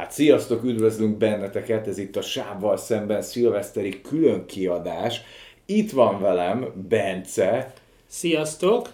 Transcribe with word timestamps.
Hát 0.00 0.12
sziasztok, 0.12 0.64
üdvözlünk 0.64 1.16
benneteket, 1.16 1.86
ez 1.86 1.98
itt 1.98 2.16
a 2.16 2.22
Sávval 2.22 2.76
szemben 2.76 3.22
szilveszteri 3.22 4.00
külön 4.00 4.46
kiadás. 4.46 5.20
Itt 5.66 5.90
van 5.90 6.20
velem 6.20 6.66
Bence. 6.88 7.72
Sziasztok! 8.06 8.92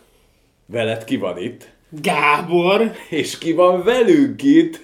Veled 0.67 1.05
ki 1.05 1.17
van 1.17 1.39
itt? 1.39 1.71
Gábor! 2.03 2.93
És 3.11 3.39
ki 3.39 3.53
van 3.53 3.85
velünk 3.85 4.43
itt? 4.43 4.81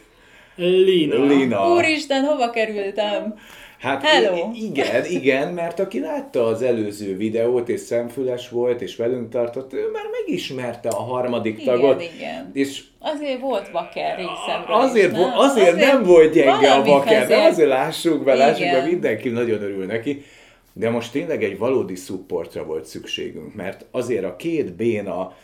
Lina. 0.55 1.25
Lina. 1.25 1.75
Úristen, 1.75 2.25
hova 2.25 2.51
kerültem? 2.51 3.35
Hát 3.83 4.07
Hello. 4.07 4.51
igen, 4.55 5.05
igen, 5.05 5.49
mert 5.53 5.81
aki 5.81 6.01
látta 6.01 6.47
az 6.47 6.63
előző 6.63 7.17
videót, 7.17 7.69
és 7.69 7.81
szemfüles 7.81 8.49
volt, 8.49 8.81
és 8.81 8.97
velünk 8.97 9.31
tartott, 9.31 9.73
ő 9.73 9.91
már 9.93 10.05
megismerte 10.21 10.89
a 10.89 11.03
harmadik 11.03 11.61
Igen, 11.61 11.75
tagot. 11.75 12.03
igen. 12.17 12.51
És 12.53 12.83
Azért 12.99 13.41
volt 13.41 13.69
vaker 13.71 14.17
részemről 14.17 14.77
Azért, 14.77 15.13
is, 15.13 15.19
nem? 15.19 15.33
azért, 15.37 15.77
nem 15.77 16.03
volt 16.03 16.33
gyenge 16.33 16.51
a 16.51 16.57
valamik 16.61 16.93
baker, 16.93 17.27
de 17.27 17.35
azért- 17.35 17.51
azért 17.51 17.69
lássuk 17.69 18.25
be, 18.25 18.35
lássuk 18.35 18.71
be, 18.71 18.85
mindenki 18.85 19.29
nagyon 19.29 19.63
örül 19.63 19.87
neki. 19.87 20.25
De 20.73 20.91
most 20.91 21.13
tényleg 21.13 21.45
egy 21.45 21.59
valódi 21.59 21.95
supportra 21.95 22.65
volt 22.65 22.85
szükségünk, 22.85 23.55
mert 23.55 23.87
azért 23.91 24.25
a 24.25 24.37
két 24.37 24.75
béna 24.75 25.37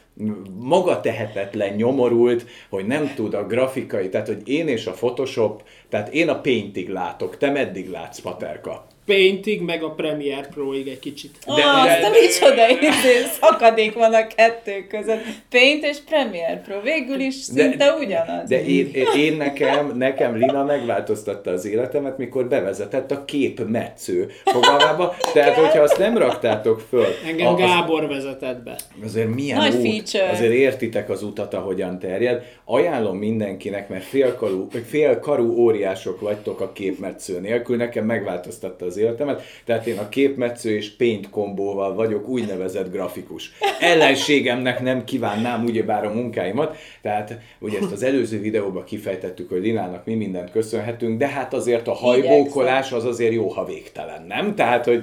maga 0.58 1.00
tehetetlen, 1.00 1.74
nyomorult, 1.74 2.46
hogy 2.68 2.86
nem 2.86 3.12
tud 3.14 3.34
a 3.34 3.46
grafikai, 3.46 4.08
tehát 4.08 4.26
hogy 4.26 4.48
én 4.48 4.68
és 4.68 4.86
a 4.86 4.92
Photoshop, 4.92 5.62
tehát 5.88 6.14
én 6.14 6.28
a 6.28 6.40
Paintig 6.40 6.88
látok, 6.88 7.36
te 7.36 7.50
meddig 7.50 7.90
látsz, 7.90 8.20
Paterka? 8.20 8.86
Paintig, 9.12 9.60
meg 9.60 9.82
a 9.82 9.90
Premiere 9.90 10.46
Pro-ig 10.54 10.88
egy 10.88 10.98
kicsit. 10.98 11.30
De, 11.46 11.54
De- 11.54 11.62
ah, 11.62 11.84
de- 11.84 11.90
azt 11.92 12.02
a 12.04 12.10
micsoda 12.20 12.68
izé, 12.68 13.26
szakadék 13.40 13.94
van 13.94 14.14
a 14.14 14.26
kettő 14.26 14.86
között. 14.88 15.20
Paint 15.50 15.84
és 15.84 15.96
Premiere 16.08 16.62
Pro, 16.66 16.80
végül 16.80 17.20
is 17.20 17.34
szinte 17.34 17.92
ugyanaz. 18.00 18.48
De 18.48 18.64
én, 18.64 18.90
én 19.16 19.36
nekem, 19.36 19.96
nekem 19.96 20.36
Lina 20.36 20.64
megváltoztatta 20.64 21.50
az 21.50 21.66
életemet, 21.66 22.18
mikor 22.18 22.48
bevezetett 22.48 23.10
a 23.10 23.24
képmetsző 23.24 24.30
fogalmába. 24.44 25.14
Tehát, 25.32 25.54
hogyha 25.54 25.82
azt 25.82 25.98
nem 25.98 26.18
raktátok 26.18 26.80
föl, 26.88 27.06
Engem 27.26 27.46
a- 27.46 27.52
az, 27.52 27.58
Gábor 27.60 28.06
vezetett 28.08 28.62
be. 28.62 28.76
azért 29.04 29.34
milyen 29.34 29.58
Nagy 29.58 29.74
út, 29.74 29.80
feature. 29.82 30.30
azért 30.32 30.52
értitek 30.52 31.10
az 31.10 31.22
utat, 31.22 31.54
ahogyan 31.54 31.98
terjed. 31.98 32.42
Ajánlom 32.64 33.16
mindenkinek, 33.16 33.88
mert 33.88 34.04
félkarú, 34.04 34.68
félkarú 34.88 35.56
óriások 35.56 36.20
vagytok 36.20 36.60
a 36.60 36.72
képmetsző 36.72 37.40
nélkül, 37.40 37.76
nekem 37.76 38.04
megváltoztatta 38.04 38.84
az 38.84 38.96
életemet, 38.98 39.42
tehát 39.64 39.86
én 39.86 39.98
a 39.98 40.08
képmetsző 40.08 40.76
és 40.76 40.96
paint 40.96 41.30
kombóval 41.30 41.94
vagyok 41.94 42.28
úgynevezett 42.28 42.92
grafikus. 42.92 43.52
Ellenségemnek 43.80 44.80
nem 44.80 45.04
kívánnám 45.04 45.64
ugyebár 45.64 46.04
a 46.04 46.12
munkáimat, 46.12 46.76
tehát 47.02 47.38
ugye 47.58 47.78
ezt 47.78 47.92
az 47.92 48.02
előző 48.02 48.40
videóban 48.40 48.84
kifejtettük, 48.84 49.48
hogy 49.48 49.60
Linának 49.60 50.04
mi 50.04 50.14
mindent 50.14 50.50
köszönhetünk, 50.50 51.18
de 51.18 51.28
hát 51.28 51.54
azért 51.54 51.88
a 51.88 51.92
hajbókolás 51.92 52.92
az 52.92 53.04
azért 53.04 53.32
jó, 53.32 53.48
ha 53.48 53.64
végtelen, 53.64 54.22
nem? 54.22 54.54
Tehát, 54.54 54.84
hogy 54.84 55.02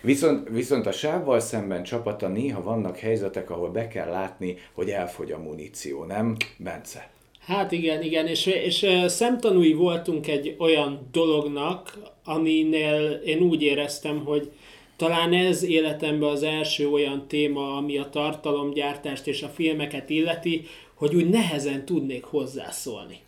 viszont, 0.00 0.48
viszont 0.48 0.86
a 0.86 0.92
sávval 0.92 1.40
szemben 1.40 1.82
csapata 1.82 2.28
néha 2.28 2.62
vannak 2.62 2.98
helyzetek, 2.98 3.50
ahol 3.50 3.70
be 3.70 3.88
kell 3.88 4.08
látni, 4.08 4.56
hogy 4.72 4.90
elfogy 4.90 5.32
a 5.32 5.38
muníció, 5.38 6.04
nem? 6.04 6.36
Bence. 6.56 7.08
Hát 7.46 7.72
igen, 7.72 8.02
igen, 8.02 8.26
és, 8.26 8.46
és 8.46 8.86
szemtanúi 9.06 9.72
voltunk 9.72 10.28
egy 10.28 10.54
olyan 10.58 11.08
dolognak, 11.12 11.98
aminél 12.24 13.20
én 13.24 13.40
úgy 13.40 13.62
éreztem, 13.62 14.24
hogy 14.24 14.50
talán 14.96 15.32
ez 15.32 15.62
életemben 15.62 16.28
az 16.28 16.42
első 16.42 16.88
olyan 16.88 17.28
téma, 17.28 17.76
ami 17.76 17.98
a 17.98 18.08
tartalomgyártást 18.08 19.26
és 19.26 19.42
a 19.42 19.48
filmeket 19.48 20.10
illeti, 20.10 20.66
hogy 20.94 21.14
úgy 21.14 21.28
nehezen 21.28 21.84
tudnék 21.84 22.24
hozzászólni. 22.24 23.18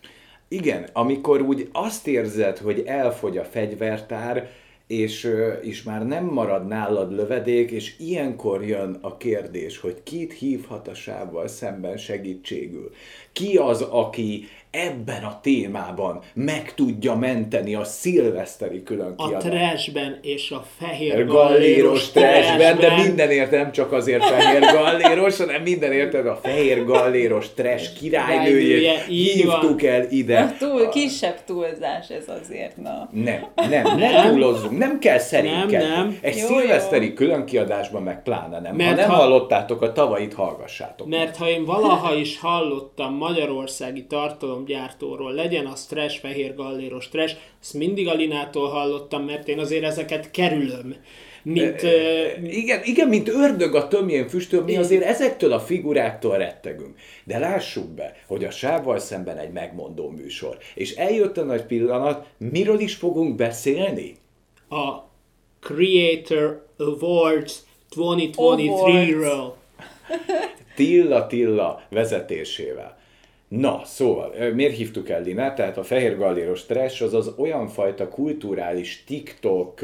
Igen, 0.47 0.89
amikor 0.93 1.41
úgy 1.41 1.69
azt 1.71 2.07
érzed, 2.07 2.57
hogy 2.57 2.83
elfogy 2.85 3.37
a 3.37 3.43
fegyvertár, 3.43 4.49
és, 4.99 5.29
és 5.61 5.83
már 5.83 6.05
nem 6.05 6.25
marad 6.25 6.67
nálad 6.67 7.11
lövedék, 7.11 7.71
és 7.71 7.95
ilyenkor 7.99 8.65
jön 8.65 8.97
a 9.01 9.17
kérdés, 9.17 9.79
hogy 9.79 10.03
kit 10.03 10.33
hívhat 10.33 10.87
a 10.87 10.93
sávval 10.93 11.47
szemben 11.47 11.97
segítségül. 11.97 12.91
Ki 13.31 13.57
az, 13.57 13.81
aki 13.81 14.47
ebben 14.73 15.23
a 15.23 15.39
témában 15.41 16.19
meg 16.33 16.73
tudja 16.73 17.15
menteni 17.15 17.75
a 17.75 17.83
szilveszteri 17.83 18.83
külön 18.83 19.13
A 19.17 19.37
trashben 19.37 20.19
és 20.21 20.51
a 20.51 20.63
fehér 20.79 21.25
galléros 21.25 21.51
galléros 21.53 22.11
trashben, 22.11 22.77
de 22.77 22.95
mindenért 23.03 23.51
nem 23.51 23.71
csak 23.71 23.91
azért 23.91 24.23
fehér 24.25 24.59
galléros, 24.59 25.37
hanem 25.37 25.61
mindenért 25.61 26.13
a 26.13 26.39
fehér 26.43 26.85
galléros 26.85 27.53
trash 27.53 27.93
királynőjét 27.99 29.05
így 29.09 29.45
van. 29.45 29.59
hívtuk 29.59 29.83
el 29.83 30.05
ide. 30.09 30.55
Túl, 30.59 30.89
kisebb 30.89 31.43
túlzás 31.45 32.09
ez 32.09 32.25
azért, 32.41 32.77
na. 32.77 33.09
Nem, 33.11 33.45
nem, 33.55 33.83
nem 33.83 33.97
Nem. 33.97 34.27
túlozzunk, 34.31 34.77
nem 34.77 34.99
kell 34.99 35.17
szerénykedni. 35.19 35.87
Nem, 35.87 35.89
nem. 35.89 36.17
Egy 36.21 36.37
Jó, 36.37 36.45
szilveszteri 36.45 37.13
különkiadásban 37.13 38.03
meg 38.03 38.23
pláne 38.23 38.59
nem. 38.59 38.75
Mert 38.75 38.89
ha 38.89 38.95
nem 38.95 39.09
ha- 39.09 39.15
hallottátok 39.15 39.81
a 39.81 39.91
tavait, 39.91 40.33
hallgassátok. 40.33 41.07
Mert 41.07 41.37
ha 41.37 41.49
én 41.49 41.65
valaha 41.65 42.15
is 42.15 42.39
hallottam 42.39 43.13
magyarországi 43.15 44.05
tartalomgyártóról, 44.63 45.33
legyen 45.33 45.65
az 45.65 45.85
trash, 45.85 46.19
fehér 46.19 46.55
galléros 46.55 47.09
trash, 47.09 47.35
ezt 47.61 47.73
mindig 47.73 48.07
a 48.07 48.13
Linától 48.13 48.69
hallottam, 48.69 49.25
mert 49.25 49.47
én 49.47 49.59
azért 49.59 49.83
ezeket 49.83 50.31
kerülöm. 50.31 50.95
Mint, 51.43 51.83
ö, 51.83 52.25
Igen, 52.43 52.81
igen, 52.83 53.07
mint 53.07 53.29
ördög 53.29 53.75
a 53.75 53.87
tömjén 53.87 54.27
füstöl, 54.27 54.63
mi 54.63 54.77
azért 54.77 55.03
ezektől 55.03 55.51
a 55.51 55.59
figuráktól 55.59 56.37
rettegünk. 56.37 56.95
De 57.23 57.37
lássuk 57.37 57.87
be, 57.89 58.15
hogy 58.27 58.43
a 58.43 58.51
sávval 58.51 58.99
szemben 58.99 59.37
egy 59.37 59.51
megmondó 59.51 60.09
műsor. 60.09 60.57
És 60.75 60.95
eljött 60.95 61.37
a 61.37 61.43
nagy 61.43 61.63
pillanat, 61.63 62.27
miről 62.37 62.79
is 62.79 62.95
fogunk 62.95 63.35
beszélni? 63.35 64.15
a 64.69 65.09
Creator 65.59 66.65
Awards 66.77 67.53
2023-ről. 67.95 69.53
Tilla 70.75 71.27
Tilla 71.27 71.81
vezetésével. 71.89 72.97
Na, 73.59 73.81
szóval, 73.85 74.33
miért 74.53 74.75
hívtuk 74.75 75.09
el 75.09 75.21
Linát? 75.21 75.55
Tehát 75.55 75.77
a 75.77 75.83
fehér 75.83 76.17
galléros 76.17 76.65
trash 76.65 77.03
az 77.03 77.13
az 77.13 77.33
olyan 77.37 77.67
fajta 77.67 78.07
kulturális 78.07 79.03
TikTok, 79.07 79.79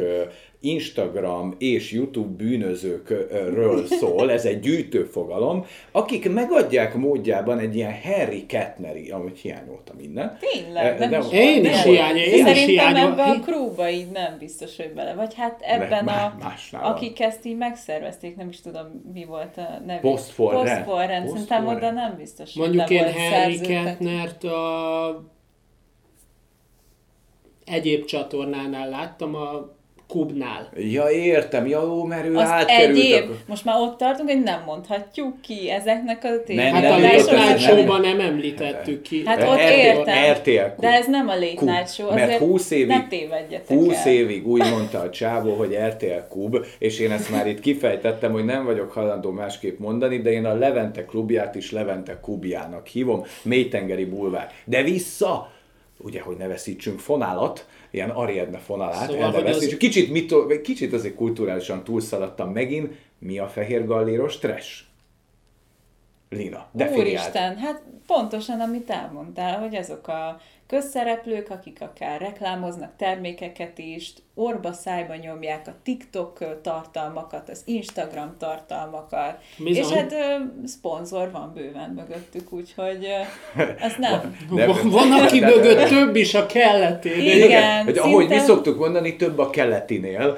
Instagram 0.62 1.56
és 1.58 1.92
YouTube 1.92 2.44
bűnözőkről 2.44 3.86
szól, 3.86 4.32
ez 4.32 4.46
egy 4.46 4.60
gyűjtő 4.60 5.04
fogalom, 5.04 5.66
akik 5.92 6.32
megadják 6.34 6.96
módjában 6.96 7.60
egy 7.60 7.76
ilyen 7.76 7.94
Harry 8.04 8.46
Kettneri, 8.46 9.10
amit 9.10 9.40
hiányolta 9.40 9.94
minden. 9.98 10.38
Tényleg, 10.54 10.96
Ö, 10.96 11.00
nem 11.00 11.10
de- 11.10 11.18
is 11.18 11.26
Én 11.32 11.62
nem 11.62 11.72
is 11.72 11.84
volt. 11.84 11.96
hiány- 11.98 12.16
én 12.18 12.34
is 12.34 12.42
Szerintem 12.42 12.66
hiányol- 12.66 13.12
ebben 13.12 13.30
a 13.30 13.40
crewba 13.40 13.90
így 13.90 14.08
nem 14.12 14.36
biztos, 14.40 14.76
hogy 14.78 14.92
bele. 14.94 15.14
Vagy 15.14 15.34
hát 15.34 15.62
ebben 15.62 16.04
Má- 16.04 16.34
a, 16.34 16.38
másnál. 16.44 16.84
akik 16.86 17.20
ezt 17.20 17.46
így 17.46 17.58
megszervezték, 17.58 18.36
nem 18.36 18.50
is 18.50 18.62
tudom 18.62 19.02
mi 19.14 19.26
volt 19.26 19.58
a 19.58 19.80
neve. 19.86 20.00
Postforrend. 20.00 20.68
Postforrend. 20.84 21.28
Szerintem 21.30 21.68
oda 21.68 21.92
nem 21.92 22.16
biztos, 22.18 22.54
hogy 22.54 22.62
Mondjuk 22.62 22.90
én 22.90 23.14
Harry. 23.14 23.60
Kettnert 23.60 24.44
a 24.44 25.24
egyéb 27.66 28.06
csatornánál 28.06 28.90
láttam, 28.90 29.36
a 29.36 29.78
Kubnál. 30.10 30.70
Ja, 30.76 31.10
értem, 31.10 31.68
ja, 31.68 31.82
jó, 31.82 32.04
mert 32.04 32.26
ő 32.26 32.36
Az 32.36 32.50
átkerült. 32.50 32.98
egyéb, 32.98 33.30
a- 33.30 33.34
most 33.48 33.66
már 33.66 33.76
ott 33.80 33.98
tartunk, 33.98 34.30
hogy 34.30 34.44
nem 34.44 34.64
mondhatjuk 34.66 35.42
ki 35.42 35.70
ezeknek 35.70 36.24
a. 36.24 36.28
Nem, 36.54 36.74
Hát 36.74 36.82
nem 36.82 36.92
a 36.94 36.98
Late 36.98 37.46
Night. 37.48 37.60
Show-ban 37.60 38.02
nem 38.02 38.20
említettük 38.20 39.02
ki. 39.02 39.22
Hát 39.26 39.42
ott 39.44 39.56
RTL 39.60 39.70
értem. 39.72 40.32
RTL 40.34 40.74
Kub. 40.76 40.82
De 40.82 40.88
ez 40.88 41.08
nem 41.08 41.28
a 41.28 41.34
Late. 41.34 41.66
Night 41.66 41.94
Show, 41.94 42.10
Mert 42.10 42.24
azért 42.24 42.40
20 42.40 42.72
évig, 42.72 42.88
ne 42.88 43.08
tévedjetek 43.08 43.78
20 43.78 44.06
el. 44.06 44.12
évig 44.14 44.48
úgy 44.48 44.70
mondta 44.70 45.00
a 45.00 45.10
csávó, 45.10 45.54
hogy 45.54 45.78
RTL 45.88 46.28
Kub, 46.30 46.58
és 46.80 47.00
én 47.00 47.12
ezt 47.12 47.30
már 47.32 47.48
itt 47.48 47.60
kifejtettem, 47.60 48.32
hogy 48.32 48.46
nem 48.46 48.66
vagyok 48.66 48.92
hajlandó 48.92 49.32
másképp 49.32 49.80
mondani, 49.80 50.18
de 50.22 50.32
én 50.32 50.46
a 50.46 50.54
Levente 50.54 51.06
klubját 51.06 51.56
is 51.56 51.72
Levente 51.72 52.20
Kubjának 52.20 52.88
hívom, 52.88 53.24
mélytengeri 53.44 54.06
bulvár. 54.06 54.52
De 54.66 54.84
vissza, 54.84 55.52
ugye, 55.98 56.22
hogy 56.22 56.38
ne 56.38 56.48
veszítsünk 56.48 57.00
fonálat, 57.00 57.66
ilyen 57.92 58.10
Ariadne 58.10 58.58
fonalát, 58.58 59.10
Szóval, 59.10 59.24
el 59.24 59.32
ne 59.32 59.38
hogy 59.38 59.48
az-. 59.48 59.78
Kicsit, 59.78 60.12
mitó, 60.12 60.48
kicsit 60.64 60.94
azért 60.94 61.16
kulturálisan 61.16 61.84
túlszaladtam 61.84 62.52
megint, 62.52 62.94
mi 63.20 63.40
a 63.40 63.48
fehér 63.48 63.86
galléros 63.86 64.38
trash? 64.38 64.88
Lina, 66.30 66.68
definiáld. 66.72 67.08
Úristen, 67.08 67.58
hát 67.58 67.84
pontosan 68.06 68.60
amit 68.60 68.90
elmondtál, 68.90 69.60
hogy 69.60 69.76
azok 69.76 70.08
a 70.08 70.40
közszereplők, 70.70 71.50
akik 71.50 71.78
akár 71.82 72.22
reklámoznak 72.22 72.92
termékeket 72.98 73.78
is, 73.78 74.14
orba 74.36 74.74
szájba 74.74 75.16
nyomják 75.16 75.68
a 75.68 75.76
TikTok 75.84 76.62
tartalmakat, 76.62 77.50
az 77.50 77.62
Instagram 77.66 78.36
tartalmakat, 78.38 79.38
Bizony. 79.58 79.84
és 79.84 79.90
hát 79.90 80.12
ö, 80.12 80.18
szponzor 80.66 81.32
van 81.32 81.52
bőven 81.56 81.90
mögöttük, 81.90 82.52
úgyhogy 82.54 83.08
ö, 83.58 83.64
ezt 83.80 83.98
nem. 83.98 84.36
De- 84.56 84.66
Van, 84.72 84.90
van, 84.90 85.12
aki 85.12 85.40
de- 85.40 85.46
mögött 85.46 85.88
több 85.88 86.16
is 86.16 86.34
a 86.34 86.46
kelletén. 86.46 87.20
Igen, 87.20 87.84
hogy 87.84 87.98
ahogy 87.98 88.24
mi 88.24 88.30
szinte- 88.30 88.46
szoktuk 88.46 88.78
mondani, 88.78 89.16
több 89.16 89.40
a 89.40 89.50
keletinél. 89.50 90.38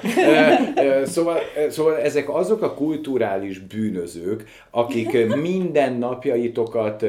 Szóval, 1.04 1.38
szóval 1.70 1.98
ezek 1.98 2.34
azok 2.34 2.62
a 2.62 2.74
kulturális 2.74 3.58
bűnözők, 3.58 4.44
akik 4.70 5.26
minden 5.50 5.92
napjaitokat 5.92 7.04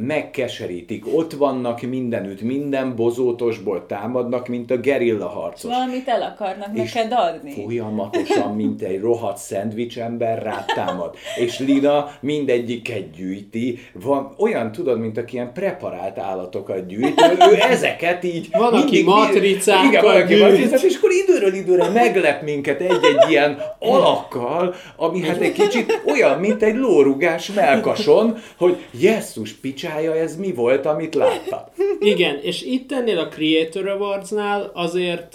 megkeserítik, 0.00 1.04
ott 1.16 1.32
vannak 1.32 1.80
mindenütt 1.80 2.29
mindenütt, 2.30 2.60
minden 2.60 2.96
bozótosból 2.96 3.86
támadnak, 3.86 4.48
mint 4.48 4.70
a 4.70 4.76
gerilla 4.76 5.28
harcos. 5.28 5.70
Valamit 5.70 6.08
el 6.08 6.22
akarnak 6.22 6.68
És 6.72 6.92
neked 6.92 7.12
adni. 7.12 7.52
Folyamatosan, 7.62 8.54
mint 8.54 8.82
egy 8.82 9.00
rohadt 9.00 9.38
szendvics 9.38 9.98
ember 9.98 10.42
rád 10.42 10.64
támad. 10.74 11.14
És 11.36 11.58
Lina 11.58 12.10
mindegyiket 12.20 13.10
gyűjti. 13.10 13.78
Van 13.92 14.34
olyan, 14.38 14.72
tudod, 14.72 15.00
mint 15.00 15.18
aki 15.18 15.34
ilyen 15.34 15.52
preparált 15.52 16.18
állatokat 16.18 16.86
gyűjt. 16.86 17.20
Ő, 17.52 17.56
ezeket 17.70 18.24
így... 18.24 18.48
Van, 18.52 18.74
aki 18.74 19.02
matricákat 19.02 19.84
Igen, 19.84 20.02
van, 20.02 20.16
aki 20.16 20.36
matricát, 20.36 20.82
és 20.82 20.96
akkor 20.96 21.10
időről 21.10 21.54
időre 21.54 21.88
meglep 21.88 22.42
minket 22.42 22.80
egy-egy 22.80 23.30
ilyen 23.30 23.58
alakkal, 23.78 24.74
ami 24.96 25.20
hát 25.20 25.40
egy 25.40 25.52
kicsit 25.52 26.02
olyan, 26.06 26.38
mint 26.38 26.62
egy 26.62 26.76
lórugás 26.76 27.52
melkason, 27.52 28.36
hogy 28.58 28.76
jesszus 28.90 29.52
picsája, 29.52 30.14
ez 30.14 30.36
mi 30.36 30.52
volt, 30.52 30.86
amit 30.86 31.14
látta. 31.14 31.68
Igen, 32.00 32.19
és 32.42 32.62
itt 32.62 32.92
ennél 32.92 33.18
a 33.18 33.28
Creator 33.28 33.88
Awards-nál 33.88 34.70
azért, 34.74 35.34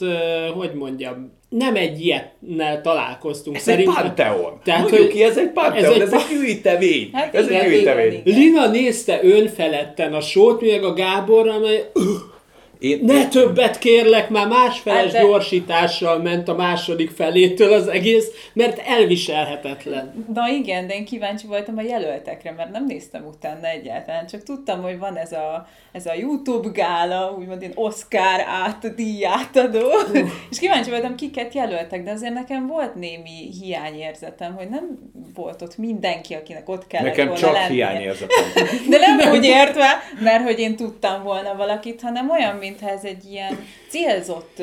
hogy 0.54 0.74
mondjam, 0.74 1.34
nem 1.50 1.76
egy 1.76 2.06
ilyennel 2.06 2.82
találkoztunk. 2.82 3.56
Ez 3.56 3.68
egy 3.68 3.84
panteon. 3.84 4.60
Tehát, 4.64 4.82
Mondjuk 4.82 5.02
hogy 5.02 5.12
ki, 5.12 5.24
ez 5.24 5.38
egy 5.38 5.52
panteon, 5.52 5.84
ez 5.84 5.92
egy, 5.92 6.02
ez 6.02 6.14
egy 6.14 6.26
gyűjtemény. 6.30 7.10
Hát 7.14 7.36
ez 7.36 7.46
igen, 7.46 7.62
egy 7.62 7.70
gyűjtemény. 7.70 8.06
igen, 8.06 8.22
igen. 8.26 8.40
Lina 8.40 8.68
nézte 8.68 9.20
önfeledten 9.24 10.14
a 10.14 10.22
sót, 10.22 10.62
meg 10.62 10.84
a 10.84 10.94
Gábor, 10.94 11.48
amely 11.48 11.92
Én, 12.86 13.00
ne 13.04 13.28
többet 13.28 13.78
kérlek, 13.78 14.30
már 14.30 14.48
másfeles 14.48 15.02
Hát 15.04 15.12
de- 15.12 15.22
gyorsítással 15.22 16.18
ment 16.22 16.48
a 16.48 16.56
második 16.56 17.10
felétől 17.10 17.74
az 17.74 17.88
egész, 17.88 18.28
mert 18.54 18.82
elviselhetetlen. 18.86 20.26
Na 20.34 20.48
igen, 20.50 20.88
de 20.88 20.94
én 20.94 21.06
kíváncsi 21.06 21.48
voltam 21.48 21.78
a 21.78 21.82
jelöltekre, 21.82 22.52
mert 22.52 22.72
nem 22.72 22.86
néztem 22.86 23.26
utána 23.26 23.68
egyáltalán, 23.68 24.28
csak 24.28 24.44
tudtam, 24.44 24.82
hogy 24.82 25.00
van 25.00 25.16
ez 25.18 25.32
a, 25.32 25.68
ez 25.92 26.06
a 26.06 26.14
YouTube 26.14 26.70
gála, 26.74 27.36
úgymond 27.40 27.62
én 27.62 27.72
Oscar 27.76 28.42
át, 28.66 28.96
díj 28.96 29.26
átadó, 29.26 29.88
és 30.52 30.60
kíváncsi 30.60 30.90
voltam, 30.90 31.16
kiket 31.16 31.54
jelöltek, 31.54 32.04
de 32.04 32.12
azért 32.12 32.34
nekem 32.34 32.68
volt 32.68 32.96
némi 32.96 33.50
hiányérzetem, 33.62 34.56
hogy 34.56 34.70
nem 34.70 34.84
volt 35.34 35.62
ott 35.62 35.78
mindenki, 35.78 36.34
akinek 36.34 36.70
ott 36.70 36.88
kellett 36.88 37.08
Nekem 37.08 37.26
volna 37.28 37.42
csak 37.42 37.54
lennie. 37.54 37.70
hiányérzetem. 37.70 38.46
De 38.90 38.98
nem 38.98 39.32
úgy 39.32 39.46
értve, 39.46 39.88
mert 40.24 40.44
hogy 40.44 40.60
én 40.60 40.76
tudtam 40.76 41.24
volna 41.24 41.56
valakit, 41.56 42.02
hanem 42.02 42.30
olyan, 42.30 42.56
mintha 42.80 42.98
ez 42.98 43.04
egy 43.04 43.26
ilyen 43.32 43.58
célzott 43.90 44.62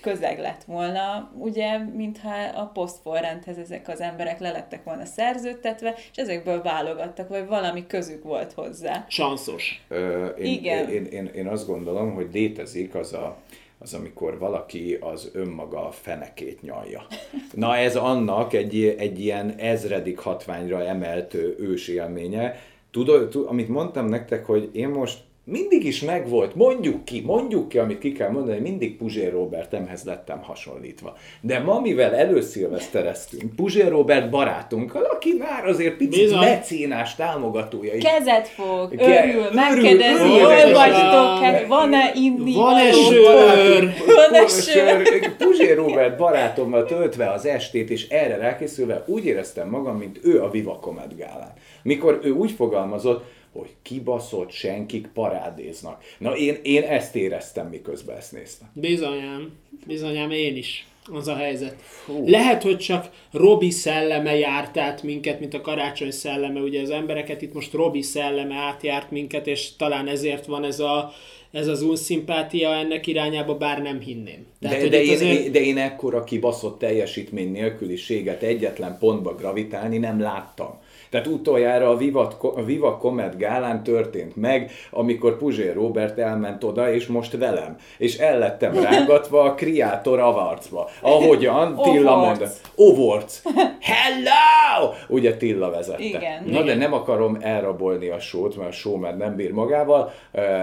közeg 0.00 0.38
lett 0.38 0.64
volna, 0.64 1.32
ugye, 1.38 1.78
mintha 1.78 2.34
a 2.54 2.66
posztforrendhez 2.66 3.58
ezek 3.58 3.88
az 3.88 4.00
emberek 4.00 4.40
lelettek 4.40 4.84
volna 4.84 5.04
szerződtetve, 5.04 5.94
és 6.10 6.16
ezekből 6.16 6.62
válogattak, 6.62 7.28
vagy 7.28 7.46
valami 7.46 7.86
közük 7.86 8.22
volt 8.22 8.52
hozzá. 8.52 9.04
Sanszos. 9.08 9.84
Ö, 9.88 10.26
én, 10.26 10.52
Igen. 10.52 10.88
Én, 10.88 11.04
én, 11.04 11.30
én 11.34 11.46
azt 11.46 11.66
gondolom, 11.66 12.14
hogy 12.14 12.28
létezik 12.32 12.94
az 12.94 13.12
a 13.12 13.36
az, 13.78 13.94
amikor 13.94 14.38
valaki 14.38 14.98
az 15.00 15.30
önmaga 15.32 15.90
fenekét 15.90 16.62
nyalja. 16.62 17.06
Na 17.54 17.76
ez 17.76 17.96
annak 17.96 18.52
egy, 18.52 18.84
egy 18.98 19.20
ilyen 19.20 19.54
ezredik 19.58 20.18
hatványra 20.18 20.84
emelt 20.84 21.34
ős 21.58 21.88
élménye. 21.88 22.60
Tudod, 22.90 23.28
tud, 23.28 23.46
amit 23.48 23.68
mondtam 23.68 24.06
nektek, 24.06 24.46
hogy 24.46 24.70
én 24.72 24.88
most 24.88 25.18
mindig 25.52 25.84
is 25.84 26.00
megvolt, 26.00 26.54
mondjuk 26.54 27.04
ki, 27.04 27.22
mondjuk 27.26 27.68
ki, 27.68 27.78
amit 27.78 27.98
ki 27.98 28.12
kell 28.12 28.30
mondani, 28.30 28.58
mindig 28.58 28.96
Puzsér 28.96 29.32
Robertemhez 29.32 30.02
lettem 30.04 30.42
hasonlítva. 30.42 31.16
De 31.40 31.58
ma, 31.58 31.80
mivel 31.80 32.14
előszilvesztereztünk, 32.14 33.56
Puzsér 33.56 33.88
Robert 33.88 34.30
barátunkkal, 34.30 35.02
aki 35.02 35.34
már 35.38 35.66
azért 35.66 35.96
picit 35.96 36.22
Bizony. 36.22 36.38
mecénás 36.38 37.14
támogatója 37.14 37.94
is 37.94 38.02
Kezet 38.02 38.48
fog, 38.48 38.96
Ke- 38.96 39.24
örül, 39.24 39.40
örül, 39.40 39.52
megkérdezi, 39.52 40.28
hol 40.28 40.72
vagytok, 40.72 41.42
hát 41.42 41.66
van-e 41.66 42.12
inni, 42.14 42.54
Van-e 42.54 42.92
sör? 42.92 43.92
Van-e 44.06 44.46
sör? 44.46 45.30
Puzsér 45.38 45.76
Robert 45.76 46.16
barátommal 46.16 46.84
töltve 46.84 47.30
az 47.30 47.46
estét, 47.46 47.90
és 47.90 48.08
erre 48.08 48.36
rákészülve 48.36 49.04
úgy 49.06 49.24
éreztem 49.24 49.68
magam, 49.68 49.96
mint 49.96 50.20
ő 50.22 50.42
a 50.42 50.50
Viva 50.50 50.78
Comet 50.80 51.16
gálán. 51.16 51.52
Mikor 51.82 52.20
ő 52.22 52.30
úgy 52.30 52.50
fogalmazott, 52.50 53.24
hogy 53.52 53.70
kibaszott 53.82 54.50
senkik 54.50 55.06
parádéznak. 55.14 56.04
Na 56.18 56.36
én, 56.36 56.58
én 56.62 56.82
ezt 56.82 57.16
éreztem, 57.16 57.66
miközben 57.66 58.16
ezt 58.16 58.32
néztem. 58.32 58.70
Bizonyám, 58.74 59.52
bizonyám 59.86 60.30
én 60.30 60.56
is. 60.56 60.86
Az 61.12 61.28
a 61.28 61.34
helyzet. 61.34 61.76
Lehet, 62.24 62.62
hogy 62.62 62.78
csak 62.78 63.10
Robi 63.30 63.70
szelleme 63.70 64.36
járt 64.36 64.76
át 64.76 65.02
minket, 65.02 65.40
mint 65.40 65.54
a 65.54 65.60
karácsony 65.60 66.10
szelleme. 66.10 66.60
Ugye 66.60 66.80
az 66.80 66.90
embereket 66.90 67.42
itt 67.42 67.52
most 67.52 67.72
Robi 67.72 68.02
szelleme 68.02 68.54
átjárt 68.54 69.10
minket, 69.10 69.46
és 69.46 69.76
talán 69.76 70.08
ezért 70.08 70.46
van 70.46 70.64
ez 70.64 70.80
a 70.80 71.12
ez 71.52 71.66
az 71.66 71.82
unszimpátia 71.82 72.74
ennek 72.74 73.06
irányába, 73.06 73.56
bár 73.56 73.82
nem 73.82 74.00
hinném. 74.00 74.46
De, 74.58 74.80
hogy 74.80 74.88
de, 74.88 75.02
itt 75.02 75.08
én, 75.08 75.14
azért- 75.14 75.50
de 75.50 75.60
én 75.60 75.78
ekkora 75.78 76.24
kibaszott 76.24 76.78
teljesítmény 76.78 77.50
nélküliséget 77.50 78.42
egyetlen 78.42 78.98
pontba 78.98 79.34
gravitálni 79.34 79.98
nem 79.98 80.20
láttam. 80.20 80.80
Tehát 81.10 81.26
utoljára 81.26 81.88
a 81.88 81.96
Viva, 81.96 82.32
a 82.40 82.62
Viva 82.62 82.96
Comet 82.96 83.38
gálán 83.38 83.82
történt 83.82 84.36
meg, 84.36 84.70
amikor 84.90 85.36
Puzsér 85.36 85.74
Robert 85.74 86.18
elment 86.18 86.64
oda, 86.64 86.92
és 86.92 87.06
most 87.06 87.36
velem. 87.36 87.76
És 87.98 88.18
el 88.18 88.38
lettem 88.38 88.74
rángatva 88.74 89.42
a 89.42 89.54
Creator 89.54 90.18
Awardsba. 90.18 90.88
Ahogyan 91.00 91.76
Tilla 91.82 92.16
mondta. 92.16 92.46
Awards. 92.76 93.42
Hello! 93.80 94.92
Ugye 95.08 95.36
Tilla 95.36 95.70
vezette. 95.70 96.02
Igen. 96.02 96.44
Na 96.46 96.62
de 96.62 96.74
nem 96.74 96.92
akarom 96.92 97.38
elrabolni 97.40 98.08
a 98.08 98.18
sót, 98.18 98.56
mert 98.56 98.68
a 98.68 98.72
show 98.72 98.96
már 98.96 99.16
nem 99.16 99.36
bír 99.36 99.52
magával, 99.52 100.12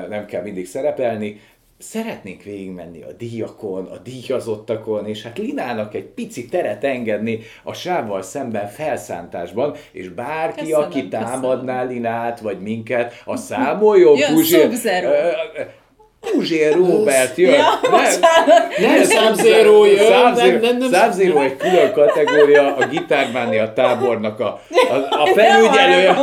nem 0.10 0.26
kell 0.26 0.42
mindig 0.42 0.68
szerepelni. 0.68 1.42
Szeretnénk 1.80 2.44
végigmenni 2.44 3.02
a 3.02 3.12
díjakon, 3.12 3.86
a 3.86 3.98
díjazottakon, 3.98 5.08
és 5.08 5.24
hát 5.24 5.38
Linának 5.38 5.94
egy 5.94 6.06
pici 6.06 6.46
teret 6.46 6.84
engedni 6.84 7.40
a 7.64 7.74
sávval 7.74 8.22
szemben 8.22 8.68
felszántásban, 8.68 9.76
és 9.92 10.10
bárki, 10.10 10.60
Köszönöm, 10.60 10.82
aki 10.82 11.08
köszönöm. 11.10 11.26
támadná 11.28 11.84
Linát, 11.84 12.40
vagy 12.40 12.60
minket, 12.62 13.22
a 13.26 13.36
számoljon 13.50 14.18
Jön 14.18 14.34
Puzsér... 14.34 14.70
Puzsér 16.20 16.76
Robert 16.76 17.38
jön. 17.38 17.54
Ja, 17.54 17.80
bocsánat. 17.82 18.78
Nem 18.78 19.04
Sub-Zero 19.04 19.86
jön, 19.86 19.98
Sub-Zero- 19.98 20.62
nem, 20.62 20.78
nem, 20.78 20.90
nem, 20.90 21.02
Sub-Zero 21.02 21.42
egy 21.42 21.58
külön 21.58 21.92
kategória, 21.94 22.76
a 22.76 22.88
gitármánia 22.88 23.74
tábornak 23.74 24.40
a, 24.40 24.62
a, 24.70 24.94
a 25.10 25.24
Nem 25.24 25.34
felügyelője. 25.34 26.18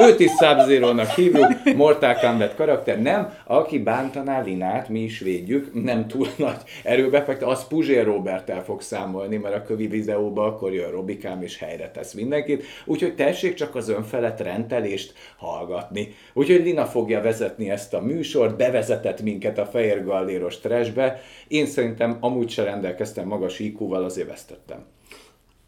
Őt 0.00 0.20
is 0.20 0.30
sub 0.30 0.94
nak 0.94 1.10
hívjuk, 1.10 1.46
Mortal 1.76 2.14
Kombat 2.14 2.54
karakter, 2.54 3.02
nem, 3.02 3.32
aki 3.44 3.78
bántaná 3.78 4.40
Linát, 4.40 4.88
mi 4.88 5.00
is 5.00 5.18
védjük, 5.18 5.82
nem 5.84 6.06
túl 6.06 6.26
nagy 6.36 6.56
erőbefekte, 6.84 7.46
az 7.46 7.66
Puzsér 7.68 8.04
Robertel 8.04 8.64
fog 8.64 8.80
számolni, 8.80 9.36
mert 9.36 9.54
a 9.54 9.62
kövi 9.62 9.86
videóba 9.86 10.44
akkor 10.44 10.72
jön 10.74 10.90
Robikám 10.90 11.42
és 11.42 11.58
helyre 11.58 11.90
tesz 11.90 12.12
mindenkit, 12.12 12.64
úgyhogy 12.84 13.14
tessék 13.14 13.54
csak 13.54 13.74
az 13.74 13.88
önfelett 13.88 14.40
rendelést 14.40 15.12
hallgatni. 15.36 16.14
Úgyhogy 16.32 16.62
Lina 16.62 16.86
fogja 16.86 17.20
vezetni 17.20 17.70
ezt 17.70 17.94
a 17.94 18.00
műsort, 18.00 18.56
bevezetett 18.56 19.20
minket 19.30 19.58
a 19.58 19.66
Fehér 19.66 20.04
Galléros 20.04 20.58
trashbe, 20.58 21.22
én 21.48 21.66
szerintem 21.66 22.16
amúgy 22.20 22.50
se 22.50 22.62
rendelkeztem 22.62 23.26
magas 23.26 23.58
IQ-val, 23.58 24.04
azért 24.04 24.28
vesztettem. 24.28 24.84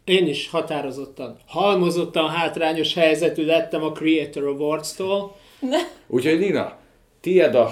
Én 0.03 0.27
is 0.27 0.49
határozottan, 0.49 1.37
halmozottan 1.47 2.29
hátrányos 2.29 2.93
helyzetű 2.93 3.45
lettem 3.45 3.83
a 3.83 3.91
Creator 3.91 4.43
Awards-tól. 4.43 5.35
Úgyhogy 6.07 6.39
Lina, 6.39 6.77
tied 7.21 7.55
a, 7.55 7.71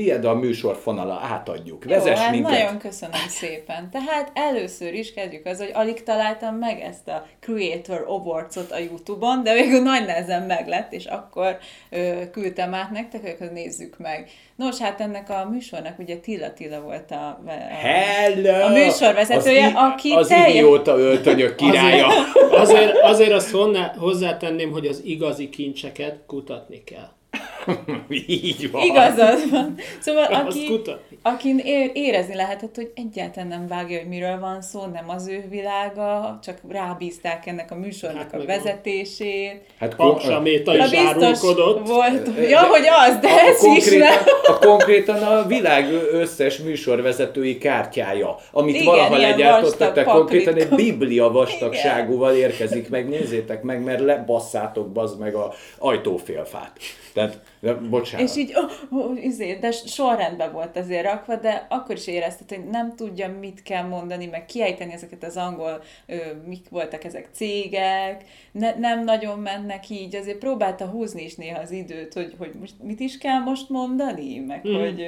tied 0.00 0.24
a 0.24 0.34
műsorfonala, 0.34 1.20
átadjuk. 1.22 1.84
Jó, 1.84 1.90
Vezess 1.96 2.18
hát 2.18 2.30
minket. 2.30 2.50
nagyon 2.50 2.78
köszönöm 2.78 3.20
szépen. 3.28 3.90
Tehát 3.90 4.30
először 4.34 4.94
is 4.94 5.12
kezdjük 5.14 5.46
az, 5.46 5.58
hogy 5.58 5.70
alig 5.72 6.02
találtam 6.02 6.54
meg 6.56 6.80
ezt 6.80 7.08
a 7.08 7.26
Creator 7.40 8.04
Awards-ot 8.08 8.70
a 8.70 8.78
Youtube-on, 8.78 9.42
de 9.42 9.52
végül 9.52 9.80
nagy 9.82 10.04
nehezen 10.06 10.42
meglett, 10.42 10.92
és 10.92 11.04
akkor 11.04 11.56
ö, 11.90 12.30
küldtem 12.32 12.74
át 12.74 12.90
nektek, 12.90 13.38
hogy 13.38 13.52
nézzük 13.52 13.98
meg. 13.98 14.28
Nos, 14.56 14.78
hát 14.78 15.00
ennek 15.00 15.30
a 15.30 15.48
műsornak 15.50 15.98
ugye 15.98 16.16
Tilla 16.16 16.52
Tilla 16.52 16.80
volt 16.80 17.10
a, 17.10 17.14
a 17.46 17.50
Hello! 17.74 18.64
A 18.64 18.68
műsorvezetője, 18.68 19.64
az, 19.66 19.70
i- 19.72 19.74
aki 19.76 20.12
Az 20.12 20.26
teljes- 20.28 20.48
idióta 20.48 20.98
öltönyök 20.98 21.56
királya. 21.60 22.06
Azért, 22.50 22.96
azért, 22.98 22.98
azért 23.02 23.32
azt 23.32 23.54
hozzátenném, 23.98 24.70
hogy 24.70 24.86
az 24.86 25.00
igazi 25.04 25.48
kincseket 25.48 26.18
kutatni 26.26 26.84
kell. 26.84 27.08
Így 28.26 28.70
van. 28.70 28.82
Igazad 28.82 29.50
van. 29.50 29.74
Szóval 30.00 30.24
aki, 30.24 30.80
akin 31.22 31.58
é- 31.58 31.90
érezni 31.94 32.34
lehetett, 32.34 32.74
hogy 32.74 32.90
egyáltalán 32.94 33.48
nem 33.48 33.66
vágja, 33.68 33.98
hogy 33.98 34.08
miről 34.08 34.38
van 34.38 34.62
szó, 34.62 34.84
nem 34.92 35.08
az 35.08 35.28
ő 35.28 35.44
világa, 35.50 36.38
csak 36.42 36.58
rábízták 36.68 37.46
ennek 37.46 37.70
a 37.70 37.74
műsornak 37.74 38.30
Hát 38.30 38.40
a 38.40 38.44
vezetését. 38.44 39.60
Hát 39.78 39.94
Paksaméta 39.94 40.72
Na 40.72 40.84
is 40.84 40.92
árulkodott. 40.92 41.86
volt. 41.88 42.48
Ja, 42.48 42.60
hogy 42.60 42.86
az, 43.06 43.18
de 43.20 43.28
a, 43.28 43.38
ez 43.38 43.62
is 43.62 43.68
konkrétan, 43.68 43.98
nem. 43.98 44.18
a 44.46 44.58
konkrétan 44.58 45.22
a 45.22 45.46
világ 45.46 45.92
összes 46.12 46.58
műsorvezetői 46.58 47.58
kártyája, 47.58 48.36
amit 48.52 48.74
Igen, 48.74 48.86
valaha 48.86 49.16
legyártottak, 49.16 50.04
konkrétan 50.04 50.54
egy 50.54 50.68
biblia 50.68 51.30
vastagságúval 51.30 52.34
érkezik 52.34 52.88
meg, 52.88 53.08
nézzétek 53.08 53.62
meg, 53.62 53.84
mert 53.84 54.00
lebasszátok 54.00 54.92
bazd 54.92 55.18
meg 55.18 55.34
a 55.34 55.52
ajtófélfát. 55.78 56.72
Tehát 57.20 57.42
De 57.60 57.74
bocsánat. 57.74 58.28
És 58.28 58.36
így, 58.36 58.52
oh, 58.54 59.00
oh, 59.04 59.24
izé, 59.24 59.54
de 59.54 59.70
sorrendben 59.70 60.52
volt 60.52 60.76
azért 60.76 61.04
rakva, 61.04 61.36
de 61.36 61.66
akkor 61.68 61.96
is 61.96 62.06
érezted, 62.06 62.48
hogy 62.48 62.64
nem 62.64 62.96
tudja, 62.96 63.38
mit 63.40 63.62
kell 63.62 63.86
mondani, 63.86 64.26
meg 64.26 64.44
kiejteni 64.44 64.92
ezeket 64.92 65.24
az 65.24 65.36
angol, 65.36 65.82
ö, 66.06 66.16
mik 66.46 66.68
voltak 66.68 67.04
ezek 67.04 67.28
cégek, 67.32 68.24
ne, 68.52 68.74
nem 68.78 69.04
nagyon 69.04 69.38
mennek 69.38 69.88
így, 69.88 70.16
azért 70.16 70.38
próbálta 70.38 70.86
húzni 70.86 71.24
is 71.24 71.34
néha 71.34 71.60
az 71.60 71.70
időt, 71.70 72.12
hogy, 72.12 72.34
hogy 72.38 72.52
most 72.60 72.74
mit 72.82 73.00
is 73.00 73.18
kell 73.18 73.38
most 73.38 73.68
mondani, 73.68 74.38
meg 74.38 74.68
mm. 74.68 74.74
hogy... 74.74 75.06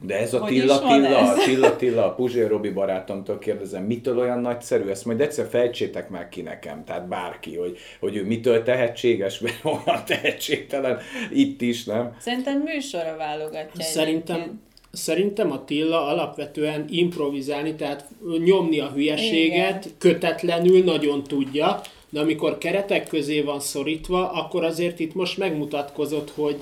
De 0.00 0.18
ez 0.18 0.34
a 0.34 0.44
Tilla 0.48 0.78
Tilla, 0.78 1.18
a 1.18 1.34
Tilla 1.34 1.76
Tilla, 1.76 2.06
a 2.06 2.14
Puzsér 2.14 2.48
Robi 2.48 2.70
barátomtól 2.70 3.38
kérdezem, 3.38 3.84
mitől 3.84 4.18
olyan 4.18 4.40
nagyszerű, 4.40 4.88
ezt 4.88 5.04
majd 5.04 5.20
egyszer 5.20 5.48
fejtsétek 5.48 6.08
meg 6.08 6.28
ki 6.28 6.42
nekem, 6.42 6.84
tehát 6.84 7.08
bárki, 7.08 7.56
hogy, 7.56 7.78
hogy 8.00 8.16
ő 8.16 8.24
mitől 8.24 8.62
tehetséges, 8.62 9.38
mert 9.40 9.64
olyan 9.64 10.04
tehetségtelen 10.06 10.98
itt 11.32 11.60
is, 11.60 11.84
nem? 11.84 12.16
Szerintem 12.20 12.60
műsorra 12.60 13.16
válogatja 13.16 13.84
Szerintem, 13.84 14.36
egyébként. 14.36 14.60
Szerintem 14.92 15.50
Attila 15.50 16.06
alapvetően 16.06 16.84
improvizálni, 16.88 17.74
tehát 17.74 18.04
nyomni 18.44 18.80
a 18.80 18.90
hülyeséget, 18.90 19.84
Igen. 19.84 19.96
kötetlenül 19.98 20.84
nagyon 20.84 21.22
tudja, 21.22 21.80
de 22.10 22.20
amikor 22.20 22.58
keretek 22.58 23.08
közé 23.08 23.40
van 23.40 23.60
szorítva, 23.60 24.30
akkor 24.30 24.64
azért 24.64 24.98
itt 24.98 25.14
most 25.14 25.38
megmutatkozott, 25.38 26.30
hogy 26.30 26.56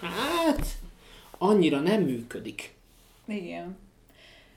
hát 0.00 0.66
annyira 1.38 1.80
nem 1.80 2.02
működik. 2.02 2.74
Igen. 3.26 3.76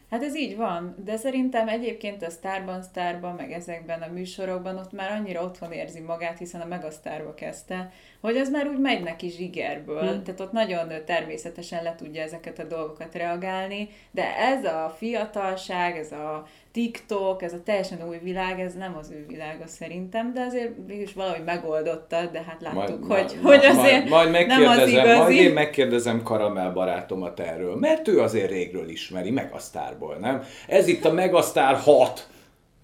Hát 0.10 0.24
ez 0.24 0.36
így 0.36 0.56
van, 0.56 0.96
de 1.04 1.18
szerintem 1.18 1.68
egyébként 1.68 2.24
a 2.24 2.30
Starban, 2.30 2.82
Starban, 2.82 3.36
meg 3.36 3.52
ezekben 3.52 4.02
a 4.02 4.12
műsorokban 4.12 4.78
ott 4.78 4.92
már 4.92 5.12
annyira 5.12 5.44
otthon 5.44 5.72
érzi 5.72 6.00
magát, 6.00 6.38
hiszen 6.38 6.62
a 6.62 6.66
Megasztárba 6.66 7.34
kezdte, 7.34 7.92
hogy 8.22 8.38
az 8.38 8.50
már 8.50 8.68
úgy 8.68 8.80
megy 8.80 9.04
neki 9.04 9.30
zsigerből, 9.30 10.12
hmm. 10.12 10.24
tehát 10.24 10.40
ott 10.40 10.52
nagyon 10.52 10.92
természetesen 11.06 11.84
le 11.84 11.96
tudja 11.96 12.22
ezeket 12.22 12.60
a 12.60 12.64
dolgokat 12.64 13.16
reagálni, 13.16 13.90
de 14.12 14.38
ez 14.38 14.66
a 14.66 14.96
fiatalság, 14.98 15.98
ez 15.98 16.12
a 16.12 16.46
TikTok, 16.75 17.41
ez 17.41 17.53
a 17.53 17.63
teljesen 17.63 18.08
új 18.08 18.17
világ, 18.24 18.60
ez 18.60 18.74
nem 18.74 18.98
az 19.00 19.12
ő 19.12 19.25
világa 19.27 19.67
szerintem, 19.67 20.34
de 20.34 20.41
azért 20.41 20.72
mégis 20.88 21.13
valahogy 21.13 21.44
megoldotta, 21.46 22.25
de 22.32 22.44
hát 22.48 22.62
láttuk, 22.62 23.08
majd, 23.08 23.29
hogy, 23.29 23.41
majd, 23.41 23.62
hogy 23.62 23.65
azért 23.65 24.10
majd, 24.10 24.32
majd 24.32 24.48
nem 24.48 24.67
az 24.67 24.88
igazi. 24.88 25.17
Majd 25.17 25.36
én 25.36 25.53
megkérdezem 25.53 26.24
Karamel 26.24 26.72
barátomat 26.72 27.39
erről, 27.39 27.75
mert 27.75 28.08
ő 28.08 28.20
azért 28.20 28.50
régről 28.50 28.89
ismeri, 28.89 29.32
Megasztárból, 29.32 30.15
nem? 30.15 30.44
Ez 30.67 30.88
itt 30.88 31.05
a 31.05 31.12
Megasztár 31.12 31.75
6, 31.75 32.27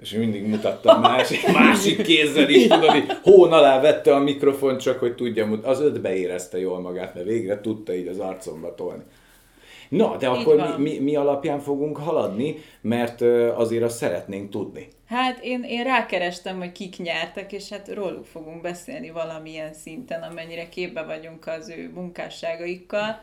és 0.01 0.11
mindig 0.11 0.47
mutattam 0.47 1.01
másik, 1.01 1.51
másik 1.59 2.01
kézzel 2.01 2.49
is, 2.49 2.67
tudod, 2.67 2.89
hogy 2.89 3.17
hón 3.23 3.51
alá 3.51 3.81
vette 3.81 4.15
a 4.15 4.19
mikrofon, 4.19 4.77
csak 4.77 4.99
hogy 4.99 5.15
tudja, 5.15 5.59
az 5.63 5.81
ötbe 5.81 6.15
érezte 6.15 6.59
jól 6.59 6.79
magát, 6.79 7.13
mert 7.13 7.25
végre 7.25 7.61
tudta 7.61 7.93
így 7.93 8.07
az 8.07 8.19
arcomba 8.19 8.75
tolni. 8.75 9.03
Na, 9.91 10.17
de 10.17 10.27
akkor 10.27 10.55
mi, 10.55 10.89
mi, 10.89 10.99
mi 10.99 11.15
alapján 11.15 11.59
fogunk 11.59 11.97
haladni, 11.97 12.55
mert 12.81 13.21
azért 13.55 13.83
azt 13.83 13.97
szeretnénk 13.97 14.49
tudni. 14.49 14.87
Hát 15.07 15.39
én, 15.43 15.63
én 15.63 15.83
rákerestem, 15.83 16.57
hogy 16.57 16.71
kik 16.71 16.97
nyertek, 16.97 17.51
és 17.51 17.69
hát 17.69 17.93
róluk 17.93 18.25
fogunk 18.25 18.61
beszélni 18.61 19.09
valamilyen 19.09 19.73
szinten, 19.73 20.21
amennyire 20.21 20.69
képbe 20.69 21.03
vagyunk 21.03 21.47
az 21.47 21.69
ő 21.69 21.91
munkásságaikkal. 21.93 23.19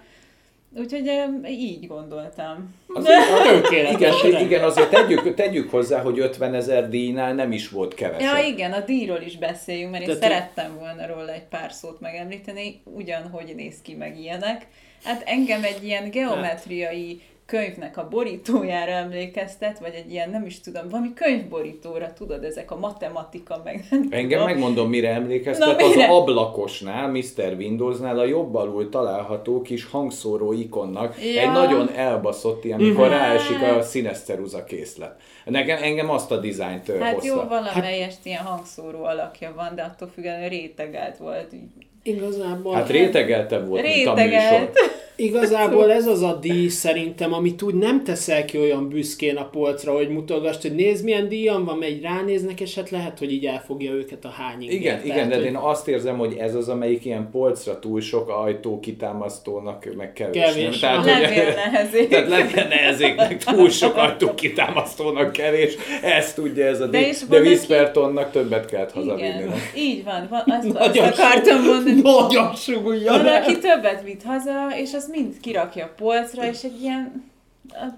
Úgyhogy 0.76 1.10
így 1.48 1.86
gondoltam. 1.86 2.74
Azért, 2.86 3.70
igen, 4.00 4.40
igen, 4.44 4.64
azért 4.64 4.90
tegyük, 4.90 5.34
tegyük 5.34 5.70
hozzá, 5.70 6.00
hogy 6.00 6.18
50 6.18 6.54
ezer 6.54 6.88
díjnál 6.88 7.34
nem 7.34 7.52
is 7.52 7.68
volt 7.68 7.94
kevesebb. 7.94 8.36
Ja, 8.36 8.46
igen, 8.46 8.72
a 8.72 8.80
díjról 8.80 9.20
is 9.20 9.38
beszéljünk, 9.38 9.90
mert 9.90 10.06
én 10.06 10.16
szerettem 10.16 10.76
volna 10.78 11.06
róla 11.06 11.32
egy 11.32 11.46
pár 11.46 11.72
szót 11.72 12.00
megemlíteni, 12.00 12.80
ugyanhogy 12.84 13.52
néz 13.54 13.80
ki 13.82 13.94
meg 13.94 14.18
ilyenek. 14.18 14.66
Hát 15.04 15.22
engem 15.26 15.64
egy 15.64 15.84
ilyen 15.84 16.10
geometriai 16.10 17.20
könyvnek 17.48 17.96
a 17.96 18.08
borítójára 18.08 18.90
emlékeztet, 18.90 19.78
vagy 19.78 19.94
egy 19.94 20.12
ilyen, 20.12 20.30
nem 20.30 20.46
is 20.46 20.60
tudom, 20.60 20.88
valami 20.88 21.12
könyvborítóra, 21.14 22.12
tudod, 22.12 22.44
ezek 22.44 22.70
a 22.70 22.78
matematika, 22.78 23.60
meg 23.64 23.84
Engem 23.90 24.28
tudom. 24.28 24.44
megmondom, 24.44 24.88
mire 24.88 25.08
emlékeztet, 25.12 25.80
Na, 25.80 25.86
mire? 25.86 26.04
az 26.04 26.10
ablakosnál, 26.10 27.08
Mr. 27.08 27.54
Windowsnál 27.56 28.18
a 28.18 28.24
jobb 28.24 28.54
alul 28.54 28.88
található 28.88 29.62
kis 29.62 29.84
hangszóró 29.84 30.52
ikonnak 30.52 31.24
ja. 31.34 31.40
egy 31.40 31.50
nagyon 31.50 31.90
elbaszott 31.94 32.64
ilyen, 32.64 32.80
amikor 32.80 33.08
mm-hmm. 33.08 33.18
ráesik 33.18 33.62
a 33.62 33.82
színes 33.82 34.18
ceruza 34.18 34.64
készlet. 34.64 35.20
Nekem, 35.44 35.82
engem 35.82 36.10
azt 36.10 36.30
a 36.30 36.36
dizájnt 36.36 36.86
Hát 37.00 37.14
hozta. 37.14 37.34
jó, 37.34 37.42
valamelyest 37.48 38.16
hát... 38.16 38.26
ilyen 38.26 38.42
hangszóró 38.42 39.04
alakja 39.04 39.52
van, 39.54 39.74
de 39.74 39.82
attól 39.82 40.08
függően 40.08 40.48
rétegelt 40.48 41.16
volt, 41.16 41.52
így 41.52 41.87
Igazából... 42.08 42.74
Hát 42.74 42.90
rétegelte 42.90 43.58
volt, 43.58 43.82
Rétegelt. 43.82 44.16
mint 44.16 44.34
a 44.34 44.60
műsor. 44.60 44.70
Igazából 45.20 45.92
ez 45.92 46.06
az 46.06 46.22
a 46.22 46.38
díj 46.40 46.68
szerintem, 46.68 47.32
amit 47.32 47.62
úgy 47.62 47.74
nem 47.74 48.04
teszel 48.04 48.44
ki 48.44 48.58
olyan 48.58 48.88
büszkén 48.88 49.36
a 49.36 49.48
polcra, 49.48 49.92
hogy 49.92 50.08
mutogasd, 50.08 50.62
hogy 50.62 50.74
nézd 50.74 51.04
milyen 51.04 51.28
díjam 51.28 51.64
van, 51.64 51.76
megy 51.76 52.02
ránéznek, 52.02 52.60
és 52.60 52.74
hát 52.74 52.90
lehet, 52.90 53.18
hogy 53.18 53.32
így 53.32 53.46
elfogja 53.46 53.92
őket 53.92 54.24
a 54.24 54.28
hány 54.28 54.62
Igen, 54.62 54.82
Tehát, 54.82 55.04
igen, 55.04 55.28
de 55.28 55.34
hogy... 55.34 55.44
én 55.44 55.56
azt 55.56 55.88
érzem, 55.88 56.18
hogy 56.18 56.36
ez 56.38 56.54
az, 56.54 56.68
amelyik 56.68 57.04
ilyen 57.04 57.30
polcra 57.30 57.78
túl 57.78 58.00
sok 58.00 58.28
ajtó 58.28 58.80
kitámasztónak, 58.80 59.88
meg 59.96 60.12
kevés. 60.12 60.44
kevés. 60.44 60.80
Nem? 60.80 61.02
Tehát, 61.08 61.34
hogy, 61.34 61.54
nehezék. 61.54 62.08
Tehát 62.08 62.28
levél 62.28 62.66
nehezék, 62.68 63.14
túl 63.44 63.70
sok 63.70 63.96
ajtó 63.96 64.34
kitámasztónak 64.34 65.32
kevés. 65.32 65.74
Ezt 66.02 66.34
tudja 66.34 66.66
ez 66.66 66.80
a 66.80 66.86
díj. 66.86 67.00
De, 67.00 67.12
de 67.28 67.40
Whispertonnak 67.40 68.30
többet 68.30 68.66
kellett 68.66 68.92
hazavinni. 68.92 69.44
Így 69.76 70.04
van, 70.04 70.26
van 70.30 70.44
azt, 70.46 70.76
azt 70.76 70.98
akartam 70.98 71.64
mondani. 71.64 72.00
Nagyon 72.00 72.54
súgulja. 72.54 73.12
Van, 73.12 73.26
aki 73.26 73.58
többet 73.58 74.02
vitt 74.04 74.22
haza, 74.22 74.68
és 74.76 74.92
az 75.08 75.14
mind 75.14 75.40
kirakja 75.40 75.84
a 75.84 75.90
polcra, 75.96 76.46
és 76.46 76.62
egy 76.62 76.82
ilyen 76.82 77.30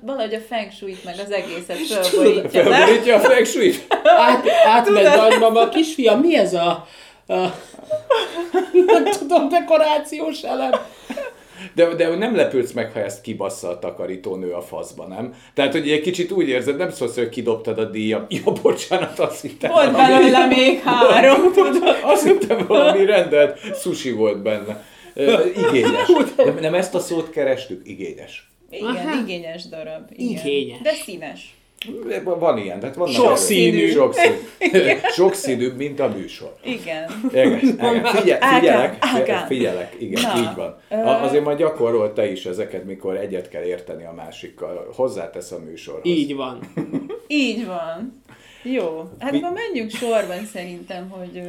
valahogy 0.00 0.34
a 0.34 0.40
feng 0.40 0.70
shui-t 0.72 1.04
meg 1.04 1.14
az 1.24 1.30
egészet 1.30 2.06
fölborítja. 2.06 2.62
Fölborítja 2.62 3.16
a 3.16 3.20
feng 3.20 3.46
shui-t? 3.46 3.86
Át, 4.04 4.48
átmegy 4.66 5.04
nagymama, 5.04 5.68
kisfiam, 5.68 6.20
mi 6.20 6.36
ez 6.36 6.54
a, 6.54 6.86
a 7.26 7.34
nem 8.86 9.04
tudom, 9.18 9.48
dekorációs 9.48 10.42
elem? 10.42 10.70
De, 11.74 11.94
de 11.94 12.16
nem 12.16 12.36
lepődsz 12.36 12.72
meg, 12.72 12.92
ha 12.92 13.00
ezt 13.00 13.20
kibassza 13.20 13.68
a 13.68 13.78
takarítónő 13.78 14.52
a 14.52 14.60
faszba, 14.60 15.06
nem? 15.06 15.34
Tehát, 15.54 15.72
hogy 15.72 15.90
egy 15.90 16.00
kicsit 16.00 16.32
úgy 16.32 16.48
érzed, 16.48 16.76
nem 16.76 16.90
szólsz, 16.90 17.14
hogy 17.14 17.28
kidobtad 17.28 17.78
a 17.78 17.84
díjat. 17.84 18.32
Ja, 18.44 18.52
bocsánat, 18.62 19.18
azt 19.18 19.40
hittem. 19.40 19.70
Volt 19.70 19.92
belőle 19.92 20.46
még 20.46 20.80
három, 20.84 21.52
tudod. 21.52 21.82
Azt 22.02 22.26
hittem 22.26 22.66
valami 22.66 23.04
rendelt 23.04 23.58
sushi 23.80 24.10
volt 24.10 24.42
benne. 24.42 24.84
Igényes. 25.14 26.08
Nem, 26.36 26.58
nem 26.60 26.74
ezt 26.74 26.94
a 26.94 26.98
szót 26.98 27.30
kerestük? 27.30 27.88
Igényes. 27.88 28.50
Igen, 28.70 28.86
Aha. 28.86 29.20
igényes 29.22 29.68
darab. 29.68 30.10
Igen. 30.16 30.46
Igényes. 30.46 30.80
De 30.82 30.92
színes. 30.92 31.54
Van 32.24 32.58
ilyen, 32.58 32.80
tehát 32.80 32.94
vannak 32.94 33.14
Sok 33.14 33.36
színű. 33.36 33.90
Sok 33.90 34.14
színű. 34.14 34.36
Sok 35.12 35.34
színűbb, 35.34 35.76
mint 35.76 36.00
a 36.00 36.08
műsor. 36.08 36.56
Igen. 36.64 37.10
igen, 37.30 37.58
igen. 37.58 38.04
Figyel, 38.04 38.38
figyelek, 38.40 38.96
ágán. 39.00 39.46
figyelek, 39.46 39.96
igen, 39.98 40.22
Na, 40.22 40.40
így 40.40 40.54
van. 40.56 40.80
A, 41.04 41.22
azért 41.22 41.44
majd 41.44 41.58
gyakorol 41.58 42.12
te 42.12 42.30
is 42.30 42.46
ezeket, 42.46 42.84
mikor 42.84 43.16
egyet 43.16 43.48
kell 43.48 43.62
érteni 43.62 44.04
a 44.04 44.12
másikkal. 44.12 44.92
Hozzátesz 44.94 45.52
a 45.52 45.58
műsorhoz. 45.58 46.06
Így 46.06 46.34
van. 46.34 46.60
így 47.26 47.66
van. 47.66 48.22
Jó, 48.62 49.10
hát 49.18 49.32
Mi... 49.32 49.38
akkor 49.38 49.52
menjünk 49.52 49.90
sorban 49.90 50.44
szerintem, 50.44 51.08
hogy 51.08 51.42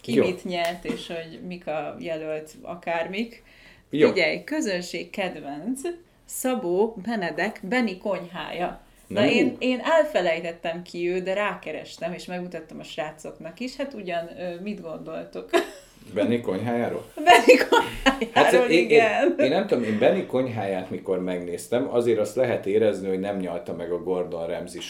ki 0.00 0.14
Jó. 0.14 0.24
mit 0.24 0.44
nyert, 0.44 0.84
és 0.84 1.06
hogy 1.06 1.40
mik 1.46 1.66
a 1.66 1.96
jelölt 1.98 2.54
akármik. 2.62 3.42
Jó. 3.90 4.08
Figyelj, 4.08 4.44
közönség 4.44 5.10
kedvenc, 5.10 5.80
Szabó 6.24 6.94
Benedek 7.06 7.60
Beni 7.62 7.98
konyhája. 7.98 8.80
Na 9.06 9.26
én, 9.26 9.56
én 9.58 9.80
elfelejtettem 9.80 10.82
ki 10.82 11.08
ő, 11.08 11.20
de 11.20 11.34
rákerestem, 11.34 12.12
és 12.12 12.24
megmutattam 12.24 12.78
a 12.78 12.82
srácoknak 12.82 13.60
is. 13.60 13.76
Hát 13.76 13.94
ugyan, 13.94 14.30
mit 14.62 14.80
gondoltok? 14.80 15.50
Benni 16.14 16.40
konyhájáról? 16.40 17.04
Benni 17.14 17.58
konyhájáról, 17.68 18.60
hát, 18.60 18.70
igen. 18.70 19.24
Én, 19.24 19.34
én, 19.38 19.44
én 19.44 19.50
nem 19.50 19.66
tudom, 19.66 19.84
én 19.84 19.98
Benni 19.98 20.26
konyháját 20.26 20.90
mikor 20.90 21.22
megnéztem, 21.22 21.88
azért 21.90 22.18
azt 22.18 22.36
lehet 22.36 22.66
érezni, 22.66 23.08
hogy 23.08 23.20
nem 23.20 23.36
nyalta 23.36 23.74
meg 23.74 23.92
a 23.92 24.02
Gordon 24.02 24.46
Ramsay 24.46 24.80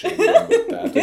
Tehát, 0.68 0.92
hogy, 0.92 1.02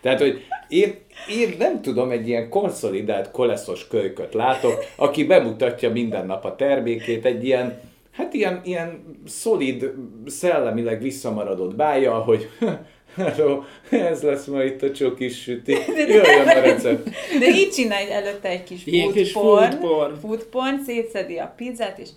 tehát, 0.00 0.20
hogy 0.20 0.44
én, 0.68 0.94
én 1.28 1.54
nem 1.58 1.82
tudom, 1.82 2.10
egy 2.10 2.28
ilyen 2.28 2.48
konszolidált 2.48 3.30
koleszos 3.30 3.88
kölyköt 3.88 4.34
látok, 4.34 4.84
aki 4.96 5.24
bemutatja 5.24 5.90
minden 5.90 6.26
nap 6.26 6.44
a 6.44 6.56
termékét, 6.56 7.24
egy 7.24 7.44
ilyen 7.44 7.80
hát 8.12 8.34
ilyen, 8.34 8.60
ilyen 8.64 9.04
szolid, 9.26 9.92
szellemileg 10.26 11.02
visszamaradott 11.02 11.74
bája, 11.74 12.14
hogy 12.14 12.48
Hello, 13.14 13.62
ez 13.90 14.22
lesz 14.22 14.46
ma 14.46 14.62
itt 14.62 14.82
a 14.82 14.90
csokis 14.90 15.42
süti. 15.42 15.76
Jöjjön 15.96 16.48
a 16.48 16.60
recept. 16.60 17.10
De 17.38 17.48
így 17.48 17.70
csinálj 17.70 18.12
előtte 18.12 18.48
egy 18.48 18.64
kis 18.64 18.82
food, 18.82 19.12
kis 19.12 19.32
porn, 19.32 19.70
food 19.70 19.80
porn. 19.80 20.20
food 20.20 20.42
porn, 20.42 20.82
szétszedi 20.86 21.38
a 21.38 21.54
pizzát, 21.56 21.98
és 21.98 22.08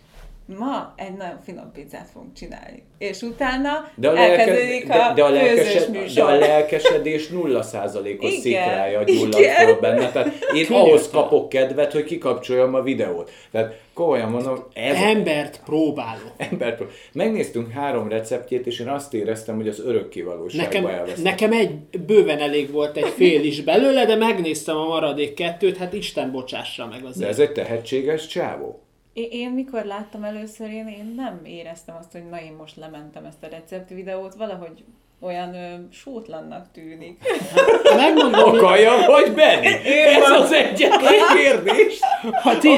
ma 0.60 0.94
egy 0.98 1.14
nagyon 1.18 1.40
finom 1.46 1.72
pizzát 1.72 2.10
fogunk 2.14 2.34
csinálni. 2.34 2.84
És 2.98 3.22
utána 3.22 3.92
De 3.96 4.10
a, 4.10 4.18
elkezdődik 4.18 4.88
lelke, 4.88 5.04
a, 5.04 5.08
de, 5.08 5.14
de, 5.14 5.24
a 5.24 5.30
lelkesed, 5.30 5.90
műsor. 5.92 6.14
de 6.14 6.24
a 6.24 6.36
lelkesedés 6.36 7.28
nulla 7.28 7.62
százalékos 7.62 8.34
szikrája 8.34 9.04
gyullad 9.04 9.34
föl 9.44 9.80
benne. 9.80 10.12
Tehát 10.12 10.34
én 10.54 10.66
ahhoz 10.70 11.10
kapok 11.10 11.50
kedvet, 11.50 11.92
hogy 11.92 12.04
kikapcsoljam 12.04 12.74
a 12.74 12.82
videót. 12.82 13.32
Tehát 13.52 13.80
komolyan 13.94 14.30
mondom, 14.30 14.64
ez 14.74 14.96
Embert 14.96 15.62
próbálok. 15.66 16.32
ember. 16.38 16.78
Megnéztünk 17.14 17.72
három 17.72 18.10
receptjét, 18.10 18.66
és 18.68 18.80
én 18.80 18.88
azt 18.88 19.14
éreztem, 19.14 19.56
hogy 19.56 19.68
az 19.68 19.80
örökkévalóságba 19.86 20.64
Nekem, 20.80 20.86
elvesztem. 20.86 21.24
nekem 21.24 21.52
egy 21.52 21.72
bőven 22.06 22.40
elég 22.40 22.72
volt 22.72 22.98
egy 22.98 23.08
fél 23.16 23.44
is 23.44 23.62
belőle, 23.62 24.06
de 24.06 24.16
megnéztem 24.16 24.76
a 24.78 24.86
maradék 24.88 25.34
kettőt, 25.34 25.78
hát 25.78 25.94
Isten 25.94 26.32
bocsássa 26.32 26.88
meg 26.88 27.02
De 27.02 27.08
azért. 27.08 27.30
ez 27.30 27.40
egy 27.40 27.52
tehetséges 27.52 28.28
csávó. 28.28 28.80
Én, 29.16 29.28
én 29.32 29.52
mikor 29.52 29.86
láttam 29.86 30.24
először, 30.24 30.70
én, 30.70 30.88
én 30.88 31.14
nem 31.16 31.42
éreztem 31.44 31.96
azt, 32.00 32.12
hogy 32.12 32.30
na 32.30 32.42
én 32.42 32.54
most 32.58 32.76
lementem 32.76 33.26
ezt 33.26 33.44
a 33.44 33.48
recept 33.48 33.90
videót, 33.90 34.36
valahogy 34.36 34.84
olyan 35.20 35.56
ö, 35.56 35.76
sótlannak 35.92 36.72
tűnik. 36.72 37.20
Megmondom, 37.96 38.50
hogy 38.50 38.58
Akaljam, 38.58 39.06
vagy 39.06 39.34
Benni? 39.34 39.68
Ez 40.16 40.30
az 40.30 40.52
egyetlen 40.52 41.14
kérdés. 41.36 42.00
ha 42.42 42.58
ti, 42.58 42.70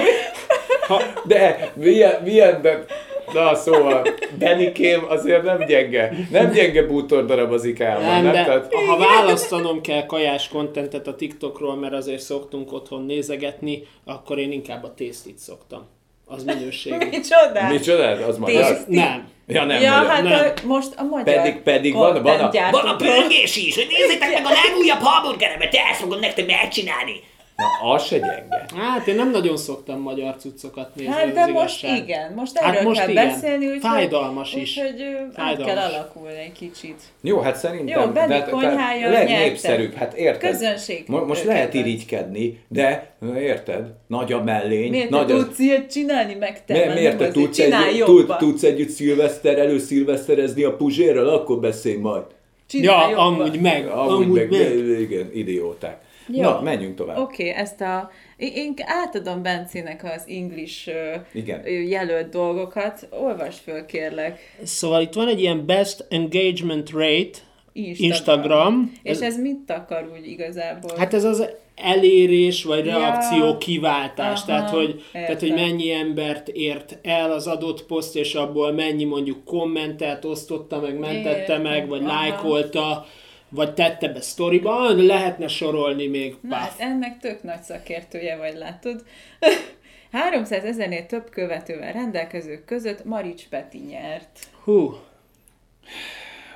ha, 0.88 1.01
De 1.25 1.72
milyen, 1.75 2.22
milyen 2.24 2.62
de... 2.62 2.86
Na 3.34 3.56
szóval, 3.56 4.08
Benikém 4.39 5.06
azért 5.08 5.44
nem 5.44 5.65
gyenge. 5.65 6.13
Nem 6.32 6.51
gyenge 6.51 6.84
bútor 6.84 7.25
darab 7.25 7.51
az 7.51 7.63
ikában, 7.63 8.03
nem, 8.03 8.24
nem? 8.24 8.34
de 8.34 8.44
Tehát, 8.44 8.74
ha 8.74 8.98
választanom 8.98 9.82
kell 9.82 10.06
kajás 10.06 10.48
kontentet 10.48 11.08
a 11.08 11.15
TikTokról, 11.15 11.75
mert 11.75 11.94
azért 11.94 12.22
szoktunk 12.22 12.74
otthon 12.74 13.06
nézegetni, 13.06 13.84
akkor 14.06 14.38
én 14.38 14.51
inkább 14.51 14.84
a 14.84 14.94
tésztit 14.94 15.38
szoktam. 15.38 15.96
Az 16.29 16.43
minőségi. 16.43 17.05
Micsoda? 17.17 17.67
micsoda? 17.69 18.25
Az 18.27 18.38
magyar? 18.38 18.77
Nem. 18.88 19.27
Ja, 19.48 19.63
nem 19.63 19.81
ja, 19.81 19.91
magyar. 19.98 20.10
hát 20.10 20.24
nem. 20.24 20.34
A, 20.34 20.67
most 20.67 20.93
a 20.98 21.03
magyar 21.03 21.24
Pedig- 21.36 21.62
pedig 21.62 21.93
van- 21.93 22.22
van 22.22 22.39
a- 22.39 22.51
Van 22.72 22.86
a 22.88 22.96
pörgés 22.96 23.55
is, 23.55 23.75
hogy 23.75 23.88
nézzétek 23.89 24.34
meg 24.34 24.46
a 24.46 24.50
legújabb 24.67 25.00
hamburgeremet, 25.01 25.74
ezt 25.91 26.00
fogom 26.00 26.19
nektek 26.19 26.46
megcsinálni. 26.46 27.22
Na, 27.58 27.92
az 27.94 28.04
se 28.06 28.18
gyenge. 28.18 28.66
Hát 28.76 29.08
én 29.08 29.16
nem 29.16 29.32
nagyon 29.32 29.58
szoktam 29.58 30.00
magyar 30.02 30.36
cuccokat 30.36 30.90
nézni, 30.96 31.12
Hát 31.14 31.34
de 31.34 31.46
most 31.46 31.84
igazság. 31.84 32.04
igen, 32.04 32.34
most 32.36 32.58
Hát 32.58 32.74
erről 32.76 32.88
most 32.88 33.00
kell 33.00 33.10
igen. 33.10 33.28
beszélni, 33.28 33.66
úgyhogy, 33.66 33.80
Fájdalmas 33.82 34.54
is. 34.54 34.78
úgyhogy 34.78 35.02
át 35.02 35.34
Fájdalmas. 35.34 35.74
kell 35.74 35.84
alakulni 35.84 36.38
egy 36.38 36.52
kicsit. 36.52 37.02
Jó, 37.22 37.40
hát 37.40 37.56
szerintem... 37.56 38.02
Jó, 38.02 38.12
de- 38.12 38.28
de- 38.28 38.48
konyhája 38.50 39.10
Legnépszerűbb, 39.10 39.90
nyerte. 39.90 39.98
hát 40.06 40.14
érted? 40.14 40.50
Közönség 40.52 41.04
Mo- 41.08 41.28
most 41.28 41.44
ö, 41.44 41.48
lehet 41.48 41.74
irigykedni, 41.74 42.60
de 42.68 43.16
érted? 43.38 43.86
Nagy 44.08 44.34
a 44.34 44.44
mellény. 44.44 44.90
Miért 44.90 45.10
nagy 45.10 45.28
te 45.28 45.34
az... 45.34 45.44
tudsz 45.44 45.60
ilyet 45.60 45.92
csinálni, 45.92 46.34
meg 46.34 46.66
te? 46.66 46.74
Mi- 46.74 46.80
mert 46.80 46.94
miért 46.94 47.18
te 47.18 47.32
tudsz, 47.32 47.60
egy, 47.60 48.04
tud, 48.04 48.36
tudsz 48.38 48.64
együtt 48.64 48.90
szilveszter, 48.90 49.60
előszilveszterezni 49.60 50.64
a 50.64 50.76
Puzsérral, 50.76 51.28
akkor 51.30 51.60
beszélj 51.60 51.96
majd. 51.98 52.24
Csinálj 52.70 53.02
Ja, 53.04 53.10
jobban. 53.10 53.34
amúgy 53.42 53.62
meg, 53.62 53.88
Amúgy, 53.88 54.14
amúgy 54.24 54.36
meg, 54.36 54.50
meg. 54.50 55.00
igen, 55.00 55.30
idióták. 55.34 56.06
Jó. 56.27 56.41
Na, 56.41 56.62
menjünk 56.62 56.96
tovább. 56.96 57.17
Oké, 57.17 57.50
okay, 57.50 57.62
ezt 57.62 57.81
a... 57.81 58.12
Én, 58.38 58.74
átadom 58.86 59.41
Bencének 59.41 60.03
az 60.03 60.24
English 60.27 60.89
Igen. 61.34 61.67
jelölt 61.67 62.29
dolgokat. 62.29 63.07
Olvasd 63.12 63.60
föl, 63.60 63.86
kérlek. 63.86 64.39
Szóval 64.63 65.01
itt 65.01 65.13
van 65.13 65.27
egy 65.27 65.39
ilyen 65.39 65.65
best 65.65 66.05
engagement 66.10 66.89
rate, 66.91 67.38
Instagram. 67.74 68.10
Instagram. 68.10 68.91
És 69.03 69.12
Ez- 69.12 69.22
ez, 69.22 69.39
mit 69.41 69.72
akar 69.72 70.12
úgy 70.19 70.27
igazából? 70.27 70.98
Hát 70.98 71.13
ez 71.13 71.24
az 71.24 71.50
elérés 71.75 72.63
vagy 72.63 72.86
Ja. 72.86 72.98
reakció 72.98 73.57
kiváltás, 73.57 74.38
Aha, 74.38 74.46
tehát, 74.46 74.69
hogy, 74.69 75.03
tehát 75.12 75.39
hogy 75.39 75.53
mennyi 75.53 75.91
embert 75.91 76.48
ért 76.48 76.98
el 77.03 77.31
az 77.31 77.48
adott 77.48 77.86
poszt, 77.86 78.15
és 78.15 78.36
abból 78.36 78.72
mennyi 78.72 79.03
mondjuk 79.03 79.43
kommentelt, 79.46 80.25
osztotta 80.25 80.79
meg, 80.79 81.00
mentette 81.00 81.38
Értem, 81.39 81.62
meg, 81.62 81.88
vagy 81.88 82.03
aha. 82.03 82.13
lájkolta, 82.13 83.05
vagy 83.50 83.74
tette 83.74 84.08
be 84.08 84.22
sztoriba, 84.22 84.94
lehetne 84.94 85.48
sorolni 85.48 86.08
még. 86.08 86.36
Na, 86.42 86.56
hát 86.56 86.75
ennek 86.77 87.20
tök 87.20 87.44
nagy 87.44 87.62
szakértője 87.62 88.38
vagy, 88.38 88.56
látod? 88.56 89.04
300 90.12 90.63
ezernél 90.63 91.06
több 91.06 91.30
követővel 91.30 91.94
rendelkezők 91.94 92.66
között 92.66 93.04
Marics 93.06 93.48
Peti 93.48 93.77
nyert. 93.77 94.39
Hú, 94.63 94.94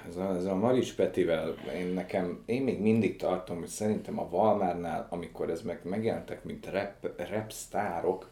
Ez 0.07 0.15
a, 0.15 0.35
ez 0.35 0.45
a 0.45 0.55
Marics 0.55 0.95
Petivel, 0.95 1.55
én 1.77 1.87
nekem, 1.87 2.43
én 2.45 2.61
még 2.61 2.79
mindig 2.79 3.15
tartom, 3.17 3.57
hogy 3.57 3.67
szerintem 3.67 4.19
a 4.19 4.29
Valmárnál, 4.29 5.07
amikor 5.09 5.49
ez 5.49 5.61
meg 5.61 5.79
megjelentek, 5.83 6.43
mint 6.43 6.69
rap, 6.71 7.11
rap 7.31 7.51
sztárok, 7.51 8.29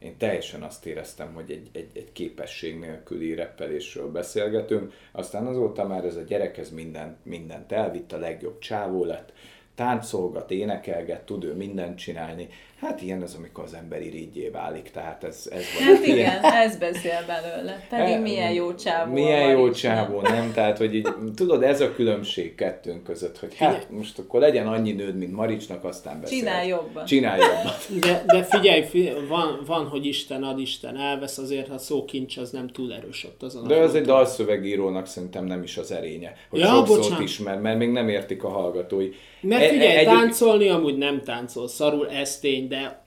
én 0.00 0.16
teljesen 0.16 0.62
azt 0.62 0.86
éreztem, 0.86 1.34
hogy 1.34 1.50
egy, 1.50 1.68
egy, 1.72 1.90
egy 1.92 2.12
képesség 2.12 2.78
nélküli 2.78 3.34
reppelésről 3.34 4.10
beszélgetünk, 4.10 4.92
aztán 5.12 5.46
azóta 5.46 5.86
már 5.86 6.04
ez 6.04 6.16
a 6.16 6.22
gyerek 6.22 6.58
ez 6.58 6.70
minden, 6.70 7.16
mindent 7.22 7.72
elvitt, 7.72 8.12
a 8.12 8.18
legjobb 8.18 8.58
csávó 8.58 9.04
lett, 9.04 9.32
táncolgat, 9.74 10.50
énekelget, 10.50 11.24
tud 11.24 11.44
ő 11.44 11.54
mindent 11.54 11.98
csinálni. 11.98 12.48
Hát 12.80 13.02
ilyen 13.02 13.22
az, 13.22 13.34
amikor 13.38 13.64
az 13.64 13.74
ember 13.74 14.02
irigyé 14.02 14.48
válik, 14.48 14.90
tehát 14.90 15.24
ez, 15.24 15.48
ez 15.50 15.62
vagy 15.78 15.82
Hát 15.86 16.06
igen, 16.06 16.42
ez 16.42 16.76
beszél 16.76 17.24
belőle. 17.26 17.86
Pedig 17.88 18.14
E, 18.14 18.18
milyen 18.18 18.52
jó 18.52 18.74
csávó. 18.74 19.12
Milyen 19.12 19.50
jó 19.50 19.58
Marics, 19.60 19.82
nem? 19.82 19.94
csávó, 19.94 20.20
nem? 20.20 20.52
Tehát, 20.52 20.78
hogy 20.78 20.94
így, 20.94 21.08
tudod, 21.34 21.62
ez 21.62 21.80
a 21.80 21.92
különbség 21.94 22.54
kettőnk 22.54 23.02
között, 23.04 23.38
hogy 23.38 23.54
hát 23.56 23.86
most 23.90 24.18
akkor 24.18 24.40
legyen 24.40 24.66
annyi 24.66 24.92
nőd, 24.92 25.16
mint 25.16 25.32
Maricsnak, 25.32 25.84
aztán 25.84 26.20
beszél. 26.20 26.38
Csinálj 26.38 26.68
jobban. 26.68 27.04
Csinálj 27.04 27.40
jobban. 27.40 27.72
de, 28.00 28.24
de 28.26 28.42
figyelj, 28.42 28.82
figyelj 28.82 29.26
van, 29.28 29.60
van, 29.66 29.86
hogy 29.86 30.06
Isten 30.06 30.42
ad, 30.42 30.60
Isten 30.60 30.96
elvesz, 30.96 31.38
azért 31.38 31.68
a 31.68 31.78
szókincs 31.78 32.36
az 32.36 32.50
nem 32.50 32.68
túl 32.68 32.92
erős 32.94 33.24
ott 33.24 33.42
azon 33.42 33.66
De 33.66 33.76
az 33.76 33.94
egy 33.94 34.04
dalszövegírónak 34.04 35.06
szerintem 35.06 35.44
nem 35.44 35.62
is 35.62 35.76
az 35.76 35.92
erénye, 35.92 36.32
hogy 36.50 36.60
Ja, 36.60 36.66
sok 36.66 36.86
szót 37.02 37.20
ismer, 37.20 37.58
mert 37.60 37.78
még 37.78 37.88
nem 37.90 38.08
értik 38.08 38.44
a 38.44 38.48
hallgatói. 38.48 39.08
Mert 39.42 39.62
E- 39.62 39.68
figyelj, 39.68 39.96
együtt- 39.96 40.12
táncolni 40.12 40.68
amúgy 40.68 40.96
nem 40.98 41.22
táncol, 41.22 41.68
szarul, 41.68 42.08
ez 42.10 42.38
tény, 42.38 42.68
de 42.70 43.02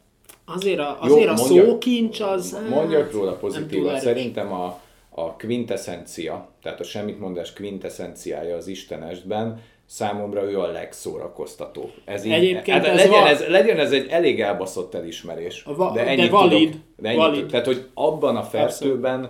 azért 0.45 0.79
a, 0.79 0.97
Jó, 1.03 1.13
azért 1.15 1.29
a 1.29 1.33
mondjak- 1.33 1.65
szókincs 1.67 2.19
az... 2.19 2.53
hát, 2.53 2.69
Mondjak 2.69 3.11
róla 3.11 3.33
pozitívat. 3.35 3.99
Szerintem 3.99 4.51
a, 4.53 4.79
a 5.09 5.33
quintessencia, 5.35 6.49
tehát 6.61 6.79
a 6.79 6.83
semmitmondás 6.83 7.53
quintessenciája 7.53 8.55
az 8.55 8.67
Istenestben, 8.67 9.59
számomra 9.85 10.43
ő 10.51 10.59
a 10.59 10.67
legszórakoztatóbb. 10.71 11.91
Ez 12.05 12.25
így, 12.25 12.31
Egyébként 12.31 12.77
hát 12.77 12.85
ez 12.85 12.95
legyen, 12.95 13.25
ez, 13.27 13.47
legyen 13.47 13.79
ez 13.79 13.91
egy 13.91 14.07
elég 14.09 14.41
elbaszott 14.41 14.93
elismerés. 14.93 15.63
Va- 15.63 15.93
de, 15.93 16.03
de 16.03 16.09
ennyit 16.09 16.29
valid, 16.29 16.69
Tudok, 16.69 16.81
de 16.97 17.07
ennyit 17.07 17.19
valid. 17.19 17.35
tudok. 17.35 17.49
Tehát, 17.51 17.65
hogy 17.65 17.83
abban 17.93 18.35
a 18.35 18.43
fertőben 18.43 19.29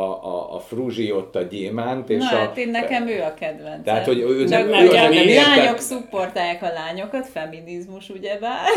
a, 0.00 0.24
a, 0.24 0.54
a 0.54 0.58
Fruzsi 0.58 1.12
ott 1.12 1.36
a 1.36 1.42
gyémánt, 1.42 2.10
és 2.10 2.18
Na, 2.18 2.36
a, 2.36 2.38
hát 2.38 2.56
én 2.58 2.68
nekem 2.68 3.08
ő 3.08 3.20
a 3.22 3.34
kedvencem. 3.34 3.82
Tehát, 3.82 4.06
hogy 4.06 4.18
ő 4.18 4.44
Csak 4.48 4.70
nem- 4.70 4.82
ő 4.82 4.86
ugye 4.88 5.08
nem 5.08 5.12
a 5.12 5.54
lányok 5.56 5.78
szupportálják 5.78 6.62
a 6.62 6.72
lányokat, 6.72 7.26
feminizmus 7.28 8.08
ugyebár. 8.08 8.68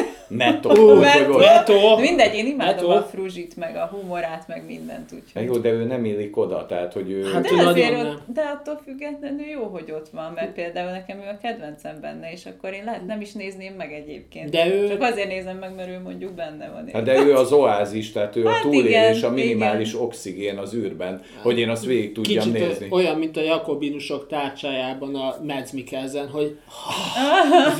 Volt. 1.27 1.39
Beto! 1.39 1.95
De 1.95 2.01
mindegy, 2.01 2.35
én 2.35 2.45
imádom 2.47 2.89
Hát, 2.91 2.99
a 2.99 3.03
fruzsit, 3.03 3.55
meg 3.55 3.75
a 3.75 3.85
humorát, 3.91 4.47
meg 4.47 4.65
mindent, 4.65 5.11
úgyhogy. 5.11 5.43
Jó, 5.45 5.57
de 5.57 5.69
ő 5.69 5.83
nem 5.83 6.05
illik 6.05 6.37
oda, 6.37 6.65
tehát, 6.65 6.93
hogy 6.93 7.11
ő... 7.11 7.23
Hát 7.33 7.41
De 7.43 7.49
ő 7.63 7.65
azért 7.67 8.03
ott, 8.03 8.21
de 8.33 8.41
attól 8.41 8.79
függetlenül 8.85 9.45
jó, 9.45 9.63
hogy 9.63 9.91
ott 9.91 10.09
van, 10.11 10.31
mert 10.35 10.53
például 10.53 10.91
nekem 10.91 11.17
ő 11.17 11.27
a 11.27 11.37
kedvencem 11.41 11.97
benne, 12.01 12.31
és 12.31 12.45
akkor 12.45 12.73
én 12.73 12.83
lehet 12.83 13.05
nem 13.05 13.21
is 13.21 13.31
nézném 13.33 13.73
meg 13.73 13.93
egyébként. 13.93 14.49
De 14.49 14.67
ő- 14.73 14.87
Csak 14.87 15.01
azért 15.01 15.27
nézem 15.27 15.57
meg, 15.57 15.75
mert 15.75 15.89
ő 15.89 15.99
mondjuk 16.03 16.31
benne 16.33 16.69
van. 16.73 16.89
Hát 16.93 17.03
de 17.03 17.17
ő 17.17 17.33
az 17.33 17.51
oázis, 17.51 18.11
tehát 18.11 18.35
ő 18.35 18.45
a 18.45 18.49
Hát 18.49 18.61
túlélés, 18.61 19.17
igen, 19.17 19.29
a 19.29 19.33
minimális 19.33 19.89
igen. 19.93 20.01
oxigén 20.01 20.57
az 20.57 20.73
űrben, 20.75 21.12
hogy 21.41 21.59
én 21.59 21.69
azt 21.69 21.85
végig 21.85 22.11
tudjam 22.13 22.43
Kicsit 22.53 22.67
nézni. 22.67 22.87
olyan, 22.89 23.17
mint 23.17 23.37
a 23.37 23.41
jakobinusok 23.41 24.27
tárcsájában 24.27 25.15
a 25.15 25.35
Mads 25.47 25.71
Mikkelsen, 25.71 26.27
hogy 26.29 26.57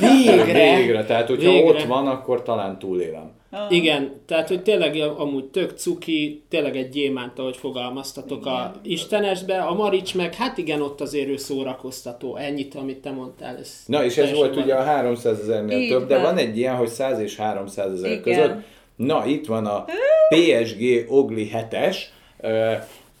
végre, 0.00 0.76
Végre, 0.76 1.04
tehát 1.04 1.28
hogyha 1.28 1.50
Végre. 1.50 1.68
ott 1.68 1.82
van, 1.82 2.06
akkor 2.06 2.42
talán 2.42 2.78
túlélem. 2.78 3.30
Igen, 3.68 4.12
tehát 4.26 4.48
hogy 4.48 4.62
tényleg 4.62 4.96
amúgy 5.16 5.44
tök 5.44 5.70
cuki, 5.76 6.42
tényleg 6.48 6.76
egy 6.76 6.88
gyémánt, 6.88 7.38
ahogy 7.38 7.56
fogalmaztatok 7.56 8.46
a 8.46 8.72
Istenesbe, 8.82 9.58
a 9.58 9.74
Marics 9.74 10.14
meg, 10.14 10.34
hát 10.34 10.58
igen, 10.58 10.82
ott 10.82 11.00
azért 11.00 11.28
ő 11.28 11.36
szórakoztató, 11.36 12.36
ennyit, 12.36 12.74
amit 12.74 12.98
te 12.98 13.10
mondtál. 13.10 13.56
Ez 13.56 13.82
Na 13.86 14.04
és 14.04 14.16
ez 14.16 14.32
volt 14.32 14.54
van. 14.54 14.64
ugye 14.64 14.74
a 14.74 14.82
300 14.82 15.38
ezernél 15.40 15.88
több, 15.88 16.08
de 16.08 16.18
van. 16.18 16.36
egy 16.36 16.56
ilyen, 16.58 16.74
hogy 16.76 16.88
100 16.88 17.18
és 17.18 17.36
300 17.36 17.92
ezer 17.92 18.10
Igen. 18.10 18.22
között. 18.22 18.54
Na, 18.96 19.26
itt 19.26 19.46
van 19.46 19.66
a 19.66 19.84
PSG 20.28 21.06
Ogli 21.08 21.50
7-es. 21.52 21.96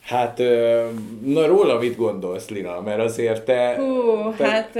Hát, 0.04 0.38
na 1.24 1.46
róla 1.46 1.78
mit 1.78 1.96
gondolsz, 1.96 2.48
Lina? 2.48 2.80
Mert 2.80 3.00
azért 3.00 3.44
te... 3.44 3.76
Hú, 3.76 4.34
te 4.36 4.48
hát 4.48 4.78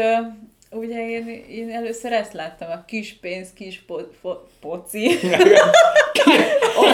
ugye 0.74 1.08
én, 1.08 1.44
én 1.50 1.70
először 1.70 2.12
ezt 2.12 2.32
láttam, 2.32 2.68
a 2.70 2.84
kis 2.86 3.16
pénz, 3.20 3.48
kis 3.56 3.82
po, 3.86 3.96
po, 4.22 4.30
poci. 4.60 5.10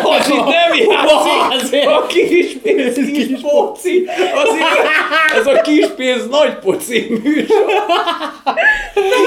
Az 0.03 0.29
itt 0.29 0.45
nem 0.45 0.75
játszik! 0.89 1.89
A 1.89 2.07
kis 2.07 2.57
pénz, 2.63 2.95
kis 2.95 3.41
poci! 3.41 4.09
Azért 4.35 4.65
ez 5.39 5.47
a 5.47 5.61
kis 5.61 5.87
pénz 5.87 6.29
nagy 6.29 6.55
poci 6.55 7.21
műsor. 7.23 7.65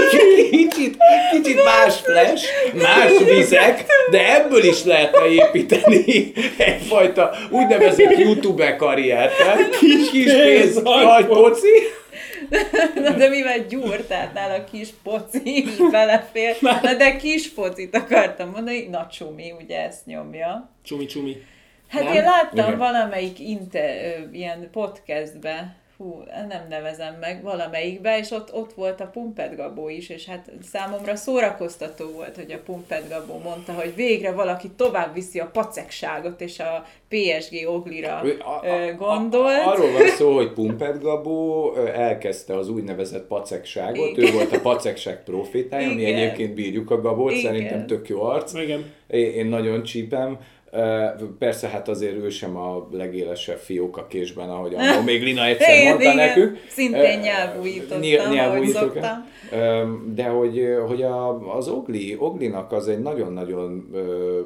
Kicsit, 0.10 0.50
kicsit, 0.50 0.98
kicsit 1.32 1.64
más 1.64 1.96
flash, 1.96 2.46
más 2.74 3.12
vizek, 3.26 3.86
de 4.12 4.36
ebből 4.36 4.64
is 4.64 4.84
lehetne 4.84 5.26
építeni 5.26 6.34
egyfajta 6.58 7.32
úgynevezett 7.50 8.18
YouTube 8.18 8.76
karriert. 8.76 9.34
Kis, 9.80 10.10
kis 10.12 10.32
pénz, 10.32 10.82
nagy 10.82 11.26
poci. 11.26 12.02
Na 12.96 13.12
de 13.12 13.30
mivel 13.30 13.60
gyúr, 13.60 14.06
tehát 14.06 14.34
nála 14.34 14.64
kis 14.64 14.90
poci 15.04 15.58
is 15.58 15.78
belefér. 15.92 16.56
Na 16.62 16.94
de 16.96 17.16
kis 17.16 17.50
pocit 17.50 17.96
akartam 17.96 18.50
mondani, 18.50 18.88
na 18.88 19.08
csumi, 19.08 19.52
ugye 19.52 19.80
ezt 19.82 20.06
nyomja. 20.06 20.70
Csumi 20.84 21.06
csumi. 21.06 21.44
Hát 21.88 22.04
Nem? 22.04 22.14
én 22.14 22.24
láttam 22.24 22.68
Igen. 22.68 22.78
valamelyik 22.78 23.40
inte, 23.40 23.80
ö, 23.80 24.32
ilyen 24.32 24.70
podcastbe, 24.72 25.76
hú, 26.04 26.24
nem 26.48 26.66
nevezem 26.70 27.16
meg, 27.20 27.44
valamelyikbe, 27.44 28.18
és 28.18 28.32
ott, 28.32 28.54
ott 28.54 28.74
volt 28.74 29.02
a 29.02 29.06
Pumped 29.14 29.56
Gabó 29.56 29.90
is, 29.90 30.10
és 30.10 30.26
hát 30.26 30.52
számomra 30.72 31.16
szórakoztató 31.16 32.06
volt, 32.12 32.36
hogy 32.36 32.52
a 32.52 32.62
Pumped 32.66 33.04
Gabó 33.10 33.40
mondta, 33.44 33.72
hogy 33.74 33.96
végre 33.96 34.32
valaki 34.32 34.70
tovább 34.78 35.14
viszi 35.14 35.40
a 35.40 35.50
pacekságot, 35.54 36.42
és 36.42 36.60
a 36.60 36.86
PSG 37.10 37.68
Oglira 37.68 38.22
Ő 38.24 38.38
a- 38.40 38.94
gondolt. 38.98 39.66
A, 39.66 39.72
arról 39.72 39.92
van 39.92 40.08
szó, 40.08 40.36
hogy 40.36 40.52
Pumped 40.54 41.02
Gabó 41.02 41.74
elkezdte 41.76 42.58
az 42.58 42.70
úgynevezett 42.70 43.28
pacekságot, 43.28 44.18
Igen. 44.18 44.30
ő 44.30 44.34
volt 44.34 44.52
a 44.52 44.60
pacekság 44.60 45.24
profétája, 45.24 45.94
mi 45.94 46.02
Igen. 46.02 46.16
egyébként 46.16 46.54
bírjuk 46.54 46.92
a 46.92 47.02
Gabót, 47.02 47.32
Igen. 47.32 47.44
szerintem 47.44 47.88
tök 47.88 48.08
jó 48.08 48.22
arc. 48.22 48.54
Igen. 48.54 48.92
Én, 49.08 49.32
én 49.34 49.46
nagyon 49.46 49.84
csípem. 49.84 50.38
Persze, 51.40 51.68
hát 51.68 51.88
azért 51.90 52.16
ő 52.16 52.30
sem 52.30 52.58
a 52.58 52.88
legélesebb 52.92 53.58
fiók 53.58 53.98
a 53.98 54.08
késben, 54.08 54.50
ahogy 54.50 54.74
annó 54.78 55.02
még 55.06 55.24
Lina 55.24 55.46
egyszer 55.46 55.76
Igen, 55.76 55.88
mondta 55.88 56.04
igen. 56.12 56.16
nekünk. 56.16 56.58
Szintén 56.70 57.20
nyelvújítottam, 57.20 58.00
nyil- 58.00 58.20
ahogy 58.20 58.36
nyelvújítok, 58.36 58.80
szoktam. 58.82 59.26
Ö, 59.52 59.84
De 60.14 60.24
hogy, 60.24 60.62
hogy 60.88 61.02
a, 61.02 61.56
az 61.58 61.68
Ogli, 61.68 62.16
Oglinak 62.20 62.72
az 62.72 62.88
egy 62.88 63.00
nagyon-nagyon 63.00 63.92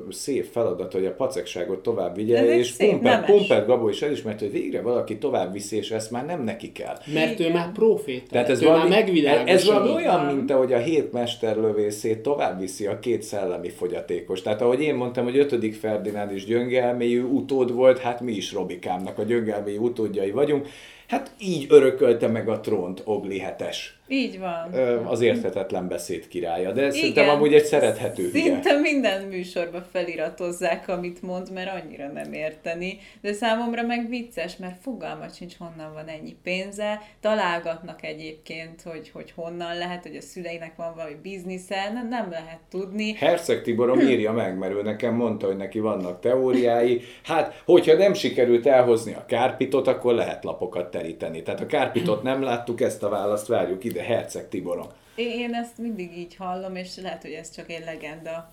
szép 0.10 0.46
feladat, 0.52 0.94
hogy 0.94 1.06
a 1.06 1.14
pacekságot 1.14 1.80
tovább 1.80 2.16
vigye, 2.16 2.38
Ez 2.38 2.50
és 2.50 2.78
nemes. 2.78 3.26
Pumped 3.26 3.66
Gabó 3.66 3.90
is 3.90 4.02
elismerte, 4.02 4.46
hogy 4.46 4.54
végre 4.54 4.82
valaki 4.82 5.18
tovább 5.18 5.54
viszi, 5.54 5.78
és 5.78 5.92
ezt 5.92 6.12
már 6.12 6.26
nem 6.26 6.44
neki 6.44 6.72
kell. 6.72 6.98
Mert 7.14 7.40
ő 7.40 7.52
már 7.52 7.72
proféta. 7.72 8.26
Tehát 8.32 8.50
ez 8.50 8.62
ő 8.62 8.66
már 8.66 8.74
valami, 8.74 8.90
megvilágosodott. 8.96 9.50
ez 9.54 9.66
valami 9.66 9.92
olyan, 9.94 10.26
mint 10.36 10.52
ahogy 10.52 10.74
a 10.74 10.78
hét 10.78 11.12
mesterlövészét 11.12 12.20
tovább 12.20 12.60
viszi 12.60 12.86
a 12.86 13.00
két 13.00 13.22
szellemi 13.24 13.70
fogyatékos. 13.70 14.42
Tehát 14.42 14.62
ahogy 14.62 14.82
én 14.82 14.96
mondtam, 14.96 15.24
hogy 15.24 15.38
ötödik 15.38 15.74
Ferdinánd 16.18 16.42
is 16.42 16.46
gyöngelméjű 16.46 17.24
utód 17.24 17.74
volt, 17.74 18.00
hát 18.00 18.22
mi 18.22 18.32
is 18.32 18.52
Robikámnak 18.52 19.18
a 19.18 19.24
gyöngelméjű 19.24 19.78
utódjai 19.78 20.32
vagyunk. 20.32 20.68
Hát 21.08 21.32
így 21.40 21.66
örökölte 21.70 22.28
meg 22.28 22.50
a 22.50 22.60
trónt 22.60 23.02
Ogli 23.06 23.40
hetes. 23.40 23.97
Így 24.08 24.40
van. 24.40 24.74
Az 25.06 25.22
érthetetlen 25.22 25.88
beszéd 25.88 26.28
királya, 26.28 26.72
de 26.72 26.92
szerintem 26.92 27.24
Igen. 27.24 27.36
amúgy 27.36 27.54
egy 27.54 27.66
szerethető 27.66 28.30
hülye. 28.30 28.44
Szinte 28.44 28.80
minden 28.80 29.22
műsorba 29.22 29.82
feliratozzák, 29.92 30.88
amit 30.88 31.22
mond, 31.22 31.54
mert 31.54 31.84
annyira 31.84 32.08
nem 32.08 32.34
érteni. 32.34 32.98
De 33.22 33.34
számomra 33.34 33.82
meg 33.82 34.10
vicces, 34.10 34.58
mert 34.58 34.82
fogalmat 34.82 35.36
sincs, 35.36 35.56
honnan 35.58 35.94
van 35.94 36.08
ennyi 36.08 36.36
pénze. 36.44 37.02
Találgatnak 37.22 38.04
egyébként, 38.04 38.82
hogy, 38.82 39.10
hogy 39.14 39.32
honnan 39.36 39.78
lehet, 39.78 40.04
hogy 40.04 40.16
a 40.16 40.22
szüleinek 40.22 40.76
van 40.76 40.94
valami 40.96 41.16
biznisze, 41.22 41.92
nem, 41.94 42.08
nem 42.08 42.30
lehet 42.30 42.60
tudni. 42.70 43.14
Herceg 43.14 43.62
Tiborom 43.62 44.00
írja 44.10 44.32
meg, 44.32 44.58
mert 44.58 44.74
ő 44.74 44.82
nekem 44.82 45.14
mondta, 45.14 45.46
hogy 45.48 45.58
neki 45.58 45.80
vannak 45.80 46.20
teóriái. 46.20 47.02
Hát, 47.24 47.62
hogyha 47.66 47.96
nem 47.96 48.14
sikerült 48.14 48.66
elhozni 48.66 49.14
a 49.14 49.26
kárpitot, 49.26 49.88
akkor 49.88 50.14
lehet 50.14 50.44
lapokat 50.44 50.92
teríteni. 50.92 51.44
Tehát 51.44 51.60
a 51.60 51.66
kárpitot 51.66 52.24
nem 52.24 52.42
láttuk, 52.42 52.82
ezt 52.82 53.04
a 53.04 53.10
választ 53.10 53.48
várjuk 53.48 53.84
ide, 53.84 53.97
Herceg 54.02 54.50
Tiborom. 54.50 54.88
Én 55.16 55.54
ezt 55.54 55.78
mindig 55.78 56.18
így 56.18 56.36
hallom, 56.36 56.76
és 56.76 56.90
lehet, 57.02 57.22
hogy 57.22 57.32
ez 57.32 57.52
csak 57.56 57.72
egy 57.72 57.84
legenda. 57.86 58.50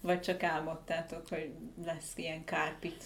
Vagy 0.00 0.20
csak 0.20 0.42
álmodtátok, 0.42 1.22
hogy 1.30 1.48
lesz 1.86 2.12
ilyen 2.16 2.44
kárpit. 2.44 3.02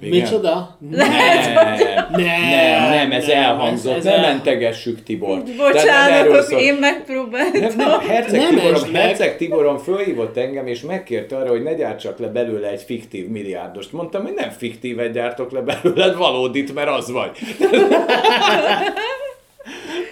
Micsoda? 0.00 0.76
Nem, 0.90 0.98
nem, 1.08 2.10
nem, 2.10 2.90
nem, 2.90 3.12
ez 3.12 3.26
nem, 3.26 3.36
elhangzott, 3.42 3.96
ez- 3.96 4.06
ez 4.06 4.14
ne 4.14 4.20
mentegessük 4.20 5.02
Tibor. 5.02 5.42
Nem 5.42 5.56
Bocsánatok, 5.56 6.60
én 6.60 6.74
megpróbáltam. 6.74 7.60
Nem, 7.60 7.76
nem, 7.76 8.00
Herceg, 8.00 8.40
Nem 8.40 8.54
Tiborom. 8.54 8.94
Herceg 8.94 9.36
Tiborom 9.36 9.78
fölhívott 9.78 10.36
engem, 10.36 10.66
és 10.66 10.80
megkérte 10.80 11.36
arra, 11.36 11.48
hogy 11.50 11.62
ne 11.62 11.74
gyártsak 11.74 12.18
le 12.18 12.26
belőle 12.28 12.68
egy 12.68 12.82
fiktív 12.82 13.28
milliárdost. 13.28 13.92
Mondtam, 13.92 14.22
hogy 14.22 14.34
nem 14.34 14.50
fiktívet 14.50 15.12
gyártok 15.12 15.50
le 15.52 15.60
belőled, 15.60 16.16
valódit, 16.16 16.74
mert 16.74 16.88
az 16.88 17.10
vagy. 17.10 17.38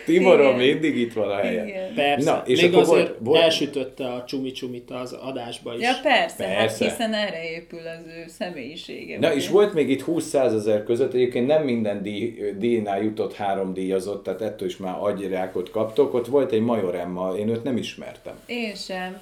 Tiborom, 0.05 0.61
Igen. 0.61 0.73
mindig 0.73 0.97
itt 0.97 1.13
van 1.13 1.29
a 1.31 1.37
helyen. 1.37 1.69
Igen. 1.69 1.95
Persze. 1.95 2.31
Na, 2.31 2.43
és 2.47 2.61
Még 2.61 2.71
akkor 2.71 2.83
azért 2.83 3.07
volt- 3.09 3.19
volt- 3.21 3.43
elsütötte 3.43 4.07
a 4.07 4.25
csumi-csumit 4.25 4.91
az 4.91 5.13
adásba 5.13 5.75
is. 5.77 5.83
Ja 5.83 5.93
persze, 6.03 6.37
persze, 6.37 6.55
Persze. 6.57 6.85
hát 6.85 6.93
hiszen 6.97 7.13
erre 7.15 7.51
épül 7.51 7.79
az 7.79 8.07
ő 8.07 8.25
személyisége. 8.29 9.19
Na 9.19 9.35
és 9.35 9.49
volt 9.49 9.75
még 9.75 9.91
itt 9.91 10.01
20 10.03 10.35
ezer 10.35 10.85
között, 10.85 11.13
egyébként 11.15 11.47
nem 11.47 11.63
minden 11.65 12.03
díj, 12.03 12.35
díjnál 12.59 13.03
jutott 13.03 13.35
három 13.35 13.73
díjazott, 13.75 14.23
tehát 14.25 14.43
ettől 14.43 14.69
is 14.69 14.77
már 14.77 14.97
agyrákot 15.01 15.71
kaptok. 15.71 16.15
Ott 16.15 16.27
volt 16.27 16.53
egy 16.53 16.61
Major 16.63 16.95
Emma, 16.95 17.35
én 17.39 17.49
őt 17.49 17.63
nem 17.63 17.77
ismertem. 17.77 18.35
Én 18.47 18.75
sem. 18.75 19.21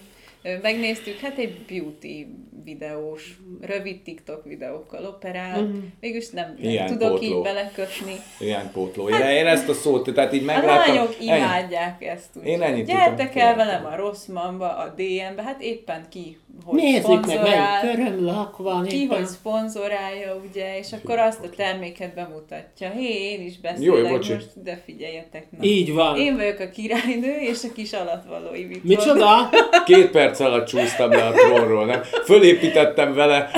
Megnéztük, 0.63 1.19
hát 1.19 1.39
egy 1.39 1.55
beauty 1.69 2.27
videós, 2.65 3.37
rövid 3.61 4.03
TikTok 4.03 4.45
videókkal 4.45 5.05
operál. 5.05 5.61
Mhm. 5.63 5.71
Mm. 5.77 5.81
Végülis 6.01 6.31
nem, 6.31 6.55
nem 6.61 6.71
Ilyen 6.71 6.87
tudok 6.87 7.11
pótló. 7.11 7.37
így 7.37 7.43
belekötni. 7.43 8.15
Ilyen 8.41 8.71
pótló. 8.73 9.09
Én, 9.09 9.21
én 9.21 9.47
ezt 9.47 9.69
a 9.69 9.73
szót, 9.75 10.13
tehát 10.15 10.33
így 10.33 10.43
A 10.43 10.45
megláttam. 10.45 10.95
lányok 10.95 11.15
ennyi. 11.21 11.25
imádják 11.27 12.05
ezt. 12.05 12.29
Úgy. 12.37 12.47
Én 12.47 12.63
ennyit 12.63 12.87
Gyertek 12.87 13.33
tudtam. 13.33 13.49
el 13.49 13.55
velem 13.57 13.87
a 13.87 13.97
rossz 13.97 14.27
mamba, 14.27 14.77
a 14.77 14.89
DM-be, 14.97 15.43
hát 15.43 15.63
éppen 15.63 16.07
ki, 16.09 16.39
hogy 16.65 16.81
Nézzük 16.81 17.27
meg, 17.27 17.41
melyik 17.41 17.97
körömlak 17.97 18.57
van 18.57 18.85
ki, 18.85 19.03
éppen. 19.03 19.17
hogy 19.17 19.27
szponzorálja, 19.27 20.43
ugye, 20.49 20.79
és 20.79 20.93
akkor 20.93 21.19
azt 21.19 21.45
a 21.45 21.51
terméket 21.57 22.15
bemutatja. 22.15 22.91
Hé, 22.91 23.31
én 23.33 23.47
is 23.47 23.55
Jó, 23.55 23.93
beszélek 23.93 24.13
bocsi. 24.13 24.33
most, 24.33 24.63
de 24.63 24.83
figyeljetek. 24.85 25.47
Na. 25.51 25.65
Így 25.65 25.93
van. 25.93 26.17
Én 26.17 26.37
vagyok 26.37 26.59
a 26.59 26.71
királynő, 26.71 27.37
és 27.41 27.65
a 27.65 27.73
kis 27.73 27.93
alatvalói 27.93 28.65
mit 28.65 28.85
Micsoda? 28.85 29.49
Két 29.87 30.11
perc 30.11 30.41
alatt 30.41 30.67
csúsztam 30.67 31.11
le 31.11 31.25
a 31.27 31.33
trónról, 31.33 31.87
nem? 31.87 32.03
Fölépítettem 32.03 33.15
vele 33.15 33.51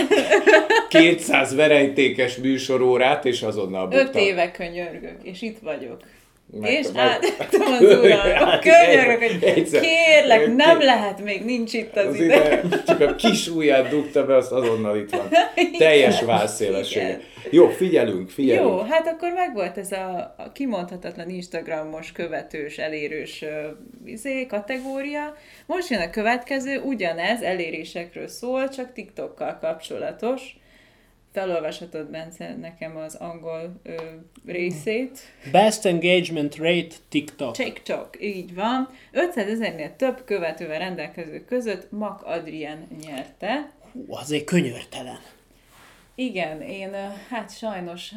200 0.88 1.54
verejtékes 1.54 2.36
műsorórát, 2.36 3.24
és 3.24 3.42
azonnal 3.42 3.86
buktam. 3.86 4.06
Öt 4.06 4.14
éve 4.16 4.50
könyörgök, 4.50 5.16
és 5.22 5.42
itt 5.42 5.58
vagyok. 5.58 6.00
Meg- 6.60 6.70
és 6.72 6.86
meg- 6.94 7.02
átadtam 7.04 7.72
az 7.72 7.80
uram, 7.80 8.18
Hát, 8.48 8.62
könyörgök, 8.62 9.30
hogy 9.30 9.42
egyszer- 9.44 9.82
kérlek, 9.82 10.54
nem 10.54 10.80
lehet, 10.80 11.22
még 11.24 11.44
nincs 11.44 11.72
itt 11.72 11.96
az, 11.96 12.06
Az 12.06 12.20
ide. 12.20 12.60
ide, 12.64 12.82
csak 12.86 13.00
a 13.00 13.14
kis 13.14 13.48
ujját 13.48 13.88
dugta 13.88 14.26
be, 14.26 14.36
azt 14.36 14.52
azonnal 14.52 14.96
itt 14.96 15.10
van. 15.10 15.28
Teljes 15.78 16.22
válszélessége. 16.22 17.20
Jó, 17.50 17.68
figyelünk, 17.68 18.30
figyelünk. 18.30 18.68
Jó, 18.68 18.78
hát 18.78 19.06
akkor 19.06 19.32
megvolt 19.32 19.78
ez 19.78 19.92
a, 19.92 20.34
a 20.38 20.52
kimondhatatlan 20.52 21.28
Instagramos 21.30 22.12
követős, 22.12 22.78
elérős 22.78 23.42
uh, 23.42 23.50
izé, 24.04 24.46
kategória. 24.46 25.34
Most 25.66 25.88
jön 25.90 26.00
a 26.00 26.10
következő, 26.10 26.80
ugyanez 26.80 27.42
elérésekről 27.42 28.28
szól, 28.28 28.68
csak 28.68 28.92
TikTokkal 28.92 29.58
kapcsolatos. 29.60 30.56
Felolvashatod, 31.34 32.10
Bence, 32.10 32.56
nekem 32.60 32.96
az 32.96 33.14
angol 33.14 33.80
ö, 33.82 33.94
részét. 34.46 35.18
Best 35.52 35.84
engagement 35.84 36.56
rate 36.56 36.94
TikTok. 37.08 37.54
TikTok, 37.54 38.08
így 38.20 38.54
van. 38.54 38.88
500 39.10 39.48
ezernél 39.48 39.96
több 39.96 40.24
követővel 40.24 40.78
rendelkező 40.78 41.44
között 41.44 41.90
Mak 41.90 42.22
Adrien 42.22 42.86
nyerte. 43.04 43.70
Hú, 43.92 44.04
azért 44.08 44.44
könyörtelen. 44.44 45.18
Igen, 46.14 46.62
én 46.62 46.90
hát 47.28 47.56
sajnos 47.56 48.12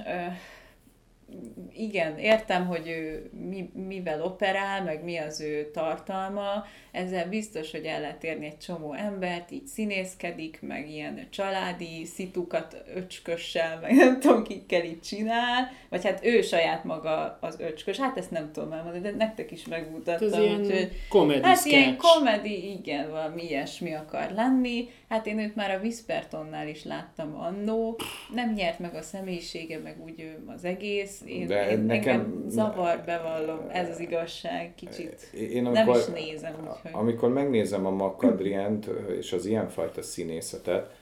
igen, 1.74 2.18
értem, 2.18 2.66
hogy 2.68 2.88
ő 2.88 3.30
mi, 3.50 3.70
mivel 3.74 4.22
operál, 4.24 4.84
meg 4.84 5.04
mi 5.04 5.18
az 5.18 5.42
ő 5.42 5.72
tartalma, 5.72 6.66
ezzel 6.92 7.30
biztos, 7.30 7.72
hogy 7.72 7.86
el 7.86 8.02
lehet 8.02 8.24
érni 8.24 8.46
egy 8.46 8.58
csomó 8.58 8.94
embert, 8.94 9.52
így 9.52 9.66
színészkedik, 9.66 10.60
meg 10.62 10.90
ilyen 10.90 11.28
családi 11.30 12.06
szitukat 12.06 12.84
öcskössel, 12.96 13.80
meg 13.82 13.96
nem 13.96 14.20
tudom, 14.20 14.44
kikkel 14.44 14.84
így 14.84 15.02
csinál, 15.02 15.72
vagy 15.90 16.04
hát 16.04 16.26
ő 16.26 16.42
saját 16.42 16.84
maga 16.84 17.38
az 17.42 17.60
öcskös, 17.60 17.98
hát 17.98 18.18
ezt 18.18 18.32
nem 18.32 18.52
tudom 18.52 18.72
elmondani, 18.72 19.04
de 19.04 19.12
nektek 19.12 19.52
is 19.52 19.68
megmutattam. 19.68 20.28
Ez 20.28 20.38
ilyen 20.40 20.60
úgyhogy- 20.62 20.92
comedy 21.10 21.42
Hát 21.44 21.58
sketch. 21.58 21.78
ilyen 21.78 21.98
komedi, 21.98 22.72
igen, 22.72 23.10
valami 23.12 23.44
ilyesmi 23.44 23.94
akar 23.94 24.32
lenni. 24.32 24.90
Hát 25.10 25.28
én 25.28 25.40
őt 25.40 25.56
már 25.56 25.72
a 25.72 25.80
Whispertonnál 25.80 26.68
is 26.68 26.84
láttam 26.84 27.36
annó. 27.40 28.00
Nem 28.34 28.54
nyert 28.54 28.80
meg 28.80 28.96
a 28.96 29.02
személyisége, 29.02 29.78
meg 29.80 30.04
úgy 30.04 30.36
az 30.56 30.64
egész. 30.64 31.17
Én, 31.26 31.48
De 31.48 31.72
én 31.72 31.80
nekem- 31.80 32.44
zavar, 32.48 33.02
bevallom, 33.06 33.60
ez 33.72 33.90
az 33.90 34.00
igazság 34.00 34.72
kicsit. 34.76 35.30
Én 35.34 35.62
Nem 35.62 35.76
amikor, 35.76 35.98
is 35.98 36.06
nézem, 36.06 36.54
úgyhogy. 36.60 36.92
amikor 36.94 37.30
megnézem 37.30 37.86
a 37.86 37.90
Makadrient 37.90 38.90
és 39.18 39.34
az 39.34 39.46
ilyenfajta 39.46 40.02
színészetet, 40.02 40.96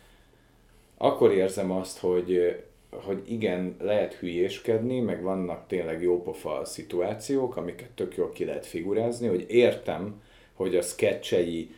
akkor 0.97 1.32
érzem 1.32 1.71
azt, 1.71 1.99
hogy, 1.99 2.56
hogy 2.91 3.21
igen, 3.32 3.75
lehet 3.80 4.13
hülyéskedni, 4.13 4.99
meg 4.99 5.21
vannak 5.21 5.67
tényleg 5.67 6.01
jópofa 6.01 6.65
szituációk, 6.65 7.58
amiket 7.58 7.89
tök 7.89 8.15
jól 8.15 8.32
ki 8.32 8.45
lehet 8.45 8.65
figurázni, 8.65 9.28
hogy 9.28 9.45
értem, 9.47 10.21
hogy 10.54 10.75
a 10.75 10.82
sketchei 10.82 11.69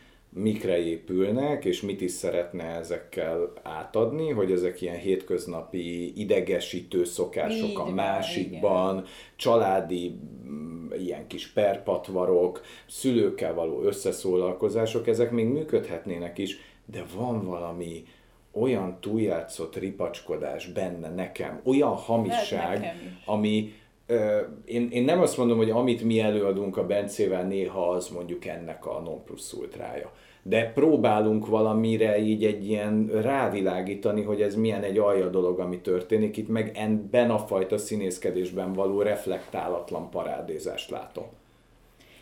mikre 0.42 0.78
épülnek, 0.78 1.64
és 1.64 1.80
mit 1.80 2.00
is 2.00 2.10
szeretne 2.10 2.64
ezekkel 2.64 3.52
átadni, 3.62 4.30
hogy 4.30 4.52
ezek 4.52 4.80
ilyen 4.80 4.98
hétköznapi 4.98 6.20
idegesítő 6.20 7.04
szokások 7.04 7.68
Így 7.68 7.76
a 7.76 7.90
másikban, 7.90 9.04
családi 9.36 10.20
mm, 10.48 10.90
ilyen 10.98 11.26
kis 11.26 11.46
perpatvarok, 11.46 12.60
szülőkkel 12.86 13.54
való 13.54 13.82
összeszólalkozások, 13.82 15.06
ezek 15.06 15.30
még 15.30 15.46
működhetnének 15.46 16.38
is, 16.38 16.56
de 16.86 17.04
van 17.16 17.44
valami 17.44 18.04
olyan 18.52 18.96
túljátszott 19.00 19.76
ripacskodás 19.76 20.66
benne 20.66 21.08
nekem, 21.14 21.60
olyan 21.64 21.94
hamiság, 21.94 22.80
nekem 22.80 22.96
is. 22.96 23.22
ami 23.26 23.72
én, 24.64 24.88
én 24.90 25.04
nem 25.04 25.20
azt 25.20 25.36
mondom, 25.36 25.56
hogy 25.56 25.70
amit 25.70 26.02
mi 26.02 26.20
előadunk 26.20 26.76
a 26.76 26.86
Bencével, 26.86 27.46
néha 27.46 27.88
az 27.88 28.08
mondjuk 28.08 28.44
ennek 28.44 28.86
a 28.86 29.00
non 29.00 29.24
plus 29.24 29.52
ultrája. 29.52 30.12
De 30.48 30.72
próbálunk 30.72 31.46
valamire 31.46 32.18
így 32.18 32.44
egy 32.44 32.68
ilyen 32.68 33.06
rávilágítani, 33.22 34.22
hogy 34.22 34.42
ez 34.42 34.54
milyen 34.54 34.82
egy 34.82 34.98
alja 34.98 35.28
dolog, 35.28 35.58
ami 35.58 35.80
történik. 35.80 36.36
Itt 36.36 36.48
meg 36.48 36.70
ebben 36.74 37.30
a 37.30 37.38
fajta 37.38 37.78
színészkedésben 37.78 38.72
való 38.72 39.02
reflektálatlan 39.02 40.10
parádézást 40.10 40.90
látom. 40.90 41.26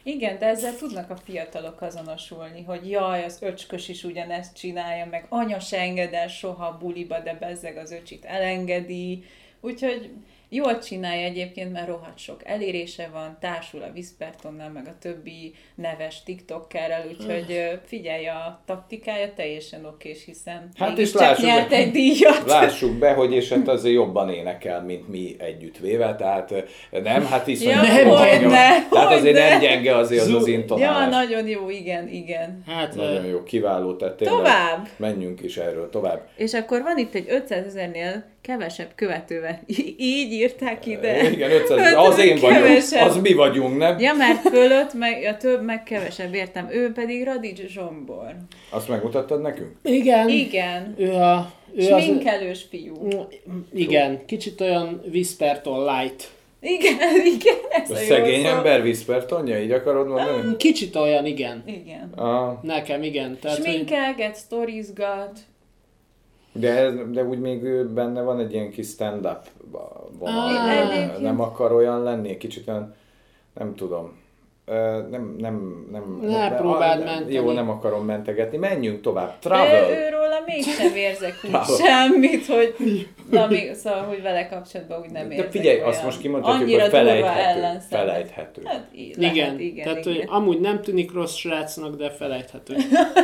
Igen, 0.02 0.38
de 0.38 0.46
ezzel 0.46 0.76
tudnak 0.76 1.10
a 1.10 1.16
fiatalok 1.16 1.80
azonosulni, 1.80 2.62
hogy 2.62 2.90
jaj, 2.90 3.24
az 3.24 3.38
öcskös 3.42 3.88
is 3.88 4.04
ugyanezt 4.04 4.56
csinálja, 4.56 5.06
meg 5.10 5.26
anya 5.28 5.58
se 5.58 5.78
enged 5.78 6.12
el 6.12 6.28
soha 6.28 6.66
a 6.66 6.78
buliba, 6.78 7.20
de 7.20 7.36
bezzeg 7.40 7.76
az 7.76 7.90
öcsit 7.90 8.24
elengedi. 8.24 9.24
Úgyhogy 9.60 10.10
jól 10.48 10.78
csinálja 10.78 11.24
egyébként, 11.24 11.72
mert 11.72 11.86
rohadt 11.86 12.18
sok 12.18 12.40
elérése 12.44 13.08
van, 13.12 13.36
társul 13.40 13.82
a 13.82 13.90
Whispertonnal, 13.94 14.68
meg 14.68 14.86
a 14.86 14.94
többi 15.00 15.54
neves 15.74 16.22
TikTokkerrel, 16.22 17.04
úgyhogy 17.08 17.78
figyelj 17.84 18.26
a 18.26 18.60
taktikája, 18.66 19.32
teljesen 19.34 19.84
okés, 19.84 20.24
hiszen 20.24 20.68
Hát 20.78 20.98
és 20.98 21.10
csak 21.10 21.20
lássuk 21.20 21.44
nyert 21.44 21.68
be- 21.68 21.76
egy 21.76 21.90
díjat. 21.90 22.42
Lássuk 22.46 22.98
be, 22.98 23.12
hogy 23.12 23.32
és 23.32 23.48
hát 23.48 23.68
azért 23.68 23.94
jobban 23.94 24.30
énekel, 24.30 24.82
mint 24.82 25.08
mi 25.08 25.36
együttvéve, 25.38 26.14
tehát 26.14 26.54
nem, 26.90 27.26
hát 27.26 27.46
iszonyú 27.46 27.70
Ja, 27.70 27.76
hangja 27.78 28.16
hogyne, 28.18 28.40
van. 28.48 28.50
Tehát 28.90 29.12
azért 29.12 29.22
hogyne. 29.36 29.48
nem 29.48 29.60
gyenge 29.60 29.96
azért 29.96 30.22
az 30.22 30.28
az 30.28 30.38
Zu- 30.38 30.46
Ja, 30.48 30.54
intonálás. 30.54 31.08
nagyon 31.28 31.48
jó, 31.48 31.70
igen, 31.70 32.08
igen. 32.08 32.62
Hát, 32.66 32.94
Nagyon 32.94 33.24
jó, 33.24 33.42
kiváló, 33.42 33.94
tehát 33.96 34.14
tényleg 34.16 34.36
Tovább! 34.36 34.88
menjünk 34.96 35.42
is 35.42 35.56
erről 35.56 35.90
tovább. 35.90 36.28
És 36.36 36.54
akkor 36.54 36.82
van 36.82 36.98
itt 36.98 37.14
egy 37.14 37.26
500 37.28 37.64
ezernél 37.66 38.24
kevesebb 38.46 38.88
követővel. 38.94 39.60
Így 39.96 40.32
írták 40.32 40.86
ide. 40.86 41.30
Igen, 41.30 41.50
500, 41.50 41.94
az 41.96 42.18
én 42.18 42.38
vagyok, 42.40 42.62
Kevesebb. 42.62 43.06
az 43.06 43.16
mi 43.20 43.32
vagyunk, 43.32 43.78
nem? 43.78 43.98
Ja, 43.98 44.14
mert 44.14 44.40
fölött, 44.48 44.94
meg 44.94 45.24
a 45.24 45.36
több, 45.36 45.62
meg 45.64 45.82
kevesebb, 45.82 46.34
értem. 46.34 46.68
Ő 46.70 46.92
pedig 46.92 47.24
Radics 47.24 47.60
Zsombor. 47.66 48.34
Azt 48.70 48.88
megmutattad 48.88 49.40
nekünk? 49.40 49.70
igen, 49.82 50.28
Igen. 50.28 50.94
ő 50.98 51.12
a... 51.12 51.52
Ő 51.76 51.82
Sminkelős 51.82 52.66
fiú. 52.70 52.94
az, 53.08 53.26
igen, 53.74 54.26
kicsit 54.26 54.60
olyan 54.60 55.02
Whisperton 55.12 55.84
light. 55.84 56.28
Igen, 56.60 56.96
igen, 57.36 57.56
ez 57.70 57.90
A 57.90 57.94
a 57.94 57.96
szegény 57.96 58.42
szó. 58.44 58.48
ember 58.50 58.80
Whispertonja, 58.80 59.60
így 59.62 59.70
akarod 59.70 60.08
mondani? 60.08 60.56
Kicsit 60.56 60.96
olyan, 60.96 61.26
igen. 61.26 61.62
Igen. 61.66 62.12
Ah, 62.14 62.52
Nekem, 62.62 63.02
igen. 63.02 63.38
Tehát, 63.40 63.56
hogy, 63.56 63.66
Sminkelget, 63.66 64.34
sztorizgat. 64.34 65.38
De, 66.58 66.76
ez- 66.76 67.10
de 67.10 67.24
úgy 67.24 67.38
még 67.40 67.84
benne 67.86 68.22
van 68.22 68.38
egy 68.38 68.52
ilyen 68.52 68.70
kis 68.70 68.88
stand-up 68.88 69.40
vonal. 70.18 70.56
Ah. 70.56 71.20
Nem 71.20 71.40
akar 71.40 71.72
olyan 71.72 72.02
lenni, 72.02 72.36
kicsit 72.36 72.68
olyan, 72.68 72.94
nem 73.54 73.74
tudom. 73.74 74.24
Nem, 75.10 75.34
nem, 75.38 75.86
nem. 75.92 76.18
Ne 76.22 76.38
nem- 76.48 76.56
próbáld 76.56 76.98
nem- 76.98 77.14
menteni. 77.14 77.32
Jó, 77.34 77.50
nem 77.50 77.70
akarom 77.70 78.04
mentegetni. 78.04 78.56
Menjünk 78.56 79.00
tovább. 79.00 79.26
De 79.28 79.36
Travel. 79.40 79.90
őróla 79.90 80.42
mégsem 80.46 80.94
érzek 80.96 81.34
úgy 81.44 81.56
semmit, 81.78 82.46
hogy 82.46 82.74
na, 83.30 83.46
még, 83.46 83.74
szóval, 83.74 84.02
hogy 84.02 84.22
vele 84.22 84.48
kapcsolatban 84.48 85.00
úgy 85.00 85.10
nem 85.10 85.28
De 85.28 85.34
érzek 85.34 85.50
figyelj, 85.50 85.76
olyan. 85.76 85.88
azt 85.88 86.04
most 86.04 86.20
kimondhatjuk, 86.20 86.62
Annyira 86.62 86.80
hogy 86.82 86.90
felejthető. 86.90 87.78
Felejthető. 87.90 88.62
Hát, 88.64 88.86
lehet, 88.92 89.34
igen, 89.34 89.60
igen, 89.60 89.84
tehát 89.84 90.06
igen. 90.06 90.16
hogy 90.16 90.24
amúgy 90.28 90.60
nem 90.60 90.82
tűnik 90.82 91.12
rossz 91.12 91.34
srácnak, 91.34 91.96
de 91.96 92.10
felejthető. 92.10 92.74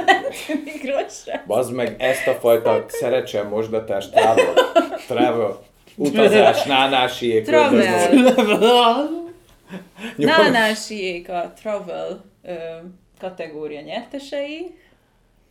Mikrosra. 0.64 1.42
Bazd 1.46 1.72
meg 1.74 1.94
ezt 1.98 2.26
a 2.26 2.33
fajta 2.33 2.85
szerecsen 2.88 3.46
mosdatás, 3.46 4.11
travel, 4.11 4.52
travel, 5.07 5.59
utazás, 5.96 6.64
nánásiék, 6.64 7.44
Travel. 7.44 9.20
Nánásiék 10.16 11.28
a 11.28 11.52
Travel 11.56 12.24
ö, 12.42 12.52
kategória 13.18 13.80
nyertesei. 13.80 14.74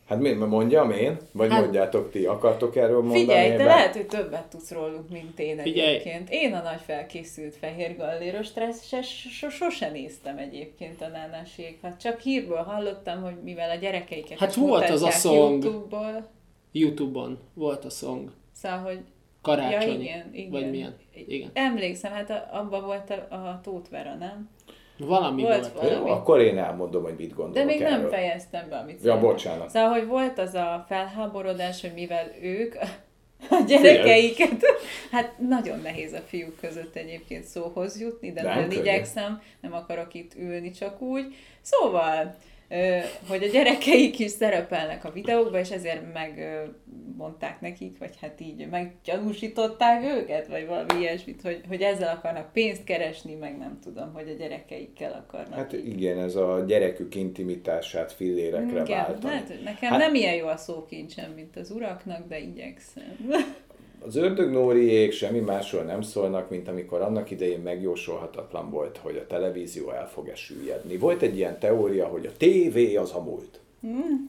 Hát 0.08 0.20
mi, 0.20 0.32
mondjam 0.32 0.92
én? 0.92 1.18
Vagy 1.32 1.52
Hát- 1.52 1.62
mondjátok 1.62 2.12
ti? 2.12 2.26
Akartok 2.26 2.76
erről 2.76 3.00
mondani? 3.02 3.20
Figyelj, 3.20 3.56
te 3.56 3.64
lehet, 3.64 3.96
hogy 3.96 4.06
többet 4.08 4.46
tudsz 4.48 4.72
róluk, 4.72 5.10
mint 5.10 5.40
én 5.40 5.58
Figyelj. 5.62 5.90
egyébként. 5.90 6.30
Én 6.30 6.54
a 6.54 6.62
nagy 6.62 6.82
felkészült 6.86 7.56
fehér 7.56 7.98
galléros 7.98 8.48
sose 9.50 9.90
néztem 9.90 10.38
egyébként 10.38 11.02
a 11.02 11.08
nánásiékat. 11.08 12.00
Csak 12.02 12.20
hírből 12.20 12.58
hallottam, 12.64 13.22
hogy 13.22 13.36
mivel 13.44 13.70
a 13.70 13.76
gyerekeiket 13.76 14.40
Hát 14.40 14.56
volt 14.56 14.90
az 14.90 15.02
a 15.02 15.10
song. 15.12 15.64
YouTube-ból, 15.64 16.28
Youtube-on 16.72 17.40
volt 17.54 17.86
a 17.86 17.90
song. 17.90 18.32
szóval, 18.52 18.78
hogy 18.78 19.00
Karácsonyi. 19.42 19.94
Ja, 19.94 20.00
igen, 20.00 20.30
igen. 20.34 20.52
Vagy 20.52 20.70
milyen. 20.70 20.96
Igen. 21.28 21.50
Emlékszem, 21.54 22.12
hát 22.12 22.30
a- 22.30 22.48
abban 22.52 22.86
volt 22.86 23.10
a, 23.10 23.36
a 23.36 23.60
Tóth 23.64 23.90
Vera, 23.90 24.16
nem? 24.16 24.50
Valami 24.98 25.42
Volt 25.42 25.68
volt. 25.72 25.88
valami. 25.90 26.10
Jó, 26.10 26.16
akkor 26.16 26.40
én 26.42 26.58
elmondom, 26.58 27.04
hogy 27.04 27.16
mit 27.18 27.34
gondolok 27.34 27.54
De 27.54 27.64
még 27.64 27.82
erről. 27.82 27.98
nem 27.98 28.10
fejeztem 28.10 28.70
be, 28.70 28.78
amit 28.78 29.04
Ja, 29.04 29.20
bocsánat. 29.20 29.70
Szóval, 29.70 29.90
hogy 29.90 30.08
volt 30.08 30.38
az 30.40 30.54
a 30.54 30.86
felháborodás, 30.88 31.82
hogy 31.82 31.94
mivel 31.94 32.28
ők 32.42 32.76
a 33.50 33.64
gyerekeiket, 33.68 34.64
hát 35.12 35.40
nagyon 35.40 35.80
nehéz 35.80 36.14
a 36.14 36.20
fiúk 36.20 36.60
között 36.60 36.96
egyébként 36.96 37.44
szóhoz 37.44 38.00
jutni, 38.02 38.32
de 38.32 38.42
Nem 38.42 38.56
nagyon 38.56 38.72
igyekszem, 38.72 39.42
nem 39.62 39.74
akarok 39.74 40.14
itt 40.14 40.36
ülni 40.36 40.72
csak 40.72 41.02
úgy. 41.02 41.36
Szóval, 41.62 42.36
hogy 43.28 43.44
a 43.44 43.48
gyerekeik 43.48 44.20
is 44.20 44.32
szerepelnek 44.32 45.06
a 45.06 45.12
videókban, 45.12 45.60
és 45.60 45.70
ezért 45.70 46.14
megmondták 46.14 47.62
nekik, 47.62 47.98
vagy 47.98 48.14
hát 48.22 48.42
így 48.42 48.68
meggyanúsították 48.70 50.04
őket, 50.04 50.48
vagy 50.48 50.68
valami 50.68 51.00
ilyesmit, 51.00 51.42
hogy, 51.42 51.62
hogy 51.68 51.82
ezzel 51.82 52.16
akarnak 52.16 52.52
pénzt 52.52 52.84
keresni, 52.84 53.34
meg 53.34 53.58
nem 53.58 53.80
tudom, 53.84 54.14
hogy 54.14 54.30
a 54.30 54.34
gyerekeikkel 54.34 55.26
akarnak. 55.28 55.58
Hát 55.58 55.74
igen, 55.74 56.20
ez 56.20 56.36
a 56.36 56.64
gyerekük 56.68 57.16
intimitását 57.16 58.12
fillérekre 58.12 58.82
Igen, 58.82 58.98
váltani. 58.98 59.34
hát 59.34 59.54
nekem 59.64 59.90
Hát- 59.90 60.00
nem 60.00 60.16
ilyen 60.16 60.36
jó 60.36 60.48
a 60.48 60.58
szókincsem, 60.58 61.32
mint 61.32 61.56
az 61.56 61.72
uraknak, 61.72 62.28
de 62.28 62.40
igyekszem. 62.40 63.18
Az 64.06 64.16
ördög 64.16 64.52
Nóriék 64.52 65.12
semmi 65.12 65.40
másról 65.40 65.84
nem 65.84 66.02
szólnak, 66.02 66.50
mint 66.50 66.68
amikor 66.68 67.02
annak 67.02 67.32
idején 67.32 67.60
megjósolhatatlan 67.60 68.70
volt, 68.70 68.98
hogy 68.98 69.18
a 69.18 69.28
televízió 69.28 69.92
el 69.92 70.10
fog-e 70.10 70.36
süllyedni. 70.36 70.98
Volt 70.98 71.22
egy 71.22 71.38
ilyen 71.38 71.60
teória, 71.60 72.06
hogy 72.06 72.26
a 72.26 72.38
tévé 72.38 72.96
az 72.96 73.12
a 73.14 73.22
múlt. 73.22 73.60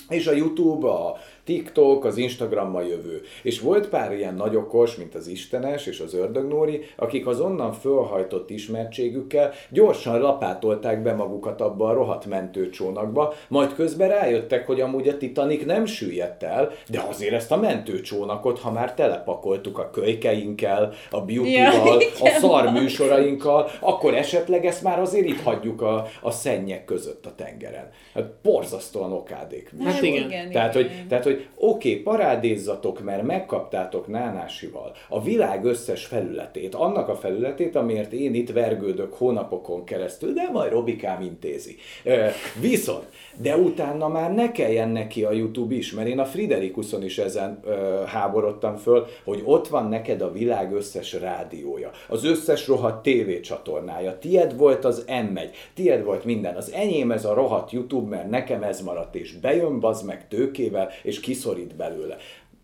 És 0.09 0.27
a 0.27 0.33
YouTube, 0.33 0.88
a 0.88 1.17
TikTok, 1.45 2.05
az 2.05 2.17
Instagram 2.17 2.77
a 2.77 2.81
jövő. 2.81 3.21
És 3.43 3.61
volt 3.61 3.88
pár 3.88 4.12
ilyen 4.12 4.35
nagyokos, 4.35 4.97
mint 4.97 5.15
az 5.15 5.27
Istenes 5.27 5.87
és 5.87 6.01
az 6.01 6.15
Ördögnóri, 6.15 6.81
akik 6.97 7.27
az 7.27 7.41
onnan 7.41 7.73
fölhajtott 7.73 8.51
ismertségükkel 8.51 9.53
gyorsan 9.71 10.21
lapátolták 10.21 11.03
be 11.03 11.15
magukat 11.15 11.61
abba 11.61 11.88
a 11.88 11.93
rohadt 11.93 12.27
mentőcsónakba, 12.27 13.35
majd 13.49 13.75
közben 13.75 14.09
rájöttek, 14.09 14.67
hogy 14.67 14.81
amúgy 14.81 15.09
a 15.09 15.17
Titanic 15.17 15.65
nem 15.65 15.85
süllyedt 15.85 16.43
el, 16.43 16.71
de 16.88 17.01
azért 17.09 17.35
ezt 17.35 17.53
a 17.53 17.57
mentőcsónakot, 17.57 18.59
ha 18.59 18.71
már 18.71 18.95
telepakoltuk 18.95 19.79
a 19.79 19.91
kölykeinkkel, 19.91 20.93
a 21.11 21.21
beauty-val, 21.21 22.03
Ja, 22.03 22.27
a 22.27 22.29
szar 22.41 22.73
műsorainkkal, 22.73 23.69
akkor 23.81 24.15
esetleg 24.15 24.67
ezt 24.67 24.83
már 24.83 25.01
azért 25.01 25.27
itt 25.27 25.41
hagyjuk 25.41 25.83
a, 25.83 26.07
a 26.23 26.31
szennyek 26.31 26.85
között 26.85 27.27
a 27.27 27.35
tengeren. 27.35 27.91
Hát 28.15 28.31
borzasztóan 28.43 29.12
okádék 29.12 29.41
műsor. 29.50 29.92
Hát 29.92 30.02
igen. 30.02 30.28
igen, 30.28 30.50
Tehát, 30.50 30.74
igen. 30.74 30.88
hogy, 30.88 31.07
tehát, 31.09 31.24
hogy 31.24 31.46
oké, 31.57 31.90
okay, 31.90 32.02
parádézzatok, 32.02 33.05
mert 33.05 33.22
megkaptátok 33.22 34.07
Nánásival 34.07 34.92
a 35.09 35.22
világ 35.22 35.64
összes 35.64 36.05
felületét, 36.05 36.74
annak 36.74 37.09
a 37.09 37.16
felületét, 37.16 37.76
amiért 37.76 38.12
én 38.12 38.35
itt 38.35 38.50
vergődök 38.52 39.14
hónapokon 39.14 39.85
keresztül, 39.85 40.33
de 40.33 40.48
majd 40.52 40.72
Robikám 40.72 41.22
intézi. 41.22 41.76
Viszont, 42.61 43.07
de 43.37 43.57
utána 43.57 44.09
már 44.09 44.35
ne 44.35 44.52
kelljen 44.52 44.88
neki 44.88 45.24
a 45.24 45.33
YouTube 45.33 45.74
is, 45.74 45.92
mert 45.92 46.09
én 46.09 46.18
a 46.18 46.24
Friderikuson 46.24 47.05
is 47.05 47.18
ezen 47.18 47.61
ö, 47.64 48.02
háborodtam 48.07 48.76
föl, 48.76 49.07
hogy 49.24 49.42
ott 49.44 49.68
van 49.68 49.88
neked 49.88 50.20
a 50.20 50.33
világ 50.33 50.72
összes 50.72 51.12
rádiója, 51.12 51.90
az 52.09 52.24
összes 52.24 52.66
rohadt 52.66 53.02
tévécsatornája, 53.02 54.18
tied 54.18 54.57
volt 54.57 54.85
az 54.85 55.05
M1, 55.09 55.48
tied 55.74 56.05
volt 56.05 56.24
minden, 56.24 56.57
az 56.57 56.72
enyém 56.72 57.11
ez 57.11 57.24
a 57.24 57.35
rohadt 57.35 57.72
YouTube, 57.72 58.16
mert 58.16 58.31
nekem 58.31 58.62
ez 58.62 58.81
maradt, 58.81 59.14
és 59.14 59.32
bejön 59.40 59.81
bazd 59.81 60.07
meg 60.07 60.29
tőkével, 60.29 60.90
és 61.03 61.21
kiszorít 61.21 61.77
belőle. 61.77 62.16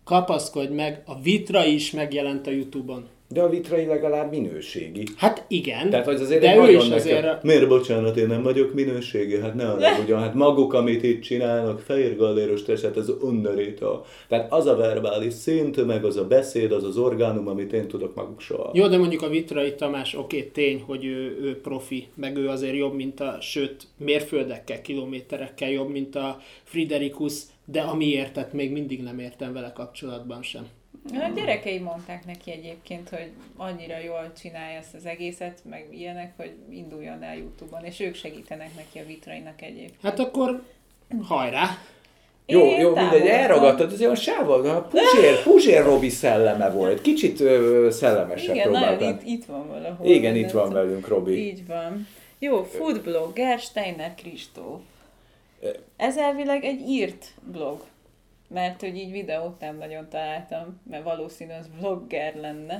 kapaszkodj 0.03 0.73
meg, 0.73 1.01
a 1.05 1.21
Vitra 1.21 1.65
is 1.65 1.91
megjelent 1.91 2.47
a 2.47 2.51
Youtube-on. 2.51 3.09
De 3.31 3.41
a 3.41 3.49
vitrai 3.49 3.85
legalább 3.85 4.31
minőségi. 4.31 5.03
Hát 5.15 5.45
igen, 5.47 5.89
Tehát, 5.89 6.05
hogy 6.05 6.21
azért 6.21 6.41
de 6.41 6.55
ő 6.55 6.71
is 6.71 6.89
azért... 6.89 7.21
nekem... 7.21 7.39
Miért 7.41 7.67
bocsánat, 7.67 8.17
én 8.17 8.27
nem 8.27 8.43
vagyok 8.43 8.73
minőségi? 8.73 9.39
Hát 9.39 9.53
ne 9.53 9.73
ugyan, 10.03 10.19
hát 10.19 10.33
maguk, 10.33 10.73
amit 10.73 11.03
itt 11.03 11.21
csinálnak, 11.21 11.79
fehér 11.79 12.15
galléros 12.15 12.63
testet, 12.63 12.97
ez 12.97 13.09
underéta. 13.21 14.03
Tehát 14.27 14.51
az 14.51 14.65
a 14.65 14.75
verbális 14.75 15.33
szint, 15.33 15.85
meg 15.85 16.05
az 16.05 16.17
a 16.17 16.27
beszéd, 16.27 16.71
az 16.71 16.83
az 16.83 16.97
orgánum, 16.97 17.47
amit 17.47 17.73
én 17.73 17.87
tudok 17.87 18.15
maguk 18.15 18.41
soha. 18.41 18.71
Jó, 18.73 18.87
de 18.87 18.97
mondjuk 18.97 19.21
a 19.21 19.29
Vitrai 19.29 19.75
Tamás, 19.75 20.15
oké, 20.15 20.43
tény, 20.43 20.83
hogy 20.85 21.05
ő, 21.05 21.37
ő 21.41 21.61
profi, 21.61 22.07
meg 22.15 22.37
ő 22.37 22.47
azért 22.47 22.75
jobb, 22.75 22.93
mint 22.93 23.19
a, 23.19 23.37
sőt, 23.41 23.87
mérföldekkel, 23.97 24.81
kilométerekkel 24.81 25.69
jobb, 25.69 25.89
mint 25.89 26.15
a 26.15 26.37
Friderikus, 26.63 27.33
de 27.65 27.81
amiért, 27.81 28.33
tehát 28.33 28.53
még 28.53 28.71
mindig 28.71 29.03
nem 29.03 29.19
értem 29.19 29.53
vele 29.53 29.71
kapcsolatban 29.75 30.43
sem. 30.43 30.67
A 31.13 31.31
gyerekei 31.35 31.79
mondták 31.79 32.25
neki 32.25 32.51
egyébként, 32.51 33.09
hogy 33.09 33.29
annyira 33.57 33.97
jól 33.97 34.31
csinálja 34.41 34.77
ezt 34.77 34.93
az 34.93 35.05
egészet, 35.05 35.59
meg 35.69 35.87
ilyenek, 35.91 36.33
hogy 36.37 36.51
induljon 36.69 37.23
el 37.23 37.35
Youtube-on, 37.35 37.83
és 37.83 37.99
ők 37.99 38.15
segítenek 38.15 38.75
neki 38.75 38.99
a 38.99 39.05
vitrainak 39.05 39.61
egyébként. 39.61 40.01
Hát 40.01 40.19
akkor 40.19 40.63
hajrá! 41.21 41.67
Jó, 42.45 42.61
Én 42.65 42.79
jó, 42.79 42.87
mindegy, 42.87 43.09
támogatom. 43.09 43.27
elragadtad, 43.27 43.91
az 43.91 44.01
olyan 44.01 44.15
sávval, 44.15 44.65
a 44.69 44.81
Puzsér, 44.81 45.43
Puzsér 45.43 45.83
Robi 45.83 46.09
szelleme 46.09 46.69
volt. 46.69 47.01
Kicsit 47.01 47.39
ö, 47.39 47.87
szellemesebb 47.91 48.55
Igen, 48.55 48.71
nagyon 48.71 48.97
próbáltam. 48.97 49.19
itt, 49.27 49.33
itt 49.39 49.45
van 49.45 49.67
valahol. 49.67 50.05
Igen, 50.07 50.35
itt 50.35 50.51
van 50.51 50.65
ez- 50.67 50.73
velünk, 50.73 51.07
Robi. 51.07 51.45
Így 51.47 51.67
van. 51.67 52.07
Jó, 52.39 52.63
foodblogger 52.63 53.59
Steiner 53.59 54.15
Kristóf. 54.15 54.79
Ez 55.97 56.17
elvileg 56.17 56.63
egy 56.63 56.79
írt 56.87 57.25
blog. 57.51 57.83
Mert 58.49 58.81
hogy 58.81 58.97
így 58.97 59.11
videót 59.11 59.59
nem 59.59 59.77
nagyon 59.77 60.09
találtam, 60.09 60.81
mert 60.89 61.03
valószínű 61.03 61.53
az 61.53 61.67
blogger 61.79 62.35
lenne. 62.35 62.77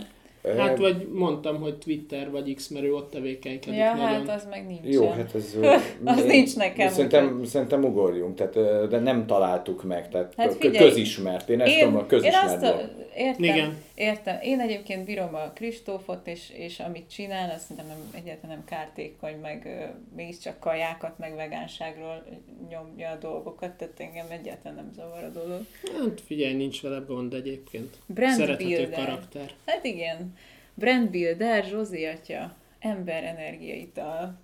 Hát 0.58 0.78
Ö, 0.78 0.82
vagy 0.82 1.08
mondtam, 1.14 1.62
hogy 1.62 1.78
Twitter 1.78 2.32
vagy 2.32 2.54
X, 2.56 2.68
mert 2.68 2.86
ő 2.86 2.94
ott 2.94 3.12
tevékenykedik 3.12 3.80
Ja, 3.80 3.94
nagyon. 3.94 4.08
hát 4.28 4.30
az 4.36 4.48
meg 4.50 4.68
nincsen. 4.68 4.92
Jó, 4.92 5.10
hát 5.10 5.36
ez... 5.36 5.56
Az 6.06 6.20
én- 6.22 6.26
nincs 6.28 6.56
nekem, 6.56 6.90
Szerintem, 6.90 7.44
szerintem 7.44 7.84
ugorjunk, 7.84 8.36
tehát, 8.36 8.88
de 8.90 9.00
nem 9.00 9.26
találtuk 9.26 9.84
meg, 9.84 10.10
tehát 10.10 10.34
Hát 10.38 10.46
hát 10.48 10.56
figyelj, 10.60 10.90
közismert. 10.90 11.50
Én 11.50 11.62
ezt 11.62 11.72
Én, 11.72 11.80
tudom, 11.80 11.96
a 11.96 12.00
én 12.00 12.08
közismert 12.08 12.46
azt 12.46 12.60
blog. 12.60 12.74
a, 12.74 12.80
értem, 13.18 13.44
Igen. 13.44 13.78
értem. 13.96 14.38
Én 14.42 14.60
egyébként 14.60 15.06
bírom 15.06 15.36
a 15.36 15.52
Kristófot, 15.54 16.28
és, 16.28 16.50
és 16.58 16.80
amit 16.80 17.10
csinál, 17.10 17.50
azt 17.50 17.60
szerintem 17.62 17.88
nem, 17.88 18.22
egyáltalán 18.22 18.56
nem 18.56 18.66
kártékony, 18.66 19.36
meg 19.42 19.66
ö, 19.66 19.86
mégiscsak 20.16 20.60
kajákat, 20.60 21.18
meg 21.18 21.36
vegánságról 21.36 22.24
nyomja 22.70 23.10
a 23.10 23.16
dolgokat, 23.18 23.72
tehát 23.72 24.00
engem 24.00 24.26
egyáltalán 24.30 24.76
nem 24.76 24.90
zavar 24.96 25.24
a 25.24 25.30
dolog. 25.40 25.62
Hát 25.98 26.22
figyelj, 26.26 26.54
nincs 26.54 26.82
vele 26.82 27.04
gond 27.08 27.34
egyébként. 27.34 27.96
Brand 28.06 28.34
Szerethető 28.38 28.66
builder. 28.76 29.00
karakter. 29.06 29.52
Hát 29.66 29.86
igen, 29.86 30.34
Brand 30.80 31.10
Builder, 31.10 31.64
Zsozi 31.64 32.06
atya, 32.06 32.52
ember 32.80 33.24
energiaital. 33.24 34.40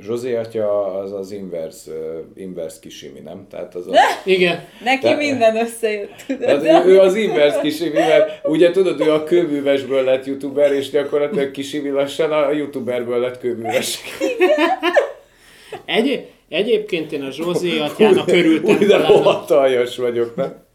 Zsozé 0.00 0.34
atya 0.34 0.94
az 0.98 1.12
az 1.12 1.32
inverse, 1.32 1.90
ö, 1.90 2.20
inverse 2.36 2.78
kisimi, 2.80 3.20
nem? 3.20 3.46
Tehát 3.50 3.74
az 3.74 3.86
a... 3.86 3.92
Igen, 4.24 4.64
Neki 4.84 5.02
Te- 5.02 5.16
minden 5.16 5.56
összejött, 5.56 6.24
tudod? 6.26 6.62
Tehát 6.62 6.86
ő, 6.86 7.00
az 7.00 7.14
inverse 7.14 7.60
kisimi, 7.60 7.98
mert 7.98 8.46
ugye 8.46 8.70
tudod, 8.70 9.00
ő 9.00 9.12
a 9.12 9.24
kőművesből 9.24 10.04
lett 10.04 10.26
youtuber, 10.26 10.72
és 10.72 10.90
gyakorlatilag 10.90 11.50
kisimi 11.50 11.88
lassan 11.88 12.32
a 12.32 12.50
youtuberből 12.50 13.18
lett 13.18 13.38
kőműves. 13.38 13.98
Egy, 15.84 16.26
egyébként 16.48 17.12
én 17.12 17.22
a 17.22 17.30
Zsózé 17.30 17.78
atyának 17.78 18.28
örültem 18.28 18.76
Úgy, 18.76 18.86
de 18.86 18.96
rohadt 18.96 19.96
vagyok, 19.96 20.36
nem? 20.36 20.66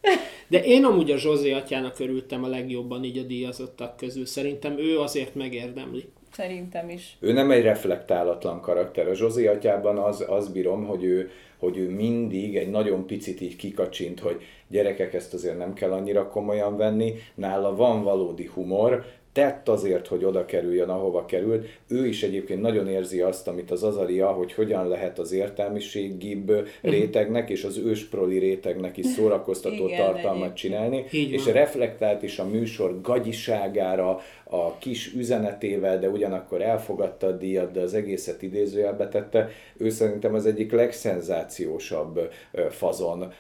De 0.48 0.64
én 0.64 0.84
amúgy 0.84 1.12
a 1.12 1.18
Zsózé 1.18 1.52
atyának 1.52 2.00
örültem 2.00 2.44
a 2.44 2.48
legjobban 2.48 3.04
így 3.04 3.18
a 3.18 3.24
díjazottak 3.24 3.98
közül. 3.98 4.26
Szerintem 4.26 4.78
ő 4.78 5.00
azért 5.00 5.36
megérdemli. 5.36 6.06
Szerintem 6.32 6.90
is. 6.90 7.18
Ő 7.20 7.32
nem 7.32 7.52
egy 7.52 7.64
reflektálatlan 7.64 8.62
karakter. 8.62 9.08
A 9.08 9.16
Zsozé 9.16 9.48
atyában 9.48 9.98
az, 9.98 10.26
az 10.28 10.48
bírom, 10.48 10.86
hogy 10.86 11.04
ő, 11.04 11.30
hogy 11.58 11.78
ő 11.78 11.90
mindig 11.90 12.56
egy 12.58 12.70
nagyon 12.70 13.06
picit 13.06 13.42
így 13.42 13.56
kikacsint, 13.56 14.20
hogy 14.20 14.42
gyerekek, 14.68 15.14
ezt 15.14 15.34
azért 15.34 15.58
nem 15.58 15.74
kell 15.74 15.92
annyira 15.92 16.28
komolyan 16.28 16.78
venni. 16.78 17.14
Nála 17.36 17.76
van 17.76 18.04
valódi 18.04 18.50
humor, 18.54 19.06
tett 19.34 19.69
azért, 19.69 20.08
hogy 20.08 20.24
oda 20.24 20.46
kerüljön, 20.46 20.89
ahova 20.89 21.26
került. 21.26 21.67
Ő 21.88 22.08
is 22.08 22.24
egyébként 22.24 22.62
nagyon 22.62 22.88
érzi 22.88 23.22
azt, 23.22 23.48
amit 23.48 23.72
az 23.72 23.84
Azaria, 23.84 24.28
hogy 24.28 24.54
hogyan 24.54 24.88
lehet 24.88 25.19
az 25.19 25.32
értelmiségibb 25.32 26.67
rétegnek 26.82 27.50
és 27.50 27.63
az 27.63 27.78
ősproli 27.78 28.38
rétegnek 28.38 28.98
is 28.98 29.06
szórakoztató 29.06 29.88
Igen, 29.88 29.98
tartalmat 29.98 30.56
csinálni, 30.56 31.06
és 31.12 31.46
reflektált 31.46 32.24
is 32.24 32.39
a 32.39 32.46
műsor 32.46 33.02
gagyiságára, 33.02 34.19
a 34.54 34.78
kis 34.78 35.13
üzenetével, 35.13 36.00
de 36.00 36.10
ugyanakkor 36.10 36.62
elfogadta 36.62 37.28
a 37.28 37.32
díjat, 37.32 37.72
de 37.72 37.82
az 37.82 37.94
egészet 37.94 38.42
idézőjelbe 38.42 39.08
tette. 39.08 39.50
Ő 39.78 39.89
szerintem 39.89 40.34
az 40.34 40.46
egyik 40.46 40.72
legszenzációsabb 40.72 42.30
fazon 42.70 43.32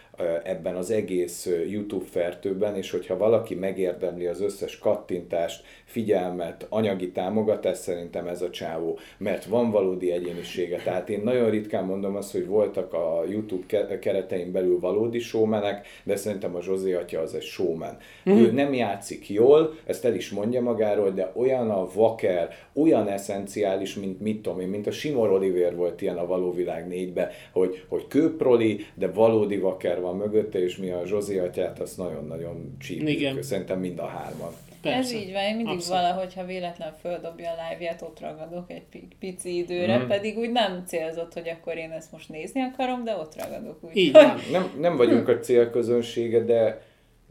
ebben 0.43 0.75
az 0.75 0.91
egész 0.91 1.49
YouTube 1.69 2.05
fertőben, 2.05 2.75
és 2.75 2.91
hogyha 2.91 3.17
valaki 3.17 3.55
megérdemli 3.55 4.25
az 4.25 4.41
összes 4.41 4.79
kattintást, 4.79 5.65
figyelmet, 5.85 6.65
anyagi 6.69 7.11
támogatást, 7.11 7.81
szerintem 7.81 8.27
ez 8.27 8.41
a 8.41 8.49
csávó, 8.49 8.99
mert 9.17 9.45
van 9.45 9.71
valódi 9.71 10.11
egyénisége. 10.11 10.77
Tehát 10.77 11.09
én 11.09 11.21
nagyon 11.23 11.49
ritkán 11.49 11.85
mondom 11.85 12.15
azt, 12.15 12.31
hogy 12.31 12.47
voltak 12.47 12.93
a 12.93 13.23
YouTube 13.29 13.65
ke- 13.67 13.99
keretein 13.99 14.51
belül 14.51 14.79
valódi 14.79 15.19
showmenek, 15.19 15.87
de 16.03 16.15
szerintem 16.15 16.55
a 16.55 16.61
Zsozé 16.61 16.93
atya 16.93 17.19
az 17.19 17.35
egy 17.35 17.41
showman. 17.41 17.97
Mm. 18.29 18.37
Ő 18.37 18.51
nem 18.51 18.73
játszik 18.73 19.29
jól, 19.29 19.73
ezt 19.85 20.05
el 20.05 20.15
is 20.15 20.29
mondja 20.29 20.61
magáról, 20.61 21.02
de 21.09 21.31
olyan 21.35 21.69
a 21.69 21.87
vaker, 21.93 22.49
olyan 22.73 23.07
eszenciális, 23.07 23.95
mint 23.95 24.21
mit 24.21 24.41
tudom 24.41 24.59
én, 24.59 24.67
mint 24.67 24.87
a 24.87 24.91
Simor 24.91 25.31
Oliver 25.31 25.75
volt 25.75 26.01
ilyen 26.01 26.17
a 26.17 26.25
való 26.25 26.51
világ 26.51 26.87
négybe, 26.87 27.31
hogy, 27.51 27.83
hogy 27.87 28.07
kőproli, 28.07 28.85
de 28.95 29.07
valódi 29.11 29.57
vaker 29.57 30.01
van 30.01 30.15
mögötte, 30.17 30.59
és 30.63 30.77
mi 30.77 30.89
a 30.89 31.05
Zsozé 31.05 31.39
atyát 31.39 31.79
azt 31.79 31.97
nagyon-nagyon 31.97 32.77
csípjük. 32.79 33.09
Igen. 33.09 33.41
Szerintem 33.41 33.79
mind 33.79 33.99
a 33.99 34.05
hárman. 34.05 34.51
Persze. 34.81 34.97
Ez 34.97 35.11
így 35.13 35.31
van, 35.31 35.41
én 35.43 35.55
mindig 35.55 35.73
Abszolút. 35.73 36.01
valahogy, 36.01 36.33
ha 36.33 36.45
véletlen 36.45 36.93
földobja 37.01 37.49
a 37.49 37.53
live-ját, 37.69 38.01
ott 38.01 38.19
ragadok 38.19 38.71
egy 38.71 38.83
pi- 38.91 39.07
pici 39.19 39.57
időre, 39.57 39.97
Mhm. 39.97 40.07
pedig 40.07 40.37
úgy 40.37 40.51
nem 40.51 40.83
célzott, 40.85 41.33
hogy 41.33 41.47
akkor 41.49 41.77
én 41.77 41.91
ezt 41.91 42.11
most 42.11 42.29
nézni 42.29 42.61
akarom, 42.61 43.03
de 43.03 43.15
ott 43.15 43.35
ragadok 43.43 43.77
úgy. 43.83 43.95
Így 43.97 44.11
van. 44.11 44.33
Nem, 44.51 44.71
nem 44.79 44.97
vagyunk 44.97 45.27
a 45.27 45.39
célközönsége, 45.39 46.39
de, 46.39 46.81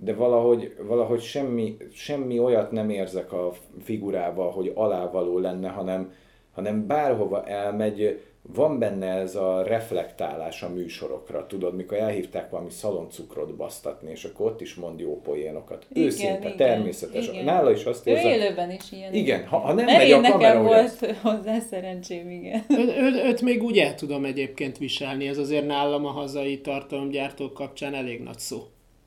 de 0.05 0.15
valahogy, 0.15 0.77
valahogy 0.87 1.21
semmi, 1.21 1.77
semmi 1.93 2.39
olyat 2.39 2.71
nem 2.71 2.91
érzek 2.91 3.33
a 3.33 3.53
figurával, 3.83 4.51
hogy 4.51 4.73
alávaló 4.75 5.39
lenne, 5.39 5.69
hanem, 5.69 6.13
hanem 6.53 6.87
bárhova 6.87 7.45
elmegy, 7.45 8.21
van 8.55 8.79
benne 8.79 9.07
ez 9.07 9.35
a 9.35 9.63
reflektálás 9.63 10.63
a 10.63 10.69
műsorokra, 10.69 11.47
tudod, 11.47 11.75
mikor 11.77 11.97
elhívták 11.99 12.51
valami 12.51 12.71
szaloncukrot 12.71 13.55
basztatni, 13.55 14.11
és 14.11 14.25
akkor 14.25 14.47
ott 14.47 14.61
is 14.61 14.75
mond 14.75 15.01
jó 15.01 15.21
poénokat. 15.21 15.87
Igen, 15.93 16.05
Őszinte, 16.05 16.39
igen, 16.39 16.57
természetes. 16.57 17.29
igen. 17.29 17.45
Nála 17.45 17.71
is 17.71 17.85
azt 17.85 18.07
Ő 18.07 18.11
érzem, 18.11 18.31
élőben 18.31 18.71
is 18.71 18.93
ilyen. 18.93 19.15
igen, 19.15 19.47
ha, 19.47 19.59
ha 19.59 19.73
nem 19.73 19.85
Mert 19.85 19.99
megy 19.99 20.11
a 20.11 20.21
kamera, 20.21 20.37
nekem 20.37 20.63
volt 20.63 21.17
hozzá 21.23 21.59
szerencsém, 21.59 22.31
igen. 22.31 22.65
Ő, 22.69 22.87
ő, 23.03 23.29
őt 23.29 23.41
még 23.43 23.63
úgy 23.63 23.79
el 23.79 23.95
tudom 23.95 24.25
egyébként 24.25 24.79
viselni, 24.79 25.29
ez 25.29 25.39
azért 25.39 25.67
nálam 25.67 26.07
a 26.07 26.11
hazai 26.11 26.61
tartalomgyártók 26.61 27.53
kapcsán 27.53 27.95
elég 27.95 28.23
nagy 28.23 28.39
szó. 28.39 28.59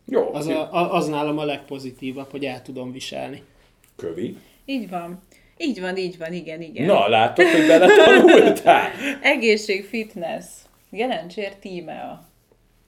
Jó, 0.08 0.34
Az, 0.34 0.48
a, 0.48 0.74
a- 0.74 0.94
az 0.94 1.08
nálam 1.08 1.38
a 1.38 1.44
legpozitívabb, 1.46 2.32
hogy 2.32 2.46
el 2.46 2.62
tudom 2.62 2.92
viselni. 2.92 3.44
kövi. 3.96 4.38
Így 4.66 4.90
van. 4.90 5.22
Így 5.58 5.82
van, 5.82 5.98
így 5.98 6.18
van, 6.18 6.34
igen, 6.34 6.62
igen. 6.62 6.86
Na, 6.86 7.08
látod, 7.08 7.46
hogy 7.46 7.68
beletanultál? 7.68 8.90
Egészség, 9.22 9.86
fitness. 9.86 10.46
Jelencsér 10.90 11.56
tímea. 11.56 12.28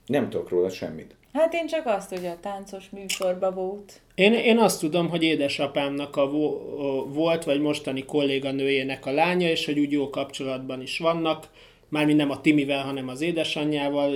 Nem 0.06 0.30
tudok 0.30 0.50
róla 0.50 0.70
semmit. 0.70 1.16
Hát 1.34 1.54
én 1.54 1.68
csak 1.68 1.86
azt, 1.86 2.10
hogy 2.10 2.26
a 2.26 2.38
táncos 2.42 2.90
műsorban 2.90 3.54
volt. 3.54 4.02
Én, 4.16 4.34
én 4.34 4.58
azt 4.58 4.80
tudom, 4.80 5.10
hogy 5.10 5.24
édesapámnak 5.24 6.16
a 6.16 6.30
vo, 6.30 6.46
a, 6.48 7.06
volt, 7.06 7.44
vagy 7.44 7.62
mostani 7.62 8.06
kolléganőjének 8.06 9.06
a 9.06 9.12
lánya, 9.12 9.50
és 9.50 9.66
hogy 9.66 9.80
úgy 9.80 9.92
jó 9.92 10.10
kapcsolatban 10.10 10.82
is 10.82 11.00
vannak, 11.00 11.48
mármint 11.90 12.18
nem 12.18 12.32
a 12.32 12.42
Timivel, 12.42 12.84
hanem 12.84 13.08
az 13.08 13.22
édesanyjával. 13.22 14.12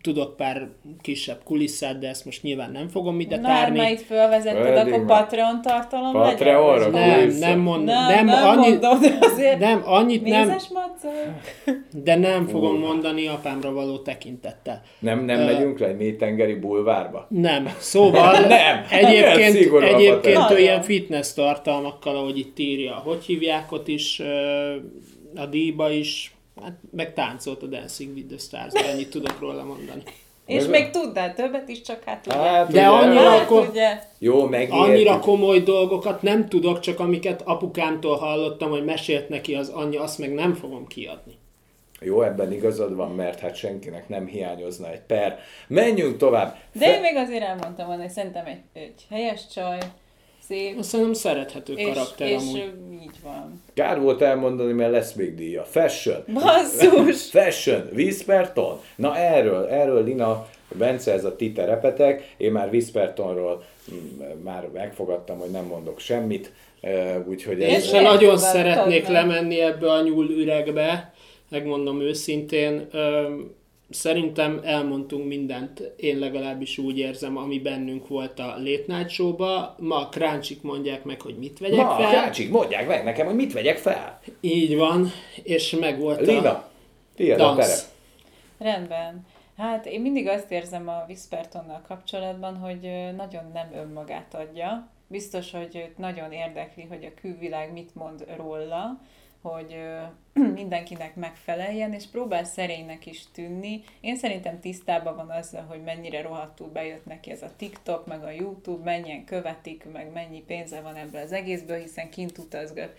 Tudok 0.00 0.36
pár 0.36 0.68
kisebb 1.00 1.40
kulisszát, 1.44 1.98
de 1.98 2.08
ezt 2.08 2.24
most 2.24 2.42
nyilván 2.42 2.70
nem 2.70 2.88
fogom 2.88 3.20
ide 3.20 3.38
Már 3.40 3.60
tárni. 3.60 3.78
ma 3.78 3.88
itt 3.88 4.00
fölvezetted, 4.00 4.76
akkor 4.76 5.04
már. 5.04 5.20
Patreon 5.20 5.62
tartalom 5.62 6.12
Patreonra? 6.12 6.90
legyen? 6.90 7.28
Nem, 7.28 7.38
nem, 7.38 7.58
mond, 7.58 7.84
Nem, 7.84 8.08
nem, 8.14 8.24
nem, 8.24 8.48
annyi, 8.48 8.68
mondom, 8.68 9.00
de 9.00 9.18
azért 9.20 9.58
nem, 9.58 9.82
annyit 9.84 10.22
nem, 10.22 10.56
de 11.92 12.16
nem 12.16 12.46
fogom 12.46 12.78
mondani 12.78 13.26
apámra 13.26 13.72
való 13.72 13.98
tekintettel. 13.98 14.82
Nem, 14.98 15.24
nem 15.24 15.40
megyünk 15.40 15.78
le 15.78 15.86
egy 15.86 15.96
mélytengeri 15.96 16.54
bulvárba? 16.54 17.26
Nem. 17.28 17.68
Szóval 17.78 18.40
Nem. 18.46 18.84
Egyébként, 18.90 19.72
a 19.72 19.82
egyébként 19.82 20.50
ilyen 20.58 20.82
fitness 20.82 21.32
tartalmakkal, 21.32 22.16
ahogy 22.16 22.38
itt 22.38 22.58
írja, 22.58 22.94
hogy 22.94 23.24
hívják 23.24 23.72
ott 23.72 23.88
is, 23.88 24.20
ö, 24.20 24.74
a 25.34 25.46
díjba 25.46 25.90
is, 25.90 26.34
hát 26.62 26.72
meg 26.90 27.14
táncolt 27.14 27.62
a 27.62 27.66
Dancing 27.66 28.14
with 28.14 28.28
the 28.28 28.38
Stars, 28.38 28.72
de 28.72 28.90
ennyit 28.90 29.10
tudok 29.10 29.40
róla 29.40 29.64
mondani. 29.64 30.02
És 30.46 30.60
Meg- 30.66 30.70
még 30.70 30.90
tudnál 30.90 31.34
többet 31.34 31.68
is, 31.68 31.80
csak 31.82 32.02
hát 32.04 32.26
ugye. 32.26 32.36
Hát, 32.36 32.66
De 32.66 32.70
ugye, 32.70 32.86
annyira- 32.86 33.28
hát 33.28 33.40
akkor- 33.40 33.68
ugye. 33.68 33.98
Jó. 34.18 34.48
Annyira 34.70 35.18
komoly 35.18 35.60
dolgokat 35.60 36.22
nem 36.22 36.48
tudok, 36.48 36.80
csak 36.80 37.00
amiket 37.00 37.42
apukámtól 37.42 38.16
hallottam, 38.16 38.70
hogy 38.70 38.84
mesélt 38.84 39.28
neki 39.28 39.54
az 39.54 39.68
anyja, 39.68 40.02
azt 40.02 40.18
meg 40.18 40.32
nem 40.34 40.54
fogom 40.54 40.86
kiadni. 40.86 41.34
Jó, 42.00 42.22
ebben 42.22 42.52
igazad 42.52 42.94
van, 42.94 43.10
mert 43.10 43.40
hát 43.40 43.56
senkinek 43.56 44.08
nem 44.08 44.26
hiányozna 44.26 44.90
egy 44.92 45.00
per. 45.00 45.38
Menjünk 45.68 46.16
tovább. 46.16 46.56
De 46.72 46.94
én 46.94 47.00
még 47.00 47.16
azért 47.16 47.42
elmondtam 47.42 47.86
volna, 47.86 48.02
hogy 48.02 48.10
szerintem 48.10 48.46
egy, 48.46 48.60
egy 48.72 49.06
helyes 49.10 49.46
csaj, 49.54 49.78
szép, 50.48 50.78
Azt 50.78 50.88
szerintem 50.88 51.14
szerethető 51.14 51.72
és, 51.72 51.86
karakter 51.86 52.28
és 52.28 52.36
amúgy. 52.36 52.72
így 53.02 53.16
van. 53.22 53.62
Kár 53.74 54.00
volt 54.00 54.22
elmondani, 54.22 54.72
mert 54.72 54.90
lesz 54.90 55.12
még 55.12 55.34
díja. 55.34 55.64
Fashion. 55.64 56.24
Basszus! 56.32 57.30
Fashion, 57.42 57.88
Whisperton. 57.94 58.78
Na 58.96 59.16
erről, 59.16 59.66
erről 59.66 60.04
Lina, 60.04 60.46
Bence, 60.78 61.12
ez 61.12 61.24
a 61.24 61.36
ti 61.36 61.52
terepetek. 61.52 62.34
Én 62.36 62.52
már 62.52 62.68
Whispertonról 62.68 63.64
mm, 63.94 64.20
már 64.42 64.68
megfogadtam, 64.72 65.38
hogy 65.38 65.50
nem 65.50 65.64
mondok 65.64 65.98
semmit. 65.98 66.52
eh, 66.80 67.16
Úgyhogy 67.28 67.60
Én 67.60 67.74
ez... 67.74 67.84
se 67.86 67.90
miért 67.98 68.12
nagyon 68.12 68.38
szeretnék 68.38 69.06
lemenni 69.08 69.60
ebbe 69.60 69.90
a 69.92 70.02
nyúl 70.02 70.30
üregbe, 70.30 71.12
megmondom 71.50 72.00
őszintén. 72.00 72.88
Szerintem 73.90 74.60
elmondtunk 74.62 75.26
mindent, 75.26 75.92
én 75.96 76.18
legalábbis 76.18 76.78
úgy 76.78 76.98
érzem, 76.98 77.36
ami 77.36 77.58
bennünk 77.58 78.08
volt 78.08 78.38
a 78.38 78.46
Late 78.46 78.96
Night 78.96 79.08
Show-ba. 79.08 79.76
Ma 79.78 79.96
a 79.96 80.08
kráncsik 80.08 80.62
mondják 80.62 81.04
meg, 81.04 81.20
hogy 81.20 81.38
mit 81.38 81.58
vegyek 81.58 81.84
Ma, 81.84 81.96
fel. 81.96 82.10
Kácsik, 82.10 82.50
mondják 82.50 82.86
meg 82.86 83.04
nekem, 83.04 83.26
hogy 83.26 83.34
mit 83.34 83.52
vegyek 83.52 83.76
fel. 83.76 84.20
Így 84.40 84.76
van, 84.76 85.10
és 85.42 85.70
meg 85.70 86.00
volt 86.00 86.20
a 86.20 86.22
Lina, 86.22 86.68
tiéd 87.14 87.32
a 87.32 87.36
terep. 87.36 87.56
dansz. 87.56 87.92
Rendben. 88.58 89.26
Hát 89.56 89.86
én 89.86 90.00
mindig 90.00 90.28
azt 90.28 90.50
érzem 90.50 90.88
a 90.88 91.04
Whispertonnal 91.06 91.82
kapcsolatban, 91.88 92.56
hogy 92.56 92.90
nagyon 93.16 93.50
nem 93.52 93.70
önmagát 93.74 94.34
adja. 94.34 94.88
Biztos, 95.06 95.50
hogy 95.50 95.76
őt 95.76 95.98
nagyon 95.98 96.32
érdekli, 96.32 96.86
hogy 96.88 97.04
a 97.04 97.20
külvilág 97.20 97.72
mit 97.72 97.94
mond 97.94 98.24
róla, 98.36 99.00
hogy 99.44 99.76
mindenkinek 100.60 101.14
megfeleljen, 101.14 101.92
és 101.92 102.04
próbál 102.06 102.44
szerénynek 102.44 103.06
is 103.06 103.24
tűnni. 103.32 103.82
Én 104.00 104.16
szerintem 104.16 104.60
tisztában 104.60 105.16
van 105.16 105.30
azzal, 105.30 105.62
hogy 105.62 105.82
mennyire 105.82 106.22
rohadtul 106.22 106.68
bejött 106.68 107.06
neki 107.06 107.30
ez 107.30 107.42
a 107.42 107.50
TikTok, 107.56 108.06
meg 108.06 108.22
a 108.22 108.30
YouTube, 108.30 108.84
mennyien 108.84 109.24
követik, 109.24 109.84
meg 109.92 110.12
mennyi 110.12 110.42
pénze 110.42 110.80
van 110.80 110.94
ebből 110.94 111.20
az 111.20 111.32
egészből, 111.32 111.78
hiszen 111.78 112.10
kint 112.10 112.38
utazgat 112.38 112.96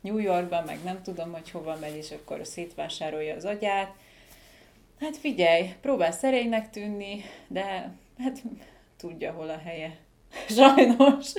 New 0.00 0.18
Yorkban, 0.18 0.64
meg 0.64 0.78
nem 0.84 1.02
tudom, 1.02 1.32
hogy 1.32 1.50
hova 1.50 1.76
megy, 1.80 1.96
és 1.96 2.10
akkor 2.10 2.40
szétvásárolja 2.42 3.34
az 3.34 3.44
agyát. 3.44 3.94
Hát 5.00 5.16
figyelj, 5.16 5.74
próbál 5.80 6.12
szerénynek 6.12 6.70
tűnni, 6.70 7.20
de 7.48 7.92
hát 8.18 8.42
tudja, 8.96 9.32
hol 9.32 9.48
a 9.48 9.58
helye. 9.64 9.96
Sajnos. 10.56 11.32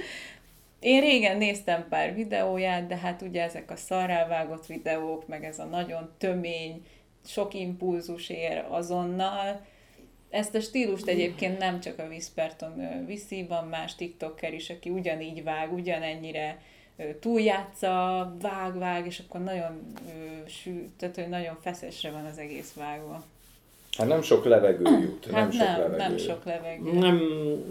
Én 0.87 1.01
régen 1.01 1.37
néztem 1.37 1.87
pár 1.89 2.13
videóját, 2.13 2.87
de 2.87 2.97
hát 2.97 3.21
ugye 3.21 3.43
ezek 3.43 3.71
a 3.71 3.75
szarrá 3.75 4.27
vágott 4.27 4.65
videók, 4.65 5.27
meg 5.27 5.43
ez 5.43 5.59
a 5.59 5.63
nagyon 5.63 6.11
tömény, 6.17 6.85
sok 7.25 7.53
impulzus 7.53 8.29
ér 8.29 8.65
azonnal. 8.69 9.65
Ezt 10.29 10.55
a 10.55 10.59
stílust 10.59 11.07
egyébként 11.07 11.57
nem 11.57 11.79
csak 11.79 11.99
a 11.99 12.03
Whisperton 12.03 13.05
viszi, 13.05 13.45
van 13.45 13.67
más 13.67 13.95
TikToker 13.95 14.53
is, 14.53 14.69
aki 14.69 14.89
ugyanígy 14.89 15.43
vág, 15.43 15.73
ugyanennyire 15.73 16.61
túljátsza, 17.19 18.35
vág, 18.41 18.77
vág, 18.77 19.05
és 19.05 19.19
akkor 19.19 19.43
nagyon 19.43 19.95
tehát 20.97 21.15
hogy 21.15 21.29
nagyon 21.29 21.57
feszesre 21.61 22.11
van 22.11 22.25
az 22.25 22.37
egész 22.37 22.73
vágva. 22.73 23.23
Hát 23.97 24.07
nem 24.07 24.21
sok 24.21 24.45
levegő 24.45 24.83
jut. 24.99 25.25
Hát 25.31 25.33
nem, 25.33 25.51
sok 25.51 25.59
nem, 25.67 25.77
levegő. 25.79 25.97
nem 25.97 26.17
sok 26.17 26.43
levegő. 26.45 26.91
Nem, 26.99 27.21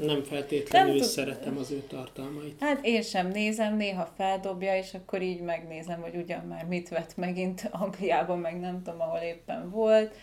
nem 0.03 0.23
feltétlenül 0.23 0.89
Nem 0.89 0.97
tud- 0.99 1.09
szeretem 1.11 1.57
az 1.59 1.71
ő 1.71 1.83
tartalmait. 1.89 2.57
Hát 2.61 2.79
én 2.83 3.03
sem 3.03 3.29
nézem, 3.29 3.77
néha 3.77 4.09
feldobja, 4.17 4.77
és 4.77 4.95
akkor 4.95 5.23
így 5.23 5.41
megnézem, 5.41 6.01
hogy 6.01 6.15
ugyan 6.23 6.45
már 6.49 6.65
mit 6.65 6.89
vett 6.89 7.17
megint 7.17 7.69
Angliában, 7.71 8.39
meg 8.39 8.61
nem 8.61 8.83
tudom, 8.83 9.01
ahol 9.01 9.19
éppen 9.21 9.71
volt. 9.71 10.15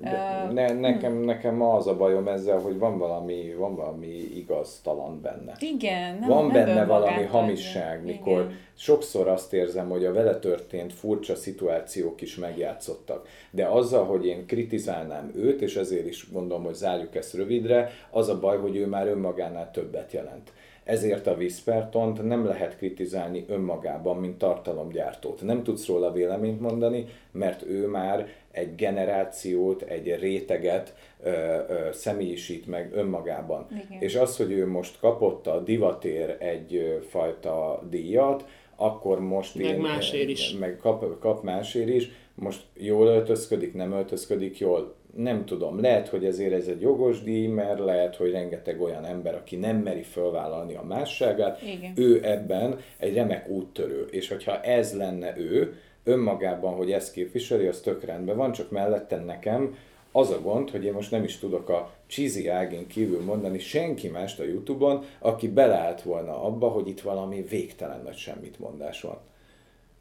De 0.00 0.48
ne, 0.52 0.72
nekem, 0.72 1.16
nekem 1.16 1.54
ma 1.54 1.74
az 1.74 1.86
a 1.86 1.96
bajom 1.96 2.28
ezzel, 2.28 2.58
hogy 2.58 2.78
van 2.78 2.98
valami, 2.98 3.54
van 3.58 3.74
valami 3.74 4.06
igaztalan 4.36 5.20
benne. 5.20 5.52
Igen, 5.58 6.18
nem 6.18 6.28
van 6.28 6.46
nem 6.46 6.52
benne 6.52 6.84
valami 6.84 7.22
hamisság, 7.22 8.04
mikor 8.04 8.40
Igen. 8.40 8.56
sokszor 8.74 9.28
azt 9.28 9.52
érzem, 9.52 9.88
hogy 9.88 10.04
a 10.04 10.12
vele 10.12 10.38
történt 10.38 10.92
furcsa 10.92 11.34
szituációk 11.34 12.20
is 12.20 12.36
megjátszottak. 12.36 13.28
De 13.50 13.66
azzal, 13.66 14.04
hogy 14.04 14.26
én 14.26 14.46
kritizálnám 14.46 15.32
őt, 15.34 15.62
és 15.62 15.76
ezért 15.76 16.06
is 16.06 16.32
gondolom, 16.32 16.64
hogy 16.64 16.74
zárjuk 16.74 17.14
ezt 17.14 17.34
rövidre, 17.34 17.90
az 18.10 18.28
a 18.28 18.38
baj, 18.38 18.58
hogy 18.58 18.76
ő 18.76 18.86
már 18.86 19.06
önmagánál 19.06 19.70
többet 19.70 20.12
jelent. 20.12 20.52
Ezért 20.84 21.26
a 21.26 21.34
Whispertont 21.34 22.22
nem 22.22 22.46
lehet 22.46 22.76
kritizálni 22.76 23.44
önmagában, 23.48 24.16
mint 24.16 24.38
tartalomgyártót. 24.38 25.42
Nem 25.42 25.62
tudsz 25.62 25.86
róla 25.86 26.12
véleményt 26.12 26.60
mondani, 26.60 27.06
mert 27.32 27.62
ő 27.66 27.86
már 27.86 28.28
egy 28.52 28.74
generációt, 28.74 29.82
egy 29.82 30.16
réteget 30.20 30.94
ö, 31.22 31.30
ö, 31.30 31.88
személyisít 31.92 32.66
meg 32.66 32.90
önmagában. 32.94 33.66
Igen. 33.70 34.00
És 34.02 34.16
az, 34.16 34.36
hogy 34.36 34.52
ő 34.52 34.66
most 34.68 34.98
kapott 35.00 35.46
a 35.46 35.60
divatér 35.60 36.36
egy 36.38 36.74
ö, 36.74 36.96
fajta 37.08 37.82
díjat, 37.90 38.44
akkor 38.76 39.20
most 39.20 39.54
Meg 39.54 39.78
másért 39.78 40.28
is. 40.28 40.52
meg 40.58 40.76
kap, 40.76 41.18
kap 41.18 41.42
másért 41.42 41.88
is, 41.88 42.10
most 42.34 42.62
jól 42.76 43.06
öltözködik, 43.06 43.74
nem 43.74 43.92
öltözködik 43.92 44.58
jól, 44.58 44.94
nem 45.16 45.44
tudom, 45.44 45.80
lehet, 45.80 46.08
hogy 46.08 46.24
ezért 46.24 46.52
ez 46.52 46.66
egy 46.66 46.80
jogos 46.80 47.22
díj, 47.22 47.46
mert 47.46 47.78
lehet, 47.78 48.16
hogy 48.16 48.30
rengeteg 48.30 48.80
olyan 48.80 49.04
ember, 49.04 49.34
aki 49.34 49.56
nem 49.56 49.76
meri 49.76 50.02
fölvállalni 50.02 50.74
a 50.74 50.82
másságát, 50.82 51.62
Igen. 51.62 51.92
ő 51.96 52.20
ebben 52.24 52.78
egy 52.98 53.14
remek 53.14 53.48
úttörő, 53.48 54.06
és 54.10 54.28
hogyha 54.28 54.60
ez 54.60 54.96
lenne 54.96 55.34
ő, 55.38 55.74
önmagában, 56.10 56.74
hogy 56.74 56.92
ezt 56.92 57.12
képviseli, 57.12 57.66
az 57.66 57.80
tök 57.80 58.04
rendben 58.04 58.36
van, 58.36 58.52
csak 58.52 58.70
mellettem 58.70 59.24
nekem 59.24 59.74
az 60.12 60.30
a 60.30 60.40
gond, 60.40 60.70
hogy 60.70 60.84
én 60.84 60.92
most 60.92 61.10
nem 61.10 61.24
is 61.24 61.38
tudok 61.38 61.68
a 61.68 61.90
cheesy 62.06 62.48
ágén 62.48 62.86
kívül 62.86 63.22
mondani 63.22 63.58
senki 63.58 64.08
mást 64.08 64.40
a 64.40 64.44
Youtube-on, 64.44 65.04
aki 65.18 65.48
beleállt 65.48 66.02
volna 66.02 66.42
abba, 66.42 66.68
hogy 66.68 66.88
itt 66.88 67.00
valami 67.00 67.42
végtelen 67.42 68.02
nagy 68.02 68.16
semmit 68.16 68.58
mondás 68.58 69.00
van. 69.00 69.18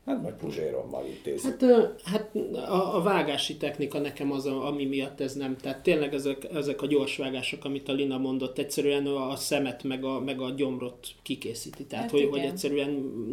Hát 0.10 0.22
majd 0.22 0.34
Puzsérommal 0.34 1.06
intézzük. 1.08 1.62
Hát, 1.62 1.72
hát 2.06 2.30
a, 2.70 2.96
a 2.96 3.02
vágási 3.02 3.58
technika 3.58 4.00
nekem 4.00 4.32
az, 4.32 4.46
a, 4.46 4.68
ami 4.68 4.86
miatt 4.86 5.22
ez 5.22 5.34
nem. 5.36 5.56
Tehát 5.62 5.84
tényleg 5.84 6.14
ezek, 6.14 6.38
ezek 6.56 6.82
a 6.82 6.88
gyors 6.88 7.18
vágások, 7.18 7.66
amit 7.66 7.90
a 7.90 7.92
Lina 7.94 8.18
mondott, 8.18 8.58
egyszerűen 8.58 9.06
a 9.06 9.36
szemet 9.36 9.84
meg 9.84 10.04
a, 10.04 10.20
meg 10.26 10.42
a 10.42 10.50
gyomrot 10.58 11.08
kikészíti. 11.24 11.86
Tehát, 11.86 12.04
Hát 12.04 12.12
hogy, 12.14 12.20
igen. 12.20 12.32
hogy 12.32 12.44
egyszerűen 12.50 12.90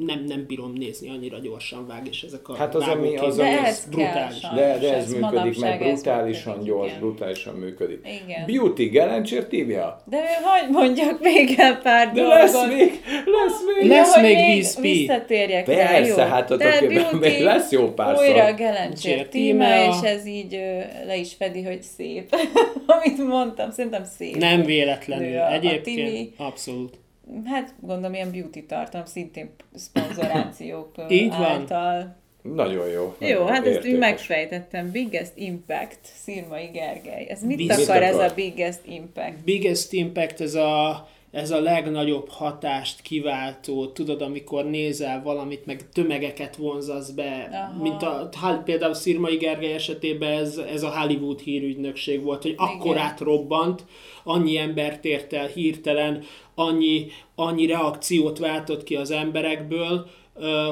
nem, 0.06 0.24
nem 0.24 0.44
bírom 0.46 0.72
nézni, 0.72 1.08
annyira 1.08 1.38
gyorsan 1.38 1.86
vág, 1.86 2.06
és 2.10 2.22
ezek 2.22 2.48
a 2.48 2.54
Hát 2.56 2.74
az, 2.74 2.86
ami- 2.88 3.16
az, 3.16 3.36
De 3.36 3.42
ami- 3.42 3.52
ez 3.66 3.80
kell 3.80 3.90
brutális. 3.90 4.38
sajnos. 4.38 4.60
De, 4.60 4.78
de 4.78 4.94
ez, 4.96 5.02
ez 5.04 5.12
működik, 5.12 5.58
mert 5.60 5.80
ez 5.82 5.92
brutálisan 6.02 6.52
működik, 6.52 6.72
gyors, 6.74 6.88
igen. 6.88 7.00
brutálisan 7.00 7.54
működik. 7.54 8.06
Igen. 8.26 8.46
Beauty, 8.46 8.84
Gelencsér 8.88 9.46
tívja? 9.46 10.02
De 10.04 10.22
hagyd 10.42 10.70
mondjak 10.72 11.20
még 11.20 11.54
el 11.56 11.80
pár 11.82 12.12
De 12.12 12.20
dolgot. 12.20 12.38
lesz 12.38 12.66
még, 12.66 13.02
lesz 13.24 13.60
még. 13.80 13.88
Lesz 13.90 14.14
hogy 14.14 14.22
még 14.22 14.54
vízpi. 14.54 14.92
Visszatérjek 14.92 15.66
rá, 15.66 15.74
Persze, 15.74 16.22
jó. 16.22 16.28
hát 16.28 16.50
oké, 16.84 16.86
Beauty 16.94 17.42
lesz 17.42 17.70
jó 17.70 17.92
pár 17.92 18.16
Újra 18.16 18.44
a. 18.44 18.52
Gelencsér 18.54 19.28
tíme, 19.28 19.86
és 19.88 20.08
ez 20.08 20.26
így 20.26 20.54
ö, 20.54 20.78
le 21.06 21.16
is 21.16 21.34
fedi, 21.34 21.62
hogy 21.62 21.82
szép. 21.82 22.34
Amit 23.00 23.26
mondtam, 23.28 23.70
szerintem 23.70 24.04
szép. 24.04 24.36
Nem 24.36 24.62
véletlenül. 24.62 25.38
A- 25.38 25.44
a 25.46 25.52
Egyébként 25.52 25.84
Timi. 25.84 26.32
abszolút. 26.36 26.98
Hát 27.44 27.74
gondolom 27.80 28.14
ilyen 28.14 28.30
beauty 28.30 28.66
tartalom, 28.66 29.06
szintén 29.06 29.50
szponzorációk 29.74 30.90
Így 31.08 31.28
van. 31.28 31.42
által. 31.44 32.16
Nagyon 32.54 32.88
jó. 32.88 33.14
Jó, 33.18 33.28
nagyon 33.28 33.46
hát 33.48 33.56
ezt 33.58 33.66
úgy 33.66 33.74
értékes. 33.74 33.98
megfejtettem. 33.98 34.90
Biggest 34.90 35.32
Impact, 35.34 35.98
Szirmai 36.02 36.66
Gergely. 36.72 37.26
Ez 37.28 37.42
mit, 37.42 37.56
Mit 37.56 37.70
akar 37.70 38.02
ez 38.02 38.14
akar? 38.14 38.30
a 38.30 38.34
Biggest 38.34 38.80
Impact? 38.84 39.44
Biggest 39.44 39.92
Impact, 39.92 40.40
ez 40.40 40.54
a, 40.54 41.08
ez 41.37 41.51
a 41.51 41.61
legnagyobb 41.61 42.28
hatást 42.28 43.01
kiváltó, 43.01 43.87
tudod, 43.87 44.22
amikor 44.22 44.64
nézel 44.64 45.22
valamit, 45.22 45.66
meg 45.66 45.89
tömegeket 45.93 46.57
vonzasz 46.57 47.11
be, 47.11 47.49
Aha. 47.53 47.82
mint 47.82 48.03
a, 48.03 48.30
például 48.64 48.95
Szirmai 48.95 49.37
Gergely 49.37 49.72
esetében 49.72 50.30
ez, 50.30 50.57
ez 50.57 50.82
a 50.82 51.01
Hollywood 51.01 51.41
hírügynökség 51.41 52.22
volt, 52.22 52.43
hogy 52.43 52.55
akkorát 52.57 53.20
robbant, 53.20 53.84
annyi 54.24 54.57
embert 54.57 55.05
ért 55.05 55.32
el 55.32 55.47
hirtelen, 55.47 56.22
annyi, 56.55 57.07
annyi 57.34 57.66
reakciót 57.66 58.39
váltott 58.39 58.84
ki 58.84 58.97
az 58.97 59.11
emberekből, 59.11 60.07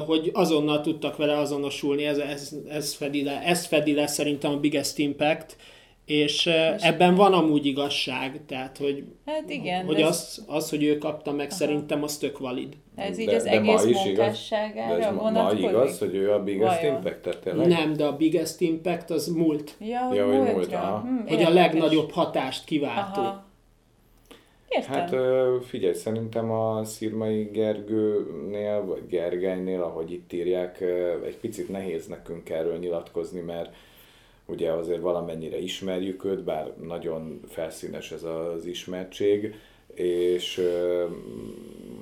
hogy 0.06 0.30
azonnal 0.32 0.80
tudtak 0.80 1.16
vele 1.16 1.38
azonosulni, 1.38 2.04
ez, 2.04 2.18
ez, 2.18 2.56
ez, 2.68 2.94
fedi 2.94 3.22
le, 3.22 3.42
ez 3.42 3.66
fedi 3.66 3.94
le 3.94 4.06
szerintem 4.06 4.52
a 4.52 4.60
Biggest 4.60 4.98
Impact, 4.98 5.56
És 6.06 6.46
ö, 6.46 6.50
ebben 6.78 7.14
van 7.14 7.32
amúgy 7.32 7.66
igazság, 7.66 8.40
tehát 8.46 8.76
hogy, 8.78 9.04
Hát 9.26 9.50
igen, 9.50 9.84
hogy 9.86 10.00
ez, 10.00 10.06
az, 10.08 10.44
az, 10.46 10.70
hogy 10.70 10.84
ő 10.84 10.98
kapta 10.98 11.32
meg, 11.32 11.50
szerintem 11.50 12.02
az 12.02 12.18
tök 12.18 12.38
valid. 12.38 12.76
ez 12.96 13.18
így 13.18 13.26
De- 13.26 13.34
az 13.36 13.42
de 13.44 13.60
ma 13.60 13.72
egész 13.72 13.84
is 13.84 13.88
igaz? 13.90 14.04
De 14.04 14.06
munkásságára 14.22 14.98
ez 14.98 15.04
ma, 15.06 15.12
ma 15.12 15.20
vonatkozik. 15.22 15.68
igaz, 15.68 15.98
hogy 15.98 16.14
ő 16.14 16.32
a 16.32 16.42
biggest 16.42 16.80
Vajon? 16.80 16.94
impact 16.96 17.38
tényleg? 17.42 17.66
Nem, 17.68 17.92
de 17.92 18.04
a 18.04 18.16
biggest 18.16 18.60
impact 18.60 19.10
az 19.10 19.26
múlt. 19.28 19.74
Ja, 19.80 20.00
hogy, 20.00 20.16
Ja, 20.16 20.26
hogy 20.26 20.52
múltra, 20.54 20.78
aha. 20.78 21.00
Hm, 21.00 21.26
Hogy 21.26 21.42
a 21.42 21.50
legnagyobb 21.50 22.10
hatást 22.10 22.64
kiváltó. 22.64 23.20
Aha. 23.20 23.44
Értem. 24.68 24.92
Hát 24.92 25.14
figyelj, 25.64 25.94
szerintem 25.94 26.50
a 26.50 26.84
Szirmai 26.84 27.42
Gergőnél, 27.52 28.84
vagy 28.84 29.06
Gergelynél, 29.08 29.82
ahogy 29.82 30.12
itt 30.12 30.32
írják, 30.32 30.80
egy 31.26 31.36
picit 31.36 31.68
nehéz 31.68 32.06
nekünk 32.06 32.48
erről 32.50 32.76
nyilatkozni, 32.78 33.40
mert 33.40 33.74
ugye 34.46 34.72
azért 34.72 35.00
valamennyire 35.00 35.58
ismerjük 35.58 36.24
őt, 36.24 36.44
bár 36.44 36.72
nagyon 36.82 37.40
felszínes 37.48 38.12
ez 38.12 38.22
az 38.22 38.66
ismertség, 38.66 39.54
és 39.94 40.60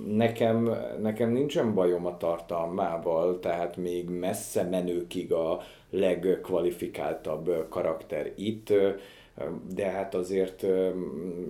nekem, 0.06 0.76
nekem 1.00 1.30
nincsen 1.30 1.74
bajom 1.74 2.06
a 2.06 2.16
tartalmával, 2.16 3.40
tehát 3.40 3.76
még 3.76 4.08
messze 4.08 4.62
menőkig 4.62 5.32
a 5.32 5.60
legkvalifikáltabb 5.90 7.66
karakter 7.68 8.32
itt, 8.36 8.72
de 9.74 9.84
hát 9.84 10.14
azért 10.14 10.66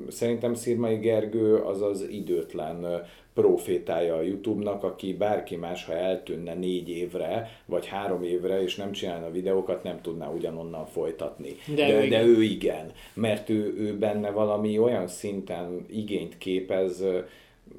szerintem 0.08 0.54
Szirmai 0.54 0.96
Gergő 0.96 1.54
az 1.56 1.82
az 1.82 2.08
időtlen 2.10 3.06
profétája 3.34 4.16
a 4.16 4.22
YouTube-nak, 4.22 4.84
aki 4.84 5.12
bárki 5.14 5.56
más, 5.56 5.84
ha 5.84 5.92
eltűnne 5.92 6.54
négy 6.54 6.88
évre, 6.88 7.50
vagy 7.66 7.86
három 7.86 8.22
évre, 8.22 8.62
és 8.62 8.76
nem 8.76 8.92
csinálna 8.92 9.30
videókat, 9.30 9.82
nem 9.82 10.00
tudná 10.00 10.28
ugyanonnan 10.28 10.86
folytatni. 10.86 11.56
De 11.66 11.74
de, 11.74 11.92
ő 11.92 11.98
de 11.98 12.04
igen. 12.06 12.26
ő 12.26 12.42
igen, 12.42 12.92
mert 13.14 13.48
ő, 13.48 13.74
ő 13.78 13.98
benne 13.98 14.30
valami 14.30 14.78
olyan 14.78 15.08
szinten 15.08 15.86
igényt 15.90 16.38
képez, 16.38 17.04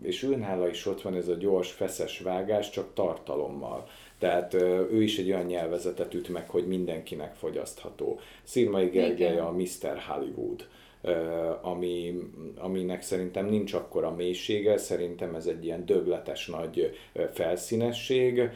és 0.01 0.23
ő 0.23 0.35
nála 0.35 0.69
is 0.69 0.85
ott 0.85 1.01
van 1.01 1.15
ez 1.15 1.27
a 1.27 1.35
gyors, 1.35 1.71
feszes 1.71 2.19
vágás, 2.19 2.69
csak 2.69 2.93
tartalommal. 2.93 3.87
Tehát 4.19 4.53
ő 4.91 5.01
is 5.03 5.17
egy 5.17 5.31
olyan 5.31 5.45
nyelvezetet 5.45 6.13
üt 6.13 6.29
meg, 6.29 6.49
hogy 6.49 6.67
mindenkinek 6.67 7.33
fogyasztható. 7.33 8.19
Szirmai 8.43 8.87
Gergely 8.87 9.37
a 9.37 9.51
Mr. 9.51 9.97
Hollywood, 10.07 10.67
ami, 11.61 12.15
aminek 12.57 13.01
szerintem 13.01 13.45
nincs 13.45 13.73
akkora 13.73 14.11
mélysége, 14.11 14.77
szerintem 14.77 15.35
ez 15.35 15.45
egy 15.45 15.65
ilyen 15.65 15.85
dögletes 15.85 16.47
nagy 16.47 16.97
felszínesség, 17.31 18.49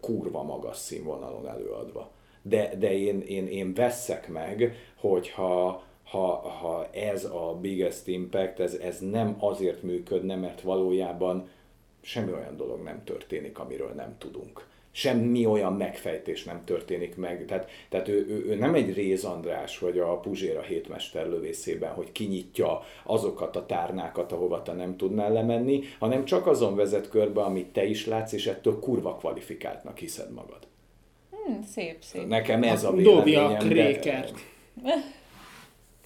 kurva 0.00 0.42
magas 0.42 0.76
színvonalon 0.76 1.48
előadva. 1.48 2.10
De, 2.42 2.74
de 2.78 2.98
én, 2.98 3.20
én, 3.20 3.46
én 3.46 3.74
veszek 3.74 4.28
meg, 4.28 4.76
hogyha 4.96 5.82
ha, 6.04 6.48
ha 6.48 6.88
ez 6.90 7.24
a 7.24 7.58
biggest 7.60 8.08
impact, 8.08 8.60
ez, 8.60 8.74
ez 8.74 8.98
nem 9.00 9.36
azért 9.38 9.82
működne, 9.82 10.36
mert 10.36 10.60
valójában 10.60 11.48
semmi 12.00 12.32
olyan 12.32 12.56
dolog 12.56 12.82
nem 12.82 13.04
történik, 13.04 13.58
amiről 13.58 13.90
nem 13.90 14.14
tudunk. 14.18 14.66
Semmi 14.96 15.46
olyan 15.46 15.72
megfejtés 15.72 16.44
nem 16.44 16.64
történik 16.64 17.16
meg. 17.16 17.44
Tehát, 17.44 17.70
tehát 17.88 18.08
ő, 18.08 18.26
ő, 18.28 18.44
ő 18.46 18.54
nem 18.54 18.74
egy 18.74 18.94
Réz 18.94 19.24
András, 19.24 19.78
vagy 19.78 19.98
a 19.98 20.18
Puzsér 20.20 20.56
a 20.56 20.62
hétmester 20.62 21.26
lövészében, 21.28 21.92
hogy 21.92 22.12
kinyitja 22.12 22.82
azokat 23.04 23.56
a 23.56 23.66
tárnákat, 23.66 24.32
ahova 24.32 24.62
te 24.62 24.72
nem 24.72 24.96
tudnál 24.96 25.32
lemenni, 25.32 25.80
hanem 25.98 26.24
csak 26.24 26.46
azon 26.46 26.76
vezet 26.76 27.08
körbe, 27.08 27.42
amit 27.42 27.66
te 27.66 27.84
is 27.84 28.06
látsz, 28.06 28.32
és 28.32 28.46
ettől 28.46 28.78
kurva 28.78 29.14
kvalifikáltnak 29.16 29.98
hiszed 29.98 30.32
magad. 30.32 30.58
Hm, 31.30 31.62
szép, 31.72 31.96
szép. 32.00 32.26
Nekem 32.26 32.62
ez 32.62 32.84
a 32.84 32.90
Dobja 32.90 33.16
a 33.18 33.22
véleményem. 33.22 33.68
de- 33.68 33.74
krékert. 33.74 34.34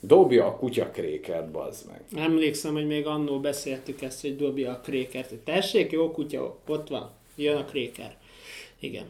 Dobja 0.00 0.46
a 0.46 0.56
kutya 0.56 0.90
krékert, 0.90 1.50
bazd 1.50 1.86
meg. 1.90 2.22
Emlékszem, 2.24 2.72
hogy 2.72 2.86
még 2.86 3.06
annó 3.06 3.40
beszéltük 3.40 4.02
ezt, 4.02 4.20
hogy 4.20 4.36
dobja 4.36 4.70
a 4.70 4.80
krékert. 4.80 5.34
Tessék, 5.34 5.92
jó 5.92 6.10
kutya, 6.10 6.56
ott 6.68 6.88
van, 6.88 7.10
jön 7.36 7.56
a 7.56 7.64
kréker. 7.64 8.16
Igen. 8.80 9.04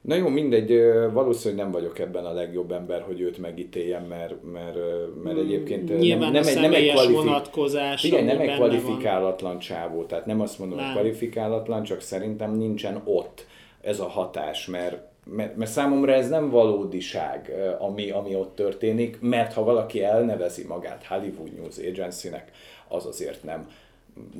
Na 0.00 0.14
jó, 0.14 0.28
mindegy, 0.28 0.80
valószínűleg 1.12 1.62
nem 1.64 1.72
vagyok 1.72 1.98
ebben 1.98 2.24
a 2.24 2.32
legjobb 2.32 2.72
ember, 2.72 3.02
hogy 3.02 3.20
őt 3.20 3.38
megítéljem, 3.38 4.04
mert, 4.04 4.34
mert, 4.52 4.76
mert 5.22 5.38
egyébként 5.38 5.88
Hmm, 5.88 5.98
Nyilván 5.98 6.32
nem, 6.32 6.42
nem, 6.42 6.54
egy, 6.56 6.60
nem 6.60 6.74
egy 6.74 6.90
kvalifi- 6.90 7.14
vonatkozás, 7.14 8.00
Figyelj, 8.00 8.22
nem 8.22 8.38
egy 8.40 8.46
benne 8.46 8.58
van. 8.58 8.68
kvalifikálatlan 8.68 9.58
csávó, 9.58 10.04
tehát 10.04 10.26
nem 10.26 10.40
azt 10.40 10.58
mondom, 10.58 10.78
hogy 10.78 10.86
Nem. 10.86 10.96
kvalifikálatlan, 10.96 11.82
csak 11.82 12.00
szerintem 12.00 12.52
nincsen 12.56 13.00
ott 13.04 13.46
ez 13.80 14.00
a 14.00 14.08
hatás, 14.08 14.66
mert, 14.66 14.96
mert, 15.24 15.56
mert 15.56 15.70
számomra 15.70 16.12
ez 16.12 16.28
nem 16.28 16.50
valódiság, 16.50 17.52
ami, 17.78 18.10
ami 18.10 18.34
ott 18.34 18.54
történik, 18.54 19.20
mert 19.20 19.52
ha 19.52 19.64
valaki 19.64 20.02
elnevezi 20.02 20.64
magát 20.68 21.04
Hollywood 21.04 21.52
News 21.56 21.78
Agency-nek, 21.78 22.50
az 22.88 23.06
azért 23.06 23.42
nem 23.44 23.68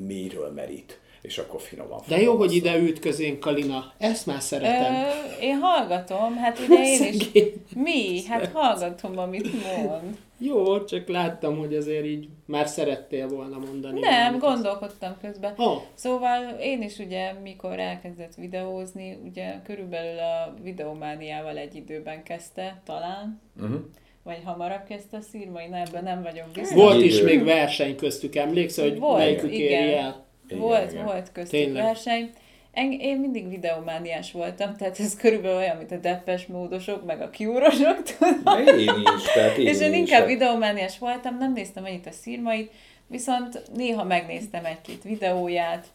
miről 0.07 0.51
merít, 0.51 1.01
és 1.23 1.39
akkor 1.39 1.61
finoman 1.61 2.01
De 2.09 2.21
jó, 2.21 2.37
hogy 2.37 2.55
ide 2.55 2.79
ült 2.79 2.99
közénk 2.99 3.41
Kalina. 3.41 3.93
Ezt 3.99 4.27
már 4.27 4.41
szeretem. 4.41 4.95
Ö, 4.95 5.09
én 5.43 5.59
hallgatom, 5.59 6.37
hát 6.37 6.59
ugye 6.69 6.85
én 6.85 7.13
is... 7.13 7.29
Mi? 7.75 8.25
Hát 8.27 8.51
hallgatom, 8.53 9.19
amit 9.19 9.49
mond. 9.83 10.19
Jó, 10.43 10.85
csak 10.85 11.09
láttam, 11.09 11.59
hogy 11.59 11.75
azért 11.75 12.05
így 12.05 12.29
már 12.47 12.67
szerettél 12.69 13.29
volna 13.29 13.59
mondani. 13.59 14.01
Nem, 14.01 14.39
gondolkodtam 14.39 15.17
közben. 15.21 15.55
Ó, 15.59 15.73
Szóval 15.95 16.57
én 16.61 16.83
is 16.83 16.99
ugye, 16.99 17.33
mikor 17.43 17.79
elkezdett 17.79 18.35
videózni, 18.35 19.19
ugye 19.25 19.55
körülbelül 19.65 20.19
a 20.19 20.55
videomániával 20.63 21.57
egy 21.57 21.75
időben 21.75 22.23
kezdte, 22.23 22.81
talán, 22.85 23.41
Uh-huh. 23.63 23.81
vagy 24.23 24.39
hamarabb 24.45 24.85
kezdte 24.89 25.17
a 25.17 25.21
szírmai, 25.21 25.67
na 25.67 25.77
ebben 25.77 26.03
nem 26.05 26.23
vagyok 26.23 26.47
biztos. 26.55 26.77
volt 26.77 27.03
is 27.03 27.21
még 27.23 27.45
verseny 27.45 27.97
köztük, 27.97 28.37
emlékszel, 28.37 28.89
hogy 28.89 28.99
Volt, 28.99 29.19
melyikük 29.19 29.51
éri 29.53 29.65
igen. 29.65 29.99
el? 30.05 30.25
Igen, 30.51 30.63
volt, 30.63 30.93
igen. 30.93 31.05
volt 31.05 31.33
köztük 31.33 31.61
Tényleg. 31.61 31.83
verseny. 31.83 32.31
En- 32.73 32.93
Én 33.01 33.17
mindig 33.21 33.49
videomániás 33.49 34.33
voltam, 34.33 34.77
tehát 34.77 35.01
ez 35.01 35.17
körülbelül 35.17 35.57
olyan, 35.57 35.77
mint 35.77 35.93
a 35.93 35.97
deppes 35.97 36.47
módosok, 36.47 37.05
meg 37.07 37.21
a 37.21 37.31
kiúrosok, 37.31 38.03
tudod? 38.19 38.43
De 38.65 38.73
én 38.73 38.89
is, 39.17 39.23
tehát 39.35 39.57
én 39.57 39.67
És 39.67 39.81
én 39.81 39.93
is. 39.93 39.99
inkább 39.99 40.19
hát- 40.21 40.29
videomániás 40.29 40.99
voltam, 40.99 41.37
nem 41.39 41.53
néztem 41.53 41.85
ennyit 41.85 42.07
a 42.07 42.11
szírmait, 42.13 42.73
viszont 43.07 43.63
néha 43.75 44.05
megnéztem 44.05 44.65
egy-két 44.65 45.03
videóját. 45.03 45.87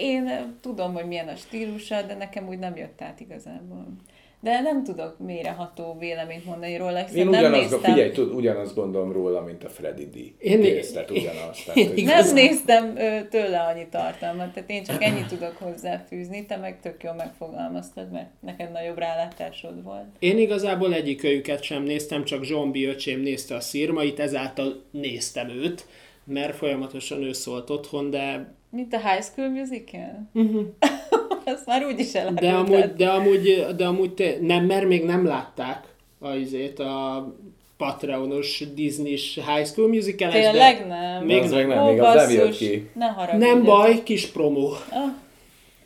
Én 0.00 0.56
tudom, 0.60 0.92
hogy 0.94 1.04
milyen 1.06 1.28
a 1.28 1.36
stílusa, 1.36 2.02
de 2.02 2.14
nekem 2.14 2.48
úgy 2.48 2.58
nem 2.58 2.76
jött 2.76 3.02
át 3.02 3.20
igazából. 3.20 3.86
De 4.42 4.60
nem 4.60 4.84
tudok 4.84 5.18
mélyreható 5.18 5.96
véleményt 5.98 6.44
mondani 6.44 6.76
róla, 6.76 6.98
hiszen 6.98 7.16
Én 7.18 7.28
nem 7.28 7.40
ugyanazt, 7.40 7.70
néztem, 7.70 7.92
figyelj, 7.92 8.10
tud, 8.10 8.34
ugyanazt 8.34 8.74
gondolom 8.74 9.12
róla, 9.12 9.40
mint 9.40 9.64
a 9.64 9.68
Freddy 9.68 10.06
D. 10.06 10.16
Én- 10.44 10.82
tehát 10.92 11.10
ugyanazt. 11.10 11.64
Tehát, 11.64 11.90
hogy 11.90 12.04
nem 12.04 12.32
néztem 12.34 12.94
tőle 13.30 13.60
annyi 13.60 13.86
tartalmat, 13.90 14.52
tehát 14.52 14.70
én 14.70 14.84
csak 14.84 15.02
ennyit 15.02 15.26
tudok 15.26 15.56
hozzáfűzni, 15.58 16.46
te 16.46 16.56
meg 16.56 16.80
tök 16.80 17.02
jól 17.02 17.14
megfogalmaztad, 17.14 18.10
mert 18.10 18.28
neked 18.40 18.72
nagyobb 18.72 18.98
rálátásod 18.98 19.82
volt. 19.82 20.06
Én 20.18 20.38
igazából 20.38 20.94
egyikőjüket 20.94 21.62
sem 21.62 21.82
néztem, 21.82 22.24
csak 22.24 22.44
Zsombi 22.44 22.84
öcsém 22.84 23.20
nézte 23.20 23.54
a 23.54 23.60
szírmait, 23.60 24.20
ezáltal 24.20 24.82
néztem 24.90 25.48
őt, 25.48 25.86
mert 26.24 26.56
folyamatosan 26.56 27.22
ő 27.22 27.32
szólt 27.32 27.70
otthon, 27.70 28.10
de, 28.10 28.54
Mint 28.70 28.94
a 28.94 29.08
High 29.08 29.22
School 29.22 29.48
Musical? 29.48 30.30
Azt 31.52 31.66
már 31.66 31.84
úgy 31.86 31.98
is 31.98 32.12
Mhm. 32.12 32.34
de 32.34 32.46
elárultad. 32.48 32.74
amúgy, 32.80 32.92
de 32.96 33.08
amúgy, 33.08 33.66
de 33.76 33.86
amúgy 33.86 34.10
te, 34.14 34.34
nem, 34.40 34.64
mert 34.64 34.86
még 34.88 35.04
nem 35.04 35.26
látták 35.26 35.84
a, 36.18 36.32
izét, 36.34 36.78
a 36.78 37.26
Patreonos 37.76 38.62
Disney-s 38.74 39.34
High 39.54 39.66
School 39.66 39.88
musical 39.88 40.30
Tényleg 40.30 40.86
nem. 40.86 41.24
Még 41.24 41.42
az 41.42 41.50
nem, 41.50 41.84
még 41.84 42.00
az 42.00 42.14
nem 42.14 42.30
jött 42.30 42.56
ki. 42.56 42.90
Ne 42.94 43.06
haragudj. 43.06 43.44
Nem 43.44 43.62
baj, 43.64 44.02
kis 44.02 44.26
promó. 44.26 44.68
Ah, 44.90 45.10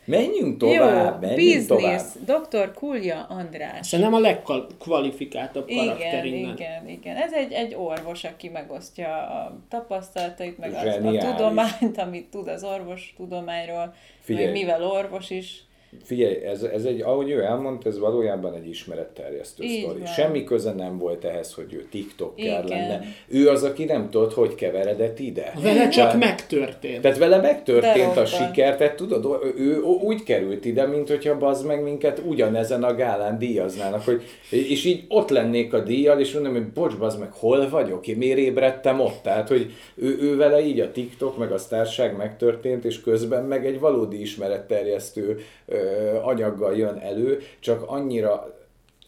Menjünk 0.07 0.57
tovább, 0.57 1.23
Jó, 1.23 1.29
menjünk 1.29 1.67
tovább. 1.67 1.81
business. 1.83 2.03
Dr. 2.25 2.73
Kulja 2.73 3.25
András. 3.29 3.87
Szerintem 3.87 4.13
a 4.13 4.19
legkvalifikáltabb 4.19 5.67
karakter 5.67 6.25
Igen, 6.25 6.39
innen. 6.39 6.55
igen, 6.55 6.87
igen. 6.87 7.15
Ez 7.15 7.33
egy, 7.33 7.51
egy 7.51 7.75
orvos, 7.75 8.23
aki 8.23 8.49
megosztja 8.49 9.09
a 9.15 9.57
tapasztalatait, 9.69 10.57
meg 10.57 10.73
az, 10.73 11.05
a 11.15 11.17
tudományt, 11.31 11.97
amit 11.97 12.29
tud 12.29 12.47
az 12.47 12.63
orvos 12.63 13.13
tudományról, 13.17 13.93
Figyelj. 14.19 14.45
meg 14.45 14.53
mivel 14.53 14.83
orvos 14.83 15.29
is. 15.29 15.63
Figyelj, 16.03 16.35
ez, 16.35 16.63
ez 16.63 16.83
egy, 16.83 17.01
ahogy 17.01 17.29
ő 17.29 17.43
elmondta, 17.43 17.89
ez 17.89 17.99
valójában 17.99 18.53
egy 18.53 18.67
ismeretterjesztő 18.67 19.63
Így 19.63 19.81
sztori. 19.81 19.97
van. 19.97 20.07
Semmi 20.07 20.43
köze 20.43 20.71
nem 20.71 20.97
volt 20.97 21.23
ehhez, 21.23 21.53
hogy 21.53 21.73
ő 21.73 21.87
TikToker 21.91 22.63
lenne. 22.63 23.01
Ő 23.27 23.49
az, 23.49 23.63
aki 23.63 23.83
nem 23.83 24.09
tudott, 24.09 24.33
hogy 24.33 24.55
keveredett 24.55 25.19
ide. 25.19 25.53
Vele 25.61 25.89
csak 25.89 26.19
megtörtént. 26.19 27.01
Tehát 27.01 27.17
vele 27.17 27.37
megtörtént 27.37 28.13
De 28.13 28.21
a 28.21 28.25
siker, 28.25 28.77
tehát 28.77 28.95
tudod, 28.95 29.41
ő, 29.43 29.63
ő 29.63 29.81
úgy 29.81 30.23
került 30.23 30.65
ide, 30.65 30.85
mint 30.85 31.07
hogyha 31.07 31.37
bazd 31.37 31.65
meg 31.65 31.83
minket 31.83 32.21
ugyanezen 32.25 32.83
a 32.83 32.95
gálán 32.95 33.37
díjaznának, 33.37 34.03
hogy, 34.03 34.23
és 34.49 34.85
így 34.85 35.03
ott 35.07 35.29
lennék 35.29 35.73
a 35.73 35.79
díjjal, 35.79 36.19
és 36.19 36.33
mondom, 36.33 36.53
hogy 36.53 36.67
bocs, 36.67 36.97
bazd 36.97 37.19
meg, 37.19 37.31
hol 37.31 37.69
vagyok, 37.69 38.07
én 38.07 38.17
miért 38.17 38.37
ébredtem 38.37 38.99
ott? 38.99 39.19
Tehát, 39.23 39.47
hogy 39.47 39.71
ő, 39.95 40.17
ő 40.21 40.35
vele 40.35 40.65
így 40.65 40.79
a 40.79 40.91
TikTok, 40.91 41.37
meg 41.37 41.51
a 41.51 41.57
sztárság 41.57 42.17
megtörtént, 42.17 42.85
és 42.85 43.01
közben 43.01 43.43
meg 43.43 43.65
egy 43.65 43.79
valódi 43.79 44.21
ismeretterjesztő 44.21 45.39
ö, 45.65 45.86
anyaggal 46.23 46.77
jön 46.77 46.97
elő, 46.97 47.41
csak 47.59 47.83
annyira 47.89 48.55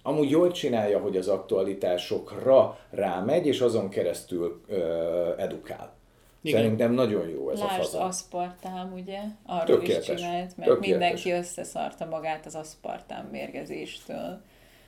amúgy 0.04 0.30
jól 0.30 0.52
csinálja, 0.52 1.00
hogy 1.00 1.18
az 1.18 1.28
aktualitásokra 1.28 2.80
rámegy, 2.90 3.46
és 3.48 3.62
azon 3.62 3.90
keresztül 3.90 4.62
ö, 4.68 5.32
edukál. 5.38 5.94
Igen. 6.42 6.62
Szerintem 6.62 6.92
nagyon 6.92 7.28
jó 7.30 7.50
ez 7.50 7.60
a 7.60 7.66
Lásd 7.66 7.78
fazon. 7.80 8.02
aszpartám, 8.02 8.94
ugye? 8.94 9.20
Arról 9.46 9.78
Tökéletes. 9.78 10.08
is 10.08 10.16
csinált, 10.16 10.58
mert 10.58 10.70
Tökéletes. 10.70 10.90
mindenki 10.90 11.32
összeszarta 11.32 12.06
magát 12.06 12.46
az 12.46 12.56
aszpartám 12.56 13.28
mérgezéstől. 13.32 14.42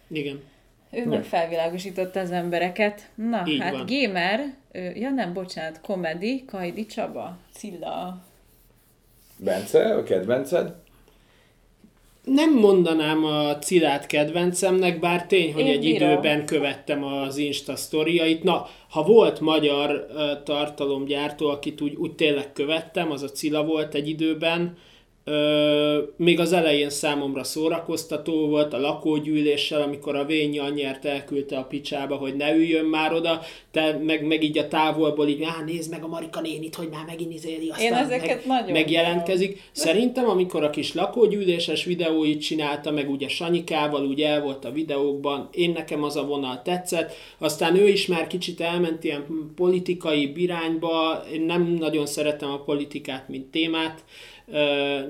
Igen. 0.07 0.43
Ő 0.91 1.05
meg 1.07 1.23
felvilágosította 1.23 2.19
az 2.19 2.31
embereket. 2.31 3.09
Na, 3.15 3.43
Így 3.47 3.61
hát 3.61 3.71
van. 3.71 3.85
gamer, 3.87 4.39
ja 4.95 5.09
nem, 5.09 5.33
bocsánat, 5.33 5.81
komedi, 5.81 6.45
Kajdi 6.45 6.85
Csaba, 6.85 7.37
Cilla. 7.53 8.17
Bence, 9.37 9.95
a 9.95 10.03
kedvenced? 10.03 10.73
Nem 12.23 12.53
mondanám 12.53 13.23
a 13.25 13.57
Cilát 13.57 14.05
kedvencemnek, 14.07 14.99
bár 14.99 15.25
tény, 15.27 15.53
hogy 15.53 15.61
Én 15.65 15.71
egy 15.71 15.79
bírom. 15.79 16.09
időben 16.09 16.45
követtem 16.45 17.03
az 17.03 17.37
Insta 17.37 17.75
sztoriait. 17.75 18.43
Na, 18.43 18.67
ha 18.89 19.03
volt 19.03 19.39
magyar 19.39 20.05
ö, 20.15 20.31
tartalomgyártó, 20.43 21.47
akit 21.47 21.81
úgy, 21.81 21.95
úgy 21.95 22.15
tényleg 22.15 22.53
követtem, 22.53 23.11
az 23.11 23.23
a 23.23 23.29
Cila 23.29 23.63
volt 23.65 23.93
egy 23.93 24.09
időben, 24.09 24.77
Ö, 25.23 26.01
még 26.15 26.39
az 26.39 26.53
elején 26.53 26.89
számomra 26.89 27.43
szórakoztató 27.43 28.47
volt 28.47 28.73
a 28.73 28.79
lakógyűléssel, 28.79 29.81
amikor 29.81 30.15
a 30.15 30.25
Vényi 30.25 30.59
anyját 30.59 31.05
elküldte 31.05 31.57
a 31.57 31.63
picsába, 31.63 32.15
hogy 32.15 32.35
ne 32.35 32.55
üljön 32.55 32.85
már 32.85 33.13
oda, 33.13 33.41
te 33.71 33.97
meg, 34.03 34.25
meg 34.25 34.43
így 34.43 34.57
a 34.57 34.67
távolból 34.67 35.27
így, 35.27 35.43
á, 35.43 35.63
nézd 35.65 35.91
meg 35.91 36.03
a 36.03 36.07
Marika 36.07 36.41
nénit, 36.41 36.75
hogy 36.75 36.89
már 36.91 37.05
megint 37.05 37.33
izéli, 37.33 37.69
aztán 37.69 37.93
ezeket 37.93 38.45
meg, 38.45 38.57
nagyon 38.57 38.71
megjelentkezik. 38.71 39.61
Szerintem, 39.71 40.29
amikor 40.29 40.63
a 40.63 40.69
kis 40.69 40.93
lakógyűléses 40.93 41.83
videóit 41.83 42.41
csinálta, 42.41 42.91
meg 42.91 43.09
ugye 43.09 43.27
Sanyikával 43.27 44.05
úgy 44.05 44.21
el 44.21 44.41
volt 44.41 44.65
a 44.65 44.71
videókban, 44.71 45.49
én 45.51 45.71
nekem 45.71 46.03
az 46.03 46.15
a 46.15 46.25
vonal 46.25 46.61
tetszett, 46.61 47.13
aztán 47.37 47.75
ő 47.75 47.87
is 47.87 48.07
már 48.07 48.27
kicsit 48.27 48.61
elment 48.61 49.03
ilyen 49.03 49.51
politikai 49.55 50.31
irányba, 50.35 51.23
én 51.33 51.41
nem 51.41 51.63
nagyon 51.63 52.05
szeretem 52.05 52.51
a 52.51 52.63
politikát, 52.63 53.29
mint 53.29 53.45
témát, 53.45 54.03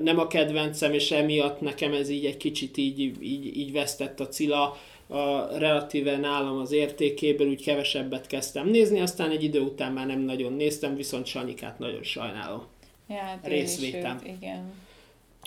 nem 0.02 0.18
a 0.18 0.26
kedvencem, 0.26 0.92
és 0.92 1.10
emiatt 1.10 1.60
nekem 1.60 1.92
ez 1.92 2.08
így 2.08 2.24
egy 2.24 2.36
kicsit 2.36 2.76
így, 2.76 3.00
így, 3.00 3.56
így 3.56 3.72
vesztett 3.72 4.20
a 4.20 4.28
Cila, 4.28 4.76
a 5.06 5.58
relatíve 5.58 6.16
nálam 6.16 6.58
az 6.58 6.72
értékéből, 6.72 7.48
úgy 7.48 7.64
kevesebbet 7.64 8.26
kezdtem 8.26 8.68
nézni, 8.68 9.00
aztán 9.00 9.30
egy 9.30 9.42
idő 9.42 9.60
után 9.60 9.92
már 9.92 10.06
nem 10.06 10.20
nagyon 10.20 10.52
néztem, 10.52 10.96
viszont 10.96 11.26
Sanyikát 11.26 11.78
nagyon 11.78 12.02
sajnálom. 12.02 12.62
Ja, 13.08 13.16
hát 13.16 13.46
is 13.46 13.52
Részvétem. 13.52 14.20
őt, 14.22 14.36
igen. 14.40 14.72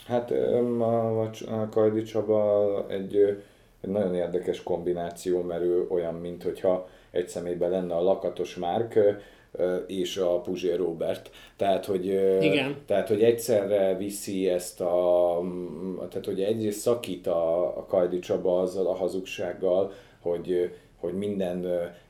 Hát 0.06 0.30
a, 0.30 1.20
a 1.46 1.68
Kajdi 1.70 2.02
Csaba 2.02 2.86
egy, 2.88 3.16
egy 3.80 3.90
nagyon 3.90 4.14
érdekes 4.14 4.62
kombináció, 4.62 5.42
mert 5.42 5.62
ő 5.62 5.86
olyan, 5.88 6.14
mint 6.14 6.42
hogyha 6.42 6.88
egy 7.10 7.28
személyben 7.28 7.70
lenne 7.70 7.94
a 7.94 8.02
Lakatos 8.02 8.54
Márk 8.54 8.98
és 9.86 10.16
a 10.16 10.40
Puzsér 10.40 10.76
Robert. 10.76 11.30
Tehát, 11.56 11.84
hogy, 11.84 12.04
Igen. 12.40 12.76
tehát, 12.86 13.08
hogy 13.08 13.22
egyszerre 13.22 13.96
viszi 13.96 14.48
ezt 14.48 14.80
a, 14.80 15.40
tehát, 16.08 16.26
hogy 16.26 16.42
egyrészt 16.42 16.80
szakít 16.80 17.26
a, 17.26 17.62
a 17.78 17.86
Kajdi 17.86 18.18
Csaba 18.18 18.60
azzal 18.60 18.86
a 18.86 18.94
hazugsággal, 18.94 19.92
hogy, 20.20 20.74
hogy 20.96 21.14
minden 21.14 21.66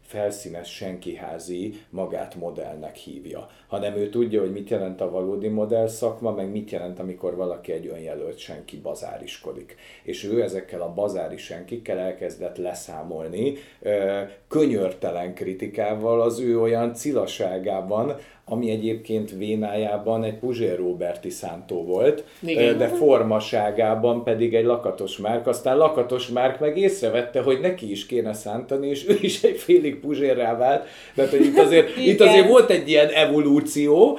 felszínes 0.07 0.75
senkiházi 0.75 1.81
magát 1.91 2.35
modellnek 2.35 2.97
hívja, 2.97 3.49
hanem 3.67 3.97
ő 3.97 4.09
tudja, 4.09 4.41
hogy 4.41 4.53
mit 4.53 4.71
jelent 4.71 5.01
a 5.01 5.11
valódi 5.11 5.49
modell 5.49 5.89
szakma, 5.89 6.31
meg 6.31 6.51
mit 6.51 6.71
jelent, 6.71 6.99
amikor 6.99 7.37
valaki 7.37 7.73
egy 7.73 7.87
önjelölt 7.87 8.39
senki 8.39 8.77
bazáriskodik. 8.77 9.77
És 10.03 10.25
ő 10.25 10.43
ezekkel 10.43 10.81
a 10.81 10.93
bazári 10.95 11.37
senkikkel 11.37 11.99
elkezdett 11.99 12.57
leszámolni, 12.57 13.55
ö, 13.81 14.21
könyörtelen 14.49 15.35
kritikával 15.35 16.21
az 16.21 16.41
ő 16.41 16.61
olyan 16.61 16.95
cilaságában, 16.95 18.17
ami 18.49 18.71
egyébként 18.71 19.37
vénájában 19.37 20.25
egy 20.25 20.39
Puzsér 20.39 20.77
Roberti 20.77 21.31
szántó 21.31 21.85
volt, 21.85 22.25
Igen. 22.41 22.79
de 22.79 22.89
formaságában 22.89 24.25
pedig 24.25 24.55
egy 24.55 24.65
lakatos 24.65 25.19
márk. 25.19 25.47
Aztán 25.47 25.77
lakatos 25.77 26.29
márk 26.29 26.61
meg 26.61 26.79
észrevette, 26.79 27.43
hogy 27.43 27.61
neki 27.61 27.91
is 27.91 28.07
kéne 28.07 28.33
szántani, 28.33 28.89
és 28.89 29.09
ő 29.09 29.19
is 29.21 29.43
egy 29.43 29.57
félig 29.57 29.96
Puzsérrá 30.01 30.57
vált. 30.57 30.87
Tehát, 31.15 31.31
hogy 31.31 31.45
itt 31.45 31.59
azért, 31.59 31.97
itt 32.11 32.21
azért 32.21 32.49
volt 32.49 32.71
egy 32.71 32.89
ilyen 32.89 33.09
evolúció. 33.09 34.19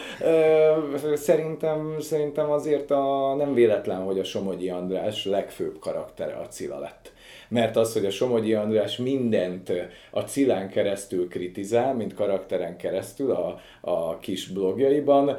Szerintem, 1.16 1.96
szerintem 2.00 2.50
azért 2.50 2.92
a, 2.92 3.36
nem 3.38 3.54
véletlen, 3.54 4.04
hogy 4.04 4.20
a 4.20 4.24
Somogyi 4.24 4.70
András 4.70 5.26
legfőbb 5.26 5.80
karaktere 5.80 6.34
a 6.34 6.48
Cilla 6.48 6.80
lett. 6.80 7.12
Mert 7.50 7.76
az, 7.76 7.94
hogy 7.94 8.06
a 8.06 8.10
Somogyi 8.10 8.54
András 8.54 8.98
mindent 8.98 9.72
a 10.12 10.20
Cilán 10.20 10.70
keresztül 10.70 11.28
kritizál, 11.28 11.94
mint 11.94 12.14
karakteren 12.14 12.78
keresztül 12.78 13.32
a, 13.32 13.60
a 13.82 14.18
kis 14.18 14.48
blogjaiban, 14.48 15.38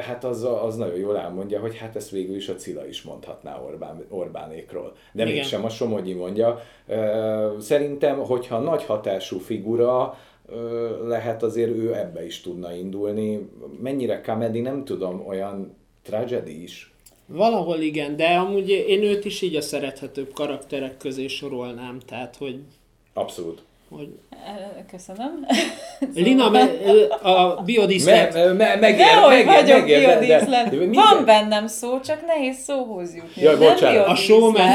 hát 0.00 0.24
az, 0.24 0.46
az 0.62 0.76
nagyon 0.76 0.98
jól 0.98 1.18
elmondja, 1.18 1.60
hogy 1.60 1.76
hát 1.76 1.96
ezt 1.96 2.10
végül 2.10 2.36
is 2.36 2.48
a 2.48 2.54
Cilla 2.54 2.86
is 2.86 3.02
mondhatná 3.02 3.60
Orbán, 3.60 4.04
Orbánékról. 4.08 4.92
De 5.12 5.22
Igen. 5.22 5.34
mégsem 5.34 5.64
a 5.64 5.68
Somogyi 5.68 6.12
mondja. 6.12 6.60
Szerintem, 7.58 8.18
hogyha 8.18 8.58
nagy 8.58 8.84
hatású 8.84 9.38
figura, 9.38 10.18
lehet 11.04 11.42
azért 11.42 11.70
ő 11.70 11.94
ebbe 11.94 12.24
is 12.24 12.40
tudna 12.40 12.72
indulni. 12.72 13.48
Mennyire 13.82 14.20
comedy, 14.20 14.60
nem 14.60 14.84
tudom, 14.84 15.26
olyan 15.26 15.76
tragedy 16.02 16.62
is. 16.62 16.93
Valahol 17.26 17.80
igen, 17.80 18.16
de 18.16 18.26
amúgy 18.26 18.68
én 18.70 19.02
őt 19.02 19.24
is 19.24 19.42
így 19.42 19.56
a 19.56 19.60
szerethetőbb 19.60 20.32
karakterek 20.32 20.96
közé 20.96 21.26
sorolnám, 21.26 21.98
tehát 22.06 22.36
hogy, 22.36 22.58
Abszolút. 23.14 23.62
hogy 23.88 24.08
Köszönöm. 24.90 25.46
Lina, 26.14 26.50
me, 26.50 26.62
a 27.22 27.62
biodiszlet, 27.62 28.34
Me, 28.34 28.52
me, 28.52 28.76
megér, 28.76 28.96
Dehogy 28.96 29.44
megér, 29.44 29.46
vagyok 29.46 29.78
megér, 29.80 30.18
de- 30.18 30.44
de- 30.44 30.68
de 30.70 30.86
Van 30.92 31.24
bennem 31.24 31.66
szó, 31.66 32.00
csak 32.00 32.26
nehéz 32.26 32.56
szóhoz 32.56 33.14
jutni. 33.14 33.42
Jaj, 33.42 33.58
Nem 33.58 33.68
bocsánat. 33.68 34.06
a 34.06 34.14
showman. 34.14 34.68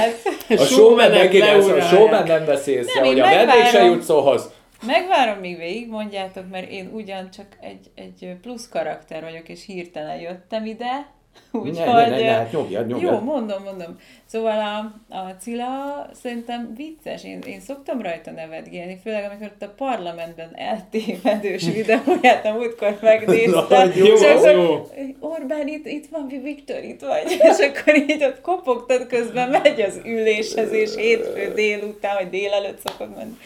A 0.50 0.56
showman 0.64 1.12
a 1.78 1.82
showman 1.82 2.24
nem 2.28 2.46
beszélsz, 2.46 2.94
Nem, 2.94 3.06
hogy 3.06 3.20
a 3.20 3.24
vendég 3.24 3.66
se 3.66 3.84
jut 3.84 4.02
szóhoz. 4.02 4.50
Megvárom, 4.86 5.38
míg 5.40 5.58
végig 5.58 5.90
mondjátok, 5.90 6.44
mert 6.52 6.72
én 6.72 6.90
ugyancsak 6.94 7.46
egy, 7.62 7.90
egy 7.96 8.36
plusz 8.42 8.70
karakter 8.70 9.24
vagyok, 9.24 9.50
és 9.50 9.66
hirtelen 9.66 10.20
jöttem 10.20 10.66
ide. 10.66 11.08
Úgyhogy... 11.52 11.86
Ne, 11.86 11.86
ne, 11.86 12.10
ne, 12.10 12.20
ne, 12.20 12.32
hát 12.32 12.52
nyomjad, 12.52 12.88
nyomjad. 12.88 13.14
Jó, 13.14 13.20
mondom, 13.20 13.64
mondom. 13.64 14.00
Szóval 14.26 14.60
a, 14.60 15.16
a 15.16 15.36
Cilla 15.40 16.06
szerintem 16.22 16.74
vicces, 16.76 17.24
én, 17.24 17.40
én 17.46 17.60
szoktam 17.60 18.02
rajta 18.02 18.32
nevetgélni, 18.32 19.00
főleg 19.04 19.26
amikor 19.26 19.52
ott 19.54 19.62
a 19.62 19.74
parlamentben 19.78 20.52
eltévedős 20.56 21.64
videóját 21.76 22.46
a 22.46 22.52
múltkor 22.52 22.98
megnéztem. 23.02 23.92
Jó, 23.96 24.06
és 24.06 24.22
akkor, 24.22 24.52
jó. 24.52 24.88
Orbán, 25.20 25.68
itt, 25.68 25.86
itt 25.86 26.08
van, 26.12 26.28
Viktor, 26.44 26.84
itt 26.84 27.02
vagy. 27.02 27.32
És 27.50 27.68
akkor 27.68 27.96
így 27.96 28.24
ott 28.24 28.42
kopogtad, 28.42 29.08
közben 29.08 29.50
megy 29.50 29.82
az 29.82 30.02
üléshez, 30.06 30.72
és 30.72 30.96
hétfő 30.96 31.52
délután, 31.54 32.16
vagy 32.16 32.30
délelőtt 32.30 32.80
szokott 32.86 33.16
menni. 33.16 33.38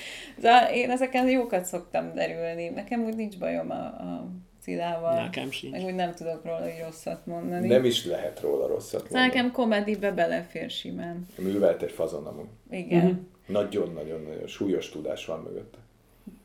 Szóval 0.42 0.74
én 0.74 0.90
ezeken 0.90 1.30
jókat 1.30 1.66
szoktam 1.66 2.14
derülni. 2.14 2.70
Nekem 2.70 3.04
úgy 3.04 3.16
nincs 3.16 3.38
bajom 3.38 3.72
a, 3.72 3.84
a 3.86 4.28
Cilával. 4.62 5.22
Nekem 5.24 5.52
sincs. 5.52 5.72
Meg 5.74 5.84
úgy 5.84 5.96
nem 5.96 6.14
tudok 6.14 6.46
róla 6.46 6.62
hogy 6.62 6.82
rosszat 6.86 7.26
mondani. 7.26 7.68
Nem 7.68 7.86
is 7.86 8.06
lehet 8.06 8.40
róla 8.40 8.68
rosszat 8.68 9.02
Szóval 9.02 9.08
mondani. 9.22 9.28
nekem 9.28 9.52
komedibe 9.52 10.12
belefér 10.12 10.70
simán. 10.70 11.28
Művelt 11.38 11.82
egy 11.82 11.92
fazon 11.92 12.26
amúgy. 12.26 12.48
Igen. 12.70 13.06
Mhm. 13.06 13.14
Nagyon-nagyon-nagyon 13.48 14.48
súlyos 14.48 14.90
tudás 14.90 15.26
van 15.26 15.40
mögötte. 15.40 15.78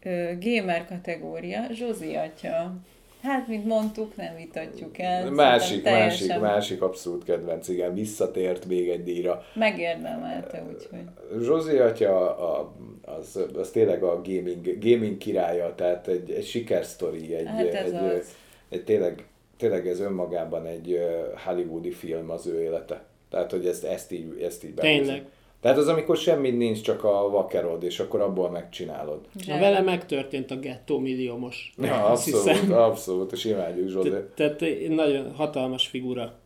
Ö, 0.02 0.32
gamer 0.40 0.86
kategória, 0.86 1.66
Zsozi 1.72 2.14
atya. 2.14 2.74
Hát, 3.22 3.48
mint 3.48 3.66
mondtuk, 3.66 4.16
nem 4.16 4.36
vitatjuk 4.36 4.98
el. 4.98 5.30
Másik, 5.30 5.66
Szerintem 5.68 5.92
másik, 5.92 6.18
teljesen 6.26 6.40
másik 6.40 6.82
abszolút 6.82 7.24
kedvenc, 7.24 7.68
igen, 7.68 7.94
visszatért 7.94 8.66
még 8.66 8.88
egy 8.88 9.02
díjra. 9.02 9.44
Megérdemelte, 9.54 10.62
úgyhogy. 10.68 11.00
Zsózi 11.42 11.76
atya 11.76 12.36
a, 12.38 12.72
az, 13.04 13.38
az 13.54 13.70
tényleg 13.70 14.02
a 14.02 14.20
gaming, 14.24 14.78
gaming 14.80 15.18
királya, 15.18 15.74
tehát 15.74 16.08
egy, 16.08 16.30
egy 16.30 16.46
sikersztori, 16.46 17.34
egy, 17.34 17.46
Hát 17.46 17.74
ez 17.74 17.92
egy, 17.92 17.94
az. 17.94 18.34
egy 18.68 18.84
tényleg, 18.84 19.24
tényleg 19.56 19.88
ez 19.88 20.00
önmagában 20.00 20.66
egy 20.66 20.98
hollywoodi 21.44 21.90
film 21.90 22.30
az 22.30 22.46
ő 22.46 22.62
élete. 22.62 23.04
Tehát, 23.30 23.50
hogy 23.50 23.66
ezt, 23.66 23.84
ezt 23.84 24.12
így, 24.12 24.40
ezt 24.42 24.64
így 24.64 24.74
behozni. 24.74 25.22
Tehát 25.60 25.76
az, 25.76 25.88
amikor 25.88 26.16
semmi 26.16 26.50
nincs, 26.50 26.80
csak 26.80 27.04
a 27.04 27.28
vakerod, 27.30 27.82
és 27.82 28.00
akkor 28.00 28.20
abból 28.20 28.50
megcsinálod. 28.50 29.20
Na, 29.46 29.58
vele 29.58 29.80
megtörtént 29.80 30.50
a 30.50 30.56
gettó 30.56 30.98
milliómos. 30.98 31.72
Ja, 31.82 32.04
abszolút, 32.04 32.48
hiszem. 32.48 32.72
abszolút, 32.72 33.32
és 33.32 33.44
imádjuk. 33.44 34.02
Te- 34.02 34.26
Tehát 34.34 34.88
nagyon 34.88 35.34
hatalmas 35.34 35.86
figura. 35.86 36.38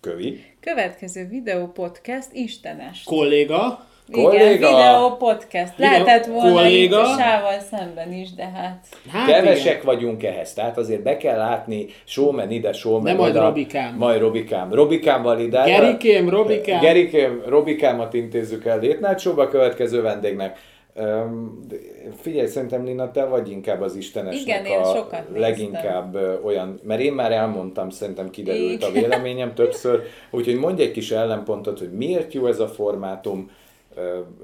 Kövi. 0.00 0.40
Következő 0.60 1.28
videó 1.28 1.66
podcast 1.66 2.32
Istenes. 2.32 3.02
Kolléga, 3.02 3.86
Igen, 4.08 4.22
Kolléga. 4.22 4.68
videó 4.68 5.16
podcast. 5.16 5.72
Lehetett 5.76 6.26
volna 6.26 6.52
kolléga. 6.52 7.00
itt 7.00 7.06
a 7.06 7.16
sával 7.18 7.60
szemben 7.70 8.12
is, 8.12 8.34
de 8.34 8.44
hát... 8.54 8.86
Hát 9.12 9.28
Kevesek 9.28 9.72
igen. 9.72 9.84
vagyunk 9.84 10.22
ehhez, 10.24 10.52
tehát 10.52 10.78
azért 10.78 11.02
be 11.02 11.16
kell 11.16 11.36
látni, 11.36 11.86
showman 12.04 12.50
ide, 12.50 12.72
showman 12.72 13.04
De 13.04 13.14
majd 13.14 13.36
oda. 13.36 13.44
Robikám. 13.44 13.94
Majd 13.98 14.20
Robikám. 14.20 14.72
Robikámmal 14.72 15.40
ide. 15.40 15.62
Gerikém, 15.64 16.28
Robikám. 16.28 16.80
Gerikém, 16.80 17.42
Robikámat 17.46 18.14
intézzük 18.14 18.64
el 18.64 18.78
Night 18.78 19.18
Show-ba 19.18 19.42
a 19.42 19.48
következő 19.48 20.02
vendégnek. 20.02 20.58
Figyelj, 22.20 22.46
szerintem 22.46 22.82
Nina, 22.82 23.10
te 23.10 23.24
vagy 23.24 23.50
inkább 23.50 23.80
az 23.80 23.96
Istenesnek 23.96 24.42
Igen, 24.42 24.64
én 24.64 24.78
a 24.78 24.84
sokat 24.84 25.10
néztem. 25.10 25.40
leginkább 25.40 26.14
ö, 26.14 26.34
olyan, 26.44 26.80
mert 26.82 27.00
én 27.00 27.12
már 27.12 27.32
elmondtam, 27.32 27.90
szerintem 27.90 28.30
kiderült 28.30 28.82
a 28.82 28.88
Igen. 28.88 29.02
véleményem 29.02 29.54
többször, 29.54 30.02
úgyhogy 30.30 30.56
mondj 30.56 30.82
egy 30.82 30.90
kis 30.90 31.10
ellenpontot, 31.10 31.78
hogy 31.78 31.92
miért 31.92 32.32
jó 32.32 32.46
ez 32.46 32.60
a 32.60 32.68
formátum, 32.68 33.50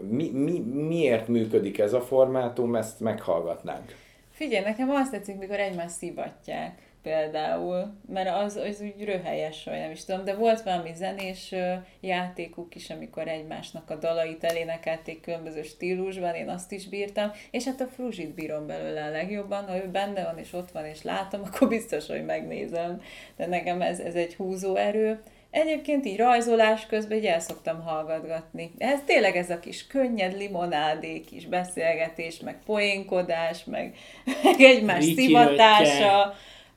mi, 0.08 0.30
mi, 0.30 0.58
miért 0.60 1.28
működik 1.28 1.78
ez 1.78 1.92
a 1.92 2.00
formátum, 2.00 2.76
ezt 2.76 3.00
meghallgatnánk. 3.00 3.94
Figyelj, 4.30 4.64
nekem 4.64 4.90
azt 4.90 5.10
tetszik, 5.10 5.38
mikor 5.38 5.58
egymást 5.58 5.94
szivatják 5.94 6.78
például, 7.02 7.94
mert 8.08 8.30
az, 8.44 8.56
az 8.56 8.80
úgy 8.80 9.04
röhelyes, 9.04 9.64
vagy 9.64 9.78
nem 9.78 9.90
is 9.90 10.04
tudom, 10.04 10.24
de 10.24 10.34
volt 10.34 10.62
valami 10.62 10.90
zenés 10.94 11.54
játékuk 12.00 12.74
is, 12.74 12.90
amikor 12.90 13.28
egymásnak 13.28 13.90
a 13.90 13.96
dalait 13.96 14.44
elénekelték 14.44 15.20
különböző 15.20 15.62
stílusban, 15.62 16.34
én 16.34 16.48
azt 16.48 16.72
is 16.72 16.88
bírtam, 16.88 17.30
és 17.50 17.64
hát 17.64 17.80
a 17.80 17.86
Fruzsit 17.86 18.34
bírom 18.34 18.66
belőle 18.66 19.04
a 19.04 19.10
legjobban, 19.10 19.64
ha 19.64 19.76
ő 19.76 19.88
benne 19.88 20.24
van, 20.24 20.38
és 20.38 20.52
ott 20.52 20.70
van, 20.70 20.84
és 20.84 21.02
látom, 21.02 21.40
akkor 21.46 21.68
biztos, 21.68 22.06
hogy 22.06 22.24
megnézem, 22.24 23.02
de 23.36 23.46
nekem 23.46 23.82
ez, 23.82 24.00
ez 24.00 24.14
egy 24.14 24.34
húzóerő. 24.34 25.22
Egyébként 25.52 26.06
így 26.06 26.16
rajzolás 26.16 26.86
közben 26.86 27.18
így 27.18 27.24
el 27.24 27.40
szoktam 27.40 27.82
hallgatgatni. 27.82 28.70
Ez 28.78 28.98
tényleg 29.06 29.36
ez 29.36 29.50
a 29.50 29.58
kis 29.60 29.86
könnyed 29.86 30.36
limonádé, 30.36 31.20
kis 31.20 31.46
beszélgetés, 31.46 32.40
meg 32.40 32.58
poénkodás, 32.66 33.64
meg, 33.64 33.96
meg 34.44 34.60
egymás 34.60 35.04
Riki 35.04 35.22
szivatása. 35.22 36.34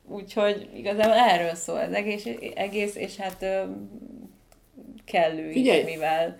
Úgyhogy 0.07 0.69
igazából 0.75 1.17
erről 1.17 1.55
szól 1.55 1.79
az 1.79 1.93
egész, 1.93 2.27
egész 2.55 2.95
és 2.95 3.15
hát 3.15 3.41
ö, 3.41 3.61
kellő 5.05 5.51
Figyelj, 5.51 5.79
is, 5.79 5.85
mivel 5.85 6.39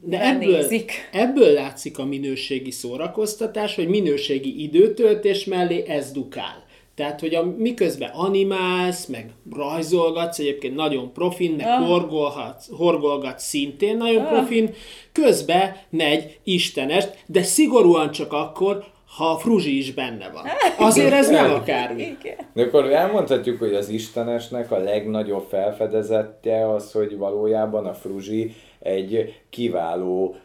De 0.00 0.20
ebből, 0.20 0.56
nézik. 0.56 0.92
ebből 1.12 1.52
látszik 1.52 1.98
a 1.98 2.04
minőségi 2.04 2.70
szórakoztatás, 2.70 3.74
hogy 3.74 3.88
minőségi 3.88 4.62
időtöltés 4.62 5.44
mellé 5.44 5.84
ez 5.88 6.12
dukál. 6.12 6.68
Tehát, 7.00 7.20
hogy 7.20 7.34
a, 7.34 7.54
miközben 7.58 8.10
animálsz, 8.14 9.06
meg 9.06 9.30
rajzolgatsz, 9.56 10.38
egyébként 10.38 10.74
nagyon 10.74 11.12
profin, 11.12 11.54
meg 11.56 11.66
Ah. 11.66 11.86
horgolhatsz, 11.88 12.68
horgolgatsz 12.76 13.44
szintén 13.44 13.96
nagyon 13.96 14.22
Ah. 14.22 14.28
profin, 14.32 14.70
közben 15.12 15.76
megy 15.90 16.38
istenest, 16.44 17.22
de 17.26 17.42
szigorúan 17.42 18.10
csak 18.10 18.32
akkor, 18.32 18.84
ha 19.16 19.24
a 19.30 19.36
fruzsi 19.36 19.78
is 19.78 19.92
benne 19.94 20.30
van. 20.32 20.42
Azért 20.78 21.12
ez 21.12 21.28
nem 21.28 21.50
akármi. 21.50 22.16
De 22.54 22.62
akkor 22.62 22.92
elmondhatjuk, 22.92 23.58
hogy 23.58 23.74
az 23.74 23.88
Istenesnek 23.88 24.70
a 24.70 24.78
legnagyobb 24.78 25.46
felfedezetje 25.48 26.70
az, 26.72 26.92
hogy 26.92 27.16
valójában 27.16 27.86
a 27.86 27.94
Fruzsi 27.94 28.54
egy 28.80 29.40
kiváló, 29.50 30.36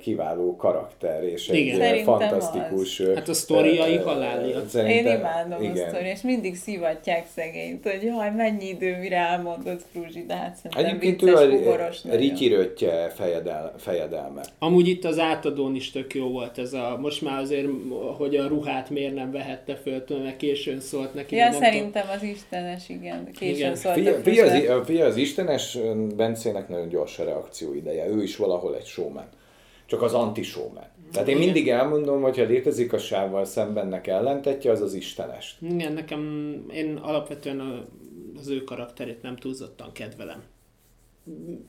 kiváló 0.00 0.56
karakter, 0.56 1.24
és 1.24 1.48
egy 1.48 1.58
Igen. 1.58 1.74
ö, 1.74 1.78
Szerintem 1.78 2.04
fantasztikus... 2.04 3.00
ö, 3.00 3.14
Hát 3.14 3.28
a 3.28 3.34
sztoriai 3.34 3.96
halália. 3.96 4.62
Én 4.74 5.06
imádom 5.06 5.70
a 5.72 5.76
sztori, 5.88 6.08
és 6.08 6.20
mindig 6.22 6.56
szivatják 6.56 7.26
szegényt, 7.34 7.82
hogy 7.82 8.02
jaj, 8.02 8.30
mennyi 8.30 8.68
idő, 8.68 8.96
mire 9.00 9.16
elmondod 9.16 9.80
Fruzsi, 9.92 10.24
de 10.26 10.34
hát 10.34 10.56
szerintem 10.56 10.84
Egyébként 10.84 11.22
ő 11.22 11.34
a. 11.34 12.16
Riki 12.16 12.48
Röttye 12.48 13.08
fejedel, 13.08 13.74
fejedelme. 13.78 14.42
Amúgy 14.58 14.88
itt 14.88 15.04
az 15.04 15.18
átadón 15.18 15.74
is 15.74 15.90
tök 15.90 16.14
jó 16.14 16.28
volt 16.28 16.58
ez 16.58 16.72
a, 16.72 16.98
most 17.00 17.22
már 17.22 17.40
azért, 17.40 17.68
hogy 18.16 18.36
a 18.36 18.46
ruhát 18.46 18.90
miért 18.90 19.14
nem 19.14 19.30
vehette 19.32 19.74
föl, 19.74 20.04
tudom, 20.04 20.22
mert 20.22 20.36
későn 20.36 20.80
szólt 20.80 21.14
neki. 21.14 21.36
Ja, 21.36 21.52
szerintem 21.52 22.06
az 22.16 22.22
Istenes, 22.22 22.88
igen. 22.88 23.28
Későn 23.38 23.54
Igen. 23.54 23.74
szólt 23.76 23.94
Fia, 23.94 24.14
fia, 24.14 24.44
az, 24.44 24.84
fia, 24.86 25.04
az 25.04 25.16
Istenes 25.16 25.78
Bencének 26.16 26.68
nagyon 26.68 26.88
gyors 26.88 27.18
a 27.20 27.24
reakció 27.24 27.74
ideje. 27.74 28.08
Ő 28.08 28.22
is 28.22 28.36
valahol 28.36 28.76
egy 28.76 28.86
showman. 28.86 29.28
Csak 29.86 30.02
az 30.02 30.14
anti-showman. 30.14 30.84
Tehát 31.12 31.28
én 31.28 31.36
mindig 31.36 31.68
elmondom, 31.68 32.22
hogy 32.22 32.36
ha 32.36 32.44
létezik 32.44 32.92
a 32.92 32.98
sávval 32.98 33.44
szembennek 33.44 34.06
ellentetje, 34.06 34.70
az 34.70 34.80
az 34.80 34.94
Istenest. 34.94 35.56
Igen, 35.60 35.92
nekem, 35.92 36.54
én 36.72 36.96
alapvetően 36.96 37.60
a, 37.60 37.84
az 38.38 38.48
ő 38.48 38.64
karakterét 38.64 39.22
nem 39.22 39.36
túlzottan 39.36 39.92
kedvelem. 39.92 40.42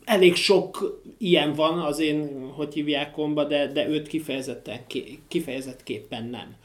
Elég 0.03 0.35
sok 0.35 1.01
ilyen 1.17 1.53
van 1.53 1.79
az 1.79 1.99
én, 1.99 2.49
hogy 2.49 2.73
hívják 2.73 3.11
komba, 3.11 3.43
de, 3.43 3.67
de 3.67 3.87
őt 3.87 4.07
kifejezetten, 4.07 4.87
ké- 4.87 5.19
kifejezettképpen 5.27 6.25
nem. 6.25 6.55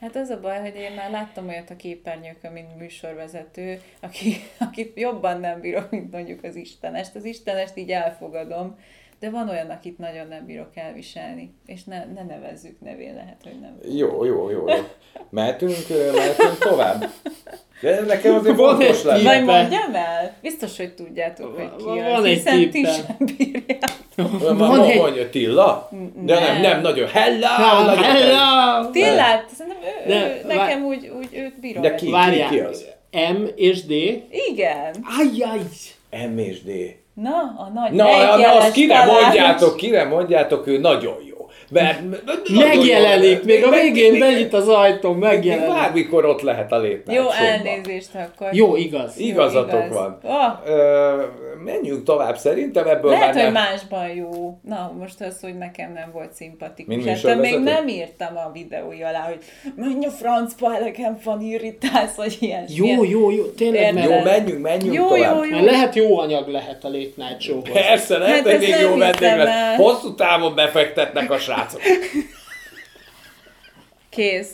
Hát 0.00 0.16
az 0.16 0.30
a 0.30 0.40
baj, 0.40 0.60
hogy 0.60 0.74
én 0.76 0.92
már 0.92 1.10
láttam 1.10 1.48
olyat 1.48 1.70
a 1.70 1.76
képernyőkön, 1.76 2.52
mint 2.52 2.76
műsorvezető, 2.76 3.80
aki, 4.00 4.36
akit 4.68 4.98
jobban 4.98 5.40
nem 5.40 5.60
bírok, 5.60 5.90
mint 5.90 6.12
mondjuk 6.12 6.44
az 6.44 6.56
Istenest. 6.56 7.14
Az 7.14 7.24
Istenest 7.24 7.76
így 7.76 7.90
elfogadom, 7.90 8.78
de 9.20 9.30
van 9.30 9.48
olyan, 9.48 9.70
akit 9.70 9.98
nagyon 9.98 10.26
nem 10.28 10.46
bírok 10.46 10.70
elviselni, 10.76 11.54
és 11.66 11.84
ne, 11.84 12.04
ne 12.14 12.22
nevezzük 12.22 12.80
nevén, 12.80 13.14
lehet, 13.14 13.36
hogy 13.42 13.60
nem. 13.60 13.78
Jó, 13.96 14.24
jó, 14.24 14.50
jó. 14.50 14.68
jó. 14.68 14.74
Mehetünk, 15.30 15.76
mehetünk 16.14 16.58
tovább. 16.58 17.04
De 17.80 18.00
nekem 18.00 18.34
azért 18.34 18.56
Van 18.56 18.76
fontos 18.76 19.02
lenne. 19.02 19.22
Vagy 19.22 19.38
Tippe. 19.38 19.52
mondjam 19.60 19.94
el? 19.94 20.34
Biztos, 20.42 20.76
hogy 20.76 20.94
tudjátok, 20.94 21.56
hogy 21.56 21.76
ki 21.76 21.84
Van 21.84 21.98
az, 22.14 22.24
egy 22.24 22.32
hiszen 22.32 22.70
ti 22.70 22.84
sem 22.84 23.16
bírjátok. 23.36 24.58
Van 24.58 24.84
egy- 24.84 24.98
mondja, 24.98 25.30
Tilla? 25.30 25.88
De 26.14 26.34
nem, 26.34 26.42
Nem. 26.52 26.60
nem, 26.60 26.80
nagyon. 26.80 27.08
Hella! 27.08 27.84
nagyon 27.84 28.04
Hello! 28.04 28.90
Tillát, 28.90 29.48
szerintem 29.48 29.82
ő, 30.08 30.46
nekem 30.46 30.84
úgy, 30.84 31.12
úgy 31.18 31.28
őt 31.32 31.60
bírom. 31.60 31.82
De 31.82 31.94
ki? 31.94 32.10
Várjál, 32.10 32.50
ki 32.50 32.58
az? 32.58 32.86
M 33.10 33.44
és 33.56 33.84
D. 33.84 33.90
Igen. 34.50 34.94
Ajjaj! 35.18 35.60
M 36.32 36.38
és 36.38 36.62
D. 36.62 36.70
Na, 37.22 37.54
a 37.56 37.70
nagy 37.74 37.92
Na, 37.92 38.36
na 38.36 38.56
azt 38.56 38.72
kire 38.72 39.04
mondjátok, 39.04 39.76
kire 39.76 40.04
mondjátok, 40.04 40.66
ő 40.66 40.78
nagyon 40.78 41.16
jó. 41.28 41.29
Mert, 41.70 42.00
Megjelenik, 42.54 43.44
még 43.44 43.64
a 43.64 43.70
végén 43.70 44.10
még- 44.10 44.20
benyit 44.20 44.52
az 44.54 44.68
ajtón, 44.68 45.12
még 45.16 45.22
megjelenik. 45.22 45.68
Bármikor 45.74 46.24
ott 46.24 46.40
lehet 46.40 46.72
a 46.72 46.78
lépni. 46.78 47.14
Jó, 47.14 47.24
elnézést 47.30 48.10
akkor. 48.14 48.48
Jó, 48.52 48.76
igaz. 48.76 49.18
Jó, 49.20 49.26
Igazatok 49.26 49.84
igaz. 49.84 49.96
van. 49.96 50.18
Oh, 50.22 50.68
Ö, 50.72 51.22
menjünk 51.64 52.04
tovább, 52.04 52.36
szerintem 52.36 52.86
ebből 52.88 53.10
lehet, 53.10 53.34
már 53.34 53.44
hogy 53.44 53.52
nem... 53.52 53.62
másban 53.62 54.08
jó. 54.08 54.58
Na, 54.68 54.92
most 54.98 55.20
az, 55.20 55.40
hogy 55.40 55.58
nekem 55.58 55.92
nem 55.92 56.10
volt 56.12 56.32
szimpatikus. 56.32 56.94
Hát, 56.94 57.04
még 57.04 57.14
műsorvezető? 57.14 57.58
nem 57.62 57.88
írtam 57.88 58.36
a 58.36 58.50
videója 58.52 59.08
alá, 59.08 59.20
hogy 59.20 59.38
menj 59.76 60.06
a 60.06 60.10
francba, 60.10 60.68
nekem 60.78 61.18
van 61.24 61.40
irritálsz, 61.40 62.14
vagy 62.14 62.36
ilyen. 62.40 62.64
Jó, 62.68 63.04
jó, 63.04 63.30
jó, 63.30 63.44
tényleg, 63.44 63.94
mert, 63.94 64.10
Jó, 64.10 64.20
menjünk, 64.22 64.62
menjünk 64.62 64.94
Jó, 64.94 65.06
tovább. 65.08 65.36
jó, 65.36 65.44
jó. 65.44 65.50
mert 65.50 65.64
lehet 65.64 65.94
jó 65.94 66.18
anyag 66.18 66.48
lehet 66.48 66.84
a 66.84 66.88
Late 66.88 67.10
Night 67.16 67.40
Show-hoz. 67.40 67.72
Persze, 67.72 68.18
lehet, 68.18 68.36
Hát 68.36 68.50
hogy 68.50 68.58
még 68.58 68.74
jó 68.80 68.96
vendég 68.96 69.36
lesz. 69.36 69.76
Hosszú 69.76 70.14
távon 70.14 70.54
befektetnek 70.54 71.30
a 71.30 71.38
srácok. 71.60 71.80
Kész. 74.10 74.48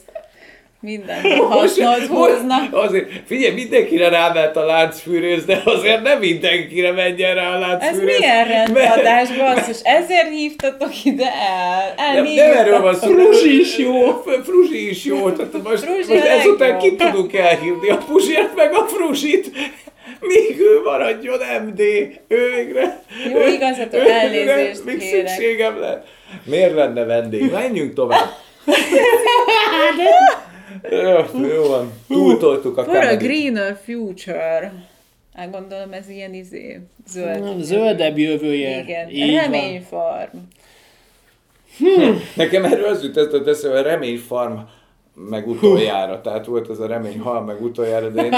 Minden 0.81 1.23
hasznot 1.51 2.07
húznak. 2.17 2.75
Azért, 2.75 3.09
figyelj, 3.27 3.55
mindenkire 3.55 4.09
ráment 4.09 4.57
a 4.57 4.65
láncfűrész, 4.65 5.45
de 5.45 5.63
azért 5.65 6.03
nem 6.03 6.19
mindenkire 6.19 6.93
menjen 6.93 7.35
rá 7.35 7.49
a 7.51 7.55
Ez 7.55 7.61
láncfűrész. 7.61 8.19
milyen 8.19 8.49
mert- 8.49 8.75
rendadás, 8.75 9.29
basszus? 9.37 9.77
Ezért 9.83 10.29
hívtatok 10.29 11.05
ide 11.05 11.25
el. 11.33 11.95
Nem, 11.97 12.15
nem 12.15 12.17
Elnézést 12.17 12.41
erről 12.55 12.81
van 12.81 12.95
szó. 12.95 13.07
Fruzsi 13.13 13.61
is 13.61 13.79
jó. 13.79 14.23
Fruzsi 14.45 14.89
is 14.89 15.05
jó. 15.05 15.31
Tehát 15.31 15.63
most, 15.63 15.83
Fruzsi 15.85 16.13
most 16.13 16.25
ezután 16.27 16.79
ki 16.79 16.95
tudunk 16.97 17.35
elhívni 17.35 17.89
a 17.91 17.97
Puzsért 17.97 18.55
meg 18.57 18.73
a 18.75 18.87
Fruzsit. 18.87 19.51
Míg 20.21 20.61
ő 20.61 20.81
maradjon 20.85 21.39
MD. 21.67 21.81
Ő 22.29 22.51
végre. 22.55 23.03
Jó, 23.33 23.47
igazatok, 23.47 23.95
őre 24.01 24.21
elnézést 24.21 24.85
Még 24.85 25.01
szükségem 25.01 25.81
lett. 25.81 26.07
Miért 26.45 26.75
lenne 26.75 27.05
vendég? 27.05 27.53
Menjünk 27.53 27.95
tovább. 27.95 28.29
jó, 30.91 31.47
jó 31.47 31.67
van. 31.69 31.93
Túltoltuk 32.09 32.77
a 32.79 32.85
For 32.85 32.97
a 32.97 33.17
greener 33.17 33.81
future. 33.85 34.73
Hát 35.35 35.51
gondolom 35.51 35.93
ez 35.93 36.09
ilyen 36.09 36.35
izé, 36.35 36.81
zöld. 37.07 37.63
Zöldebb 37.63 38.19
jövője. 38.19 38.79
Igen, 38.79 39.09
Így 39.11 39.33
van. 39.33 39.41
reményfarm. 39.51 40.37
Nekem 42.35 42.65
erről 42.65 42.89
az 42.89 43.03
jutott 43.03 43.47
eszembe, 43.47 43.79
a 43.79 43.83
remény 43.83 44.19
farm 44.19 44.59
meg 45.17 45.49
utoljára, 45.49 46.21
tehát 46.21 46.47
volt 46.47 46.71
ez 46.71 46.79
a 46.79 46.87
remény 46.87 47.21
hal 47.21 47.41
meg 47.41 47.63
utoljára, 47.63 48.09
de 48.09 48.23
én 48.25 48.33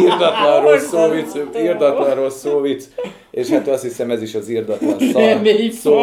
írdatlan 0.00 0.62
rossz 0.62 0.86
szóvic, 0.86 1.34
írdatlan 1.58 2.14
rossz 2.14 2.38
szóvic, 2.38 2.88
és 3.30 3.48
hát 3.48 3.68
azt 3.68 3.82
hiszem 3.82 4.10
ez 4.10 4.22
is 4.22 4.34
az 4.34 4.48
írdatlan 4.48 4.98
szar 4.98 5.22
Remény 5.22 5.70
szó. 5.70 5.94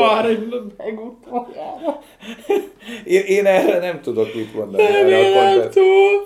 meg 0.77 0.99
utoljára. 0.99 1.99
Én, 3.05 3.21
én 3.21 3.45
erre 3.45 3.79
nem 3.79 4.01
tudok 4.01 4.33
mit 4.35 4.53
mondani. 4.53 4.83
Erre. 4.83 5.69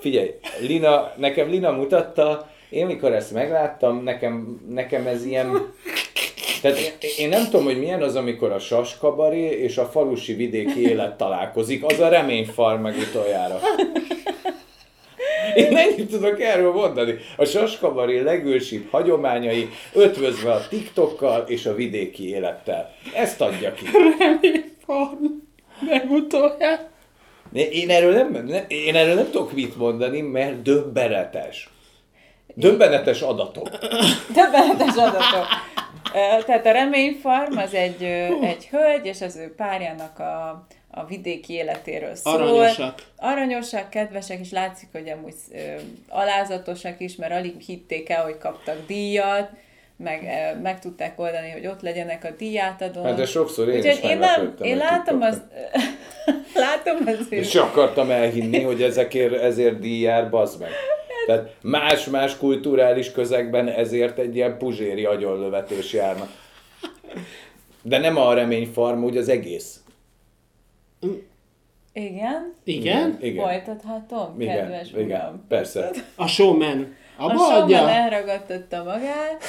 Figyelj, 0.00 0.34
Lina, 0.60 1.12
nekem 1.16 1.48
Lina 1.48 1.70
mutatta, 1.70 2.48
én 2.70 2.86
mikor 2.86 3.12
ezt 3.12 3.32
megláttam, 3.32 4.02
nekem, 4.02 4.60
nekem 4.68 5.06
ez 5.06 5.24
ilyen 5.24 5.72
Tehát 6.60 6.78
én, 7.18 7.28
nem 7.28 7.44
tudom, 7.44 7.64
hogy 7.64 7.78
milyen 7.78 8.02
az, 8.02 8.16
amikor 8.16 8.52
a 8.52 8.58
saskabaré 8.58 9.44
és 9.44 9.78
a 9.78 9.84
falusi 9.84 10.34
vidéki 10.34 10.88
élet 10.88 11.16
találkozik, 11.16 11.84
az 11.84 12.00
a 12.00 12.08
reményfar 12.08 12.80
meg 12.80 12.96
utoljára. 12.96 13.60
Én 15.54 15.76
ennyit 15.76 16.10
tudok 16.10 16.40
erről 16.40 16.72
mondani. 16.72 17.14
A 17.36 17.44
saskabaré 17.44 18.20
legősibb 18.20 18.90
hagyományai 18.90 19.68
ötvözve 19.92 20.52
a 20.52 20.68
TikTokkal 20.68 21.44
és 21.46 21.66
a 21.66 21.74
vidéki 21.74 22.28
élettel. 22.28 22.94
Ezt 23.14 23.40
adja 23.40 23.72
ki. 23.72 23.84
Farm. 24.86 25.24
Nem 25.80 26.10
utoljára. 26.10 26.88
Én 27.52 27.90
erről 27.90 28.12
nem, 28.12 28.44
nem, 28.46 28.64
én 28.68 28.94
erről 28.94 29.14
nem 29.14 29.30
tudok 29.30 29.52
mit 29.52 29.76
mondani, 29.76 30.20
mert 30.20 30.62
döbbenetes. 30.62 31.68
Döbbenetes 32.54 33.22
adatok. 33.22 33.68
Többenetes 34.34 34.96
adatok. 34.96 35.46
Tehát 36.46 36.66
a 36.66 36.72
reményfarm 36.72 37.56
az 37.56 37.74
egy, 37.74 38.02
egy 38.42 38.68
hölgy, 38.70 39.06
és 39.06 39.20
az 39.20 39.36
ő 39.36 39.54
párjának 39.54 40.18
a, 40.18 40.66
a 40.90 41.04
vidéki 41.04 41.52
életéről 41.52 42.14
szól. 42.14 42.34
Aranyosak. 42.34 43.02
Aranyosak, 43.16 43.90
kedvesek, 43.90 44.38
és 44.40 44.50
látszik, 44.50 44.88
hogy 44.92 45.08
amúgy 45.08 45.34
ö, 45.52 45.56
alázatosak 46.08 47.00
is, 47.00 47.16
mert 47.16 47.32
alig 47.32 47.60
hitték 47.60 48.08
el, 48.08 48.22
hogy 48.24 48.38
kaptak 48.38 48.86
díjat, 48.86 49.50
meg, 49.96 50.22
ö, 50.22 50.60
meg 50.60 50.80
tudták 50.80 51.20
oldani, 51.20 51.50
hogy 51.50 51.66
ott 51.66 51.80
legyenek 51.80 52.24
a 52.24 52.30
díjátadón. 52.38 53.04
Hát 53.04 53.16
de 53.16 53.26
sokszor 53.26 53.68
én 53.68 53.76
Úgyhogy 53.76 53.98
is 54.04 54.10
én, 54.10 54.18
nem, 54.18 54.54
én 54.62 54.76
látom 54.88 55.22
az, 55.22 55.42
látom 56.54 56.96
az 57.06 57.26
És 57.32 57.54
akartam 57.54 58.10
elhinni, 58.10 58.62
hogy 58.62 58.82
ezekért 58.82 59.34
ezért 59.34 59.78
díj 59.78 60.00
jár, 60.00 60.30
bazd 60.30 60.60
meg. 60.60 60.70
Tehát 61.28 61.54
más-más 61.62 62.36
kulturális 62.36 63.12
közegben 63.12 63.68
ezért 63.68 64.18
egy 64.18 64.36
ilyen 64.36 64.58
puzséri 64.58 65.04
agyonlövetés 65.04 65.92
járna. 65.92 66.28
De 67.82 67.98
nem 67.98 68.16
a 68.16 68.34
reményfarm, 68.34 69.04
úgy 69.04 69.16
az 69.16 69.28
egész. 69.28 69.80
Igen, 71.92 72.54
Igen? 72.64 73.18
Igen. 73.20 73.44
folytathatom, 73.44 74.40
Igen, 74.40 74.56
kedves 74.56 74.90
igen, 74.90 75.20
uram. 75.20 75.44
persze. 75.48 75.90
A 76.16 76.26
showman. 76.26 76.96
A 77.20 77.24
Abba 77.24 77.34
showman 77.34 77.62
adja? 77.62 77.88
elragadtatta 77.88 78.82
magát. 78.82 79.42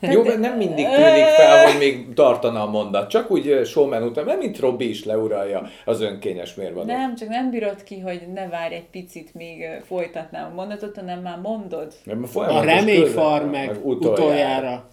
Jó, 0.14 0.22
mert 0.22 0.38
nem 0.38 0.56
mindig 0.56 0.84
tűnik 0.86 1.24
fel, 1.24 1.64
hogy 1.66 1.78
még 1.78 2.14
tartana 2.14 2.62
a 2.62 2.70
mondat. 2.70 3.10
Csak 3.10 3.30
úgy 3.30 3.60
showman 3.64 4.02
után, 4.02 4.24
nem 4.24 4.38
mint 4.38 4.58
Robi 4.58 4.88
is 4.88 5.04
leuralja 5.04 5.68
az 5.84 6.00
önkényes 6.00 6.54
mérvadót. 6.54 6.86
Nem, 6.86 7.16
csak 7.16 7.28
nem 7.28 7.50
bírod 7.50 7.82
ki, 7.82 8.00
hogy 8.00 8.22
ne 8.34 8.48
várj 8.48 8.74
egy 8.74 8.88
picit, 8.90 9.34
míg 9.34 9.60
ö, 9.62 9.84
folytatnám 9.86 10.50
a 10.50 10.54
mondatot, 10.54 10.96
hanem 10.96 11.20
már 11.20 11.38
mondod. 11.38 11.92
Mert 12.04 12.22
A 12.22 12.26
folyamatos 12.26 12.64
reményfar 12.64 13.40
közben, 13.40 13.66
meg 13.66 13.86
utoljára. 13.86 14.88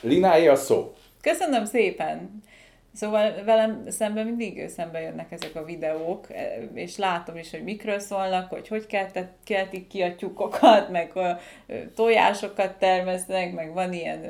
Linái 0.00 0.48
a 0.48 0.56
szó. 0.56 0.92
Köszönöm 1.20 1.64
szépen! 1.64 2.42
Szóval 2.94 3.44
velem 3.44 3.84
szemben 3.88 4.26
mindig 4.26 4.68
szembe 4.68 5.00
jönnek 5.00 5.32
ezek 5.32 5.54
a 5.54 5.64
videók, 5.64 6.26
e, 6.30 6.58
és 6.74 6.96
látom 6.96 7.36
is, 7.36 7.50
hogy 7.50 7.62
mikről 7.62 7.98
szólnak, 7.98 8.50
hogy 8.50 8.68
hogy 8.68 8.86
keltet- 8.86 9.32
keltik 9.44 9.86
ki 9.86 10.02
a 10.02 10.14
tyúkokat, 10.14 10.90
meg 10.90 11.16
a 11.16 11.38
tojásokat 11.94 12.78
termesznek, 12.78 13.52
meg 13.52 13.72
van 13.72 13.92
ilyen, 13.92 14.20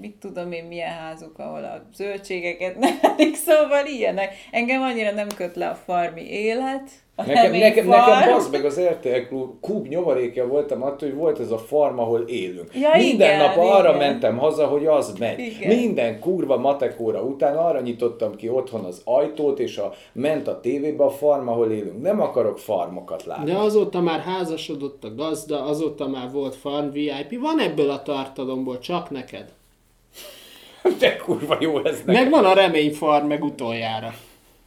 mit 0.00 0.16
tudom 0.16 0.52
én, 0.52 0.64
milyen 0.64 0.92
házuk, 0.92 1.38
ahol 1.38 1.64
a 1.64 1.88
zöldségeket 1.94 2.78
nevelik, 3.02 3.34
szóval 3.34 3.86
ilyenek. 3.86 4.34
Engem 4.50 4.82
annyira 4.82 5.10
nem 5.10 5.28
köt 5.36 5.56
le 5.56 5.68
a 5.68 5.74
farmi 5.74 6.30
élet, 6.30 6.90
a 7.20 7.26
Nekem, 7.26 7.52
nekem, 7.52 7.84
farm. 7.86 8.10
nekem 8.10 8.34
az 8.34 8.48
meg 8.50 8.64
az 8.64 8.80
RTL 8.80 9.08
klub, 9.28 9.60
kub 9.60 9.86
nyomorékja 9.86 10.46
voltam 10.46 10.82
attól, 10.82 11.08
hogy 11.08 11.18
volt 11.18 11.40
ez 11.40 11.50
a 11.50 11.58
farm, 11.58 11.98
ahol 11.98 12.20
élünk. 12.20 12.70
Ja, 12.74 12.90
Minden 12.96 13.28
igen, 13.36 13.38
nap 13.38 13.56
arra 13.56 13.88
igen. 13.94 14.08
mentem 14.08 14.38
haza, 14.38 14.66
hogy 14.66 14.86
az 14.86 15.12
megy. 15.18 15.38
Igen. 15.38 15.76
Minden 15.76 16.20
kurva 16.20 16.56
matekóra 16.56 17.22
után 17.22 17.56
arra 17.56 17.80
nyitottam 17.80 18.36
ki 18.36 18.48
otthon 18.48 18.84
az 18.84 19.00
ajtót, 19.04 19.58
és 19.58 19.78
a, 19.78 19.92
ment 20.12 20.48
a 20.48 20.60
tévébe 20.60 21.04
a 21.04 21.10
farm, 21.10 21.48
ahol 21.48 21.70
élünk. 21.70 22.02
Nem 22.02 22.20
akarok 22.20 22.58
farmokat 22.58 23.24
látni. 23.24 23.50
De 23.50 23.58
azóta 23.58 24.00
már 24.00 24.20
házasodott 24.20 25.04
a 25.04 25.14
gazda, 25.14 25.64
azóta 25.64 26.08
már 26.08 26.30
volt 26.32 26.54
farm 26.54 26.90
VIP. 26.90 27.40
Van 27.40 27.58
ebből 27.60 27.90
a 27.90 28.02
tartalomból, 28.02 28.78
csak 28.78 29.10
neked. 29.10 29.44
De 30.98 31.16
kurva 31.16 31.56
jó 31.60 31.84
ez 31.84 32.02
nekem. 32.04 32.22
Meg 32.22 32.30
van 32.32 32.44
a 32.44 32.52
reményfarm 32.54 33.26
meg 33.26 33.44
utoljára. 33.44 34.14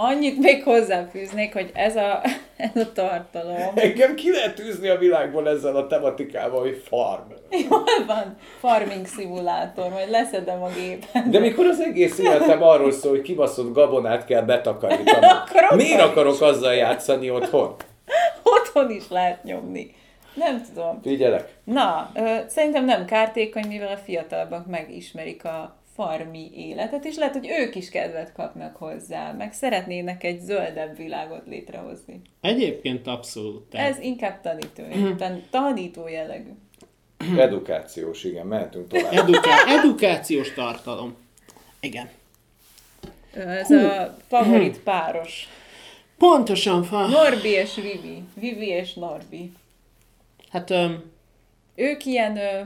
Annyit 0.04 0.40
még 0.40 0.64
hozzáfűznék, 0.64 1.54
hogy 1.54 1.72
ez 1.74 1.96
a, 1.96 2.22
ez 2.58 2.82
a 2.82 2.92
tartalom, 2.94 3.72
Engem 3.76 4.16
ki 4.16 4.32
lehet 4.32 4.60
űzni 4.60 4.88
a 4.88 4.98
világból 4.98 5.50
ezzel 5.50 5.76
a 5.76 5.88
tematikával, 5.88 6.62
hogy 6.62 6.84
farm. 6.88 7.32
hol 7.70 8.06
van 8.08 8.38
farming 8.60 9.06
szimulátor, 9.06 9.90
majd 9.90 10.10
leszedem 10.10 10.64
a 10.64 10.70
gépet. 10.70 11.30
De 11.30 11.40
mikor 11.40 11.66
az 11.66 11.80
egész 11.80 12.20
életem 12.20 12.64
arról 12.64 12.92
szól, 12.92 13.12
hogy 13.12 13.22
kibaszott 13.22 13.74
gabonát 13.74 14.26
kell 14.26 14.42
betakarítani. 14.42 15.26
Akkor 15.26 15.64
ott 15.72 15.78
Miért 15.78 16.02
akarok 16.02 16.42
azzal 16.42 16.74
játszani 16.74 17.30
otthon? 17.30 17.76
Otthon 18.44 18.90
is 18.90 19.10
lehet 19.10 19.44
nyomni. 19.44 19.96
Nem 20.34 20.62
tudom. 20.74 21.00
Figyelek. 21.02 21.56
Na, 21.64 22.12
ö, 22.16 22.36
szerintem 22.48 22.86
nem 22.86 23.06
kártékony, 23.06 23.68
mivel 23.68 23.92
a 23.92 23.98
fiatalabbak 23.98 24.68
megismerik 24.68 25.46
a 25.46 25.76
farmi 25.96 26.52
életet, 26.56 27.06
és 27.06 27.16
lehet, 27.16 27.34
hogy 27.34 27.48
ők 27.50 27.76
is 27.76 27.90
kedvet 27.90 28.34
kapnak 28.34 28.76
hozzá, 28.76 29.32
meg 29.32 29.54
szeretnének 29.54 30.24
egy 30.24 30.40
zöldebb 30.40 30.98
világot 30.98 31.46
létrehozni. 31.48 32.22
Egyébként 32.42 33.08
abszolút. 33.08 33.64
Tehát 33.70 33.90
Ez 33.90 34.00
inkább 34.00 34.42
tanító, 34.42 34.84
tan- 35.18 35.44
tanító 35.50 36.08
jellegű. 36.08 36.50
Edukációs, 37.38 38.24
igen, 38.24 38.46
mehetünk 38.48 38.88
tovább. 38.88 39.12
Eduká- 39.14 39.68
edukációs 39.68 40.54
tartalom. 40.54 41.16
Igen. 41.80 42.10
Ez 43.34 43.72
a 43.72 44.18
favorit 44.28 44.80
páros. 44.80 45.48
Pontosan, 46.18 46.84
fa. 46.84 47.08
Norbi 47.08 47.50
és 47.50 47.76
Vivi. 47.76 48.24
Vivi 48.34 48.68
és 48.68 48.94
Norbi. 48.94 49.52
Hát 50.50 50.70
öm, 50.70 51.04
Ők 51.76 52.06
ilyen 52.06 52.38
ö, 52.38 52.62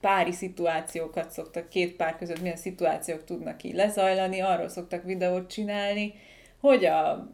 pári 0.00 0.32
szituációkat 0.32 1.30
szoktak, 1.30 1.68
két 1.68 1.96
pár 1.96 2.16
között 2.18 2.40
milyen 2.40 2.56
szituációk 2.56 3.24
tudnak 3.24 3.62
így 3.62 3.74
lezajlani, 3.74 4.40
arról 4.40 4.68
szoktak 4.68 5.04
videót 5.04 5.50
csinálni, 5.50 6.14
hogy 6.60 6.84
a 6.84 7.28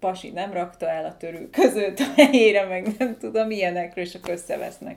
pasi 0.00 0.30
nem 0.30 0.52
rakta 0.52 0.88
el 0.90 1.04
a 1.04 1.16
törő 1.16 1.48
között 1.50 1.98
a 1.98 2.12
helyére, 2.16 2.64
meg 2.66 2.86
nem 2.98 3.16
tudom, 3.20 3.50
ilyenekről, 3.50 4.04
és 4.04 4.14
akkor 4.14 4.30
összevesznek. 4.30 4.96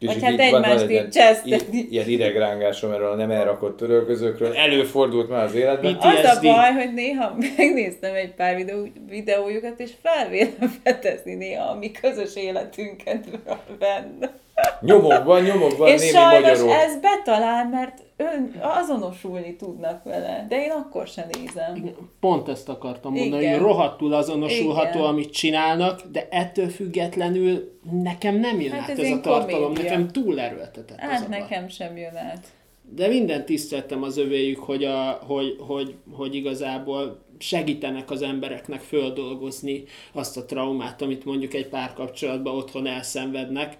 Vagy 0.00 0.16
így 0.16 0.22
hát 0.22 0.38
egymást 0.38 0.74
egy 0.74 0.82
így 0.84 0.90
ilyen- 0.90 1.10
cseszteti. 1.10 1.78
i- 1.78 1.88
Ilyen 1.90 2.08
idegrángásom 2.08 2.92
erről 2.92 3.10
a 3.10 3.14
nem 3.14 3.30
elrakott 3.30 3.76
törölközőkről. 3.76 4.56
Előfordult 4.56 5.28
már 5.28 5.44
az 5.44 5.54
életben. 5.54 5.92
Mit? 5.92 6.02
Az 6.04 6.14
a 6.24 6.28
PTSD. 6.30 6.42
baj, 6.42 6.72
hogy 6.72 6.94
néha 6.94 7.36
megnéztem 7.56 8.14
egy 8.14 8.34
pár 8.34 8.56
videó, 8.56 8.86
videójukat, 9.08 9.80
és 9.80 9.90
felvélem 10.02 10.74
fetezni 10.84 11.34
néha 11.34 11.64
a 11.70 11.74
mi 11.74 11.90
közös 11.90 12.36
életünket 12.36 13.24
benne. 13.78 14.38
Nyomokban, 14.80 15.42
nyomokban 15.42 15.88
És 15.88 16.00
némi 16.00 16.12
sajnos 16.12 16.42
magyarul. 16.60 16.70
ez 16.72 17.00
betalál, 17.00 17.68
mert 17.68 18.02
ön 18.16 18.54
azonosulni 18.60 19.56
tudnak 19.56 20.04
vele, 20.04 20.46
de 20.48 20.62
én 20.64 20.70
akkor 20.70 21.06
sem 21.06 21.24
nézem. 21.32 21.90
pont 22.20 22.48
ezt 22.48 22.68
akartam 22.68 23.12
mondani, 23.12 23.42
Igen. 23.42 23.52
hogy 23.58 23.62
rohadtul 23.62 24.12
azonosulható, 24.14 24.98
Igen. 24.98 25.10
amit 25.10 25.32
csinálnak, 25.32 26.00
de 26.12 26.28
ettől 26.30 26.68
függetlenül 26.68 27.78
nekem 28.02 28.34
nem 28.36 28.60
jön 28.60 28.70
Hát 28.72 28.80
át 28.90 28.98
ez 28.98 28.98
ez, 28.98 29.10
a 29.10 29.20
tartalom, 29.20 29.62
komédia. 29.62 29.82
nekem 29.90 30.08
túl 30.08 30.40
erőltetett 30.40 30.90
az 31.00 31.08
Hát 31.08 31.28
baj. 31.28 31.38
nekem 31.38 31.68
sem 31.68 31.96
jön 31.96 32.16
át. 32.16 32.46
De 32.94 33.06
minden 33.08 33.44
tiszteltem 33.44 34.02
az 34.02 34.18
övéjük, 34.18 34.58
hogy, 34.58 34.84
a, 34.84 35.18
hogy, 35.26 35.56
hogy, 35.66 35.94
hogy 36.12 36.34
igazából 36.34 37.18
segítenek 37.38 38.10
az 38.10 38.22
embereknek 38.22 38.80
földolgozni 38.80 39.84
azt 40.12 40.36
a 40.36 40.44
traumát, 40.44 41.02
amit 41.02 41.24
mondjuk 41.24 41.54
egy 41.54 41.68
párkapcsolatban 41.68 42.56
otthon 42.56 42.86
elszenvednek. 42.86 43.76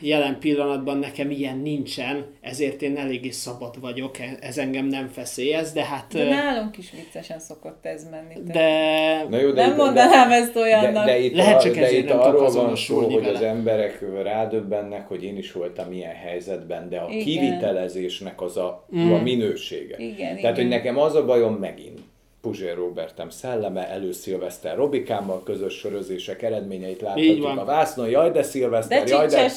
Jelen 0.00 0.38
pillanatban 0.40 0.98
nekem 0.98 1.30
ilyen 1.30 1.58
nincsen, 1.58 2.26
ezért 2.40 2.82
én 2.82 2.96
eléggé 2.96 3.30
szabad 3.30 3.80
vagyok, 3.80 4.18
e- 4.18 4.36
ez 4.40 4.58
engem 4.58 4.86
nem 4.86 5.08
feszélyez, 5.08 5.72
de 5.72 5.84
hát... 5.84 6.06
De 6.12 6.24
nálunk 6.24 6.78
is 6.78 6.90
viccesen 6.90 7.38
szokott 7.38 7.86
ez 7.86 8.08
menni. 8.10 8.34
de 8.52 9.26
Na 9.28 9.38
jó, 9.40 9.50
de 9.50 9.60
Nem 9.62 9.70
itt- 9.70 9.76
mondanám 9.76 10.30
ezt 10.30 10.52
de, 10.52 10.60
olyannak. 10.60 11.04
de, 11.04 11.18
itt, 11.18 11.34
Lehet, 11.36 11.58
a, 11.58 11.62
csak 11.62 11.74
de 11.74 11.84
ezért 11.84 12.02
itt 12.02 12.08
nem 12.08 12.20
arról 12.20 12.40
van 12.40 12.50
szó, 12.50 12.58
azonosulni 12.60 13.12
hogy 13.14 13.22
vele. 13.22 13.36
az 13.38 13.42
emberek 13.44 14.04
rádöbbennek, 14.22 15.08
hogy 15.08 15.24
én 15.24 15.36
is 15.36 15.52
voltam 15.52 15.92
ilyen 15.92 16.14
helyzetben, 16.14 16.88
de 16.88 16.96
a 16.98 17.08
Igen. 17.10 17.24
kivitelezésnek 17.24 18.40
az 18.40 18.56
a, 18.56 18.86
Mm. 18.96 19.12
a 19.12 19.22
minősége. 19.22 19.96
Igen, 19.98 20.16
Tehát, 20.16 20.38
igen. 20.38 20.54
hogy 20.54 20.68
nekem 20.68 20.98
az 20.98 21.14
a 21.14 21.24
bajom 21.24 21.54
megint, 21.54 22.00
Puzsér 22.42 22.76
Robertem 22.76 23.30
szelleme, 23.30 23.88
előszilveszter 23.88 24.76
Robikámmal 24.76 25.42
közös 25.42 25.74
sörözések 25.74 26.42
eredményeit 26.42 27.00
láthatjuk 27.00 27.58
a 27.58 27.64
vásznon, 27.64 28.08
jaj 28.08 28.30
de 28.30 28.42
szilveszter, 28.42 29.04
De 29.04 29.10
jaj 29.10 29.26
de... 29.26 29.50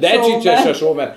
De 0.00 0.20
csicses 0.20 0.64
a 0.64 0.74
showman. 0.74 1.12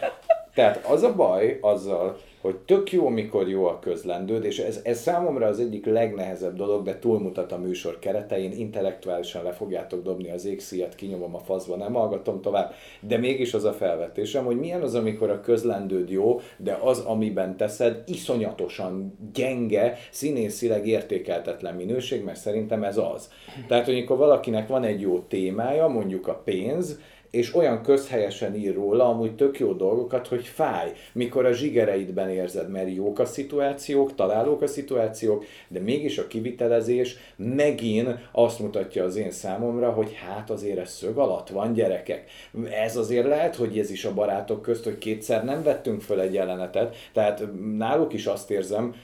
Tehát 0.54 0.86
az 0.86 1.04
a 1.04 1.16
baj 1.16 1.58
azzal, 1.62 2.18
hogy 2.42 2.56
tök 2.56 2.92
jó, 2.92 3.08
mikor 3.08 3.50
jó 3.50 3.66
a 3.66 3.80
közlendőd, 3.80 4.46
és 4.46 4.60
ez, 4.60 4.80
ez 4.84 5.02
számomra 5.02 5.48
az 5.48 5.60
egyik 5.60 5.86
legnehezebb 5.86 6.56
dolog, 6.56 6.84
de 6.84 7.00
túlmutat 7.00 7.52
a 7.52 7.58
műsor 7.58 8.00
keretein, 8.00 8.52
intellektuálisan 8.52 9.44
le 9.44 9.52
fogjátok 9.52 10.04
dobni 10.04 10.32
az 10.32 10.46
égszíjat, 10.46 10.96
kinyomom 10.96 11.36
a 11.36 11.40
faszba, 11.40 11.76
nem 11.76 11.94
hallgatom 11.94 12.42
tovább, 12.42 12.74
de 13.00 13.18
mégis 13.18 13.54
az 13.54 13.64
a 13.64 13.74
felvetésem, 13.74 14.46
hogy 14.46 14.60
milyen 14.60 14.82
az, 14.82 14.96
amikor 14.96 15.30
a 15.30 15.42
közlendőd 15.42 16.10
jó, 16.10 16.40
de 16.58 16.80
az, 16.82 17.00
amiben 17.00 17.58
teszed, 17.58 18.04
iszonyatosan 18.08 19.18
gyenge, 19.34 19.98
színészileg 20.12 20.88
értékeltetlen 20.88 21.76
minőség, 21.76 22.24
mert 22.24 22.40
szerintem 22.40 22.84
ez 22.84 22.98
az. 22.98 23.30
Tehát, 23.68 23.86
hogy 23.86 23.94
amikor 23.94 24.18
valakinek 24.18 24.68
van 24.68 24.84
egy 24.84 25.02
jó 25.02 25.20
témája, 25.20 25.88
mondjuk 25.88 26.28
a 26.28 26.42
pénz, 26.44 27.00
és 27.32 27.56
olyan 27.56 27.82
közhelyesen 27.84 28.56
ír 28.56 28.74
róla 28.74 29.10
amúgy 29.10 29.36
tök 29.36 29.60
jó 29.60 29.74
dolgokat, 29.74 30.28
hogy 30.28 30.46
fáj, 30.46 30.92
mikor 31.14 31.46
a 31.46 31.54
zsigereidben 31.54 32.30
érzed, 32.30 32.70
mert 32.70 32.96
jók 32.96 33.20
a 33.20 33.26
szituációk, 33.26 34.16
találók 34.16 34.62
a 34.62 34.68
szituációk, 34.68 35.46
de 35.68 35.80
mégis 35.80 36.18
a 36.18 36.28
kivitelezés 36.28 37.18
megint 37.36 38.10
azt 38.32 38.60
mutatja 38.60 39.04
az 39.04 39.16
én 39.16 39.32
számomra, 39.32 39.92
hogy 39.92 40.14
hát 40.14 40.50
azért 40.50 40.78
ez 40.78 40.92
szög 40.92 41.18
alatt 41.18 41.50
van, 41.50 41.74
gyerekek. 41.74 42.30
Ez 42.72 42.98
azért 42.98 43.28
lehet, 43.28 43.56
hogy 43.56 43.80
ez 43.80 43.92
is 43.92 44.06
a 44.06 44.14
barátok 44.14 44.62
közt, 44.62 44.84
hogy 44.84 44.98
kétszer 44.98 45.44
nem 45.44 45.64
vettünk 45.64 46.02
föl 46.02 46.20
egy 46.20 46.34
jelenetet, 46.34 46.96
tehát 47.14 47.44
náluk 47.78 48.14
is 48.14 48.26
azt 48.26 48.52
érzem, 48.52 48.96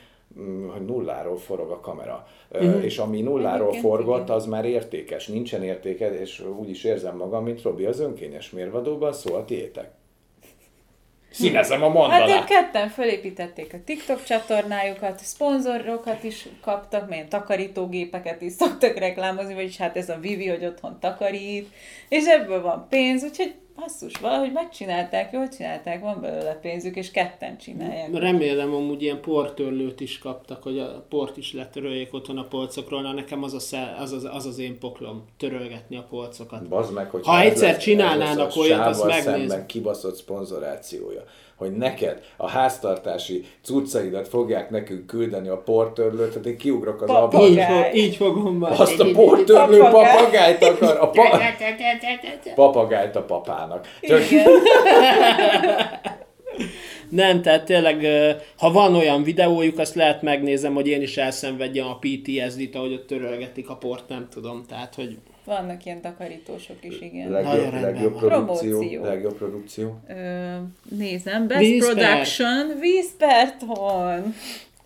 hogy 0.72 0.86
nulláról 0.86 1.38
forog 1.38 1.72
a 1.72 1.80
kamera. 1.80 2.28
Uh-huh. 2.52 2.84
És 2.84 2.98
ami 2.98 3.22
nulláról 3.22 3.68
Egyébként 3.68 3.94
forgott, 3.94 4.24
igen. 4.24 4.36
az 4.36 4.46
már 4.46 4.66
értékes. 4.66 5.28
Nincsen 5.28 5.64
értéke, 5.64 6.20
és 6.20 6.44
úgy 6.60 6.70
is 6.70 6.84
érzem 6.84 7.18
magam, 7.18 7.44
mint 7.44 7.62
Robi 7.62 7.86
az 7.86 8.00
önkényes 8.00 8.50
mérvadóban, 8.50 9.14
szó 9.14 9.36
a 9.36 9.46
tiétek. 9.46 9.92
Színezem 11.30 11.84
a 11.84 11.86
Hát 11.86 11.96
ők 11.96 12.10
mandalát. 12.10 12.48
ketten 12.48 12.90
fölépítették 12.90 13.74
a 13.74 13.78
TikTok 13.86 14.24
csatornájukat, 14.24 15.20
szponzorokat 15.20 16.24
is 16.24 16.48
kaptak, 16.62 17.10
milyen 17.10 17.30
takarítógépeket 17.30 18.42
is 18.42 18.52
szoktak 18.52 18.98
reklámozni, 18.98 19.54
vagyis 19.54 19.78
hát 19.78 19.98
ez 19.98 20.10
a 20.10 20.18
Vivi, 20.20 20.48
hogy 20.48 20.66
otthon 20.66 21.00
takarít, 21.00 21.68
és 22.10 22.26
ebből 22.26 22.62
van 22.62 22.86
pénz, 22.90 23.24
úgyhogy 23.24 23.56
basszus, 23.80 24.14
valahogy 24.22 24.52
megcsinálták, 24.52 25.32
jól 25.32 25.48
csinálták, 25.48 26.02
van 26.02 26.22
belőle 26.22 26.54
pénzük, 26.54 26.96
és 26.96 27.12
ketten 27.12 27.58
csinálják. 27.58 28.10
Remélem 28.14 28.74
amúgy 28.74 29.02
ilyen 29.02 29.22
portörlőt 29.22 30.00
is 30.00 30.18
kaptak, 30.20 30.64
hogy 30.64 30.80
a 30.80 31.06
port 31.10 31.38
is 31.38 31.54
letöröljék 31.54 32.14
otthon 32.14 32.38
a 32.38 32.44
polcokról. 32.44 33.02
Na 33.02 33.12
nekem 33.14 33.44
az, 33.44 33.54
a 33.54 33.60
szel, 33.60 33.98
az, 34.00 34.12
az, 34.12 34.24
az 34.32 34.46
az 34.46 34.60
én 34.60 34.80
poklom, 34.80 35.26
törölgetni 35.38 35.98
a 35.98 36.06
polcokat. 36.10 36.68
Bazd 36.68 36.94
meg, 36.94 37.10
hogy 37.10 37.26
Ha 37.26 37.40
egyszer 37.40 37.72
lesz- 37.72 37.82
csinálnának 37.82 38.56
olyat, 38.56 38.86
azt 38.88 39.06
megnézem. 39.06 39.38
szemben 39.40 39.66
kibaszott 39.66 40.16
szponzorációja. 40.16 41.24
Hogy 41.58 41.72
neked 41.72 42.22
a 42.38 42.50
háztartási 42.50 43.46
cuccaidat 43.64 44.28
fogják 44.28 44.70
nekünk 44.70 45.06
küldeni 45.06 45.48
a 45.48 45.58
portörlőt, 45.58 46.30
tehát 46.30 46.46
én 46.46 46.58
kiugrok 46.58 47.02
az 47.02 47.10
abba. 47.10 47.48
Így, 47.48 47.62
fog, 47.68 47.96
így 47.96 48.16
fogom 48.16 48.58
majd. 48.58 48.80
Azt 48.80 49.00
a 49.00 49.12
portörlő 49.14 49.80
Papagáj. 49.80 50.18
papagájt 50.18 50.64
akar, 50.64 50.98
a 51.00 51.10
pa- 51.10 51.42
papagájt 52.56 53.16
a 53.16 53.22
papának. 53.24 53.88
Csak. 54.02 54.22
Nem, 57.10 57.42
tehát 57.42 57.66
tényleg, 57.66 58.08
ha 58.58 58.72
van 58.72 58.96
olyan 58.96 59.24
videójuk, 59.24 59.80
azt 59.80 59.96
lehet 59.96 60.22
megnézem, 60.22 60.74
hogy 60.74 60.88
én 60.88 61.02
is 61.02 61.18
elszenvedjem 61.18 61.88
a 61.88 61.98
PTSD-t, 62.00 62.76
ahogy 62.76 62.94
ott 62.94 63.08
törölgetik 63.08 63.70
a 63.70 63.76
port, 63.76 64.10
nem 64.10 64.28
tudom. 64.32 64.64
Tehát, 64.68 64.96
hogy 64.96 65.18
Vannak 65.48 65.86
ilyen 65.86 66.02
takarítósok 66.02 66.76
is, 66.82 67.00
igen. 67.00 67.30
Legjobb, 67.32 67.82
legjobb 67.82 68.18
produkció, 68.18 68.70
Promóció. 68.80 69.04
legjobb 69.04 69.38
produkció. 69.38 70.00
Ö, 70.10 70.14
nézem, 70.90 71.48
Best 71.48 71.60
Víz 71.60 71.86
per. 71.86 71.96
Production, 71.96 72.80
Vízperton. 72.80 74.34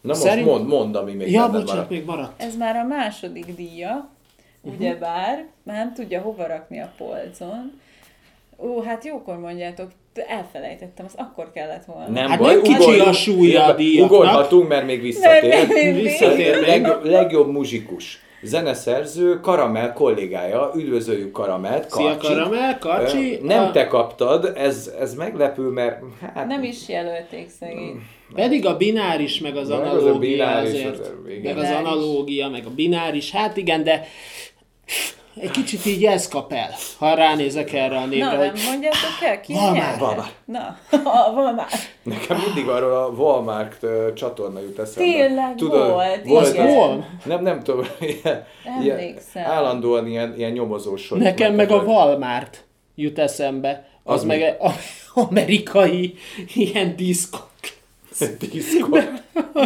Na 0.02 0.14
most 0.14 0.20
Szerint- 0.22 0.48
mondd, 0.48 0.68
mondd, 0.68 0.96
ami 0.96 1.14
még 1.14 1.32
ja, 1.32 1.46
bocsánat, 1.46 1.68
maradt. 1.68 1.90
még 1.90 2.06
maradt. 2.06 2.42
Ez 2.42 2.58
már 2.58 2.76
a 2.76 2.84
második 2.84 3.46
díja, 3.56 4.10
ugyebár, 4.62 5.46
már 5.64 5.78
nem 5.78 5.94
tudja 5.94 6.22
hova 6.22 6.48
rakni 6.48 6.80
a 6.80 6.92
polcon. 6.98 7.80
Ó, 8.58 8.82
hát 8.82 9.06
jókor 9.06 9.40
mondjátok, 9.40 9.92
elfelejtettem, 10.28 11.06
azt 11.06 11.20
akkor 11.20 11.52
kellett 11.52 11.86
volna. 11.86 12.08
Nem 12.10 12.28
Hát 12.30 12.40
baj, 12.40 12.54
nem 12.54 12.62
kicsi 12.62 13.00
a 13.00 13.14
súlya 13.14 13.66
a 13.66 13.74
díjaknak. 13.76 14.12
Ugorhatunk, 14.12 14.68
mert 14.68 14.86
még 14.86 15.02
visszatér. 15.02 15.50
Mert 15.50 15.68
még 15.74 16.02
Visszatér. 16.02 16.60
Legjobb, 16.68 17.06
legjobb 17.06 17.52
muzsikus. 17.52 18.20
Zeneszerző, 18.44 19.40
Karamel 19.40 19.94
kollégája, 19.94 20.72
üdvözöljük 20.76 21.32
Karamelt, 21.32 21.90
Szia, 21.90 22.04
Karcsi. 22.06 22.28
Karamel, 22.28 22.78
Karcsi. 22.80 23.40
Ö, 23.42 23.46
Nem 23.46 23.64
A- 23.64 23.72
te 23.72 23.88
kaptad, 23.88 24.52
ez, 24.56 24.92
ez 25.00 25.14
meglepő, 25.14 25.62
mert 25.64 26.02
hát... 26.34 26.48
Nem 26.48 26.64
is 26.64 26.88
jelölték 26.90 27.50
szegény. 27.60 28.02
Pedig 28.36 28.66
a 28.66 28.78
bináris, 28.78 29.40
meg 29.40 29.56
az 29.58 29.70
Meg 29.70 29.80
az 29.80 29.86
a 29.86 29.90
analógia 29.90 30.20
bináris, 30.20 30.70
azért. 30.70 31.00
az- 31.00 31.14
igen. 31.30 31.56
Meg 31.56 31.64
az 31.64 31.70
analógia, 31.72 32.50
meg 32.50 32.66
a 32.66 32.70
bináris, 32.70 33.32
hát 33.32 33.58
igen, 33.58 33.84
de 33.84 34.08
egy 35.40 35.52
kicsit 35.52 35.86
így 35.86 36.06
ez 36.06 36.28
kap 36.28 36.54
el, 36.54 36.70
ha 36.98 37.14
ránézek 37.14 37.74
erre 37.74 37.98
a 37.98 38.06
névre, 38.06 38.26
Na, 38.32 38.38
hogy 38.38 38.52
nem 38.54 38.64
mondjátok 38.72 39.00
el, 39.26 39.42
ki 39.42 39.54
Valmár? 39.54 40.00
Valmár. 40.00 40.30
Na, 40.46 40.78
van 41.34 41.54
már. 41.54 41.68
Nekem 42.04 42.38
mindig 42.46 42.68
arról 42.68 42.96
a 42.96 43.08
Walmart 43.08 43.86
csatorna 44.16 44.60
jut 44.60 44.80
eszembe. 44.80 45.12
Tényleg 45.12 45.60
volt, 45.60 46.26
volt 46.26 46.54
igen. 46.54 46.68
az-? 46.68 47.26
Nem, 47.26 47.42
nem 47.44 47.64
tudom, 47.64 47.86
ilyen, 48.00 48.46
ilyen, 48.82 48.98
Emlékszem. 48.98 49.46
állandóan 49.46 50.08
ilyen, 50.08 50.34
ilyen 50.38 50.52
nyomozós 50.52 51.10
nekem 51.10 51.54
meg 51.54 51.72
a 51.72 51.76
Walmart 51.84 52.64
jut 52.96 53.20
eszembe. 53.20 53.86
Az, 54.04 54.16
Az 54.16 54.24
meg 54.24 54.42
egy 54.42 54.56
amerikai 55.14 56.16
ilyen 56.54 56.96
diszkont. 56.98 57.44
hogy 58.20 58.50
Diszkont. 58.52 59.24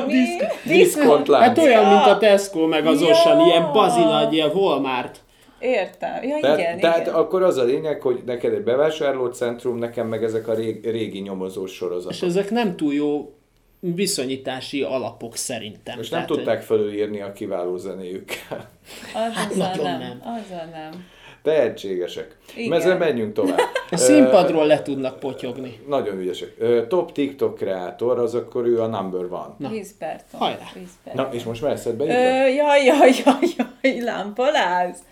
Mi? 0.07 0.24
Diszkont. 0.66 1.34
Hát 1.36 1.57
olyan, 1.57 1.86
mint 1.86 2.05
a 2.05 2.18
Tesco, 2.18 2.68
meg 2.68 2.86
az 2.86 3.01
Ja. 3.01 3.07
Ocean, 3.07 3.45
ilyen 3.45 3.72
bazinagy, 3.74 4.34
ilyen 4.34 4.49
Walmart. 4.53 5.24
Értem. 5.66 6.24
Ja, 6.24 6.38
Tehát, 6.41 6.59
igen, 6.59 6.80
tehát 6.80 7.01
igen. 7.01 7.13
akkor 7.13 7.43
az 7.43 7.57
a 7.57 7.63
lényeg, 7.63 8.01
hogy 8.01 8.22
neked 8.26 8.53
egy 8.53 8.63
bevásárlócentrum, 8.63 9.78
nekem 9.78 10.07
meg 10.07 10.24
ezek 10.24 10.47
a 10.47 10.53
régi, 10.53 10.89
régi 10.89 11.20
nyomozós 11.20 11.72
sorozatok. 11.72 12.11
És 12.11 12.22
ezek 12.22 12.49
nem 12.49 12.76
túl 12.76 12.93
jó 12.93 13.34
viszonyítási 13.80 14.82
alapok 14.82 15.36
szerintem. 15.36 15.97
Most 15.97 16.11
nem 16.11 16.26
Tehát, 16.26 16.36
tudták 16.36 16.61
felülírni 16.61 17.22
a 17.22 17.34
kiváló 17.34 17.78
zenéjükkel. 17.78 18.70
Azzal 19.13 19.68
nagyon 19.68 19.84
nem. 19.84 19.99
nem. 19.99 20.22
Azzal 20.22 20.66
nem. 20.72 21.05
Tehetségesek. 21.45 22.38
Ezzel 22.70 22.97
menjünk 22.97 23.34
tovább. 23.34 23.59
A 23.91 23.97
színpadról 23.97 24.66
le 24.66 24.82
tudnak 24.82 25.20
potyogni. 25.20 25.80
Nagyon 25.88 26.20
ügyesek. 26.20 26.53
Top 26.88 27.11
TikTok 27.11 27.55
kreátor, 27.55 28.20
az 28.20 28.36
akkor 28.36 28.66
ő 28.66 28.82
a 28.82 28.88
number 28.88 29.24
one. 29.24 29.55
Na. 29.57 29.70
Hajrá. 30.32 30.66
Na, 31.13 31.30
és 31.32 31.43
most 31.43 31.61
már 31.61 31.72
eszedbe 31.72 32.03
jutott? 32.03 32.20
jaj, 32.55 32.84
jaj, 32.84 33.11
jaj, 33.26 33.68
jaj, 33.82 33.99
lámpaláz. 33.99 35.03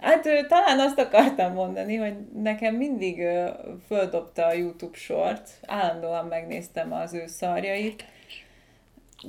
Hát 0.00 0.28
talán 0.48 0.78
azt 0.78 0.98
akartam 0.98 1.52
mondani, 1.52 1.96
hogy 1.96 2.14
nekem 2.42 2.74
mindig 2.74 3.20
ö, 3.20 3.44
földobta 3.86 4.46
a 4.46 4.52
YouTube 4.52 4.96
sort, 4.96 5.48
állandóan 5.66 6.24
megnéztem 6.24 6.92
az 6.92 7.14
ő 7.14 7.22
szarjait. 7.26 8.04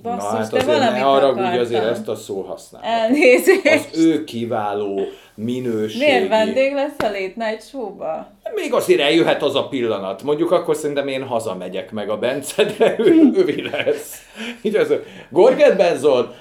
Basszus, 0.02 0.32
Na 0.32 0.38
hát 0.38 0.52
de 0.52 0.58
azért 0.58 1.04
valamit 1.04 1.36
ne 1.36 1.52
úgy 1.52 1.58
azért 1.58 1.84
ezt 1.84 2.08
a 2.08 2.16
szó 2.16 2.42
használ. 2.42 2.82
Elnézést. 2.84 3.66
Az 3.66 3.98
ő 3.98 4.24
kiváló 4.24 5.00
minőségi. 5.36 6.06
Miért 6.06 6.28
vendég 6.28 6.74
lesz 6.74 6.96
a 6.98 7.04
Late 7.06 7.34
Night 7.36 7.68
Show-ba? 7.68 8.28
Még 8.56 8.74
azért 8.74 9.00
eljöhet 9.00 9.44
az 9.44 9.56
a 9.56 9.68
pillanat. 9.68 10.24
Mondjuk 10.24 10.52
akkor 10.52 10.76
szerintem 10.76 11.08
én 11.08 11.24
hazamegyek 11.24 11.92
meg 11.92 12.10
a 12.10 12.18
Bence, 12.18 12.64
de 12.64 12.96
ő, 12.98 13.32
ő 13.36 13.70
lesz. 13.72 14.22
Így 14.62 14.76
az, 14.76 14.94
Gorget 15.30 15.78
Benzon, 15.78 16.34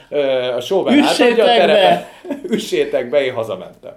a 0.57 0.61
showban 0.61 0.95
Üssétek 0.95 1.27
átadja 1.27 1.45
a 1.45 1.47
be! 1.47 1.57
terepet. 1.57 2.07
Üssétek 2.43 3.09
be, 3.09 3.25
én 3.25 3.33
hazamentem. 3.33 3.93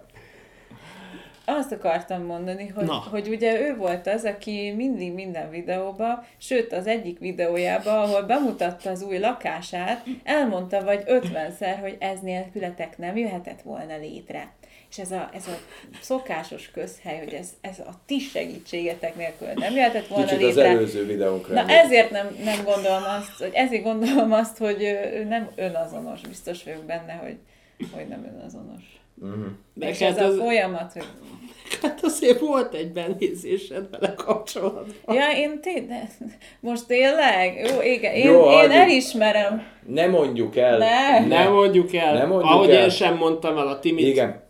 Azt 1.45 1.71
akartam 1.71 2.23
mondani, 2.25 2.67
hogy, 2.67 2.85
Na. 2.85 2.93
hogy 3.11 3.27
ugye 3.27 3.59
ő 3.59 3.75
volt 3.75 4.07
az, 4.07 4.23
aki 4.23 4.73
mindig 4.75 5.13
minden 5.13 5.49
videóba, 5.49 6.25
sőt 6.37 6.73
az 6.73 6.87
egyik 6.87 7.19
videójában, 7.19 7.97
ahol 7.97 8.21
bemutatta 8.21 8.89
az 8.89 9.01
új 9.01 9.17
lakását, 9.17 10.05
elmondta 10.23 10.83
vagy 10.83 11.03
ötvenszer, 11.05 11.79
hogy 11.79 11.95
ez 11.99 12.19
nélkületek 12.19 12.97
nem 12.97 13.17
jöhetett 13.17 13.61
volna 13.61 13.97
létre. 13.97 14.51
És 14.89 14.99
ez 14.99 15.11
a, 15.11 15.29
ez 15.33 15.47
a 15.47 15.57
szokásos 16.01 16.71
közhely, 16.71 17.17
hogy 17.19 17.33
ez, 17.33 17.49
ez 17.61 17.79
a 17.79 17.91
ti 18.05 18.19
segítségetek 18.19 19.15
nélkül 19.15 19.47
nem 19.55 19.73
jöhetett 19.73 20.07
volna 20.07 20.25
Kicsit 20.25 20.43
az 20.43 20.55
létre. 20.55 20.69
előző 20.69 21.05
videónkra. 21.05 21.53
Na 21.53 21.59
emlékszem. 21.59 21.85
ezért 21.85 22.11
nem, 22.11 22.37
nem 22.43 22.63
gondolom 22.63 23.03
azt, 23.19 23.37
hogy 23.37 23.51
ezért 23.53 23.83
gondolom 23.83 24.31
azt, 24.31 24.57
hogy 24.57 24.83
ő 24.83 25.11
ő 25.13 25.23
nem 25.23 25.49
önazonos. 25.55 26.21
Biztos 26.21 26.63
vagyok 26.63 26.83
benne, 26.83 27.13
hogy, 27.13 27.37
hogy 27.93 28.07
nem 28.07 28.33
önazonos. 28.35 28.83
De 29.73 29.89
És 29.89 29.99
hát 29.99 30.09
ez 30.09 30.17
a 30.17 30.25
az, 30.25 30.37
folyamat, 30.37 30.93
hogy 30.93 31.05
hát 31.81 31.99
azért 32.03 32.39
volt 32.39 32.73
egy 32.73 32.91
benézésed 32.91 33.89
vele 33.89 34.13
kapcsolatban. 34.13 35.15
Ja, 35.15 35.31
én 35.37 35.61
tényleg, 35.61 36.09
most 36.59 36.85
tényleg? 36.87 37.69
Jó, 37.69 37.81
igen, 37.81 38.13
én, 38.13 38.25
Jó, 38.31 38.51
én 38.51 38.71
elismerem. 38.71 39.63
Ne 39.87 40.07
mondjuk 40.07 40.55
el. 40.55 40.77
Ne. 40.77 41.25
Nem 41.27 41.51
mondjuk 41.53 41.93
el, 41.93 42.13
Nem 42.13 42.27
mondjuk 42.27 42.51
ahogy 42.51 42.69
el. 42.69 42.83
én 42.83 42.89
sem 42.89 43.15
mondtam 43.17 43.57
el 43.57 43.67
a 43.67 43.79
Timit. 43.79 44.05
Igen. 44.07 44.41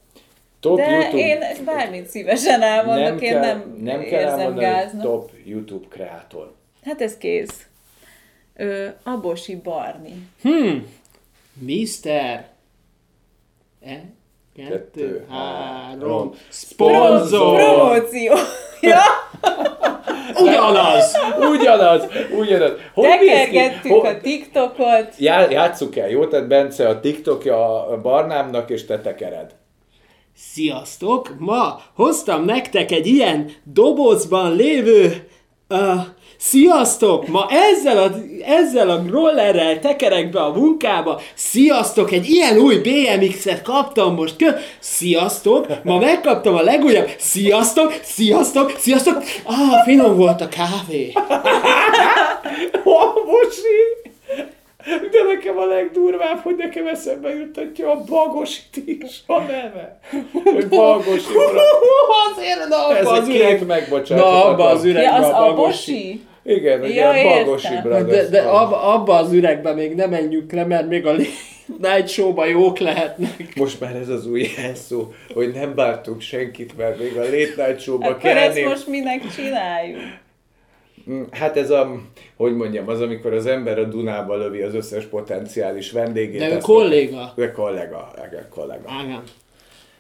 Top 0.60 0.78
De 0.78 0.90
YouTube. 0.92 1.18
én 1.18 1.40
bármit 1.66 2.08
szívesen 2.08 2.62
elmondok, 2.62 3.04
nem 3.04 3.18
én 3.18 3.30
kell, 3.32 3.40
nem, 3.40 3.78
nem 3.82 4.00
kell 4.02 4.20
érzem 4.20 4.40
elmondani, 4.40 4.66
gáznak. 4.66 5.02
top 5.04 5.32
YouTube 5.46 5.88
kreátor. 5.90 6.54
Hát 6.84 7.02
ez 7.02 7.18
kész. 7.18 7.68
Ö, 8.56 8.88
Abosi 9.04 9.56
Barni. 9.56 10.14
Hmm. 10.42 10.88
Mister. 11.54 12.48
E? 13.86 14.04
Kettő, 14.56 15.26
három. 15.30 16.34
Szponzor! 16.50 17.56
Promóció. 17.56 18.34
ja, 18.82 19.02
Ugyanaz! 20.42 21.18
Ugyanaz, 21.40 22.06
ugyanaz. 22.40 22.72
Hogy 22.94 23.04
tekergettük 23.04 23.92
Ho- 23.92 24.06
a 24.06 24.18
TikTokot. 24.22 25.18
Já, 25.18 25.50
játsszuk 25.50 25.96
el, 25.96 26.10
jó? 26.10 26.26
Tehát 26.26 26.48
Bence 26.48 26.88
a 26.88 27.00
TikTokja 27.00 27.88
a 27.88 28.02
Barnámnak, 28.02 28.70
és 28.70 28.86
te 28.86 29.00
tekered. 29.00 29.56
Sziasztok! 30.36 31.36
Ma 31.38 31.82
hoztam 31.96 32.46
nektek 32.46 32.92
egy 32.92 33.08
ilyen 33.08 33.52
dobozban 33.64 34.56
lévő... 34.56 35.28
Uh, 35.70 36.02
sziasztok! 36.38 37.28
Ma 37.28 37.48
ezzel 37.50 37.98
a, 37.98 38.12
ezzel 38.46 38.90
a 38.90 39.04
rollerrel 39.10 39.80
tekerek 39.80 40.30
be 40.30 40.42
a 40.42 40.52
munkába. 40.52 41.22
Sziasztok! 41.34 42.12
Egy 42.12 42.30
ilyen 42.30 42.58
új 42.58 42.76
BMX-et 42.76 43.62
kaptam 43.62 44.16
most. 44.16 44.36
Kö... 44.36 44.50
Sziasztok! 44.80 45.68
Ma 45.84 45.98
megkaptam 45.98 46.56
a 46.56 46.62
legújabb. 46.62 47.10
Sziasztok! 47.18 47.94
Sziasztok! 48.04 48.74
Sziasztok! 48.78 49.24
Ah, 49.44 49.84
finom 49.86 50.16
volt 50.16 50.42
a 50.42 50.48
kávé. 50.48 51.12
Bagosi! 52.84 54.03
De 54.86 55.24
nekem 55.34 55.58
a 55.58 55.66
legdurvább, 55.66 56.38
hogy 56.44 56.56
nekem 56.58 56.88
eszembe 56.88 57.30
juttatja 57.36 57.92
a 57.92 58.04
Bagosit 58.10 58.76
is 58.86 59.24
a 59.28 59.40
neve. 59.42 60.00
Hogy 60.44 60.68
Bagosi 60.68 61.34
ura. 61.36 61.62
Azért, 62.36 62.68
na, 62.70 62.98
Ez 62.98 63.06
abba 63.06 63.16
a 63.16 63.22
az 63.22 63.28
üreg... 63.30 63.66
megbocsáthatatlan. 63.66 64.40
Na, 64.42 64.46
abba 64.50 64.66
az 64.66 64.84
üregbe 64.84 65.02
Ja, 65.10 65.14
az 65.16 65.28
a 65.28 65.54
Bagosi. 65.54 66.22
Igen, 66.44 66.84
Ja, 66.84 67.16
értem. 67.16 67.44
Bagosi 67.46 67.68
De, 67.74 67.82
Brothers. 67.82 68.30
de 68.30 68.42
abba, 68.42 68.82
abba 68.94 69.16
az 69.16 69.32
üregbe 69.34 69.74
még 69.74 69.96
nem 69.96 70.10
menjünk 70.10 70.52
le, 70.52 70.66
mert 70.66 70.88
még 70.88 71.06
a 71.06 71.12
Night 71.82 72.08
Show-ba 72.08 72.46
jók 72.46 72.78
lehetnek. 72.80 73.54
Most 73.56 73.80
már 73.80 73.96
ez 73.96 74.10
az 74.10 74.28
új 74.28 74.48
jelszó, 74.58 75.14
hogy 75.34 75.52
nem 75.52 75.76
bártunk 75.76 76.22
senkit, 76.22 76.78
mert 76.78 77.00
még 77.00 77.18
a 77.18 77.22
Late 77.22 77.66
Night 77.68 77.80
Show-ba 77.82 78.08
Akkor 78.08 78.30
ezt 78.30 78.54
kellene. 78.54 78.70
most 78.70 78.88
minek 78.88 79.22
csináljuk? 79.36 80.00
Hát 81.32 81.58
ez 81.58 81.70
a, 81.70 81.96
hogy 82.36 82.56
mondjam, 82.56 82.88
az, 82.88 83.02
amikor 83.02 83.34
az 83.34 83.46
ember 83.46 83.80
a 83.80 83.84
Dunába 83.84 84.36
lövi 84.36 84.62
az 84.62 84.74
összes 84.74 85.06
potenciális 85.06 85.92
vendégét. 85.92 86.40
De 86.40 86.50
ő 86.50 86.58
kolléga. 86.58 87.34
Ő 87.36 87.52
kollega, 87.52 88.12
igen, 88.28 88.48
kollega. 88.50 88.90
Ágán. 88.92 89.24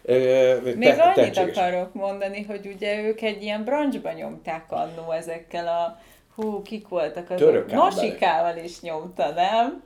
Ö, 0.05 0.55
Még 0.75 0.95
te- 0.95 1.03
annyit 1.03 1.13
tehetséges. 1.15 1.57
akarok 1.57 1.93
mondani, 1.93 2.43
hogy 2.43 2.71
ugye 2.75 3.01
ők 3.03 3.21
egy 3.21 3.43
ilyen 3.43 3.63
branchba 3.63 4.11
nyomták 4.11 4.65
annó 4.69 5.11
ezekkel 5.11 5.67
a 5.67 5.99
hú, 6.35 6.61
kik 6.61 6.87
voltak 6.87 7.29
azok? 7.29 7.47
Török 7.47 7.71
ámbelek. 7.71 7.93
Nasikával 7.93 8.57
is 8.63 8.81
nyomta, 8.81 9.29
nem? 9.35 9.83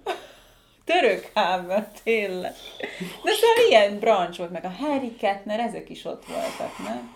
Török 0.85 1.29
ámbel, 1.33 1.91
tényleg. 2.03 2.53
De 3.23 3.31
szóval 3.31 3.69
ilyen 3.69 3.99
branch 3.99 4.37
volt, 4.37 4.51
meg 4.51 4.65
a 4.65 4.71
Harry 4.79 5.15
Kettner, 5.15 5.59
ezek 5.59 5.89
is 5.89 6.05
ott 6.05 6.23
voltak, 6.25 6.77
nem? 6.87 7.15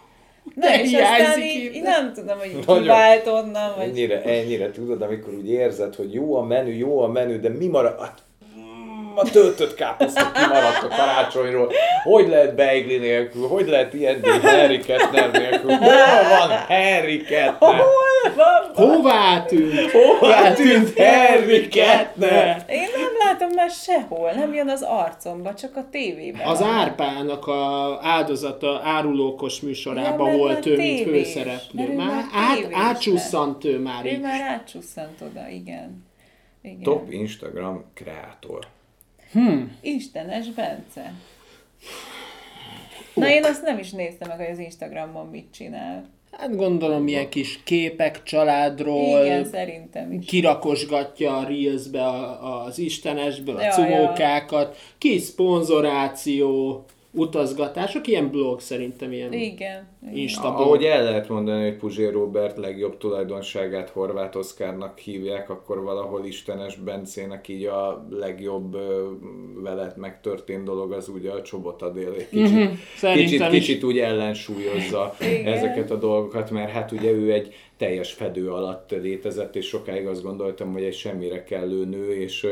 Na, 0.55 0.67
De 0.67 0.81
és 0.81 0.93
aztán 0.93 1.39
így, 1.41 1.75
így 1.75 1.81
nem 1.81 2.13
tudom, 2.13 2.37
hogy 2.39 2.59
Nagyon. 2.65 2.81
kivált 2.81 3.27
onnan, 3.27 3.73
vagy... 3.77 3.87
Ennyire, 3.87 4.21
ennyire 4.21 4.71
tudod, 4.71 5.01
amikor 5.01 5.33
úgy 5.33 5.49
érzed, 5.49 5.95
hogy 5.95 6.13
jó 6.13 6.35
a 6.35 6.43
menü, 6.43 6.71
jó 6.71 6.99
a 7.01 7.07
menü, 7.07 7.39
de 7.39 7.49
mi 7.49 7.67
marad? 7.67 7.99
Hát, 7.99 8.19
mm, 8.57 9.15
a 9.15 9.23
töltött 9.23 9.73
káposzta 9.75 10.31
kimaradt 10.31 10.83
a 10.83 10.87
karácsonyról. 10.87 11.71
Hogy 12.03 12.27
lehet 12.27 12.55
beigli 12.55 12.97
nélkül? 12.97 13.47
Hogy 13.47 13.67
lehet 13.67 13.93
ilyen 13.93 14.23
Harry 14.41 14.79
Kettner 14.79 15.31
nélkül? 15.31 15.71
Hol 15.71 16.37
van 16.37 16.49
Harry 16.67 17.21
Kettner? 17.21 17.75
Hol 17.75 18.33
van? 18.35 18.87
Hová 18.87 19.43
tűnt? 19.47 19.91
Hová 19.91 20.53
tűnt 20.53 20.99
Harry 20.99 21.67
Kettner? 21.67 22.63
Én 22.67 22.87
nem 22.95 23.10
látom 23.31 23.49
már 23.55 23.69
sehol, 23.69 24.31
nem 24.31 24.53
jön 24.53 24.69
az 24.69 24.81
arcomba, 24.81 25.53
csak 25.53 25.75
a 25.75 25.89
tévében. 25.89 26.47
Az 26.47 26.59
van. 26.59 26.69
Árpának 26.69 27.47
a 27.47 27.99
áldozata 28.01 28.81
árulókos 28.83 29.61
Ja, 29.61 29.67
műsorában 29.67 30.27
mert 30.27 30.37
volt 30.37 30.65
ő, 30.65 30.75
mint 30.75 31.01
főszereplő. 31.01 31.83
Mert 31.85 31.95
Már 31.95 32.07
már 32.07 32.23
át, 32.33 32.67
átcsusszant 32.71 33.63
ő 33.63 33.79
már 33.79 34.05
Ő 34.05 34.09
így. 34.09 34.19
már 34.21 34.41
átcsusszant 34.41 35.21
oda, 35.21 35.47
igen. 35.47 36.05
igen. 36.61 36.81
Top 36.83 37.11
Instagram 37.11 37.83
kreátor. 37.93 38.67
Istenes 39.81 40.47
Bence. 40.49 41.13
Na 43.13 43.29
én 43.29 43.43
azt 43.43 43.63
nem 43.63 43.77
is 43.77 43.91
néztem 43.91 44.27
meg, 44.27 44.37
hogy 44.37 44.51
az 44.51 44.59
Instagramon 44.59 45.27
mit 45.27 45.53
csinál. 45.53 46.09
Hát 46.31 46.55
gondolom 46.55 47.07
ilyen 47.07 47.29
kis 47.29 47.59
képek 47.63 48.23
családról, 48.23 49.23
Igen, 49.25 49.45
szerintem 49.45 50.11
is. 50.11 50.25
kirakosgatja 50.25 51.37
a 51.37 51.43
Reelsbe 51.43 52.01
az 52.65 52.79
istenesből 52.79 53.55
a 53.57 53.61
Ja, 53.61 53.71
cumókákat, 53.71 54.77
kis 54.97 55.21
szponzoráció, 55.21 56.83
utazgatások, 57.13 58.07
ilyen 58.07 58.29
blog 58.29 58.59
szerintem, 58.59 59.11
ilyen 59.11 59.33
Igen. 59.33 59.51
igen. 60.01 60.15
Insta 60.15 60.41
blog. 60.53 60.61
Ahogy 60.61 60.83
el 60.83 61.03
lehet 61.03 61.29
mondani, 61.29 61.63
hogy 61.63 61.75
Puzsér 61.77 62.11
Robert 62.11 62.57
legjobb 62.57 62.97
tulajdonságát 62.97 63.89
Horváth 63.89 64.37
Oszkárnak 64.37 64.97
hívják, 64.97 65.49
akkor 65.49 65.83
valahol 65.83 66.25
Istenes 66.25 66.75
Bencének 66.75 67.47
így 67.47 67.65
a 67.65 68.07
legjobb 68.09 68.73
ö, 68.73 69.09
veled 69.61 69.97
megtörtént 69.97 70.63
dolog 70.63 70.91
az 70.91 71.07
ugye 71.09 71.31
a 71.31 71.41
Csobot 71.41 71.81
Adél. 71.81 72.13
Egy 72.17 72.29
Kicsit, 72.29 72.53
Mhm, 72.53 73.13
kicsit, 73.13 73.47
kicsit 73.47 73.83
úgy 73.83 73.99
ellensúlyozza 73.99 75.15
Igen. 75.21 75.53
ezeket 75.53 75.91
a 75.91 75.95
dolgokat, 75.95 76.51
mert 76.51 76.71
hát 76.71 76.91
ugye 76.91 77.11
ő 77.11 77.31
egy 77.33 77.53
teljes 77.77 78.11
fedő 78.13 78.49
alatt 78.51 78.91
létezett, 78.91 79.55
és 79.55 79.67
sokáig 79.67 80.07
azt 80.07 80.23
gondoltam, 80.23 80.71
hogy 80.71 80.83
egy 80.83 80.93
semmire 80.95 81.43
kellő 81.43 81.85
nő, 81.85 82.15
és 82.15 82.47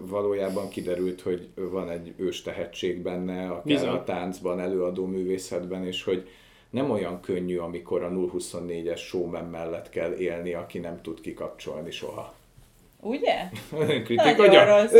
valójában 0.00 0.68
kiderült, 0.68 1.20
hogy 1.20 1.48
van 1.54 1.90
egy 1.90 2.14
ős 2.16 2.42
tehetség 2.42 3.02
benne, 3.02 3.46
akár 3.48 3.62
Bizony. 3.64 3.88
a 3.88 4.04
táncban, 4.04 4.60
előadó 4.60 5.06
művészetben, 5.06 5.86
és 5.86 6.04
hogy 6.04 6.28
nem 6.70 6.90
olyan 6.90 7.20
könnyű, 7.20 7.56
amikor 7.58 8.02
a 8.02 8.10
024-es 8.10 8.96
showman 8.98 9.44
mellett 9.44 9.88
kell 9.88 10.12
élni, 10.12 10.54
aki 10.54 10.78
nem 10.78 11.00
tud 11.02 11.20
kikapcsolni 11.20 11.90
soha. 11.90 12.34
Ugye? 13.00 13.34
Kritika, 14.04 14.46
gyak- 14.46 14.90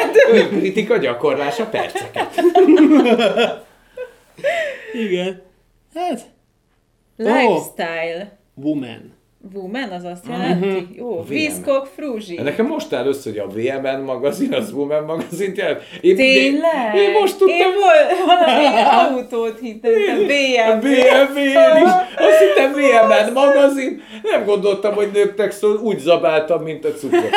kritika 0.58 0.96
gyakorlása 0.96 1.66
perceket. 1.66 2.34
Igen. 4.92 5.42
Hát, 5.94 6.30
Lifestyle. 7.16 8.38
woman. 8.54 9.16
Woman, 9.52 9.90
az 9.90 10.04
azt 10.04 10.24
jelenti? 10.28 10.86
Jó, 10.96 11.24
Viszkok 11.28 11.86
Fruzsi. 11.86 12.40
Nekem 12.42 12.66
most 12.66 12.92
áll 12.92 13.06
össze, 13.06 13.30
hogy 13.30 13.38
a 13.38 13.46
VMN 13.46 14.00
magazin, 14.04 14.54
az 14.54 14.72
Woman 14.72 15.04
magazin 15.04 15.52
jelent. 15.56 15.80
Én, 16.00 16.16
Tényleg? 16.16 16.94
Én, 16.94 17.00
én 17.00 17.12
most 17.20 17.38
tudtam, 17.38 17.56
Én 17.56 17.66
volt, 17.66 18.26
valami 18.26 18.66
autót 19.10 19.58
hittem, 19.60 19.92
BMW. 19.92 20.26
BMW-n 20.80 21.76
is, 21.76 21.92
azt 22.16 22.38
hittem 22.38 22.72
VMN 22.72 23.32
magazin, 23.32 24.02
nem 24.22 24.44
gondoltam, 24.44 24.94
hogy 24.94 25.10
nőknek 25.12 25.50
szól, 25.50 25.76
úgy 25.76 25.98
zabáltam, 25.98 26.62
mint 26.62 26.84
a 26.84 26.92
cukor. 26.92 27.18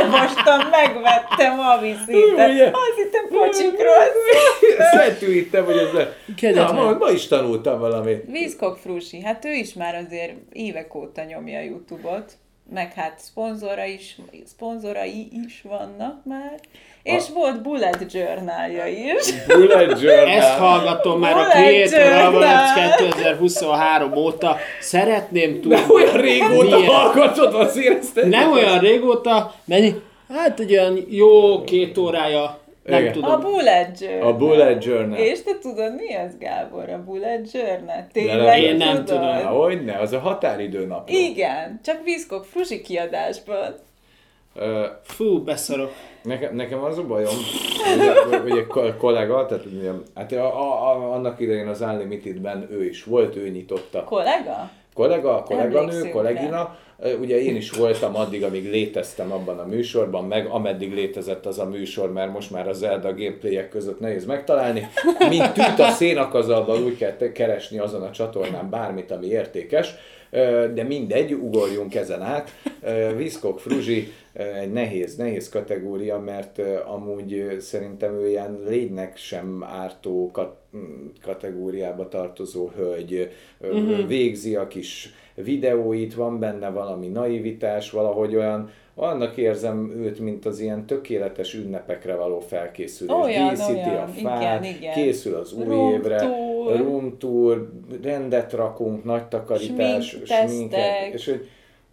Olvastam, 0.00 0.68
megvettem 0.70 1.58
a 1.60 1.78
viszitet. 1.80 2.50
Ugye? 2.50 2.64
Azt 2.64 2.96
hittem 2.96 3.38
kocsikról. 3.38 4.04
Szentű 4.96 5.32
hittem, 5.32 5.64
hogy 5.64 5.76
ez 5.76 5.92
le... 5.92 6.16
Na, 6.52 6.72
ma, 6.72 6.96
ma 6.98 7.10
is 7.10 7.26
tanultam 7.26 7.78
valamit. 7.78 8.24
Vízkok 8.30 8.78
Frusi, 8.82 9.22
hát 9.22 9.44
ő 9.44 9.52
is 9.52 9.72
már 9.72 9.94
azért 10.06 10.32
évek 10.68 10.94
óta 10.94 11.22
nyomja 11.24 11.58
a 11.58 11.62
Youtube-ot, 11.62 12.32
meg 12.72 12.92
hát 12.94 13.18
szponzora 13.18 13.84
is, 13.84 14.16
szponzorai 14.46 15.28
is 15.44 15.62
vannak 15.68 16.24
már, 16.24 16.60
és 17.02 17.24
volt 17.34 17.62
Bullet 17.62 18.12
Journalja 18.12 18.86
is. 18.86 19.44
Bullet 19.46 20.00
Journal. 20.00 20.26
Ezt 20.26 20.58
hallgatom 20.58 21.20
már 21.20 21.32
a 21.32 21.34
Bullet 21.34 21.88
Creator 21.88 22.00
Journal. 22.12 22.42
Awards 22.42 22.72
2023 22.98 24.12
óta. 24.16 24.56
Szeretném 24.80 25.60
tudni. 25.60 25.76
De 25.76 25.92
olyan 25.92 26.16
régóta 26.16 26.76
milyen- 26.76 26.92
hallgatod, 26.92 27.54
azért 27.54 27.98
ezt 27.98 28.24
Nem 28.24 28.52
olyan 28.52 28.78
régóta, 28.78 29.54
mennyi? 29.64 29.94
Hát 30.28 30.60
egy 30.60 30.72
olyan 30.72 31.06
jó 31.10 31.64
két 31.64 31.98
órája, 31.98 32.58
nem 32.88 33.00
Igen. 33.00 33.12
tudom. 33.12 33.30
A 33.30 33.38
Bullet 33.38 34.00
Journal. 34.00 34.28
A 34.28 34.36
Bullet 34.36 34.84
Journal. 34.84 35.18
És 35.18 35.42
te 35.42 35.50
tudod, 35.60 35.94
mi 35.94 36.14
az, 36.14 36.38
Gábor, 36.38 36.88
a 36.90 37.04
Bullet 37.04 37.52
Journal? 37.52 38.06
Tényleg 38.12 38.62
én 38.62 38.76
nem 38.76 39.04
tudod? 39.04 39.04
tudom. 39.04 39.58
Hogyne, 39.58 39.98
az 39.98 40.12
a 40.12 40.18
határidő 40.18 40.86
nap. 40.86 41.08
Igen, 41.08 41.80
csak 41.84 42.04
Vízkok 42.04 42.44
Frusi 42.44 42.80
kiadásban. 42.82 43.74
Fú, 45.02 45.42
beszarok. 45.42 45.92
Nekem, 46.22 46.54
nekem 46.54 46.82
az 46.84 46.98
a 46.98 47.06
bajom, 47.06 47.34
hogy, 48.30 48.38
hogy 48.40 48.58
egy 48.58 48.66
ko- 48.66 48.96
kollega, 48.96 49.46
tehát 49.46 49.64
ugye, 49.64 49.90
hát 50.14 50.32
a, 50.32 50.60
a, 50.60 50.90
a, 50.90 51.12
annak 51.12 51.40
idején 51.40 51.66
az 51.68 51.80
Unlimited-ben 51.80 52.66
ő 52.70 52.84
is 52.84 53.04
volt, 53.04 53.36
ő 53.36 53.48
nyitotta. 53.48 54.04
Kollega? 54.04 54.70
Kollega, 54.94 55.42
kolléganő, 55.42 56.08
kollégina, 56.10 56.76
ugye 57.20 57.42
én 57.42 57.56
is 57.56 57.70
voltam 57.70 58.16
addig, 58.16 58.42
amíg 58.42 58.70
léteztem 58.70 59.32
abban 59.32 59.58
a 59.58 59.66
műsorban, 59.66 60.24
meg 60.24 60.46
ameddig 60.46 60.92
létezett 60.92 61.46
az 61.46 61.58
a 61.58 61.64
műsor, 61.64 62.12
mert 62.12 62.32
most 62.32 62.50
már 62.50 62.68
a 62.68 62.72
Zelda 62.72 63.14
gameplayek 63.14 63.68
között 63.68 64.00
nehéz 64.00 64.24
megtalálni. 64.24 64.88
Mint 65.28 65.52
tűt 65.52 65.78
a 65.78 65.90
szénakazalban 65.90 66.82
úgy 66.82 66.96
kell 66.96 67.32
keresni 67.32 67.78
azon 67.78 68.02
a 68.02 68.10
csatornán 68.10 68.70
bármit, 68.70 69.10
ami 69.10 69.26
értékes. 69.26 69.94
De 70.74 70.82
mindegy, 70.82 71.32
ugorjunk 71.32 71.94
ezen 71.94 72.22
át. 72.22 72.50
Viszkok 73.16 73.60
Fruzsi 73.60 74.12
egy 74.32 74.72
nehéz, 74.72 75.16
nehéz 75.16 75.48
kategória, 75.48 76.18
mert 76.18 76.60
amúgy 76.86 77.56
szerintem 77.60 78.14
ő 78.14 78.28
ilyen 78.28 78.62
légynek 78.66 79.16
sem 79.16 79.64
ártó 79.68 80.30
kat- 80.32 80.56
kategóriába 81.22 82.08
tartozó 82.08 82.70
hölgy, 82.76 83.30
uh-huh. 83.60 84.06
végzi 84.06 84.56
a 84.56 84.66
kis 84.66 85.12
videóit, 85.42 86.14
van 86.14 86.38
benne 86.38 86.70
valami 86.70 87.06
naivitás, 87.08 87.90
valahogy 87.90 88.36
olyan, 88.36 88.70
annak 88.94 89.36
érzem 89.36 89.92
őt, 89.96 90.18
mint 90.18 90.46
az 90.46 90.60
ilyen 90.60 90.86
tökéletes 90.86 91.54
ünnepekre 91.54 92.14
való 92.14 92.40
felkészülés. 92.40 93.14
Olyan, 93.24 93.48
Díszíti 93.48 93.72
olyan. 93.72 94.02
a 94.02 94.06
fát, 94.06 94.64
Igen, 94.64 94.76
igen. 94.76 94.92
készül 94.94 95.34
az 95.34 95.52
új 95.52 95.64
Room 95.64 95.92
évre, 95.94 96.16
tour. 96.18 96.76
room 96.76 97.18
tour, 97.18 97.70
rendet 98.02 98.52
rakunk, 98.52 99.04
nagy 99.04 99.24
takarítás, 99.24 100.08
Smink 100.08 100.26
sminket, 100.26 101.12
és 101.12 101.24
hogy 101.24 101.48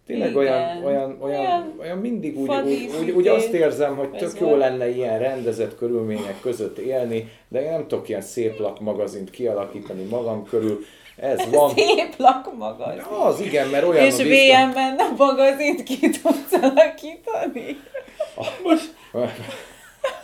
tényleg 0.06 0.30
Igen. 0.30 0.40
olyan, 0.40 0.84
olyan, 0.84 1.16
olyan, 1.20 1.40
Olyan 1.40 1.74
olyan 1.80 1.98
mindig 1.98 2.38
úgy, 2.38 2.50
úgy, 2.64 2.90
úgy, 3.00 3.10
úgy, 3.10 3.28
azt 3.28 3.52
érzem, 3.52 3.96
hogy 3.96 4.10
tök 4.10 4.40
jó 4.40 4.56
lenne 4.56 4.88
ilyen 4.88 5.18
rendezett 5.18 5.76
körülmények 5.76 6.40
között 6.40 6.78
élni, 6.78 7.28
de 7.48 7.62
én 7.62 7.70
nem 7.70 7.86
tudok 7.86 8.08
ilyen 8.08 8.20
szép 8.20 8.58
lakmagazint 8.58 9.30
kialakítani 9.30 10.02
magam 10.04 10.44
körül. 10.44 10.78
Ez 11.16 11.50
van. 11.50 11.70
Szép 11.74 12.14
lakmagazin. 12.16 13.00
Az 13.00 13.40
igen, 13.40 13.68
mert 13.68 13.86
olyan 13.86 14.04
És 14.04 14.18
a 14.18 14.22
VM-ben 14.22 14.98
a 14.98 15.14
magazint 15.16 15.82
ki 15.82 15.98
tudsz 15.98 16.52
alakítani. 16.62 17.76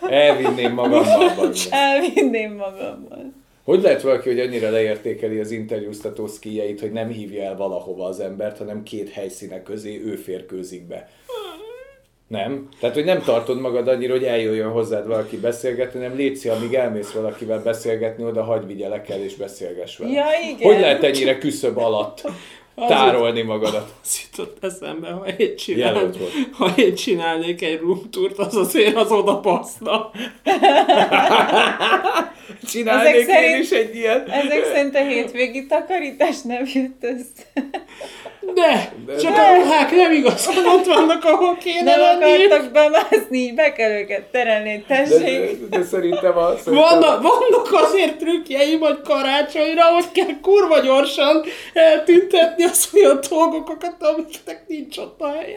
Elvinném 0.09 0.73
magammal. 0.73 1.35
bazd 1.37 1.71
meg. 1.71 1.81
Elvinném 1.81 2.53
magammal. 2.53 3.33
Hogy 3.65 3.83
lehet 3.83 4.03
valaki, 4.03 4.29
hogy 4.29 4.41
annyira 4.41 4.71
leértékeli 4.71 5.39
az 5.39 5.51
interjúztató 5.51 6.27
szkijeit, 6.27 6.81
hogy 6.81 6.93
nem 6.93 7.09
hívja 7.09 7.43
el 7.43 7.57
valahova 7.57 8.07
az 8.07 8.21
embert, 8.21 8.59
hanem 8.59 8.83
két 8.83 9.11
helyszínek 9.11 9.63
közé 9.63 10.03
ő 10.05 10.17
férkőzik 10.17 10.87
be? 10.87 11.09
Nem? 12.29 12.69
Tehát, 12.81 12.95
hogy 12.95 13.05
nem 13.05 13.23
tartod 13.23 13.61
magad 13.61 13.89
annyira, 13.89 14.13
hogy 14.13 14.25
eljöjjön 14.25 14.71
hozzád 14.71 15.07
valaki 15.07 15.37
beszélgetni, 15.37 16.01
nem 16.01 16.17
létszi, 16.17 16.49
amíg 16.49 16.75
elmész 16.75 17.11
valakivel 17.11 17.63
beszélgetni, 17.63 18.25
oda 18.25 18.43
hagyj 18.43 18.67
vigyelek 18.67 19.09
el 19.09 19.21
és 19.21 19.35
beszélgess 19.35 19.97
vele. 19.97 20.13
Ja, 20.13 20.25
igen. 20.51 20.73
Hogy 20.73 20.81
lehet 20.81 21.03
ennyire 21.05 21.39
küszöb 21.39 21.79
alatt 21.79 22.23
tárolni 22.89 23.43
magadat? 23.43 23.95
Az 24.03 24.29
jutott 24.31 24.65
eszembe, 24.65 25.11
ha 25.11 25.27
én, 25.27 25.57
csinál, 25.57 26.11
ha 26.53 26.73
én 26.77 26.95
csinálnék 26.95 27.63
egy 27.63 27.81
room 27.81 28.11
tourt, 28.11 28.39
az 28.39 28.57
azért 28.57 28.97
az 28.97 29.13
oda 29.13 29.39
passzna. 29.41 30.11
Csinálnék 32.65 33.15
Ezek 33.15 33.21
én 33.21 33.27
szerint- 33.27 33.63
is 33.63 33.71
egy 33.71 33.97
ilyen. 33.97 34.31
Ezek 34.31 34.65
szerint 34.65 34.95
a 34.95 35.05
hétvégi 35.05 35.67
takarítás 35.67 36.43
nem 36.43 36.65
jött 36.73 37.03
össze. 37.03 37.71
De, 38.55 38.93
De- 39.07 39.17
csak 39.17 39.33
de- 39.35 39.41
a 39.41 39.55
ruhák 39.55 39.91
nem 39.91 40.13
igazán 40.13 40.67
ott 40.77 40.87
vannak, 40.87 41.25
ahol 41.25 41.57
kéne 41.57 41.83
Nem 41.97 42.01
lenni. 42.01 42.45
akartak 42.45 42.73
bemászni, 42.73 43.39
így 43.39 43.55
be 43.55 43.73
kell 43.73 43.91
őket 43.91 44.23
terelni, 44.23 44.85
De, 44.89 44.95
tessék. 45.05 45.69
de, 45.69 45.77
de 45.79 45.85
szerintem 45.85 46.37
a... 46.39 46.57
Szerintem 46.57 46.73
Vannak, 47.01 47.23
vannak 47.23 47.69
azért 47.73 48.17
trükkjeim, 48.19 48.81
hogy 48.81 49.01
karácsonyra, 49.05 49.85
hogy 49.85 50.05
kell 50.13 50.41
kurva 50.43 50.79
gyorsan 50.79 51.43
eltüntetni 51.75 52.65
az 52.65 52.89
olyan 52.95 53.19
dolgokat, 53.31 53.97
amiknek 53.99 54.65
nincs 54.67 54.99
ott 54.99 55.21
a 55.21 55.29
helye. 55.29 55.57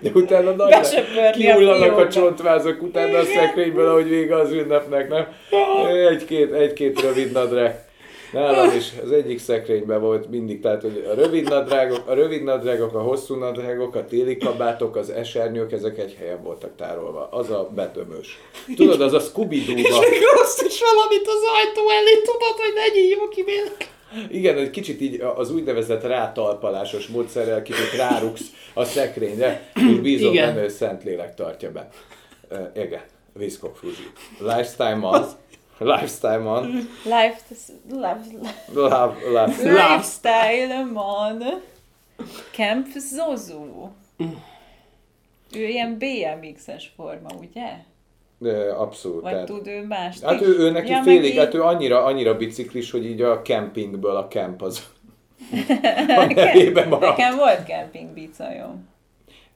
De 0.00 0.10
utána 0.14 0.50
nagy 0.50 0.72
a 0.72 1.30
kiullanak 1.32 1.80
a 1.80 1.84
fiókba. 1.84 2.08
csontvázak 2.08 2.82
utána 2.82 3.18
a 3.18 3.24
szekrényből, 3.24 3.88
ahogy 3.88 4.08
vége 4.08 4.36
az 4.36 4.50
ünnepnek, 4.52 5.08
nem? 5.08 5.26
Egy-két, 6.10 6.52
egy-két 6.52 7.00
rövid 7.00 7.32
nadrág. 7.32 7.90
Nálam 8.32 8.76
is 8.76 8.92
az 9.04 9.12
egyik 9.12 9.38
szekrényben 9.38 10.00
volt 10.00 10.30
mindig, 10.30 10.60
tehát 10.60 10.82
hogy 10.82 11.06
a 11.10 11.14
rövid 11.14 11.48
nadrágok, 11.48 12.08
a 12.08 12.14
rövid 12.14 12.42
nadrágok, 12.42 12.94
a 12.94 13.00
hosszú 13.00 13.34
nadrágok, 13.34 13.94
a 13.94 14.04
téli 14.04 14.36
kabátok, 14.36 14.96
az 14.96 15.10
esernyők, 15.10 15.72
ezek 15.72 15.98
egy 15.98 16.16
helyen 16.18 16.42
voltak 16.42 16.76
tárolva. 16.76 17.28
Az 17.30 17.50
a 17.50 17.70
betömös. 17.74 18.40
Tudod, 18.76 19.00
az 19.00 19.12
a 19.12 19.20
scooby 19.20 19.56
És 19.56 19.88
doo 19.88 20.00
még 20.00 20.20
rossz 20.36 20.62
is 20.62 20.80
valamit 20.80 21.26
az 21.26 21.42
ajtó 21.56 21.90
elé, 21.90 22.14
tudod, 22.14 22.56
hogy 22.56 22.72
ne 22.74 23.00
nyíljon 23.00 23.28
ki. 23.30 23.44
Igen, 24.30 24.56
egy 24.56 24.70
kicsit 24.70 25.00
így 25.00 25.20
az 25.36 25.52
úgynevezett 25.52 26.02
rátalpalásos 26.02 27.06
módszerrel 27.06 27.62
kicsit 27.62 27.92
rárugsz 27.96 28.46
a 28.74 28.84
szekrényre, 28.84 29.70
és 29.74 30.00
bízom 30.00 30.34
benne, 30.34 30.60
hogy 30.60 30.70
Szentlélek 30.70 31.34
tartja 31.34 31.70
be. 31.70 31.88
Uh, 32.50 32.58
igen, 32.84 33.02
Viszkok 33.32 33.76
Fruzsi. 33.76 34.10
Lifestyle 34.38 34.98
on. 35.02 35.24
Lifestyle 35.84 36.46
on. 36.46 36.66
Life, 37.04 37.36
life, 37.90 38.20
Love, 38.72 39.14
love. 39.32 39.54
lifestyle 39.62 40.84
man. 40.92 41.42
Camp 42.52 42.86
Zozu. 42.96 43.88
Ő 45.54 45.66
ilyen 45.68 45.98
BMX-es 45.98 46.92
forma, 46.96 47.28
ugye? 47.40 47.70
Abszolút. 48.78 49.22
Vagy 49.22 49.32
tehát- 49.32 49.46
tud 49.46 49.66
ő 49.66 49.86
más? 49.86 50.20
Hát 50.22 50.40
ő, 50.40 50.58
ő 50.58 50.70
neki 50.70 50.90
Ja, 50.90 51.02
félig, 51.02 51.38
hát 51.38 51.54
ő 51.54 51.62
annyira, 51.62 52.04
annyira 52.04 52.36
biciklis, 52.36 52.90
hogy 52.90 53.06
így 53.06 53.20
a 53.20 53.42
campingből 53.42 54.16
a 54.16 54.28
camp 54.28 54.62
az 54.62 54.82
a 56.08 56.88
maradt. 56.88 57.16
Nekem 57.16 57.36
volt 57.36 57.66
camping 57.66 58.10
bicajom. 58.10 58.88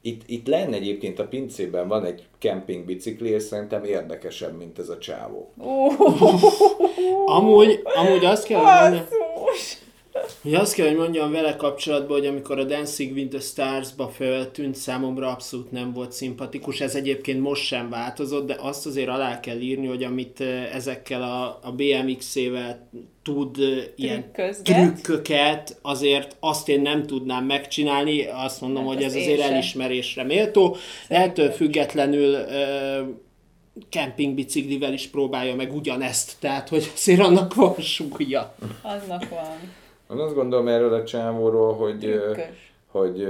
Itt, 0.07 0.23
itt 0.27 0.47
lenne 0.47 0.77
egyébként 0.77 1.19
a 1.19 1.27
pincében 1.27 1.89
van 1.89 2.05
egy 2.05 2.27
camping 2.39 2.85
bicikli, 2.85 3.29
és 3.29 3.43
szerintem 3.43 3.85
érdekesebb, 3.85 4.57
mint 4.57 4.79
ez 4.79 4.89
a 4.89 4.99
csávó. 4.99 5.53
Amúgy, 7.25 7.81
amúgy 7.85 8.25
azt 8.25 8.47
kell, 8.47 8.61
Basszus! 8.61 9.26
Hogy 10.47 10.55
azt 10.55 10.75
kell, 10.75 10.87
hogy 10.87 10.97
mondjam 10.97 11.33
vele 11.33 11.57
kapcsolatban, 11.57 12.19
hogy 12.19 12.27
amikor 12.27 12.59
a 12.59 12.65
Dancing 12.65 13.13
with 13.13 13.29
the 13.29 13.41
Stars-ba 13.41 14.09
feltűnt, 14.09 14.75
számomra 14.75 15.29
abszolút 15.31 15.71
nem 15.71 15.93
volt 15.93 16.13
szimpatikus. 16.13 16.81
Ez 16.81 16.95
egyébként 16.95 17.41
most 17.41 17.63
sem 17.63 17.91
változott, 17.91 18.47
de 18.47 18.57
azt 18.61 18.87
azért 18.87 19.09
alá 19.09 19.41
kell 19.41 19.59
írni, 19.59 19.87
hogy 19.87 20.03
amit 20.03 20.41
ezekkel 20.73 21.23
a, 21.23 21.59
a 21.63 21.73
BMX-ével 21.73 22.89
tud 23.23 23.57
ilyen 23.97 24.33
trükköket, 24.63 25.79
azért 25.83 26.37
azt 26.41 26.69
én 26.69 26.81
nem 26.81 27.07
tudnám 27.07 27.45
megcsinálni, 27.45 28.27
azt 28.27 28.61
mondom, 28.61 28.87
Hát 28.87 28.95
hogy 28.95 29.05
azt 29.05 29.15
ez 29.15 29.23
azért 29.23 29.41
sem. 29.41 29.53
elismerésre 29.53 30.23
méltó. 30.23 30.77
Ettől 31.09 31.51
függetlenül 31.51 32.37
kempingbiciklivel 33.89 34.93
is 34.93 35.07
próbálja 35.07 35.55
meg 35.55 35.75
ugyanezt, 35.75 36.37
tehát 36.41 36.69
hogy 36.69 36.91
azért 36.95 37.21
annak 37.21 37.55
van 37.55 37.75
súlya. 37.81 38.55
Annak 38.83 39.29
van. 39.29 39.85
Én 40.11 40.19
azt 40.19 40.35
gondolom 40.35 40.69
erről 40.69 40.95
a 40.95 41.05
csávóról, 41.05 41.75
hogy, 41.75 41.99
Trükkös. 41.99 42.73
hogy, 42.87 43.29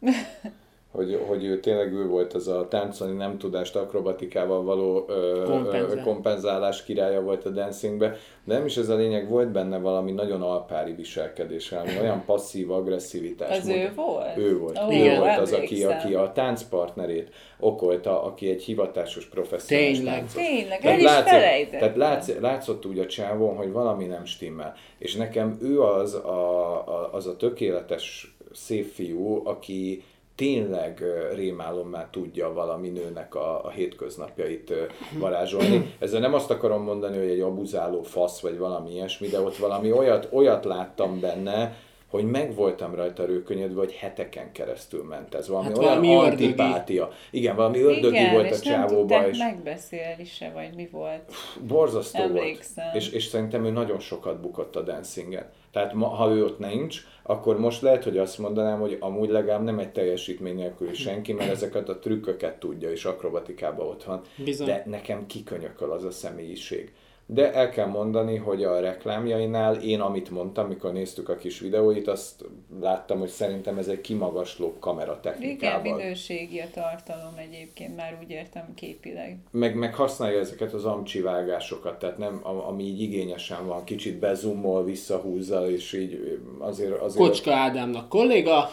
hogy, 0.94 1.20
hogy 1.26 1.44
ő 1.44 1.60
tényleg 1.60 1.92
ő 1.92 2.06
volt 2.06 2.32
az 2.32 2.48
a 2.48 2.68
táncolni 2.68 3.16
nem 3.16 3.38
tudást 3.38 3.76
akrobatikával 3.76 4.62
való 4.62 5.04
ö, 5.08 5.42
Kompenzál. 5.46 5.98
ö, 5.98 6.00
kompenzálás 6.00 6.84
királya 6.84 7.22
volt 7.22 7.44
a 7.44 7.50
dancingbe, 7.50 8.16
de 8.44 8.54
nem 8.54 8.66
is 8.66 8.76
ez 8.76 8.88
a 8.88 8.94
lényeg, 8.94 9.28
volt 9.28 9.48
benne 9.52 9.78
valami 9.78 10.12
nagyon 10.12 10.42
alpári 10.42 10.92
viselkedés, 10.92 11.68
valami 11.68 11.90
olyan 12.02 12.24
passzív 12.24 12.70
agresszivitás. 12.70 13.58
Az 13.58 13.68
ő 13.68 13.92
volt? 13.94 14.36
Ő 14.36 14.58
volt. 14.58 14.78
Ó, 14.78 14.92
ő 14.92 14.94
Igen. 14.94 15.18
volt 15.18 15.38
az, 15.38 15.52
aki, 15.52 15.84
aki 15.84 16.14
a 16.14 16.32
táncpartnerét 16.32 17.30
okolta, 17.58 18.22
aki 18.22 18.50
egy 18.50 18.62
hivatásos 18.62 19.26
professzionális 19.26 19.96
Tényleg. 19.96 20.14
táncos. 20.14 20.32
Tényleg, 20.46 20.84
el 20.84 20.98
is 20.98 21.10
felejtettem. 21.10 21.78
tehát 21.80 21.96
látsz, 21.96 22.38
látszott 22.40 22.86
úgy 22.86 22.98
a 22.98 23.06
csávon, 23.06 23.56
hogy 23.56 23.72
valami 23.72 24.04
nem 24.04 24.24
stimmel. 24.24 24.74
És 24.98 25.14
nekem 25.14 25.58
ő 25.62 25.82
az 25.82 26.14
a, 26.14 26.72
a, 26.88 27.08
az 27.12 27.26
a 27.26 27.36
tökéletes 27.36 28.36
szép 28.52 28.92
fiú, 28.92 29.40
aki 29.44 30.02
tényleg 30.36 31.02
rémálommá 31.34 32.10
tudja 32.10 32.52
valami 32.52 32.88
nőnek 32.88 33.34
a, 33.34 33.64
a 33.64 33.70
hétköznapjait 33.70 34.70
ö, 34.70 34.82
varázsolni. 35.18 35.94
Ezzel 35.98 36.20
nem 36.20 36.34
azt 36.34 36.50
akarom 36.50 36.82
mondani, 36.82 37.18
hogy 37.18 37.28
egy 37.28 37.40
abuzáló 37.40 38.02
fasz, 38.02 38.40
vagy 38.40 38.58
valami 38.58 38.90
ilyesmi, 38.90 39.28
de 39.28 39.40
ott 39.40 39.56
valami 39.56 39.92
olyat, 39.92 40.28
olyat 40.32 40.64
láttam 40.64 41.20
benne, 41.20 41.76
hogy 42.14 42.30
meg 42.30 42.54
voltam 42.54 42.94
rajta 42.94 43.24
rőkönyödve, 43.24 43.78
hogy 43.78 43.92
heteken 43.92 44.52
keresztül 44.52 45.02
ment 45.04 45.34
ez. 45.34 45.48
Valami 45.48 45.66
Hát 45.66 45.78
olyan 45.78 45.88
valami 46.00 46.14
ördögi. 46.14 46.44
antipátia. 46.44 47.10
Igen, 47.30 47.56
valami 47.56 47.80
ördögi 47.80 48.16
Igen, 48.16 48.32
volt 48.32 48.50
és 48.50 48.60
a 48.60 48.70
nem 48.70 48.72
csávóban. 48.80 49.06
tudták 49.06 49.28
És 49.28 49.38
megbeszélni 49.38 50.24
se, 50.24 50.50
vagy 50.54 50.74
mi 50.76 50.88
volt. 50.92 51.32
borzasztó 51.66 52.22
Emlékszem. 52.22 52.84
volt. 52.84 52.96
És, 52.96 53.10
és 53.10 53.24
szerintem 53.24 53.64
ő 53.64 53.70
nagyon 53.70 53.98
sokat 53.98 54.40
bukott 54.40 54.76
a 54.76 54.82
dancingen. 54.82 55.50
Tehát 55.72 55.92
ma, 55.92 56.06
ha 56.06 56.30
ő 56.30 56.44
ott 56.44 56.58
nincs, 56.58 57.00
akkor 57.22 57.58
most 57.58 57.82
lehet, 57.82 58.04
hogy 58.04 58.18
azt 58.18 58.38
mondanám, 58.38 58.80
hogy 58.80 58.96
amúgy 59.00 59.28
legalább 59.30 59.62
nem 59.62 59.78
egy 59.78 59.92
teljesítmény 59.92 60.54
nélküli 60.54 60.94
senki, 60.94 61.32
mert 61.32 61.50
ezeket 61.50 61.88
a 61.88 61.98
trükköket 61.98 62.58
tudja, 62.58 62.90
és 62.90 63.04
akrobatikában 63.04 63.86
ott 63.86 64.04
van. 64.04 64.20
Bizony. 64.44 64.66
De 64.66 64.82
nekem 64.86 65.26
kikönyököl 65.26 65.90
az 65.90 66.04
a 66.04 66.10
személyiség. 66.10 66.92
De 67.26 67.52
el 67.52 67.68
kell 67.70 67.86
mondani, 67.86 68.36
hogy 68.36 68.64
a 68.64 68.80
reklámjainál 68.80 69.74
én, 69.74 70.00
amit 70.00 70.30
mondtam, 70.30 70.64
amikor 70.64 70.92
néztük 70.92 71.28
a 71.28 71.36
kis 71.36 71.58
videóit, 71.60 72.08
azt 72.08 72.44
láttam, 72.80 73.18
hogy 73.18 73.28
szerintem 73.28 73.78
ez 73.78 73.88
egy 73.88 74.00
kimagasló 74.00 74.66
Igen, 74.66 74.78
kameratechnikával. 74.80 75.94
minőségi 75.96 76.58
a 76.60 76.66
tartalom 76.74 77.34
egyébként, 77.36 77.96
már 77.96 78.18
úgy 78.22 78.30
értem 78.30 78.74
képileg. 78.74 79.36
meg, 79.50 79.74
meg 79.76 79.94
használja 79.94 80.38
ezeket 80.38 80.72
az 80.72 80.84
amcsi 80.84 81.20
vágásokat, 81.20 81.98
tehát 81.98 82.18
nem, 82.18 82.40
a- 82.42 82.68
ami 82.68 82.82
így 82.84 83.00
igényesen 83.00 83.66
van, 83.66 83.84
kicsit 83.84 84.18
bezumol, 84.18 84.84
visszahúzza, 84.84 85.70
és 85.70 85.92
így 85.92 86.38
azért... 86.58 87.00
azért 87.00 87.26
Kocska 87.28 87.52
Ádámnak 87.54 88.08
kolléga, 88.08 88.70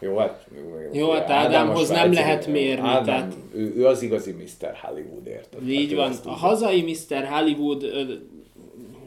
Jó, 0.00 0.16
hát... 0.16 0.46
Jó, 0.92 1.10
hát 1.10 1.30
Ádám 1.30 1.38
Ádámhoz 1.46 1.88
nem 1.88 1.96
svájci- 1.98 2.14
lehet 2.14 2.46
mérni, 2.46 2.88
Ádám, 2.88 3.04
tehát- 3.04 3.32
ő, 3.54 3.72
ő, 3.76 3.86
az 3.86 4.02
igazi 4.02 4.32
Mr. 4.32 4.74
Hollywood, 4.82 5.26
érted? 5.26 5.68
így 5.68 5.94
Hát 5.98 6.22
van. 6.24 6.32
A 6.32 6.36
hazai 6.36 6.82
Mr. 6.82 7.24
Hollywood 7.30 7.82
ö, 7.82 7.96
nincs 7.96 8.16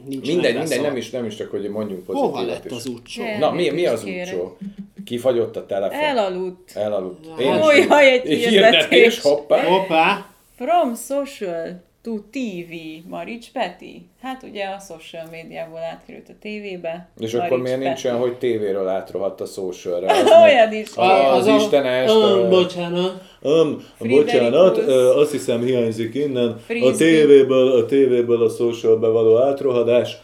Mindegy, 0.06 0.26
mindegy, 0.26 0.54
megveszve. 0.54 0.82
nem 0.82 0.96
is, 0.96 1.10
nem 1.10 1.24
is 1.24 1.34
csak, 1.34 1.50
hogy 1.50 1.68
mondjunk 1.68 2.04
pozitívat 2.04 2.34
Hova 2.34 2.46
lett 2.46 2.64
is. 2.64 2.72
az 2.72 2.86
úcsó? 2.86 3.22
Nem. 3.22 3.38
Na, 3.38 3.50
mi, 3.52 3.70
mi 3.70 3.86
az 3.86 4.04
úcsó? 4.04 4.56
Kifagyott 5.04 5.56
a 5.56 5.66
telefon? 5.66 5.98
Elaludt. 5.98 6.70
Elaludt. 6.74 7.26
Hát. 7.38 7.62
Ó, 7.64 7.70
jaj, 7.70 8.12
egy 8.12 8.20
hirdetés, 8.26 8.48
hirdetés. 8.50 9.20
hoppá. 9.20 9.62
Hoppá! 9.64 10.26
From 10.56 10.94
social 10.94 11.82
to 12.04 12.12
TV, 12.30 12.72
Marics 13.08 13.50
Peti. 13.52 14.06
Hát 14.22 14.42
ugye 14.42 14.64
a 14.64 14.78
social 14.78 15.26
médiából 15.30 15.78
átkerült 15.78 16.28
a 16.28 16.32
tévébe. 16.40 17.08
És 17.18 17.32
Marics 17.32 17.46
akkor 17.50 17.62
miért 17.62 17.76
Peti. 17.76 17.88
nincs 17.88 18.04
olyan, 18.04 18.18
hogy 18.18 18.38
tévéről 18.38 18.88
átrohadt 18.88 19.40
a 19.40 19.44
socialra? 19.44 20.06
Olyan 20.44 20.72
is. 20.72 20.96
A- 20.96 21.34
az 21.34 21.46
Istenes, 21.46 22.10
Ö, 22.10 22.14
ö, 22.44 22.48
bocsánat. 22.48 23.22
Um, 23.42 23.82
bocsánat, 23.98 24.78
ö, 24.78 25.20
azt 25.20 25.30
hiszem 25.30 25.62
hiányzik 25.62 26.14
innen 26.14 26.48
a 26.48 26.56
Frisbee. 26.58 26.92
tévéből, 26.96 27.70
a 27.72 27.84
tévéből 27.86 28.42
a 28.42 28.48
socialbe 28.48 29.08
való 29.08 29.36
átrohadás. 29.38 30.16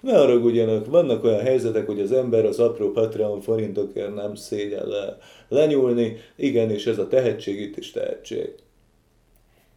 Ne 0.00 0.18
haragudjanak, 0.18 0.86
vannak 0.86 1.24
olyan 1.24 1.40
helyzetek, 1.40 1.86
hogy 1.86 2.00
az 2.00 2.12
ember 2.12 2.44
az 2.44 2.58
apró 2.60 2.90
Patreon 2.90 3.40
forintokért 3.40 4.14
nem 4.14 4.34
szégyen 4.34 4.86
le, 4.86 5.18
lenyúlni. 5.48 6.16
Igen, 6.36 6.70
és 6.70 6.86
ez 6.86 6.98
a 6.98 7.08
tehetség 7.08 7.60
itt 7.60 7.76
is 7.76 7.90
tehetség. 7.90 8.48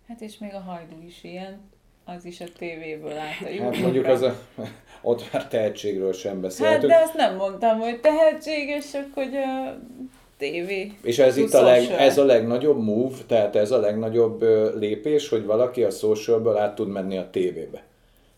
Hát 0.10 0.22
és 0.22 0.38
még 0.38 0.54
a 0.54 0.60
hajdú 0.60 0.96
is 1.08 1.24
ilyen. 1.24 1.60
Az 2.06 2.26
is 2.26 2.40
a 2.42 2.46
tévéből 2.58 3.12
állt 3.18 3.60
a 3.60 3.64
Hát 3.64 3.78
mondjuk 3.78 4.06
az 4.08 4.22
a, 4.22 4.36
ott 5.02 5.32
már 5.34 5.48
tehetségről 5.48 6.14
sem 6.14 6.32
Hát 6.32 6.42
beszélhetünk. 6.42 6.92
de 6.92 6.98
azt 7.00 7.14
nem 7.14 7.36
mondtam, 7.36 7.80
hogy 7.80 8.00
tehetségesek, 8.00 9.06
hogy 9.14 9.36
a 9.36 9.78
tévé. 10.38 10.92
És 11.04 11.20
ez 11.20 11.38
itt 11.38 11.54
a, 11.54 11.62
leg, 11.62 11.84
ez 11.98 12.18
a 12.18 12.24
legnagyobb 12.26 12.84
move, 12.84 13.16
tehát 13.28 13.56
ez 13.56 13.72
a 13.72 13.80
legnagyobb 13.80 14.42
lépés, 14.80 15.30
hogy 15.30 15.46
valaki 15.46 15.84
a 15.84 15.90
socialből 15.90 16.58
át 16.58 16.76
tud 16.76 16.88
menni 16.90 17.18
a 17.18 17.30
tévébe. 17.30 17.84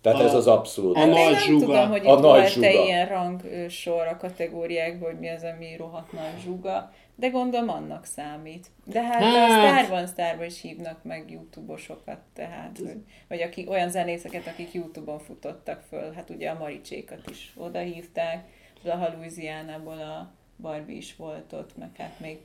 Tehát 0.02 0.20
A- 0.20 0.24
ez 0.24 0.34
az 0.34 0.48
abszolút. 0.48 0.96
a 0.96 1.00
Hát 1.00 1.08
nagy 1.10 1.32
nem 1.32 1.34
zsuga. 1.40 1.66
tudom, 1.66 1.90
hogy 1.90 2.00
A 2.06 2.14
itt 2.14 2.20
nagy 2.20 2.22
volt-e 2.22 2.48
zsuga. 2.48 2.70
ilyen 2.70 3.08
rang 3.08 3.42
ö, 3.52 3.68
sor 3.70 4.08
a 4.08 4.18
kategóriákban, 4.18 5.10
hogy 5.10 5.20
mi 5.20 5.30
az, 5.30 5.44
ami 5.58 5.76
rohadt 5.78 6.12
nagy 6.12 6.42
zsuga, 6.44 6.92
de 7.16 7.28
gondolom 7.28 7.70
annak 7.70 8.06
számít. 8.06 8.68
De 8.86 9.02
hát, 9.02 9.22
hát. 9.24 9.36
a 9.36 9.54
Hát. 9.54 9.84
sztárban 9.84 10.08
sztárban 10.08 10.46
is 10.46 10.62
hívnak 10.62 11.04
meg 11.04 11.32
YouTube-osokat, 11.32 12.20
tehát, 12.34 12.78
hogy, 12.78 13.04
vagy 13.28 13.42
akik, 13.42 13.70
olyan 13.70 13.90
zenészeket, 13.90 14.48
akik 14.48 14.74
YouTube-on 14.74 15.20
futottak 15.20 15.82
föl, 15.82 16.12
hát 16.12 16.30
ugye 16.30 16.50
a 16.50 16.58
Maricsékat 16.58 17.30
is 17.30 17.54
oda 17.58 17.80
hívták, 17.80 18.48
a 18.84 19.14
Louisiana-ból 19.16 20.02
a 20.02 20.32
Barbie 20.58 20.96
is 20.96 21.16
volt 21.16 21.54
ott, 21.54 21.78
meg 21.78 21.90
hát 21.98 22.20
még 22.20 22.40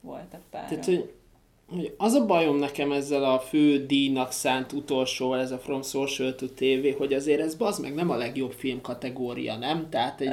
voltak 0.00 0.42
pár. 0.50 0.68
Tehát, 0.68 0.84
hogy 0.84 1.14
az 1.96 2.12
a 2.12 2.26
bajom 2.26 2.56
nekem 2.56 2.92
ezzel 2.92 3.24
a 3.24 3.38
fő 3.38 3.86
díjnak 3.86 4.32
szánt 4.32 4.72
utolsó, 4.72 5.34
ez 5.34 5.50
a 5.50 5.58
From 5.58 5.82
Social 5.82 6.34
to 6.34 6.46
TV, 6.46 6.96
hogy 6.98 7.12
azért 7.12 7.40
ez 7.40 7.56
az 7.58 7.78
meg 7.78 7.94
nem 7.94 8.10
a 8.10 8.16
legjobb 8.16 8.52
film 8.52 8.80
kategória, 8.80 9.56
nem? 9.56 9.86
Tehát 9.90 10.20
egy, 10.20 10.28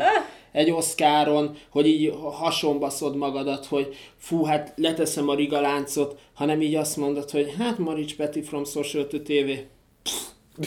egy 0.51 0.71
Oscaron, 0.71 1.55
hogy 1.69 1.87
így 1.87 2.13
hasonbaszod 2.23 3.15
magadat, 3.15 3.65
hogy 3.65 3.95
fú, 4.17 4.43
hát 4.43 4.73
leteszem 4.75 5.29
a 5.29 5.35
rigaláncot, 5.35 6.19
hanem 6.33 6.61
így 6.61 6.75
azt 6.75 6.97
mondod, 6.97 7.29
hogy 7.29 7.53
hát 7.57 7.77
Marics 7.77 8.15
Peti 8.15 8.41
From 8.41 8.63
Social 8.63 9.07
to 9.07 9.19
TV. 9.19 9.49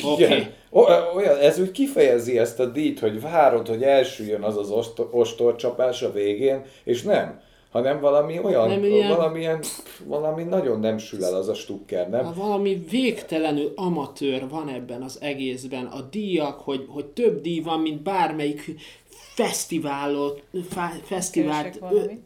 Oké. 0.05 0.25
Igen. 0.25 0.53
O- 0.71 1.15
Olyan, 1.15 1.39
ez 1.39 1.61
úgy 1.61 1.71
kifejezi 1.71 2.39
ezt 2.39 2.61
a 2.61 2.67
díjt, 2.67 2.99
hogy 2.99 3.21
várod, 3.21 3.69
hogy 3.69 3.83
elsüljön 3.83 4.43
az 4.43 4.57
az 4.57 4.71
osto- 4.71 5.09
ostorcsapás 5.13 6.03
a 6.03 6.13
végén, 6.13 6.65
és 6.85 7.03
nem. 7.03 7.41
Hanem 7.79 8.01
valami 8.01 8.39
olyan, 8.43 8.69
Nem 8.69 8.85
ilyen- 8.85 9.17
valamilyen, 9.17 9.63
valami 10.05 10.43
nagyon 10.43 10.81
nem 10.81 10.99
sül 10.99 11.25
el 11.25 11.35
az 11.35 11.49
a 11.49 11.55
stukker, 11.55 12.09
nem? 12.11 12.25
Ha 12.25 12.35
valami 12.35 12.85
végtelenül 12.91 13.73
amatőr 13.77 14.49
van 14.49 14.69
ebben 14.69 15.03
az 15.03 15.19
egészben, 15.21 15.85
a 15.85 16.01
díjak, 16.01 16.61
hogy, 16.61 16.87
hogy 16.89 17.07
több 17.07 17.41
díj 17.41 17.61
van, 17.61 17.81
mint 17.81 18.03
bármelyik 18.03 18.75
fesztiválot, 19.35 20.43
fesztivált, 21.03 21.79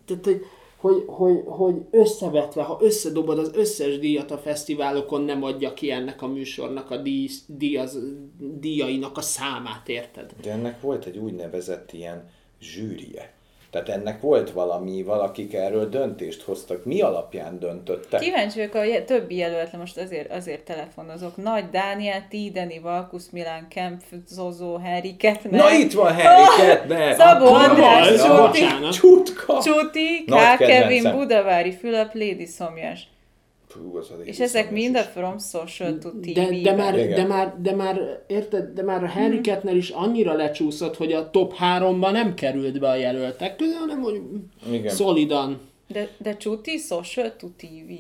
tehát, 0.05 0.25
hogy, 0.25 0.43
hogy, 0.77 1.05
hogy, 1.07 1.43
hogy 1.47 1.75
összevetve, 1.91 2.63
ha 2.63 2.79
összedobod 2.81 3.39
az 3.39 3.51
összes 3.55 3.99
díjat 3.99 4.31
a 4.31 4.39
fesztiválokon, 4.39 5.23
nem 5.23 5.43
adja 5.43 5.75
ki 5.75 5.91
ennek 5.91 6.23
a 6.23 6.27
műsornak 6.27 6.91
a 6.91 6.97
díj, 6.97 7.29
díjaz, 7.47 7.99
díjainak 8.39 9.17
a 9.17 9.21
számát, 9.21 9.89
érted? 9.89 10.33
De 10.43 10.51
ennek 10.51 10.81
volt 10.81 11.05
egy 11.05 11.17
úgynevezett 11.17 11.93
ilyen 11.93 12.29
zsűrie. 12.61 13.33
Tehát 13.73 13.89
ennek 13.89 14.21
volt 14.21 14.51
valami, 14.51 15.03
valakik 15.03 15.55
erről 15.55 15.89
döntést 15.89 16.43
hoztak. 16.43 16.85
Mi 16.85 17.01
alapján 17.01 17.59
döntöttek? 17.59 18.21
Kíváncsi 18.21 18.59
vagyok 18.59 18.75
a 18.75 19.05
többi 19.05 19.37
jelöltre, 19.37 19.79
most 19.79 19.99
azért, 19.99 20.33
azért 20.33 20.63
telefonozok. 20.63 21.37
Nagy 21.37 21.65
Dániel, 21.71 22.27
Tideni, 22.29 22.79
Valkusz, 22.79 23.29
Milán, 23.31 23.69
Kemp, 23.69 24.03
Zozó, 24.27 24.77
Harry 24.77 25.17
Kettner. 25.17 25.61
Na 25.61 25.73
itt 25.73 25.93
van 25.93 26.15
Harry 26.15 26.63
Kettner! 26.63 27.15
Szabó 27.15 27.47
András, 27.47 28.09
Csuti. 28.09 28.89
Csutka! 28.91 29.63
Csuti, 29.63 30.25
K. 30.25 30.57
Kevin. 30.57 31.11
Budavári 31.13 31.73
Fülöp, 31.73 32.15
Lady 32.15 32.47
Szomjas. 32.47 33.12
Fú, 33.73 33.97
az 33.97 34.13
És 34.25 34.41
ezek 34.41 34.71
mind 34.71 34.97
a. 34.97 35.01
From 35.03 35.39
Social 35.39 35.99
to 35.99 36.11
TV. 36.11 36.33
De, 36.33 36.61
de, 36.63 36.75
már, 36.75 36.99
Igen. 36.99 37.15
de, 37.15 37.25
már, 37.27 37.55
de 37.61 37.75
már, 37.75 38.23
érted, 38.27 38.75
de 38.75 38.83
már 38.83 39.05
a 39.05 39.07
Mhm. 39.21 39.41
Kettner 39.41 39.77
is 39.77 39.91
annyira 39.91 40.33
lecsúszott, 40.33 40.97
hogy 40.97 41.13
a 41.13 41.31
top 41.31 41.55
3-ba 41.59 42.11
nem 42.11 42.35
került 42.35 42.81
be 42.81 42.89
a 42.89 42.95
jelöltek 42.95 43.57
közé, 43.57 43.75
hanem 43.75 44.01
hogy 44.01 44.21
Igen. 44.73 44.95
szolidan. 44.95 45.61
De, 45.89 46.09
de 46.19 46.37
Csuti 46.37 46.79
Social 46.79 47.37
to 47.37 47.47
TV. 47.57 47.91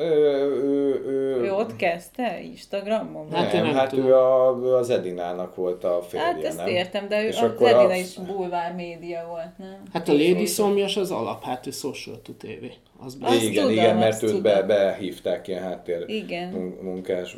Ö, 0.00 0.04
ő, 0.04 1.04
ő, 1.06 1.40
Ő 1.42 1.52
ott 1.52 1.76
kezdte 1.76 2.40
Instagramon? 2.42 3.30
Hát 3.30 3.44
Hát, 3.44 3.52
nem, 3.52 3.64
nem 3.64 3.74
hát 3.74 3.88
tudom. 3.90 4.06
ő, 4.06 4.14
a, 4.14 4.58
ő 4.62 4.74
az 4.74 4.90
Edinának 4.90 5.54
volt 5.54 5.84
a 5.84 6.02
férje, 6.08 6.26
Hát 6.26 6.44
ezt 6.44 6.56
nem? 6.56 6.66
értem, 6.66 7.08
de 7.08 7.22
ő 7.24 7.26
És 7.26 7.36
az 7.36 7.42
akkor 7.50 7.66
Edina 7.68 7.88
a- 7.88 7.94
is 7.94 8.14
bulvár 8.14 8.74
média 8.74 9.26
volt, 9.28 9.58
nem? 9.58 9.82
Hát 9.92 10.08
a 10.08 10.12
Lady 10.12 10.46
Szomjas 10.46 10.96
az 10.96 11.10
alap, 11.10 11.42
hát 11.44 11.66
ő 11.66 11.70
social 11.70 12.20
to 12.22 12.32
TV. 12.32 12.64
Az 13.04 13.16
igen, 13.20 13.52
tudom, 13.54 13.70
igen, 13.70 13.96
mert 13.96 14.22
őt 14.22 14.42
be, 14.42 14.62
behívták 14.62 15.48
ilyen 15.48 15.62
háttér 15.62 16.04
Igen. 16.06 16.48
mun- 16.48 16.82
munkás, 16.82 17.36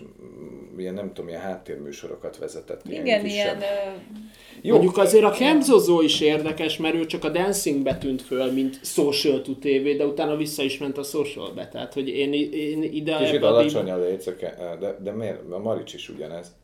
ilyen 0.78 0.94
nem 0.94 1.12
tudom, 1.12 1.28
ilyen 1.28 1.40
háttérműsorokat 1.40 2.38
vezetett. 2.38 2.80
Igen, 2.88 3.22
kisebb. 3.22 3.26
ilyen... 3.26 3.56
Ö, 3.56 4.16
Jó, 4.62 4.72
Mondjuk 4.72 4.96
azért 4.96 5.24
a 5.24 5.30
Kemzozó 5.30 6.00
is 6.00 6.20
érdekes, 6.20 6.76
mert 6.76 6.94
ő 6.94 7.06
csak 7.06 7.24
a 7.24 7.28
Dancingbe 7.28 7.98
tűnt 7.98 8.22
föl, 8.22 8.52
mint 8.52 8.80
social 8.82 9.42
to 9.42 9.52
TV, 9.52 9.96
de 9.96 10.06
utána 10.06 10.36
vissza 10.36 10.62
is 10.62 10.78
ment 10.78 10.98
a 10.98 11.02
socialbe. 11.02 11.68
Tehát, 11.68 11.94
hogy 11.94 12.08
én, 12.08 12.32
én 12.52 12.82
ide 12.82 13.16
kicsit 13.16 13.42
alacsony 13.42 13.90
a 13.90 13.98
léceke, 13.98 14.76
de, 14.80 14.96
de 15.00 15.12
miért? 15.12 15.52
A 15.52 15.58
Marics 15.58 15.94
is 15.94 16.08
ugyanez. 16.08 16.54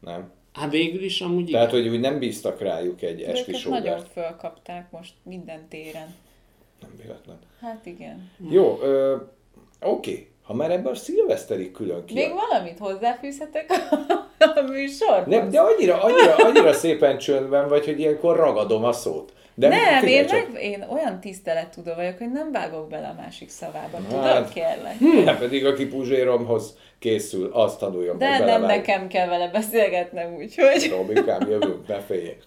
Nem? 0.00 0.30
Hát 0.52 0.70
végül 0.70 1.02
is 1.02 1.20
amúgy 1.20 1.50
Tehát, 1.50 1.72
igen. 1.72 1.82
hogy 1.82 1.94
úgy 1.94 2.00
nem 2.00 2.18
bíztak 2.18 2.60
rájuk 2.60 3.02
egy 3.02 3.20
de 3.20 3.26
esti 3.26 3.50
őket 3.50 3.68
nagyon 3.68 4.00
fölkapták 4.12 4.90
most 4.90 5.12
minden 5.22 5.68
téren. 5.68 6.14
Nem 6.80 6.90
véletlen. 7.02 7.38
Hát 7.60 7.86
igen. 7.86 8.30
Jó, 8.50 8.78
ö, 8.82 9.16
oké. 9.80 10.28
Ha 10.46 10.54
már 10.54 10.70
ebben 10.70 10.92
a 10.92 10.94
szilveszteri 10.94 11.70
külön 11.70 12.04
ki. 12.04 12.14
Még 12.14 12.32
valamit 12.48 12.78
hozzáfűzhetek 12.78 13.66
a, 14.38 14.60
műsorhoz? 14.70 15.26
Nem, 15.26 15.50
de 15.50 15.60
annyira, 15.60 16.02
annyira, 16.02 16.34
annyira 16.36 16.72
szépen 16.72 17.18
csöndben 17.18 17.68
vagy, 17.68 17.84
hogy 17.84 18.00
ilyenkor 18.00 18.36
ragadom 18.36 18.84
a 18.84 18.92
szót. 18.92 19.32
De 19.58 19.68
nem, 19.68 20.04
én, 20.06 20.26
csak. 20.26 20.52
meg, 20.52 20.62
én 20.62 20.86
olyan 20.90 21.20
tisztelettudó 21.20 21.94
vagyok, 21.94 22.18
hogy 22.18 22.32
nem 22.32 22.52
vágok 22.52 22.88
bele 22.88 23.06
a 23.06 23.20
másik 23.22 23.48
szavába. 23.48 23.98
Tudod, 24.08 24.24
Hát. 24.24 24.52
kérlek. 24.52 25.24
Nem 25.24 25.38
pedig 25.38 25.66
aki 25.66 25.86
Puzséromhoz 25.86 26.76
készül, 26.98 27.50
azt 27.52 27.78
tanuljon 27.78 28.18
De 28.18 28.28
nem 28.28 28.38
belevágni. 28.38 28.66
nekem 28.66 29.08
kell 29.08 29.28
vele 29.28 29.48
beszélgetnem, 29.48 30.34
úgyhogy... 30.34 30.88
Robikám, 30.90 31.50
jövünk, 31.50 31.86
ne 31.86 32.00
féljék. 32.00 32.44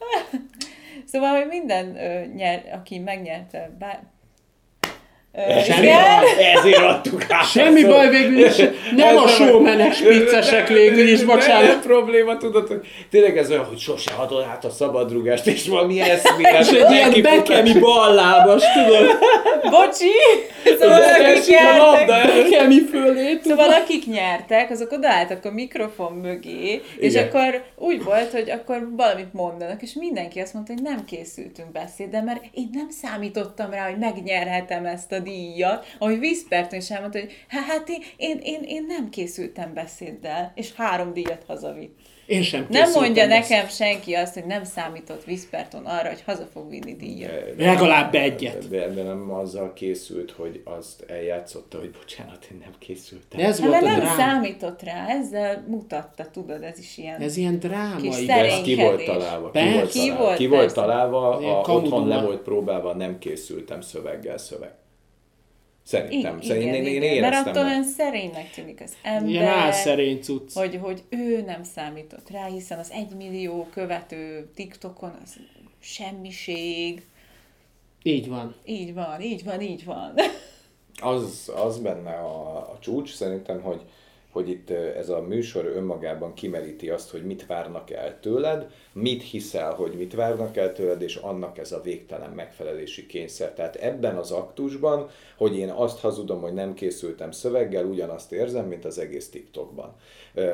Szóval, 1.06 1.36
hogy 1.36 1.48
minden, 1.48 1.96
ö, 1.96 2.26
nyer, 2.36 2.64
aki 2.82 3.00
megnyerte, 3.00 3.72
bár, 3.80 4.04
Semmi 5.64 5.86
igen. 5.86 5.98
baj. 5.98 6.54
Ezért 6.54 6.78
adtuk 6.78 7.26
át. 7.30 7.50
Semmi 7.50 7.86
baj 7.86 8.10
végül 8.10 8.46
is, 8.46 8.56
nem 8.96 9.18
a 9.18 9.28
showmenek 9.28 9.96
viccesek 9.98 10.68
végül 10.68 11.08
is, 11.08 11.18
Nem, 11.18 11.28
nem 11.28 11.36
bocsánat. 11.36 11.80
probléma, 11.80 12.38
tudod, 12.38 12.68
hogy 12.68 12.80
tényleg 13.10 13.38
ez 13.38 13.52
olyan, 13.52 13.66
hogy 13.66 13.78
sose 13.78 14.12
adod 14.18 14.46
át 14.52 14.66
a 14.66 14.70
szabadrugást, 14.70 15.48
és 15.48 15.68
valami 15.68 16.02
eszmélet. 16.02 16.60
És 16.60 16.68
egy 16.68 16.92
ilyen 16.92 17.22
bekemi 17.22 17.80
ballábas, 17.80 18.64
tudod, 18.74 19.18
Bocsi! 19.70 20.12
Szóval 20.80 21.02
akik 21.04 21.48
nyertek, 21.48 22.90
fölé. 22.92 23.40
Szóval 23.44 23.70
akik 23.70 24.06
nyertek, 24.06 24.70
azok 24.72 24.92
odaálltak 24.92 25.46
a 25.46 25.52
mikrofon 25.52 26.14
mögé, 26.14 26.82
és 27.00 27.14
Igen. 27.14 27.28
akkor 27.28 27.64
úgy 27.76 28.04
volt, 28.04 28.32
hogy 28.32 28.50
akkor 28.50 28.90
valamit 28.96 29.34
mondanak, 29.34 29.82
és 29.82 29.94
mindenki 29.94 30.40
azt 30.40 30.54
mondta, 30.54 30.74
hogy 30.74 30.82
nem 30.82 31.06
készültünk 31.06 31.72
beszéddel, 31.72 32.24
mert 32.24 32.44
én 32.54 32.70
nem 32.74 32.90
számítottam 32.90 33.72
rá, 33.72 33.88
hogy 33.90 33.98
megnyerhetem 33.98 34.86
ezt 34.86 35.12
a 35.12 35.20
díjat, 35.30 35.86
ahogy 36.00 36.20
Viszperton 36.20 36.80
is 36.80 36.90
elmondta, 36.92 37.20
hogy 37.20 37.32
"Há, 37.48 37.60
hát 37.62 37.90
én, 37.90 38.02
én, 38.18 38.40
én, 38.44 38.62
én 38.68 38.86
nem 38.88 39.10
készültem 39.10 39.74
beszéddel, 39.74 40.52
és 40.56 40.74
három 40.76 41.14
díjat 41.14 41.44
hazavitt. 41.48 41.98
Én 42.26 42.42
sem 42.42 42.66
Nem 42.70 42.92
mondja 42.92 43.24
ezt. 43.24 43.50
nekem 43.50 43.68
senki 43.68 44.14
azt, 44.14 44.34
hogy 44.34 44.46
nem 44.46 44.64
számított 44.64 45.24
Viszperton 45.24 45.86
arra, 45.86 46.08
hogy 46.08 46.24
haza 46.26 46.46
fog 46.54 46.70
vinni 46.70 46.96
díjat. 46.96 47.32
Legalább 47.58 48.16
egyet. 48.16 48.70
De, 48.70 48.88
de 48.88 49.04
nem 49.04 49.32
azzal 49.32 49.74
készült, 49.74 50.32
hogy 50.32 50.62
azt 50.64 51.06
eljátszotta, 51.08 51.78
hogy 51.78 51.92
bocsánat, 51.92 52.48
én 52.52 52.58
nem 52.64 52.74
készültem. 52.80 53.40
Ez 53.40 53.60
Hát 53.60 53.70
volt 53.70 53.82
a 53.84 53.86
nem 53.86 54.00
drám. 54.00 54.18
számított 54.18 54.82
rá, 54.84 55.06
ezzel 55.08 55.66
mutatta, 55.68 56.26
tudod, 56.32 56.64
ez 56.64 56.80
is 56.80 56.98
ilyen... 56.98 57.22
Ez 57.22 57.38
ilyen 57.38 57.60
drámai. 57.60 58.10
Kis 58.10 58.26
De 58.26 58.34
ez 58.34 58.62
ki 58.62 58.76
volt 58.76 59.06
találva? 59.06 59.52
Ki 59.52 59.60
volt 59.74 59.90
Ki 59.92 60.00
találva? 60.00 60.24
volt, 60.24 60.38
Ki 60.38 60.48
volt 60.48 60.74
találva? 60.74 61.30
A, 61.62 61.72
otthon 61.72 62.08
le 62.08 62.22
volt 62.22 62.42
próbálva, 62.42 62.94
nem 62.94 63.20
készültem 63.20 63.82
szöveggel 63.82 64.38
szöveg. 64.38 64.72
Szerintem. 65.90 66.38
I- 66.42 66.46
Szerintem 66.46 66.74
én, 66.74 66.86
én, 66.86 67.02
én 67.02 67.12
igen, 67.12 67.30
mert 67.30 67.48
attól 67.48 67.64
olyan 67.64 67.84
szerénynek 67.84 68.50
tűnik 68.52 68.82
az 68.82 68.94
ember, 69.04 69.30
Ilyen 69.30 69.46
álszerény 69.46 70.20
cucc. 70.22 70.54
hogy, 70.54 70.76
hogy 70.82 71.04
ő 71.10 71.42
nem 71.42 71.64
számított 71.64 72.30
rá, 72.30 72.46
hiszen 72.46 72.80
az 72.80 72.92
egymillió 72.92 73.68
követő 73.74 74.50
TikTokon 74.56 75.18
az 75.24 75.36
semmiség. 75.80 77.06
Így 78.04 78.28
van. 78.30 78.56
Így 78.66 78.94
van, 78.94 79.22
így 79.22 79.44
van, 79.44 79.62
így 79.62 79.86
van. 79.86 80.14
Az, 81.02 81.52
az 81.56 81.80
benne 81.80 82.14
a, 82.14 82.58
a 82.58 82.78
csúcs 82.80 83.14
szerintem, 83.14 83.62
hogy, 83.62 83.82
hogy 84.32 84.50
itt 84.50 84.70
ö, 84.70 84.98
ez 84.98 85.10
a 85.10 85.22
műsor 85.22 85.66
önmagában 85.66 86.34
kimeríti 86.34 86.90
azt, 86.90 87.10
hogy 87.10 87.26
mit 87.26 87.46
várnak 87.46 87.92
el 87.92 88.20
tőled, 88.20 88.72
mit 88.94 89.24
hiszel, 89.24 89.74
hogy 89.74 89.94
mit 89.94 90.14
várnak 90.14 90.58
el 90.58 90.74
tőled, 90.74 91.02
és 91.02 91.16
annak 91.16 91.58
ez 91.58 91.72
a 91.72 91.82
végtelen 91.82 92.32
megfelelési 92.32 93.06
kényszer. 93.06 93.54
Tehát 93.54 93.76
ebben 93.76 94.16
az 94.16 94.32
aktusban, 94.32 95.10
hogy 95.38 95.58
én 95.58 95.70
azt 95.70 96.00
hazudom, 96.00 96.42
hogy 96.42 96.54
nem 96.54 96.74
készültem 96.74 97.32
szöveggel, 97.32 97.86
ugyanazt 97.86 98.32
érzem, 98.32 98.66
mint 98.66 98.86
az 98.86 99.00
egész 99.00 99.30
TikTokban, 99.30 99.96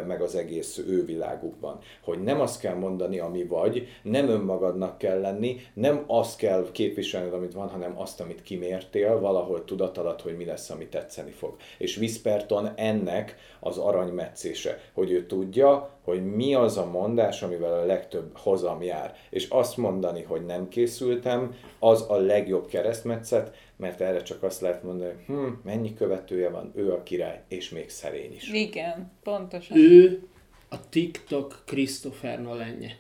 meg 0.08 0.22
az 0.22 0.36
egész 0.36 0.78
ő 0.78 1.06
világukban. 1.06 1.80
Hogy 2.04 2.24
nem 2.24 2.42
azt 2.42 2.60
kell 2.60 2.76
mondani, 2.76 3.20
ami 3.20 3.44
vagy, 3.44 3.88
nem 4.04 4.30
önmagadnak 4.30 4.98
kell 4.98 5.20
lenni, 5.20 5.58
nem 5.74 6.04
azt 6.08 6.38
kell 6.38 6.68
képviselned, 6.72 7.34
amit 7.34 7.54
van, 7.54 7.70
hanem 7.70 8.00
azt, 8.00 8.22
amit 8.22 8.42
kimértél, 8.42 9.20
valahol 9.20 9.66
tudat 9.66 9.98
alatt, 9.98 10.22
hogy 10.22 10.38
mi 10.38 10.46
lesz, 10.46 10.70
ami 10.70 10.88
tetszeni 10.88 11.32
fog. 11.32 11.56
És 11.78 11.98
Whisperton 11.98 12.70
ennek 12.76 13.36
az 13.60 13.78
aranymetszése, 13.78 14.80
hogy 14.94 15.12
ő 15.12 15.26
tudja, 15.26 15.94
hogy 16.06 16.26
mi 16.26 16.54
az 16.54 16.78
a 16.78 16.86
mondás, 16.86 17.42
amivel 17.42 17.74
a 17.74 17.86
legtöbb 17.86 18.38
hozam 18.38 18.82
jár. 18.82 19.16
És 19.30 19.48
azt 19.50 19.78
mondani, 19.78 20.22
hogy 20.22 20.46
nem 20.46 20.68
készültem, 20.68 21.56
az 21.80 22.06
a 22.10 22.16
legjobb 22.16 22.68
keresztmetszet, 22.68 23.56
mert 23.76 24.02
erre 24.02 24.22
csak 24.22 24.44
azt 24.44 24.62
lehet 24.62 24.84
mondani, 24.84 25.10
hogy 25.10 25.36
hm, 25.36 25.48
mennyi 25.64 25.94
követője 25.94 26.50
van, 26.50 26.72
ő 26.76 26.92
a 26.92 27.04
király, 27.04 27.42
és 27.48 27.70
még 27.70 27.90
szerény 27.90 28.34
is. 28.34 28.52
Igen, 28.52 29.12
pontosan. 29.24 29.78
Ő 29.78 30.28
a 30.70 30.90
TikTok 30.90 31.62
Christopher 31.66 32.42
Nolenje. 32.42 32.98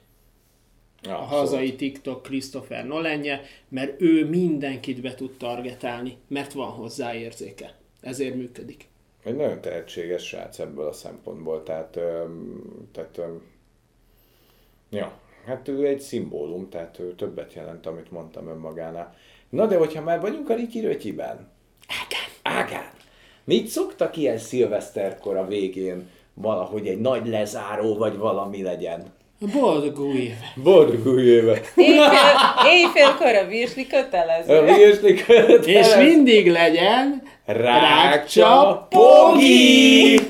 A 1.04 1.12
hazai 1.12 1.76
TikTok 1.76 2.22
Christopher 2.22 2.86
Nolenje, 2.86 3.42
mert 3.70 4.02
ő 4.02 4.30
mindenkit 4.30 5.02
be 5.02 5.16
tud 5.16 5.38
targetálni, 5.38 6.18
mert 6.28 6.54
van 6.54 6.70
hozzá 6.70 7.16
érzéke. 7.16 7.76
Ezért 8.02 8.36
működik. 8.36 8.88
Egy 9.26 9.36
nagyon 9.36 9.62
tehetséges 9.62 10.24
srác 10.28 10.60
ebből 10.60 10.88
a 10.88 10.92
szempontból, 10.92 11.64
tehát, 11.64 12.00
tehát 12.92 13.20
ja, 14.90 15.12
hát 15.46 15.68
ő 15.68 15.86
egy 15.86 16.00
szimbólum, 16.00 16.70
tehát 16.70 17.00
ő 17.00 17.16
többet 17.16 17.54
jelent, 17.54 17.86
amit 17.86 18.12
mondtam 18.12 18.48
önmagánál. 18.48 19.16
Na 19.50 19.66
de 19.66 19.78
hogyha 19.78 20.02
már 20.02 20.22
vagyunk 20.22 20.50
a 20.50 20.56
Riki 20.56 20.80
Rötyiben. 20.80 21.52
Ágán. 21.88 22.64
Ágán. 22.64 22.90
Mit 23.44 23.68
szoktak 23.68 24.18
ilyen 24.18 24.38
szilveszterkor 24.38 25.38
a 25.38 25.48
végén 25.48 26.10
valahogy 26.34 26.88
egy 26.88 27.00
nagy 27.00 27.28
lezáró, 27.28 27.96
vagy 27.98 28.18
valami 28.18 28.62
legyen? 28.62 29.14
Boldog 29.54 30.00
új 30.00 30.18
éve! 30.18 30.54
Boldog 30.64 31.08
új! 31.08 31.24
Éjfél, 31.24 31.64
éjfélkor 32.66 33.36
a 33.36 33.48
virsli 33.48 33.88
kötelező. 33.88 34.58
A 34.58 34.76
virslik 34.76 35.26
És 35.66 35.96
mindig 35.96 36.52
legyen 36.52 37.24
Rákcsa 37.48 38.74
Pogi! 38.90 40.25